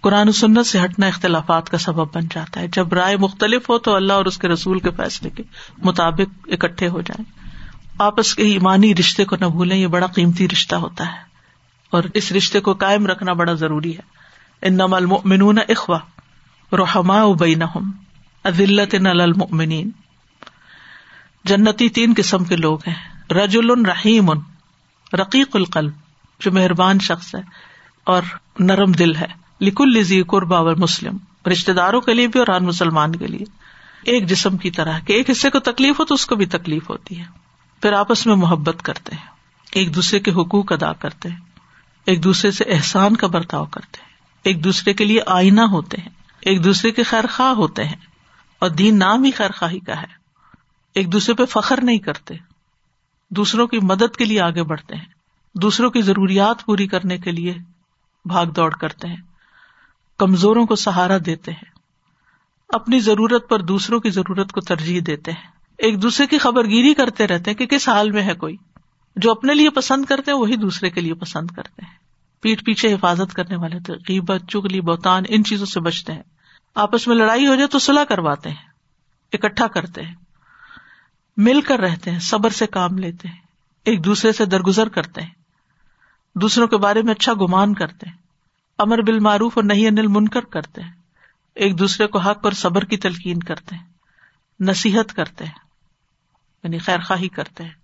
قرآن 0.00 0.28
و 0.28 0.32
سنت 0.32 0.66
سے 0.66 0.84
ہٹنا 0.84 1.06
اختلافات 1.06 1.70
کا 1.70 1.78
سبب 1.78 2.14
بن 2.14 2.28
جاتا 2.30 2.60
ہے۔ 2.60 2.66
جب 2.68 2.92
رائے 2.92 3.16
مختلف 3.16 3.70
ہو 3.70 3.78
تو 3.78 3.94
اللہ 3.94 4.12
اور 4.12 4.24
اس 4.24 4.38
کے 4.38 4.48
رسول 4.48 4.78
کے 4.78 4.90
فیصلے 4.90 5.30
کے 5.30 5.42
مطابق 5.78 6.48
اکٹھے 6.52 6.88
ہو 6.88 7.00
جائیں۔ 7.00 7.46
آپس 7.98 8.34
کے 8.34 8.42
ایمانی 8.42 8.94
رشتے 8.94 9.24
کو 9.24 9.36
نہ 9.40 9.46
بھولیں، 9.46 9.76
یہ 9.76 9.86
بڑا 9.86 10.06
قیمتی 10.06 10.48
رشتہ 10.48 10.74
ہوتا 10.74 11.06
ہے۔ 11.06 11.30
اور 11.90 12.02
اس 12.14 12.32
رشتے 12.32 12.60
کو 12.60 12.74
قائم 12.74 13.06
رکھنا 13.06 13.32
بڑا 13.32 13.52
ضروری 13.52 13.96
ہے۔ 13.96 14.20
ان 14.62 14.74
نمل 14.74 15.60
اخوا 15.68 15.98
رحما 16.72 17.32
بین 17.40 17.62
عدلت 18.44 18.94
المؤمنین۔ 19.04 19.90
جنتی 21.44 21.88
تین 21.88 22.14
قسم 22.16 22.44
کے 22.44 22.56
لوگ 22.56 22.78
ہیں۔ 22.86 23.32
رج 23.32 23.56
الرحیم 23.56 24.30
رقیق 25.12 25.56
القلب، 25.56 25.92
جو 26.40 26.52
مہربان 26.52 26.98
شخص 26.98 27.34
ہے 27.34 27.40
اور 28.04 28.22
نرم 28.58 28.92
دل 28.92 29.16
ہے۔ 29.16 29.26
لکل 29.60 29.88
لزی 29.88 30.22
قربا 30.22 30.60
و 30.60 30.76
مسلم 30.76 31.16
رشتے 31.52 31.72
داروں 31.72 32.00
کے 32.00 32.14
لیے 32.14 32.26
بھی 32.26 32.40
اور 32.40 32.54
ہر 32.54 32.60
مسلمان 32.60 33.16
کے 33.16 33.26
لیے۔ 33.26 33.44
ایک 34.02 34.26
جسم 34.26 34.56
کی 34.56 34.70
طرح 34.70 34.98
کہ 34.98 35.12
ایک 35.12 35.30
حصے 35.30 35.50
کو 35.50 35.58
تکلیف 35.58 36.00
ہو 36.00 36.04
تو 36.04 36.14
اس 36.14 36.26
کو 36.26 36.36
بھی 36.36 36.46
تکلیف 36.46 36.90
ہوتی 36.90 37.18
ہے۔ 37.18 37.24
پھر 37.82 37.92
آپس 37.92 38.26
میں 38.26 38.36
محبت 38.36 38.82
کرتے 38.82 39.14
ہیں۔ 39.14 39.26
ایک 39.72 39.94
دوسرے 39.94 40.20
کے 40.20 40.30
حقوق 40.30 40.72
ادا 40.72 40.92
کرتے 40.92 41.28
ہیں۔ 41.28 41.36
ایک 42.04 42.24
دوسرے 42.24 42.50
سے 42.50 42.64
احسان 42.64 43.16
کا 43.16 43.26
برتاؤ 43.26 43.64
کرتے 43.64 43.98
ہیں۔ 44.02 44.10
ایک 44.42 44.64
دوسرے 44.64 44.94
کے 44.94 45.04
لیے 45.04 45.20
آئینہ 45.26 45.60
ہوتے 45.60 45.96
ہیں۔ 46.00 46.08
ایک 46.40 46.64
دوسرے 46.64 46.90
کے 46.90 47.02
خیر 47.02 47.24
خواہ 47.32 47.50
ہوتے 47.50 47.84
ہیں۔ 47.84 48.09
اور 48.60 48.70
دین 48.70 48.98
نام 48.98 49.24
ہی 49.24 49.30
خیر 49.30 49.50
خواہی 49.50 49.78
کا 49.78 50.02
ہے۔ 50.02 50.20
ایک 50.94 51.12
دوسرے 51.12 51.34
پہ 51.34 51.44
فخر 51.44 51.78
نہیں 51.82 51.98
کرتے۔ 51.98 52.34
دوسروں 53.30 53.66
کی 53.66 53.78
مدد 53.82 54.16
کے 54.16 54.24
لیے 54.24 54.40
آگے 54.40 54.62
بڑھتے 54.62 54.96
ہیں۔ 54.96 55.04
دوسروں 55.54 55.90
کی 55.90 56.02
ضروریات 56.02 56.64
پوری 56.64 56.86
کرنے 56.86 57.18
کے 57.18 57.32
لیے 57.32 57.54
بھاگ 58.24 58.46
دوڑ 58.46 58.70
کرتے 58.70 59.08
ہیں۔ 59.08 59.16
کمزوروں 60.18 60.66
کو 60.66 60.76
سہارا 60.76 61.16
دیتے 61.26 61.50
ہیں۔ 61.50 61.70
اپنی 62.68 63.00
ضرورت 63.00 63.48
پر 63.48 63.60
دوسروں 63.60 64.00
کی 64.00 64.10
ضرورت 64.10 64.52
کو 64.52 64.60
ترجیح 64.60 65.00
دیتے 65.06 65.32
ہیں۔ 65.32 65.48
ایک 65.78 66.02
دوسرے 66.02 66.26
کی 66.26 66.38
خبر 66.38 66.64
گیری 66.64 66.94
کرتے 66.94 67.26
رہتے 67.26 67.50
ہیں 67.50 67.58
کہ 67.58 67.66
کس 67.66 67.88
حال 67.88 68.10
میں 68.10 68.22
ہے 68.22 68.34
کوئی۔ 68.34 68.56
جو 69.16 69.30
اپنے 69.30 69.54
لیے 69.54 69.70
پسند 69.70 70.04
کرتے 70.04 70.30
ہیں، 70.30 70.38
وہی 70.38 70.56
دوسرے 70.56 70.90
کے 70.90 71.00
لیے 71.00 71.14
پسند 71.14 71.50
کرتے 71.50 71.84
ہیں۔ 71.84 71.94
پیٹ 72.40 72.64
پیچھے 72.64 72.94
حفاظت 72.94 73.34
کرنے 73.34 73.56
والے 73.56 73.80
تھے 73.80 73.94
غیبت 73.94 74.42
چگلی 74.48 74.80
بہتان، 74.80 75.22
ان 75.28 75.44
چیزوں 75.44 75.66
سے 75.66 75.80
بچتے 75.80 76.12
ہیں۔ 76.12 76.22
آپس 76.76 77.06
میں 77.08 77.16
لڑائی 77.16 77.46
ہو 77.46 77.54
جائے 77.54 77.66
تو 77.66 77.78
سلاح 77.78 78.04
کرواتے 78.04 78.48
ہیں، 78.48 78.68
اکٹھا 79.32 79.66
کرتے 79.66 80.02
ہیں، 80.02 80.14
مل 81.36 81.60
کر 81.60 81.80
رہتے 81.80 82.10
ہیں، 82.10 82.18
صبر 82.18 82.50
سے 82.50 82.66
کام 82.66 82.98
لیتے 82.98 83.28
ہیں، 83.28 83.38
ایک 83.86 84.04
دوسرے 84.04 84.32
سے 84.32 84.44
درگزر 84.44 84.88
کرتے 84.88 85.22
ہیں، 85.22 85.30
دوسروں 86.36 86.66
کے 86.66 86.76
بارے 86.76 87.02
میں 87.02 87.12
اچھا 87.12 87.32
گمان 87.34 87.74
کرتے 87.74 88.08
ہیں، 88.08 88.16
امر 88.78 89.02
بال 89.02 89.18
معروف 89.18 89.56
اور 89.56 89.64
نہیں 89.64 89.86
انل 89.86 90.06
منکر 90.06 90.44
کرتے 90.50 90.82
ہیں، 90.82 90.92
ایک 91.56 91.78
دوسرے 91.78 92.06
کو 92.06 92.18
حق 92.18 92.44
اور 92.44 92.52
صبر 92.52 92.84
کی 92.84 92.96
تلقین 92.96 93.38
کرتے 93.40 93.76
ہیں، 93.76 93.84
نصیحت 94.60 95.14
کرتے 95.14 95.44
ہیں 95.44 95.68
یعنی 96.64 96.78
خیر 96.78 97.00
خواہی 97.00 97.28
کرتے 97.28 97.64
ہیں، 97.64 97.74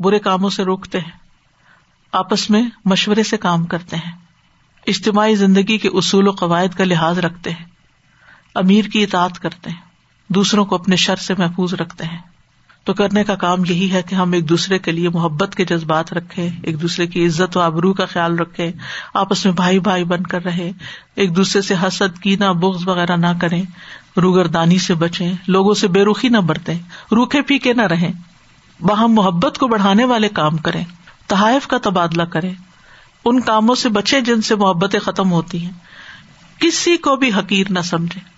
برے 0.00 0.18
کاموں 0.18 0.50
سے 0.50 0.64
روکتے 0.64 1.00
ہیں، 1.00 1.16
آپس 2.12 2.48
میں 2.50 2.62
مشورے 2.84 3.22
سے 3.22 3.36
کام 3.36 3.64
کرتے 3.64 3.96
ہیں، 3.96 4.12
اجتماعی 4.86 5.34
زندگی 5.34 5.78
کے 5.78 5.88
اصول 5.92 6.28
و 6.28 6.32
قواعد 6.32 6.76
کا 6.78 6.84
لحاظ 6.84 7.18
رکھتے 7.18 7.50
ہیں۔ 7.50 7.64
امیر 8.54 8.84
کی 8.84 9.02
اطاعت 9.02 9.38
کرتے 9.38 9.70
ہیں، 9.70 9.80
دوسروں 10.28 10.64
کو 10.64 10.74
اپنے 10.74 10.96
شر 10.96 11.16
سے 11.16 11.34
محفوظ 11.38 11.74
رکھتے 11.74 12.04
ہیں۔ 12.04 12.18
تو 12.84 12.94
کرنے 12.94 13.24
کا 13.24 13.34
کام 13.34 13.64
یہی 13.64 13.92
ہے 13.92 14.02
کہ 14.02 14.14
ہم 14.14 14.32
ایک 14.32 14.48
دوسرے 14.48 14.78
کے 14.78 14.92
لیے 14.92 15.08
محبت 15.08 15.54
کے 15.54 15.64
جذبات 15.64 16.12
رکھے، 16.12 16.48
ایک 16.62 16.82
دوسرے 16.82 17.06
کی 17.06 17.26
عزت 17.26 17.56
و 17.56 17.60
آبرو 17.60 17.92
کا 17.92 18.04
خیال 18.06 18.38
رکھے، 18.38 18.72
آپس 19.14 19.44
میں 19.44 19.54
بھائی 19.54 19.78
بھائی 19.78 20.04
بن 20.04 20.22
کر 20.22 20.44
رہے، 20.44 20.72
ایک 21.14 21.36
دوسرے 21.36 21.62
سے 21.62 21.74
حسد 21.82 22.18
کی 22.18 22.36
نہ 22.36 22.44
بغض 22.44 22.88
وغیرہ 22.88 23.16
نہ 23.16 23.26
کریں، 23.40 23.62
روگردانی 24.22 24.78
سے 24.78 24.94
بچیں، 24.94 25.32
لوگوں 25.46 25.74
سے 25.74 25.88
بے 25.88 26.04
رخی 26.04 26.28
نہ 26.28 26.38
برتیں 26.38 26.78
روکھے 27.12 27.42
پھیکے 27.42 27.72
نہ 27.72 27.82
رہیں۔ 27.82 28.12
وہاں 28.80 29.08
محبت 29.08 29.58
کو 29.58 29.68
بڑھانے 29.68 30.04
والے 30.04 30.28
کام 30.28 30.56
کریں، 30.56 30.84
تحائف 31.26 31.66
کا 31.66 31.78
تبادلہ 31.82 32.22
کریں۔ 32.22 32.54
ان 33.24 33.40
کاموں 33.40 33.74
سے 33.74 33.88
بچے 33.88 34.20
جن 34.20 34.42
سے 34.42 34.54
محبتیں 34.54 35.00
ختم 35.00 35.32
ہوتی 35.32 35.64
ہیں۔ 35.64 35.72
کسی 36.60 36.96
کو 36.96 37.16
بھی 37.16 37.30
حقیر 37.32 37.66
نہ 37.70 37.80
سمجھے 37.80 38.37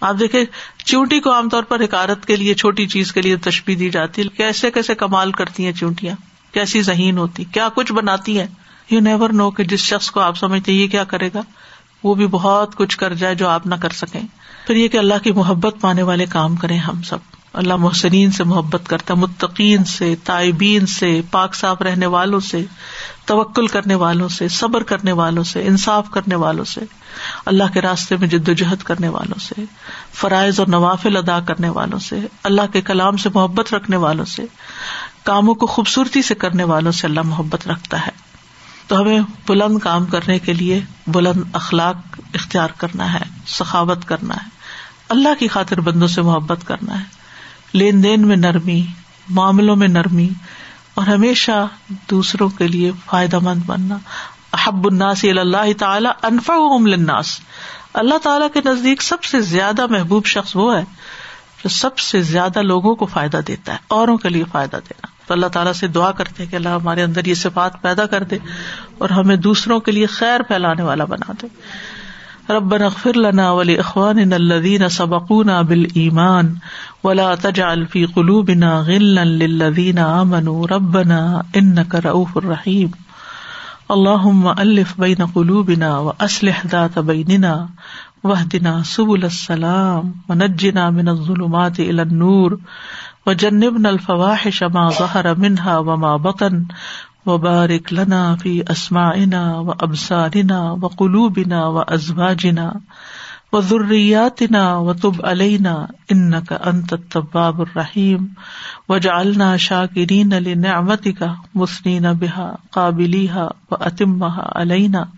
آپ 0.00 0.14
دیکھیں، 0.18 0.44
چونٹی 0.84 1.20
کو 1.20 1.32
عام 1.32 1.48
طور 1.48 1.62
پر 1.62 1.84
حکارت 1.84 2.26
کے 2.26 2.36
لیے، 2.36 2.54
چھوٹی 2.54 2.86
چیز 2.86 3.12
کے 3.12 3.22
لیے 3.22 3.36
تشبی 3.36 3.74
دی 3.74 3.90
جاتی 3.90 4.22
ہے۔ 4.22 4.28
کیسے 4.36 4.70
کیسے 4.70 4.94
کمال 4.94 5.32
کرتی 5.32 5.64
ہیں 5.64 5.72
چونٹیاں؟ 5.72 6.16
کیسی 6.54 6.82
ذہین 6.82 7.18
ہوتی؟ 7.18 7.44
کیا 7.44 7.68
کچھ 7.74 7.92
بناتی 7.92 8.40
ہیں؟ 8.40 8.46
یو 8.90 9.00
نیور 9.00 9.30
نو 9.30 9.50
کہ 9.50 9.64
جس 9.64 9.80
شخص 9.80 10.10
کو 10.10 10.20
آپ 10.20 10.38
سمجھتے 10.38 10.72
یہ 10.72 10.88
کیا 10.88 11.04
کرے 11.04 11.30
گا؟ 11.34 11.42
وہ 12.02 12.14
بھی 12.14 12.26
بہت 12.26 12.76
کچھ 12.76 12.98
کر 12.98 13.14
جائے 13.14 13.34
جو 13.34 13.48
آپ 13.48 13.66
نہ 13.66 13.74
کر 13.74 13.90
سکیں۔ 13.90 14.20
پھر 14.66 14.76
یہ 14.76 14.88
کہ 14.88 14.96
اللہ 14.96 15.14
کی 15.22 15.32
محبت 15.32 15.76
پانے 15.80 16.02
والے 16.02 16.26
کام 16.26 16.56
کریں 16.56 16.78
ہم 16.78 17.02
سب۔ 17.02 17.39
اللہ 17.52 17.76
محسنین 17.76 18.30
سے 18.30 18.44
محبت 18.44 18.88
کرتا 18.88 19.14
متقین 19.14 19.84
سے، 19.84 20.14
تائبین 20.24 20.86
سے، 20.86 21.20
پاک 21.30 21.54
صاف 21.54 21.82
رہنے 21.82 22.06
والوں 22.06 22.40
سے، 22.40 22.64
توکل 23.24 23.66
کرنے 23.66 23.94
والوں 23.94 24.28
سے، 24.28 24.48
صبر 24.48 24.82
کرنے 24.82 25.12
والوں 25.12 25.44
سے، 25.44 25.66
انصاف 25.66 26.10
کرنے 26.10 26.34
والوں 26.34 26.64
سے، 26.64 26.80
اللہ 27.46 27.64
کے 27.74 27.80
راستے 27.80 28.16
میں 28.16 28.28
جد 28.28 28.48
و 28.48 28.52
جہد 28.52 28.82
کرنے 28.82 29.08
والوں 29.08 29.40
سے، 29.40 29.54
فرائض 30.12 30.60
اور 30.60 30.66
نوافل 30.66 31.16
ادا 31.16 31.40
کرنے 31.40 31.68
والوں 31.68 31.98
سے، 31.98 32.18
اللہ 32.42 32.62
کے 32.72 32.80
کلام 32.80 33.16
سے 33.16 33.28
محبت 33.34 33.74
رکھنے 33.74 33.96
والوں 33.96 34.24
سے، 34.24 34.44
کاموں 35.22 35.54
کو 35.54 35.66
خوبصورتی 35.66 36.22
سے 36.22 36.34
کرنے 36.34 36.64
والوں 36.64 36.92
سے 36.92 37.06
اللہ 37.06 37.20
محبت 37.20 37.68
رکھتا 37.68 38.06
ہے۔ 38.06 38.12
تو 38.86 39.00
ہمیں 39.00 39.20
بلند 39.48 39.78
کام 39.78 40.06
کرنے 40.06 40.38
کے 40.38 40.52
لیے 40.52 40.80
بلند 41.06 41.42
اخلاق 41.52 42.20
اختیار 42.34 42.68
کرنا 42.76 43.12
ہے، 43.12 43.24
سخاوت 43.46 44.04
کرنا 44.04 44.34
ہے، 44.34 44.48
اللہ 45.08 45.34
کی 45.38 45.48
خاطر 45.48 45.80
بندوں 45.80 46.08
سے 46.08 46.22
محبت 46.22 46.58
کرنا 46.64 47.00
ہے۔ 47.00 47.19
لین 47.74 48.02
دین 48.02 48.28
میں 48.28 48.36
نرمی، 48.36 48.86
معاملوں 49.28 49.76
میں 49.76 49.88
نرمی، 49.88 50.28
اور 50.94 51.06
ہمیشہ 51.06 51.66
دوسروں 52.10 52.48
کے 52.48 52.68
لیے 52.68 52.92
فائدہ 53.06 53.38
مند 53.38 53.62
بننا۔ 53.66 53.96
احب 54.52 54.86
الناس 54.86 55.24
اللہ 55.24 55.72
تعالی 55.78 56.08
انفا 56.22 56.54
للناس۔ 56.86 57.40
اللہ 57.94 58.18
تعالیٰ 58.18 58.48
کے 58.52 58.60
نزدیک 58.64 59.02
سب 59.02 59.22
سے 59.22 59.40
زیادہ 59.40 59.86
محبوب 59.86 60.26
شخص 60.26 60.56
وہ 60.56 60.76
ہے 60.76 60.84
جو 61.64 61.68
سب 61.68 61.98
سے 61.98 62.22
زیادہ 62.22 62.62
لوگوں 62.62 62.94
کو 62.94 63.06
فائدہ 63.06 63.40
دیتا 63.48 63.72
ہے، 63.72 63.78
اوروں 63.88 64.16
کے 64.16 64.28
لیے 64.28 64.44
فائدہ 64.52 64.76
دینا۔ 64.76 65.06
تو 65.26 65.34
اللہ 65.34 65.46
تعالیٰ 65.46 65.72
سے 65.72 65.86
دعا 65.86 66.12
کرتے 66.12 66.46
کہ 66.46 66.56
اللہ 66.56 66.68
ہمارے 66.68 67.02
اندر 67.02 67.24
یہ 67.24 67.34
صفات 67.34 67.82
پیدا 67.82 68.06
کر 68.06 68.22
دے 68.22 68.38
اور 68.98 69.10
ہمیں 69.10 69.36
دوسروں 69.36 69.80
کے 69.80 69.92
لیے 69.92 70.06
خیر 70.06 70.42
پھیلانے 70.42 70.82
والا 70.82 71.04
بنا 71.04 71.32
دے۔ 71.42 71.46
ربنا 72.50 72.86
اغفر 72.86 73.16
لنا 73.16 73.50
ولاخواننا 73.50 74.36
الذين 74.36 74.88
سبقونا 74.88 75.62
بالايمان 75.62 76.56
ولا 77.02 77.34
تجعل 77.34 77.86
في 77.86 78.06
قلوبنا 78.06 78.80
غلا 78.80 79.24
للذين 79.24 79.98
امنوا 79.98 80.66
ربنا 80.66 81.42
انك 81.56 81.94
رؤوف 81.94 82.38
رحيم. 82.38 82.90
اللهم 83.90 84.48
الف 84.48 85.00
بين 85.00 85.16
قلوبنا 85.16 85.98
واصلح 85.98 86.66
ذات 86.66 86.98
بيننا 86.98 87.68
واهدنا 88.24 88.82
سبل 88.82 89.24
السلام 89.24 90.14
ونجنا 90.28 90.90
من 90.90 91.08
الظلمات 91.08 91.80
الى 91.80 92.02
النور 92.02 92.58
وجنبنا 93.26 93.90
الفواحش 93.90 94.62
ما 94.62 94.88
ظهر 94.88 95.38
منها 95.38 95.78
وما 95.78 96.16
بطن 96.16 96.64
وبارک 97.26 97.92
لنا 97.92 98.36
فی 98.42 98.62
اسماعنا 98.70 99.62
و 99.64 99.70
ابسارنا 99.70 100.78
و 100.82 100.88
قلوبنا 100.88 101.72
و 101.74 101.84
ازواجنا 101.94 102.72
و 103.52 103.60
ذریاتنا 103.60 104.84
و 104.84 104.92
تب 104.92 105.26
علینا 105.26 105.88
انك 106.08 106.52
انت 106.52 106.92
التواب 106.92 107.60
الرحیم 107.60 108.36
وجعلنا 108.88 109.56
شاکرین 109.56 110.32
لنعمتك 110.32 111.30
مسنین 111.54 112.12
بها 112.14 112.58
قابلیها 112.72 113.54
و 113.70 113.74
اتمها 113.74 114.42
علینا 114.42 115.08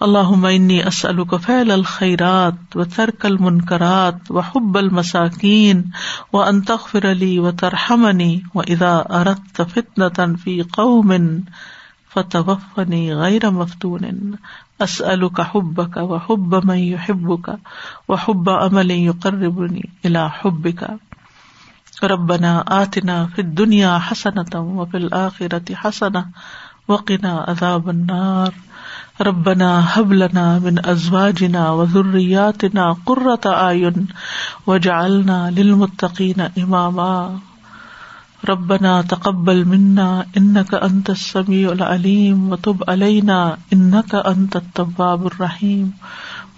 اللہ 0.00 0.46
عنی 0.46 0.82
اسلک 0.82 1.34
فعل 1.42 1.70
الخیرات 1.70 2.76
و 2.76 2.84
ترک 2.84 3.26
المنکرات 3.26 4.30
و 4.30 4.40
حب 4.40 4.78
المساکین 4.78 5.82
و 6.32 6.38
انتخر 6.38 7.10
علی 7.10 7.38
و 7.38 7.50
ترحمنی 7.50 8.40
و 8.54 8.60
ادا 8.60 9.02
ارت 9.10 9.62
فتن 9.62 10.36
فی 10.36 10.62
قوم 10.62 11.12
فتوفنی 12.14 13.14
غیر 13.14 13.50
مفتون. 13.50 14.34
اسألك 14.80 15.40
حبك 15.40 15.96
وحب 15.96 16.54
من 16.64 16.78
يحبك 16.78 17.58
وحب 18.08 18.48
عمل 18.48 18.90
يقربني 18.90 19.90
إلى 20.06 20.30
حبك 20.30 20.90
ربنا 22.02 22.64
آتنا 22.82 23.26
فی 23.26 23.34
في 23.34 23.40
الدنيا 23.40 23.98
حسنة 23.98 24.60
وفي 24.60 24.96
الآخرة 24.96 25.74
حسنة 25.74 26.26
وقنا 26.88 27.44
عذاب 27.48 27.88
النار. 27.88 28.52
ربنا 29.20 29.98
هب 29.98 30.12
لنا 30.12 30.58
من 30.58 30.86
ازواجنا 30.86 31.70
وذرياتنا 31.70 32.96
قرة 33.06 33.40
اعين 33.46 34.06
واجعلنا 34.66 35.50
للمتقين 35.50 36.40
اماما 36.40 37.38
ربنا 38.48 39.02
تقبل 39.02 39.64
منا 39.64 40.26
انك 40.36 40.74
انت 40.74 41.10
السميع 41.10 41.72
العليم 41.72 42.50
وتب 42.50 42.84
علينا 42.88 43.58
انك 43.72 44.14
انت 44.14 44.56
التواب 44.56 45.26
الرحيم 45.26 45.92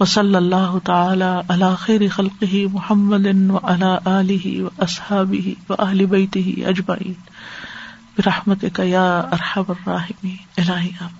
وصلى 0.00 0.38
الله 0.38 0.78
تعالى 0.84 1.44
على 1.50 1.76
خير 1.76 2.08
خلقه 2.08 2.70
محمد 2.74 3.50
وعلى 3.50 4.00
اله 4.06 4.70
واصحابه 4.78 5.56
واهل 5.68 6.06
بيته 6.06 6.56
اجمعين 6.58 7.16
برحمتك 8.18 8.78
يا 8.78 9.32
ارحم 9.32 9.64
الراحمين 9.70 10.38
الهي 10.58 10.92
امين 11.00 11.19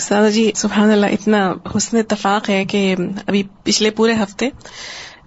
سادہ 0.00 0.30
جی 0.30 0.50
سبحان 0.54 0.90
اللہ، 0.90 1.06
اتنا 1.06 1.52
حسن 1.76 1.96
اتفاق 1.96 2.50
ہے 2.50 2.64
کہ 2.64 2.94
ابھی 3.26 3.42
پچھلے 3.64 3.90
پورے 3.90 4.12
ہفتے 4.12 4.48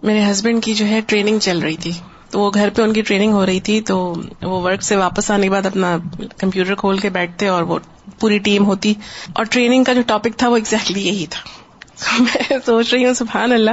میرے 0.03 0.31
ہسبینڈ 0.31 0.63
کی 0.63 0.73
جو 0.73 0.85
ہے 0.85 1.01
ٹریننگ 1.07 1.39
چل 1.39 1.59
رہی 1.59 1.75
تھی۔ 1.75 1.91
تو 2.29 2.39
وہ 2.39 2.51
گھر 2.53 2.69
پہ 2.69 2.81
ان 2.81 2.93
کی 2.93 3.01
ٹریننگ 3.01 3.31
ہو 3.31 3.45
رہی 3.45 3.59
تھی، 3.59 3.81
تو 3.81 4.15
وہ 4.41 4.61
ورک 4.61 4.83
سے 4.83 4.95
واپس 4.95 5.31
آنے 5.31 5.43
کے 5.43 5.49
بعد 5.49 5.65
اپنا 5.65 5.97
کمپیوٹر 6.37 6.75
کھول 6.75 6.97
کے 6.97 7.09
بیٹھتے 7.09 7.47
اور 7.47 7.63
وہ 7.63 7.79
پوری 8.19 8.37
ٹیم 8.37 8.65
ہوتی۔ 8.65 8.93
اور 9.33 9.45
ٹریننگ 9.49 9.83
کا 9.83 9.93
جو 9.93 10.01
ٹاپک 10.07 10.37
تھا 10.37 10.49
وہ 10.49 10.55
ایگزیکٹلی 10.55 11.07
یہی 11.07 11.25
تھا۔ 11.29 11.49
میں 12.19 12.53
سوچ 12.65 12.93
رہی 12.93 13.05
ہوں، 13.05 13.13
سبحان 13.13 13.51
اللہ، 13.51 13.71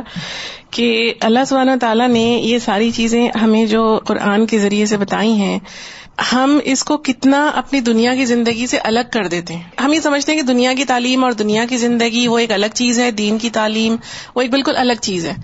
کہ 0.70 1.14
اللہ 1.20 1.44
سبحانہ 1.46 1.70
تعالیٰ 1.80 2.08
نے 2.08 2.20
یہ 2.20 2.58
ساری 2.58 2.90
چیزیں 2.90 3.28
ہمیں 3.42 3.66
جو 3.66 4.00
قرآن 4.06 4.46
کے 4.46 4.58
ذریعے 4.58 4.86
سے 4.86 4.96
بتائی 4.96 5.32
ہیں 5.32 5.58
ہم 6.32 6.58
اس 6.64 6.84
کو 6.84 6.96
کتنا 6.96 7.50
اپنی 7.54 7.80
دنیا 7.80 8.14
کی 8.14 8.24
زندگی 8.24 8.66
سے 8.66 8.78
الگ 8.78 9.00
کر 9.12 9.26
دیتے 9.26 9.54
ہیں۔ 9.54 9.62
ہم 9.84 9.92
یہ 9.92 10.00
سمجھتے 10.00 10.32
ہیں 10.32 10.38
کہ 10.38 10.46
دنیا 10.46 10.74
کی 10.74 10.84
تعلیم 10.84 11.24
اور 11.24 11.32
دنیا 11.32 11.64
کی 11.64 11.76
زندگی 11.76 12.28
وہ 12.28 12.38
ایک 12.38 12.52
الگ 12.52 12.66
چیز 12.74 13.00
ہے، 13.00 13.10
دین 13.10 13.38
کی 13.38 13.50
تعلیم 13.50 13.96
وہ 14.34 14.42
ایک 14.42 14.50
بالکل 14.50 14.76
الگ 14.76 14.92
چیز 15.00 15.26
ہے۔ 15.26 15.34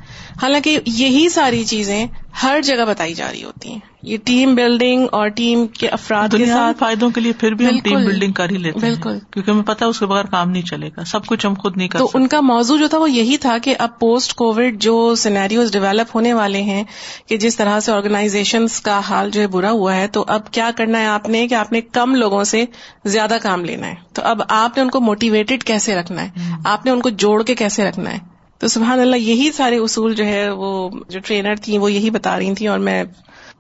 حالانکہ 0.43 0.79
یہی 0.87 1.29
ساری 1.29 1.65
چیزیں 1.65 2.07
ہر 2.43 2.61
جگہ 2.65 2.85
بتائی 2.85 3.15
جا 3.15 3.31
رہی 3.33 3.45
ہوتی 3.45 3.73
ہیں۔ 3.73 3.79
یہ 4.03 4.17
ٹیم 4.25 4.55
بلڈنگ 4.55 5.07
اور 5.13 5.29
ٹیم 5.29 5.67
کے 5.67 5.89
افراد 5.89 6.29
کے 6.37 6.47
ساتھ 6.47 6.79
فائدوں 6.79 7.11
کے 7.11 7.21
لیے 7.21 7.33
پھر 7.33 7.55
بھی 7.55 7.67
ہم 7.67 7.79
ٹیم 7.79 7.95
بلڈنگ 7.95 8.33
کر 8.33 8.51
ہی 8.51 8.59
لیتے 8.59 8.79
بالکل۔ 8.79 9.19
کیونکہ 9.31 9.51
ہمیں 9.51 9.63
پتا 9.63 9.87
اس 9.87 9.99
کے 9.99 10.07
بغیر 10.07 10.25
کام 10.25 10.51
نہیں 10.51 10.63
چلے 10.63 10.91
گا 10.97 11.05
سب 11.05 11.27
کچھ 11.27 11.47
ہم 11.47 11.55
خود 11.55 11.77
نہیں 11.77 11.89
کر 11.89 11.99
تو 11.99 12.11
ان 12.15 12.27
کا 12.29 12.41
موضوع 12.41 12.77
جو 12.77 12.89
تھا 12.89 12.99
وہ 12.99 13.11
یہی 13.11 13.37
تھا 13.37 13.59
کہ 13.59 13.75
اب 13.79 13.99
پوسٹ 13.99 14.35
کووڈ 14.35 14.81
جو 14.81 15.15
سینیریوز 15.15 15.73
ڈیولپ 15.73 16.17
ہونے 16.17 16.33
والے 16.33 16.63
ہیں 16.63 16.85
کہ 17.27 17.37
جس 17.37 17.57
طرح 17.57 17.81
سے 17.81 17.93
آرگنائزیشن 17.93 18.67
کا 18.83 19.01
حال 19.09 19.31
جو 19.31 19.41
ہے 19.41 19.47
برا 19.47 19.71
ہوا 19.71 19.97
ہے 19.97 20.07
تو 20.09 20.25
اب 20.29 20.51
کیا 20.51 20.71
کرنا 20.77 21.01
ہے 21.01 21.07
آپ 21.07 21.29
نے 21.29 21.49
کہ 21.49 21.55
آپ 21.55 21.73
نے 21.73 21.81
کم 21.81 22.15
لوگوں 22.15 22.45
سے 22.45 22.65
زیادہ 23.05 23.37
کام 23.43 23.65
لینا 23.65 23.87
ہے۔ 23.87 23.95
تو 24.13 24.23
اب 24.25 24.43
آپ 24.49 24.77
نے 24.77 24.83
ان 24.83 24.91
کو 24.91 25.01
موٹیویٹڈ 25.01 25.65
کیسے 25.65 25.95
رکھنا 25.95 26.23
ہے؟ 26.23 26.29
آپ 26.65 26.85
نے 26.85 26.91
ان 26.91 27.01
کو 27.01 27.09
جوڑ 27.09 27.43
کے 27.43 27.55
کیسے 27.55 27.85
رکھنا 27.85 28.13
ہے؟ 28.13 28.19
تو 28.59 28.69
سبحان 28.69 29.01
اللہ 29.01 29.17
یہی 29.17 29.53
سارے 29.53 29.77
اصول 29.77 30.15
جو 30.15 30.25
ہے 30.25 30.51
وہ 30.51 30.91
جو 31.09 31.21
ٹرینر 31.25 31.55
تھیں 31.57 31.79
وہ 31.79 31.93
یہی 31.93 32.11
بتا 32.11 32.39
رہی 32.39 32.55
تھیں 32.55 32.69
اور 32.69 32.79
میں 32.79 33.05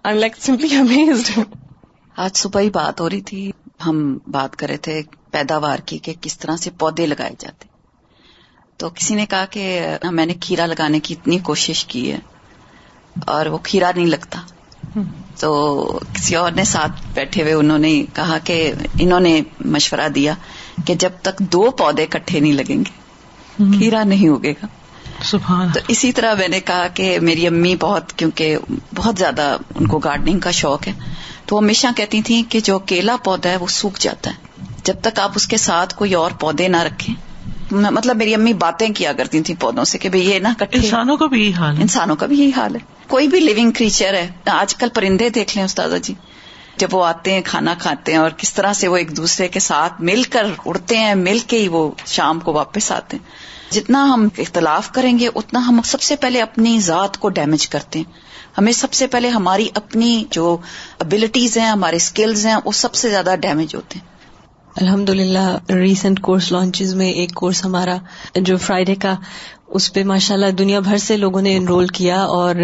لائک 0.04 0.36
سمپلی 0.38 0.76
امیزڈ 0.76 1.38
آج 2.16 2.36
صبح 2.36 2.60
ہی 2.60 2.70
بات 2.70 3.00
ہو 3.00 3.10
رہی 3.10 3.20
تھی۔ 3.20 3.50
ہم 3.86 4.18
بات 4.26 4.56
کر 4.56 4.68
رہے 4.68 4.76
تھے 4.76 5.02
پیداوار 5.30 5.78
کی 5.78 5.98
کہ 5.98 6.12
کس 6.20 6.38
طرح 6.38 6.56
سے 6.56 6.70
پودے 6.78 7.06
لگائے 7.06 7.34
جاتے 7.38 7.68
تو 8.76 8.90
کسی 8.90 9.14
نے 9.14 9.26
کہا 9.26 9.44
کہ 9.44 9.80
میں 10.10 10.26
نے 10.26 10.34
کھیرا 10.34 10.66
لگانے 10.66 11.00
کی 11.00 11.14
اتنی 11.14 11.38
کوشش 11.38 11.84
کی 11.84 12.12
ہے 12.12 12.18
اور 13.26 13.46
وہ 13.46 13.58
کھیرا 13.58 13.90
نہیں 13.96 14.06
لگتا۔ 14.06 14.40
تو 15.40 16.00
کسی 16.12 16.34
اور 16.34 16.52
نے 16.52 16.64
ساتھ 16.64 16.92
بیٹھے 17.14 17.42
ہوئے 17.42 17.52
انہوں 17.52 17.78
نے 17.78 18.04
کہا 18.14 18.38
کہ 18.44 18.72
انہوں 18.98 19.20
نے 19.20 19.40
مشورہ 19.60 20.08
دیا 20.08 20.34
کہ 20.86 20.94
جب 20.94 21.10
تک 21.22 21.38
دو 21.38 21.70
پودے 21.70 22.06
کٹھے 22.06 22.40
نہیں 22.40 22.52
لگیں 22.52 22.76
گے 22.76 23.64
کھیرا 23.78 24.04
نہیں 24.04 24.28
ہوگے 24.28 24.52
گا۔ 24.52 24.66
سبحان 25.22 25.68
تو 25.72 25.80
اسی 25.88 26.12
طرح 26.12 26.34
میں 26.34 26.48
نے 26.48 26.60
کہا 26.60 26.86
کہ 26.88 27.20
میری 27.20 27.46
امی 27.46 27.76
بہت 27.76 28.12
کیونکہ 28.12 28.56
بہت 28.94 29.18
زیادہ 29.18 29.56
ان 29.74 29.86
کو 29.86 29.98
گارڈننگ 29.98 30.38
کا 30.38 30.50
شوق 30.50 30.86
ہے 30.86 30.92
تو 31.46 31.56
وہ 31.56 31.62
ہمیشہ 31.62 31.86
کہتی 31.96 32.22
تھیں 32.22 32.42
کہ 32.48 32.60
جو 32.60 32.78
کیلا 32.78 33.16
پودا 33.24 33.48
ہے 33.50 33.56
وہ 33.56 33.66
سوکھ 33.66 34.00
جاتا 34.00 34.30
ہے۔ 34.30 34.64
جب 34.84 34.94
تک 35.02 35.18
آپ 35.18 35.32
اس 35.34 35.46
کے 35.46 35.56
ساتھ 35.56 35.94
کوئی 35.94 36.14
اور 36.14 36.30
پودے 36.30 36.68
نہ 36.68 36.82
رکھیں 36.82 37.14
مطلب 37.70 38.16
میری 38.16 38.34
امی 38.34 38.52
باتیں 38.52 38.88
کیا 38.88 39.12
کرتی 39.12 39.40
تھیں 39.40 39.60
پودوں 39.60 39.84
سے 39.84 39.98
کہ 39.98 40.16
یہ 40.16 40.38
نا 40.38 40.52
کٹھے۔ 40.58 40.80
انسانوں 40.80 41.16
کا 41.16 41.26
بھی 41.26 41.42
یہی 41.42 41.52
حال 41.52 41.76
ہے۔ 41.76 41.82
انسانوں 41.82 42.16
کا 42.16 42.26
بھی 42.26 42.40
یہی 42.40 42.50
حال 42.56 42.74
ہے۔ 42.74 42.80
کوئی 43.08 43.28
بھی 43.28 43.40
لونگ 43.40 43.70
کریچر 43.70 44.14
ہے۔ 44.14 44.30
آج 44.46 44.74
کل 44.74 44.88
پرندے 44.94 45.28
دیکھ 45.28 45.56
لیں 45.56 45.64
استاذہ 45.64 45.96
جی۔ 45.96 46.14
جب 46.76 46.94
وہ 46.94 47.04
آتے 47.06 47.32
ہیں 47.32 47.40
کھانا 47.44 47.74
کھاتے 47.78 48.12
ہیں 48.12 48.18
اور 48.18 48.30
کس 48.30 48.54
طرح 48.54 48.72
سے 48.72 48.88
وہ 48.88 48.96
ایک 48.96 49.16
دوسرے 49.16 49.48
کے 49.48 49.60
ساتھ 49.60 49.92
مل 50.00 50.22
کر 50.22 50.46
اڑتے 50.66 50.98
ہیں 50.98 51.14
مل 51.14 51.38
کے 51.46 51.58
ہی 51.58 51.68
وہ 51.68 51.90
شام 52.06 52.40
کو 52.40 52.52
واپس 52.52 52.92
آتے 52.92 53.16
ہیں۔ 53.16 53.47
جتنا 53.70 54.04
ہم 54.04 54.28
اختلاف 54.38 54.92
کریں 54.92 55.18
گے، 55.18 55.28
اتنا 55.34 55.68
ہم 55.68 55.80
سب 55.84 56.00
سے 56.00 56.16
پہلے 56.16 56.42
اپنی 56.42 56.80
ذات 56.80 57.18
کو 57.18 57.28
ڈیمیج 57.28 57.68
کرتے 57.68 57.98
ہیں۔ 57.98 58.12
ہمیں 58.58 58.72
سب 58.72 58.92
سے 58.92 59.06
پہلے 59.06 59.28
ہماری 59.28 59.68
اپنی 59.74 60.24
جو 60.30 60.56
ابلیٹیز 60.98 61.58
ہیں، 61.58 61.66
ہمارے 61.66 61.96
اسکلز 61.96 62.46
ہیں، 62.46 62.56
وہ 62.64 62.72
سب 62.72 62.94
سے 62.94 63.10
زیادہ 63.10 63.34
ڈیمیج 63.40 63.74
ہوتے 63.74 63.98
ہیں۔ 63.98 64.06
الحمد 64.76 65.08
للہ 65.08 65.58
ریسنٹ 65.70 66.20
کورس 66.20 66.52
لانچز 66.52 66.94
میں 66.94 67.10
ایک 67.12 67.34
کورس 67.34 67.64
ہمارا 67.64 67.96
جو 68.34 68.56
فرائیڈے 68.56 68.94
کا، 68.94 69.14
اس 69.68 69.92
پہ 69.92 70.04
ماشاء 70.04 70.34
اللہ 70.34 70.50
دنیا 70.50 70.80
بھر 70.80 70.98
سے 70.98 71.16
لوگوں 71.16 71.42
نے 71.42 71.56
انرول 71.56 71.86
کیا 71.86 72.22
اور 72.22 72.54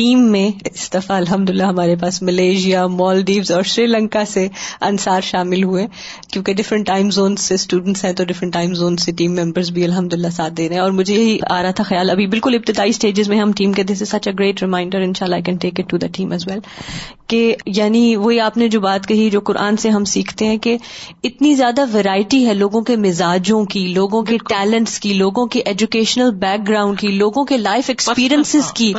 ٹیم 0.00 0.20
میں 0.32 0.50
اس 0.64 0.94
دفعہ 0.94 1.16
الحمد 1.16 1.50
للہ 1.50 1.62
ہمارے 1.62 1.96
پاس 1.96 2.22
ملیشیا 2.22 2.86
مالدیوز 2.86 3.50
اور 3.50 3.62
شری 3.62 3.86
لنکا 3.86 4.24
سے 4.24 4.48
انصار 4.80 5.20
شامل 5.20 5.64
ہوئے 5.64 5.86
کیونکہ 6.32 6.54
ڈفرنٹ 6.54 6.86
ٹائم 6.86 7.10
زون 7.10 7.36
سے 7.36 7.54
اسٹوڈینٹس 7.54 8.04
ہیں 8.04 8.12
تو 8.12 8.24
ڈفرنٹ 8.24 8.52
ٹائم 8.52 8.74
زون 8.74 8.96
سے 8.96 9.12
ٹیم 9.12 9.34
ممبرس 9.34 9.70
بھی 9.70 9.84
الحمد 9.84 10.12
للہ 10.12 10.28
ساتھ 10.28 10.54
دے 10.54 10.68
رہے 10.68 10.74
ہیں۔ 10.74 10.82
اور 10.82 10.90
مجھے 10.90 11.14
یہی 11.14 11.38
آ 11.50 11.62
رہا 11.62 11.70
تھا 11.70 11.84
خیال 11.84 12.10
ابھی 12.10 12.26
بالکل 12.26 12.54
ابتدائی 12.54 12.90
اسٹیجز 12.90 13.28
میں 13.28 13.38
ہم 13.38 13.52
ٹیم 13.52 13.72
کے 13.72 13.82
دس 13.82 14.08
سچ 14.08 14.28
اے 14.28 14.32
گریٹ 14.32 14.62
ریمائنڈر 14.62 15.00
ان 15.00 15.12
شاء 15.14 15.26
اللہ 15.26 15.40
can 15.40 15.56
take 15.56 15.80
it 15.80 15.90
to 15.90 15.96
the 15.96 16.06
team 16.12 16.32
as 16.32 16.48
well 16.48 16.58
کہ 17.26 17.56
یعنی 17.66 18.16
وہی 18.16 18.40
آپ 18.40 18.56
نے 18.56 18.68
جو 18.68 18.80
بات 18.80 19.06
کہی 19.06 19.30
جو 19.30 19.40
قرآن 19.40 19.76
سے 19.76 19.90
ہم 19.90 20.04
سیکھتے 20.04 20.46
ہیں 20.46 20.58
کہ 20.58 20.76
اتنی 21.24 21.54
زیادہ 21.54 21.84
ویرائٹی 21.92 22.46
ہے 22.46 22.54
لوگوں 22.54 22.80
کے 22.82 22.96
مزاجوں 22.96 23.64
کی 23.64 23.86
لوگوں 23.86 24.22
کے 24.22 24.38
ٹیلنٹس 24.38 25.00
کی 25.00 25.12
لوگوں 25.12 25.46
کے 25.46 25.60
ایجوکیشنل 25.60 26.30
بیک 26.30 26.68
گراؤنڈ 26.68 27.00
کی 27.00 27.08
لوگوں 27.08 27.44
کے 27.44 27.56
لائف 27.56 27.84
ایکسپیرئنس 27.88 28.56
کی 28.74 28.92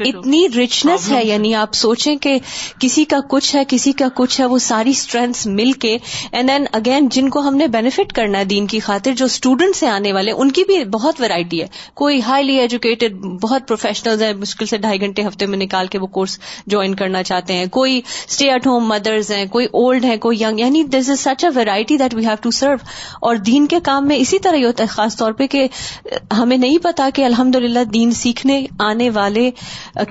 اتنی 0.00 0.37
رچنس 0.46 1.10
ہے 1.10 1.24
یعنی 1.24 1.54
آپ 1.54 1.74
سوچیں 1.74 2.16
کہ 2.16 2.38
کسی 2.78 3.04
کا 3.04 3.18
کچھ 3.28 3.54
ہے 3.56 3.62
کسی 3.68 3.92
کا 3.92 4.08
کچھ 4.14 4.40
ہے 4.40 4.46
وہ 4.46 4.58
ساری 4.58 4.90
اسٹرینتھس 4.90 5.46
مل 5.46 5.72
کے 5.72 5.96
اینڈ 6.32 6.48
دین 6.48 6.64
اگین 6.72 7.08
جن 7.08 7.28
کو 7.28 7.40
ہم 7.40 7.56
نے 7.56 7.66
بینیفٹ 7.66 8.12
کرنا 8.12 8.38
ہے 8.38 8.44
دین 8.44 8.66
کی 8.66 8.80
خاطر 8.80 9.12
جو 9.12 9.24
اسٹوڈینٹس 9.24 9.82
ہیں 9.82 9.90
آنے 9.90 10.12
والے 10.12 10.32
ان 10.32 10.50
کی 10.50 10.64
بھی 10.64 10.84
بہت 10.84 11.20
ویرائٹی 11.20 11.60
ہے 11.60 11.66
کوئی 11.94 12.20
ہائیلی 12.22 12.58
ایجوکیٹڈ 12.58 13.14
بہت 13.42 13.68
پروفیشنل 13.68 14.22
ہے 14.22 14.32
مشکل 14.32 14.66
سے 14.66 14.76
ڈھائی 14.76 15.00
گھنٹے 15.00 15.26
ہفتے 15.26 15.46
میں 15.46 15.58
نکال 15.58 15.86
کے 15.86 15.98
وہ 15.98 16.06
کورس 16.06 16.38
جوائن 16.66 16.94
کرنا 16.94 17.22
چاہتے 17.22 17.54
ہیں 17.54 17.66
کوئی 17.70 18.00
اسٹے 18.28 18.50
ایٹ 18.50 18.66
ہوم 18.66 18.88
مدرز 18.88 19.30
ہیں 19.30 19.46
کوئی 19.46 19.66
اولڈ 19.72 20.04
ہے 20.04 20.16
کوئی 20.18 20.42
ینگ 20.42 20.60
یعنی 20.60 20.82
this 20.82 21.10
is 21.10 21.20
such 21.20 21.44
a 21.44 21.50
variety 21.54 21.96
that 21.96 22.14
we 22.14 22.26
have 22.26 22.36
to 22.42 22.50
serve 22.50 22.74
اور 23.20 23.36
دین 23.36 23.66
کے 23.66 23.80
کام 23.82 24.08
میں 24.08 24.16
اسی 24.16 24.38
طرح 24.38 24.56
ہی 24.56 24.64
ہوتا 24.64 24.82
ہے 24.82 24.88
خاص 24.88 25.16
طور 25.16 25.32
پہ 25.32 25.46
کہ 25.46 25.66
ہمیں 26.38 26.56
نہیں 26.56 26.78
پتا 26.78 27.08
کہ 27.14 27.24
الحمد 27.24 27.56
للہ 27.56 27.84
دین 27.84 28.10
سیکھنے 28.10 28.66
آنے 28.78 29.10
والے 29.10 29.50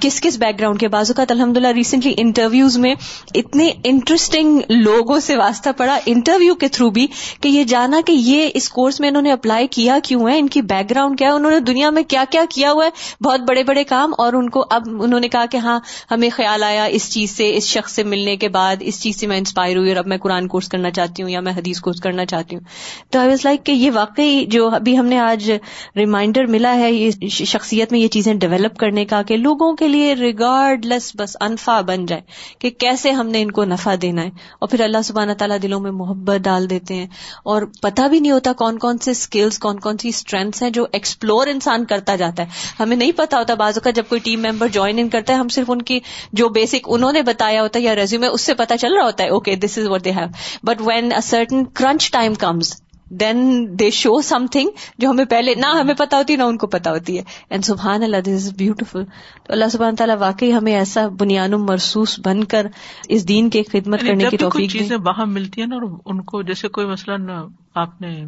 کس 0.07 0.19
کس 0.21 0.37
بیک 0.37 0.59
گراؤنڈ 0.59 0.79
کے 0.79 0.87
بعض 0.87 1.09
اوقات 1.11 1.31
الحمد 1.31 1.57
للہ 1.57 1.67
ریسنٹلی 1.67 2.13
انٹرویوز 2.17 2.77
میں 2.77 2.93
اتنے 3.35 3.71
انٹرسٹنگ 3.83 4.59
لوگوں 4.69 5.19
سے 5.19 5.35
واسطہ 5.35 5.69
پڑا 5.77 5.99
انٹرویو 6.05 6.55
کے 6.55 6.67
تھرو 6.67 6.89
بھی 6.89 7.07
کہ 7.41 7.47
یہ 7.47 7.63
جانا 7.63 7.99
کہ 8.05 8.11
یہ 8.11 8.49
اس 8.53 8.69
کورس 8.69 8.99
میں 8.99 9.09
انہوں 9.09 9.21
نے 9.21 9.31
اپلائی 9.31 9.67
کیا 9.67 9.97
کیوں 10.03 10.27
ہے، 10.29 10.37
ان 10.39 10.47
کی 10.47 10.61
بیک 10.61 10.89
گراؤنڈ 10.89 11.17
کیا 11.17 11.27
ہے، 11.27 11.33
انہوں 11.33 11.51
نے 11.51 11.59
دنیا 11.59 11.89
میں 11.89 12.03
کیا 12.03 12.23
کیا 12.29 12.43
کیا 12.49 12.71
ہوا 12.71 12.85
ہے، 12.85 12.89
بہت 13.23 13.39
بڑے 13.39 13.63
بڑے 13.63 13.83
کام 13.83 14.13
اور 14.17 14.33
ان 14.33 14.49
کو 14.49 14.65
اب 14.69 14.83
انہوں 15.03 15.19
نے 15.19 15.27
کہا 15.27 15.45
کہ 15.45 15.57
ہاں 15.57 15.79
ہمیں 16.11 16.29
خیال 16.29 16.63
آیا 16.63 16.83
اس 16.83 17.11
چیز 17.13 17.31
سے، 17.31 17.55
اس 17.57 17.67
شخص 17.67 17.91
سے 17.91 18.03
ملنے 18.03 18.35
کے 18.37 18.49
بعد، 18.49 18.75
اس 18.79 19.01
چیز 19.01 19.19
سے 19.19 19.27
میں 19.27 19.37
انسپائر 19.37 19.77
ہوئی 19.77 19.89
اور 19.89 19.97
اب 19.97 20.07
میں 20.07 20.17
قرآن 20.17 20.47
کورس 20.47 20.67
کرنا 20.67 20.91
چاہتی 20.91 21.23
ہوں 21.23 21.29
یا 21.29 21.39
میں 21.39 21.53
حدیث 21.53 21.79
کورس 21.79 21.99
کرنا 21.99 22.25
چاہتی 22.25 22.55
ہوں۔ 22.55 22.63
تو 23.09 23.19
آئی 23.19 23.29
واز 23.29 23.45
لائک 23.45 23.65
کہ 23.65 23.71
یہ 23.71 23.91
واقعی 23.93 24.45
جو 24.45 24.69
ابھی 24.69 24.97
ہم 24.99 25.05
نے 25.05 25.19
آج 25.19 25.51
ریمائنڈر 25.95 26.45
ملا 26.45 26.75
ہے، 26.75 26.91
یہ 26.91 27.27
شخصیت 27.27 27.91
میں 27.91 27.99
یہ 27.99 28.07
چیزیں 28.07 28.33
ڈیولپ 28.33 28.77
کرنے 28.77 29.05
کا 29.05 29.21
کہ 29.21 29.37
لوگوں 29.37 29.75
کے 29.75 29.87
لیے 29.87 29.96
ریگارڈ 30.19 30.85
لیس 30.85 31.11
بس 31.15 31.37
انفا 31.41 31.81
بن 31.81 32.05
جائے 32.05 32.21
کہ 32.59 32.69
کیسے 32.69 33.11
ہم 33.11 33.27
نے 33.27 33.41
ان 33.41 33.51
کو 33.51 33.65
نفع 33.65 33.95
دینا 34.01 34.21
ہے۔ 34.21 34.29
اور 34.59 34.69
پھر 34.69 34.79
اللہ 34.81 34.97
سبحانہ 35.03 35.33
تعالیٰ 35.33 35.57
دلوں 35.61 35.79
میں 35.79 35.91
محبت 35.91 36.37
ڈال 36.37 36.69
دیتے 36.69 36.93
ہیں۔ 36.93 37.07
اور 37.43 37.61
پتہ 37.81 38.07
بھی 38.07 38.19
نہیں 38.19 38.31
ہوتا 38.31 38.53
کون 38.53 38.79
کون 38.79 38.97
سے 38.97 39.11
اسکلس 39.11 39.59
کون 39.59 39.79
کون 39.79 39.97
سی 39.97 40.09
اسٹرینگس 40.09 40.63
ہیں 40.63 40.69
جو 40.69 40.85
ایکسپلور 40.91 41.47
انسان 41.47 41.85
کرتا 41.85 42.15
جاتا 42.15 42.43
ہے۔ 42.43 42.47
ہمیں 42.79 42.97
نہیں 42.97 43.11
پتا 43.15 43.37
ہوتا 43.37 43.53
بازو 43.53 43.81
کا 43.81 43.89
جب 43.89 44.03
کوئی 44.09 44.21
ٹیم 44.21 44.41
ممبر 44.41 44.67
جوائن 44.67 44.99
ان 44.99 45.09
کرتا 45.09 45.33
ہے، 45.33 45.37
ہم 45.37 45.47
صرف 45.47 45.71
ان 45.71 45.81
کی 45.81 45.99
جو 46.33 46.49
بیسک 46.49 46.87
انہوں 46.87 47.11
نے 47.11 47.21
بتایا 47.21 47.61
ہوتا 47.61 47.79
ہے 47.79 47.83
یا 47.83 47.95
ریزیوم 47.95 48.23
اس 48.31 48.41
سے 48.41 48.53
پتا 48.53 48.77
چل 48.77 48.93
رہا 48.93 49.05
ہوتا 49.05 49.23
ہے 49.23 49.29
okay 49.29 49.55
this 49.55 49.77
is 49.77 49.87
what 49.87 50.05
they 50.05 50.11
have 50.11 50.27
but 50.63 50.81
when 50.81 51.13
a 51.13 51.21
certain 51.21 51.65
crunch 51.65 52.11
time 52.11 52.33
comes 52.33 52.86
then 53.09 53.67
they 53.79 53.89
show 53.89 54.21
something 54.51 54.69
جو 54.97 55.09
ہمیں 55.09 55.25
پہلے 55.25 55.55
نہ 55.55 55.65
ہمیں 55.65 55.93
پتا 55.93 56.17
ہوتی 56.17 56.35
نہ 56.35 56.43
ان 56.43 56.57
کو 56.57 56.67
پتا 56.67 56.91
ہوتی 56.91 57.17
ہے۔ 57.17 57.23
اینڈ 57.49 57.65
سبحان 57.65 58.03
اللہ 58.03 58.17
دس 58.17 58.29
از 58.29 58.53
بیوٹیفل 58.57 59.05
تو 59.43 59.53
اللہ 59.53 59.65
سبحان 59.71 59.95
تعالیٰ 59.95 60.17
واقعی 60.19 60.53
ہمیں 60.53 60.75
ایسا 60.75 61.07
بنیاد 61.07 61.49
مرسوس 61.49 62.19
بن 62.25 62.43
کر 62.43 62.67
اس 63.09 63.27
دین 63.27 63.49
کی 63.49 63.63
خدمت 63.63 64.03
یعنی 64.03 64.07
کرنے 64.07 64.29
کی 64.29 64.37
توفیق 64.37 64.71
چیزیں 64.71 64.97
وہاں 64.97 65.25
ملتی 65.25 65.61
ہیں 65.61 65.67
نا 65.67 65.75
اور 65.75 65.99
ان 66.05 66.21
کو 66.21 66.41
جیسے 66.41 66.67
کوئی 66.67 66.87
مثلاً 66.87 67.29
آپ 67.75 68.01
نے 68.01 68.25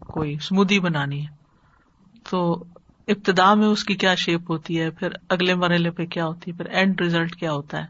کوئی 0.00 0.34
اسمودی 0.34 0.80
بنانی 0.80 1.22
ہے 1.22 1.40
تو 2.30 2.64
ابتدا 3.08 3.54
میں 3.54 3.66
اس 3.66 3.84
کی 3.84 3.94
کیا 3.94 4.14
شیپ 4.14 4.50
ہوتی 4.50 4.80
ہے 4.80 4.90
پھر 4.90 5.08
اگلے 5.28 5.54
مرحلے 5.54 5.90
پہ 5.90 6.06
کیا 6.06 6.26
ہوتی 6.26 6.50
ہے 6.50 6.56
پھر 6.56 6.66
اینڈ 6.66 7.00
ریزلٹ 7.00 7.36
کیا 7.36 7.52
ہوتا 7.52 7.78
ہے۔ 7.78 7.86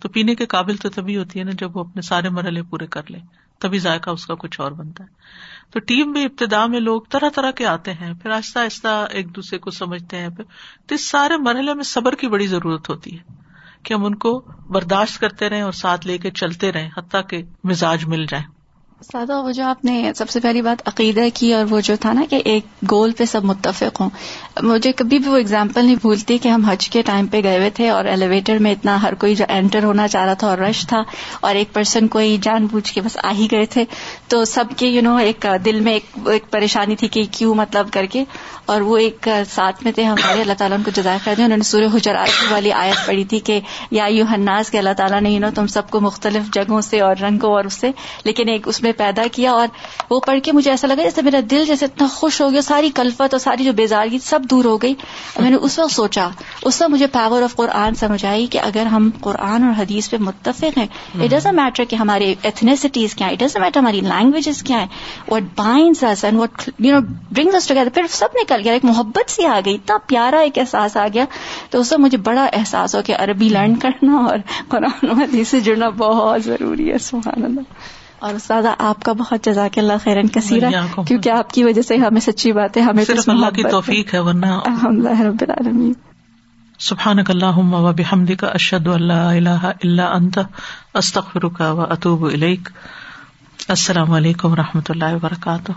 تو 0.00 0.08
پینے 0.08 0.34
کے 0.34 0.46
قابل 0.46 0.76
تو 0.76 0.88
تبھی 0.88 1.16
ہوتی 1.16 1.38
ہے 1.38 1.44
نا 1.44 1.50
جب 1.58 1.76
وہ 1.76 1.80
اپنے 1.80 2.02
سارے 2.02 2.28
مرحلے 2.28 2.62
پورے 2.62 2.86
کر 2.86 3.00
لے۔ 3.08 3.18
تبھی 3.62 3.78
ذائقہ 3.78 4.10
اس 4.10 4.26
کا 4.26 4.34
کچھ 4.34 4.60
اور 4.60 4.72
بنتا 4.72 5.04
ہے۔ 5.04 5.08
تو 5.72 5.80
ٹیم 5.80 6.12
میں 6.12 6.24
ابتدا 6.24 6.66
میں 6.66 6.80
لوگ 6.80 7.02
طرح 7.10 7.28
طرح 7.34 7.50
کے 7.50 7.66
آتے 7.66 7.92
ہیں، 7.92 8.12
پھر 8.14 8.30
آہستہ 8.30 8.58
آہستہ 8.58 9.06
ایک 9.10 9.36
دوسرے 9.36 9.58
کو 9.58 9.70
سمجھتے 9.70 10.18
ہیں، 10.18 10.28
پھر 10.28 10.44
تو 10.86 10.94
اس 10.94 11.10
سارے 11.10 11.36
مرحلے 11.36 11.74
میں 11.74 11.84
صبر 11.84 12.14
کی 12.14 12.28
بڑی 12.28 12.46
ضرورت 12.46 12.88
ہوتی 12.88 13.18
ہے 13.18 13.42
کہ 13.82 13.94
ہم 13.94 14.04
ان 14.04 14.14
کو 14.14 14.38
برداشت 14.70 15.20
کرتے 15.20 15.48
رہیں 15.48 15.62
اور 15.62 15.72
ساتھ 15.72 16.06
لے 16.06 16.18
کے 16.18 16.30
چلتے 16.30 16.72
رہیں 16.72 16.90
حتیٰ 16.98 17.20
کہ 17.28 17.42
مزاج 17.64 18.04
مل 18.04 18.26
جائیں 18.26 18.61
سادہ، 19.02 19.40
وہ 19.42 19.52
جو 19.52 19.64
آپ 19.64 19.84
نے 19.84 20.12
سب 20.16 20.30
سے 20.30 20.40
پہلی 20.40 20.62
بات 20.62 20.82
عقیدہ 20.88 21.20
کی 21.34 21.52
اور 21.54 21.64
وہ 21.70 21.80
جو 21.80 21.94
تھا 22.00 22.12
نا 22.12 22.24
کہ 22.30 22.40
ایک 22.44 22.64
گول 22.90 23.12
پہ 23.12 23.24
سب 23.24 23.44
متفق 23.44 24.00
ہوں۔ 24.00 24.10
مجھے 24.62 24.92
کبھی 24.92 25.18
بھی 25.18 25.30
وہ 25.30 25.36
اگزامپل 25.36 25.84
نہیں 25.84 25.96
بھولتی 26.00 26.38
کہ 26.38 26.48
ہم 26.48 26.64
حج 26.64 26.88
کے 26.88 27.02
ٹائم 27.02 27.26
پہ 27.26 27.40
گئے 27.42 27.58
ہوئے 27.58 27.70
تھے 27.70 27.88
اور 27.90 28.04
ایلیویٹر 28.04 28.58
میں 28.58 28.72
اتنا 28.72 29.02
ہر 29.02 29.14
کوئی 29.14 29.34
جو 29.34 29.44
انٹر 29.48 29.84
ہونا 29.84 30.08
چاہ 30.08 30.24
رہا 30.24 30.34
تھا 30.34 30.48
اور 30.48 30.58
رش 30.58 30.86
تھا 30.86 31.02
اور 31.40 31.54
ایک 31.54 31.72
پرسن 31.72 32.08
کوئی 32.08 32.36
جان 32.42 32.66
بوجھ 32.66 32.92
کے 32.92 33.00
بس 33.00 33.18
آ 33.22 33.32
ہی 33.32 33.48
گئے 33.50 33.66
تھے۔ 33.66 33.84
تو 34.28 34.44
سب 34.44 34.64
کے 34.76 34.88
یو 34.88 35.02
نو 35.02 35.16
ایک 35.16 35.46
دل 35.64 35.80
میں 35.80 35.98
ایک 36.26 36.50
پریشانی 36.50 36.96
تھی 36.96 37.08
کہ 37.08 37.22
کیوں 37.30 37.54
مطلب 37.54 37.88
کر 37.92 38.06
کے 38.06 38.24
اور 38.66 38.80
وہ 38.80 38.96
ایک 38.96 39.28
ساتھ 39.50 39.82
میں 39.84 39.92
تھے 39.92 40.04
ہمارے۔ 40.04 40.40
اللہ 40.40 40.52
تعالیٰ 40.58 40.76
ان 40.78 40.84
کو 40.84 40.90
جزائے 40.94 41.18
کر 41.24 41.34
دیں 41.36 41.44
انہوں 41.44 41.58
نے 41.58 41.64
سورہ 41.64 41.96
حجرات 41.96 42.52
والی 42.52 42.72
آیت 42.72 43.06
پڑھی 43.06 43.24
تھی 43.24 43.38
کہ 43.40 43.60
یا 43.90 44.06
یو 44.06 44.24
ہناس 44.30 44.70
کے 44.70 44.78
اللہ 44.78 44.92
تعالیٰ 44.96 45.20
نے 45.20 45.30
یو 45.30 45.40
نو 45.40 45.48
تم 45.54 45.66
سب 45.66 45.90
کو 45.90 46.00
مختلف 46.00 46.50
جگہوں 46.52 46.80
سے 46.80 47.00
اور 47.00 47.16
رنگوں 47.16 47.52
اور 47.52 47.64
اس 47.64 47.74
سے، 47.74 47.90
لیکن 48.24 48.48
ایک 48.48 48.68
اس 48.68 48.82
میں 48.82 48.91
پیدا 48.92 49.22
کیا 49.32 49.52
اور 49.52 49.68
وہ 50.10 50.20
پڑھ 50.20 50.40
کے 50.44 50.52
مجھے 50.52 50.70
ایسا 50.70 50.86
لگا 50.86 51.02
جیسے 51.02 51.22
میرا 51.22 51.40
دل 51.50 51.64
جیسے 51.66 51.84
اتنا 51.84 52.06
خوش 52.06 52.40
ہو 52.40 52.50
گیا، 52.52 52.62
ساری 52.62 52.90
کلفت 52.90 53.20
اور 53.20 53.38
ساری 53.38 53.64
جو 53.64 53.72
بیزارگی 53.72 54.18
سب 54.18 54.40
دور 54.50 54.64
ہو 54.64 54.76
گئی۔ 54.76 54.94
میں 55.40 55.50
نے 55.50 55.56
اس 55.56 55.78
وقت 55.78 55.92
سوچا، 55.92 56.28
اس 56.62 56.82
وقت 56.82 56.90
مجھے 56.90 57.06
پاور 57.06 57.42
آف 57.42 57.56
قرآن 57.56 57.94
سمجھ 57.94 58.24
آئی 58.24 58.46
کہ 58.46 58.58
اگر 58.58 58.86
ہم 58.86 59.10
قرآن 59.20 59.62
اور 59.64 59.72
حدیث 59.78 60.10
پہ 60.10 60.16
متفق 60.20 60.78
ہیں 60.78 60.86
اٹ 61.14 61.30
ڈزنٹ 61.30 61.54
میٹر 61.54 61.84
کہ 61.84 61.96
ہمارے 61.96 62.34
ایتھنیسٹیز 62.42 63.14
کیا 63.14 63.26
اٹ 63.26 63.38
ڈزنٹ 63.38 63.62
میٹر 63.62 63.80
ہماری 63.80 64.00
لینگویجز 64.00 64.62
کیا 64.62 64.80
ہے 64.80 64.86
what 65.28 65.42
binds 65.56 66.04
and 66.04 66.38
what 66.38 66.70
you 66.78 66.94
know 66.94 67.00
during 67.30 67.50
together 67.68 67.88
پھر 67.94 68.02
سب 68.10 68.28
نکل 68.42 68.60
گیا، 68.64 68.72
ایک 68.72 68.84
محبت 68.84 69.30
سی 69.30 69.46
آ 69.46 69.60
گئی، 69.64 69.74
اتنا 69.74 69.96
پیارا 70.06 70.38
ایک 70.38 70.58
احساس 70.58 70.96
آ 70.96 71.06
گیا۔ 71.14 71.24
تو 71.70 71.80
اس 71.80 71.92
وقت 71.92 72.00
مجھے 72.00 72.18
بڑا 72.18 72.46
احساس 72.52 72.94
ہو 72.94 73.02
کہ 73.02 73.14
عربی 73.18 73.48
لرن 73.48 73.76
کرنا 73.76 74.16
اور 74.16 74.38
قرآن 74.68 75.10
و 75.10 75.12
حدیث 75.12 75.48
سے 75.48 75.60
جڑنا 75.60 75.88
بہت 75.88 76.42
ضروری 76.44 76.92
ہے، 76.92 76.98
سبحان 76.98 77.44
اللہ۔ 77.44 77.60
اور 78.22 78.34
استاد 78.34 78.62
آپ 78.78 79.02
کا 79.02 79.12
بہت 79.12 79.44
جزاک 79.44 79.78
اللہ 79.78 79.92
خیرن 80.04 80.28
کثیر 80.28 80.62
کیونکہ 81.06 81.30
آپ 81.30 81.50
کی 81.50 81.64
وجہ 81.64 81.82
سے 81.82 81.96
ہمیں 81.96 82.20
سچی 82.20 82.52
بات 82.52 82.76
ہے 82.76 82.82
ہمیں 82.82 83.04
صرف 83.04 83.28
اللہ 83.28 83.50
کی 83.50 83.62
توفیق 83.62 84.14
ہے 84.14 84.18
ورنہ 84.18 84.46
الحمد 84.46 84.98
للہ 84.98 85.20
رب 85.20 85.36
العالمین۔ 85.40 85.92
سبحانک 86.78 87.30
اللہم 87.30 87.74
و 87.74 87.92
بحمدک 87.92 88.44
اشہد 88.44 88.86
ان 88.86 89.02
لا 89.02 89.30
الہ 89.30 89.64
الا 89.64 90.12
انت 90.12 90.38
استغفرک 90.94 91.60
و 91.60 91.80
اتوب 91.80 92.24
الیک۔ 92.24 92.68
السلام 93.68 94.12
علیکم 94.12 94.52
و 94.52 94.56
رحمۃ 94.56 94.88
اللہ 94.88 95.14
وبرکاتہ۔ 95.14 95.72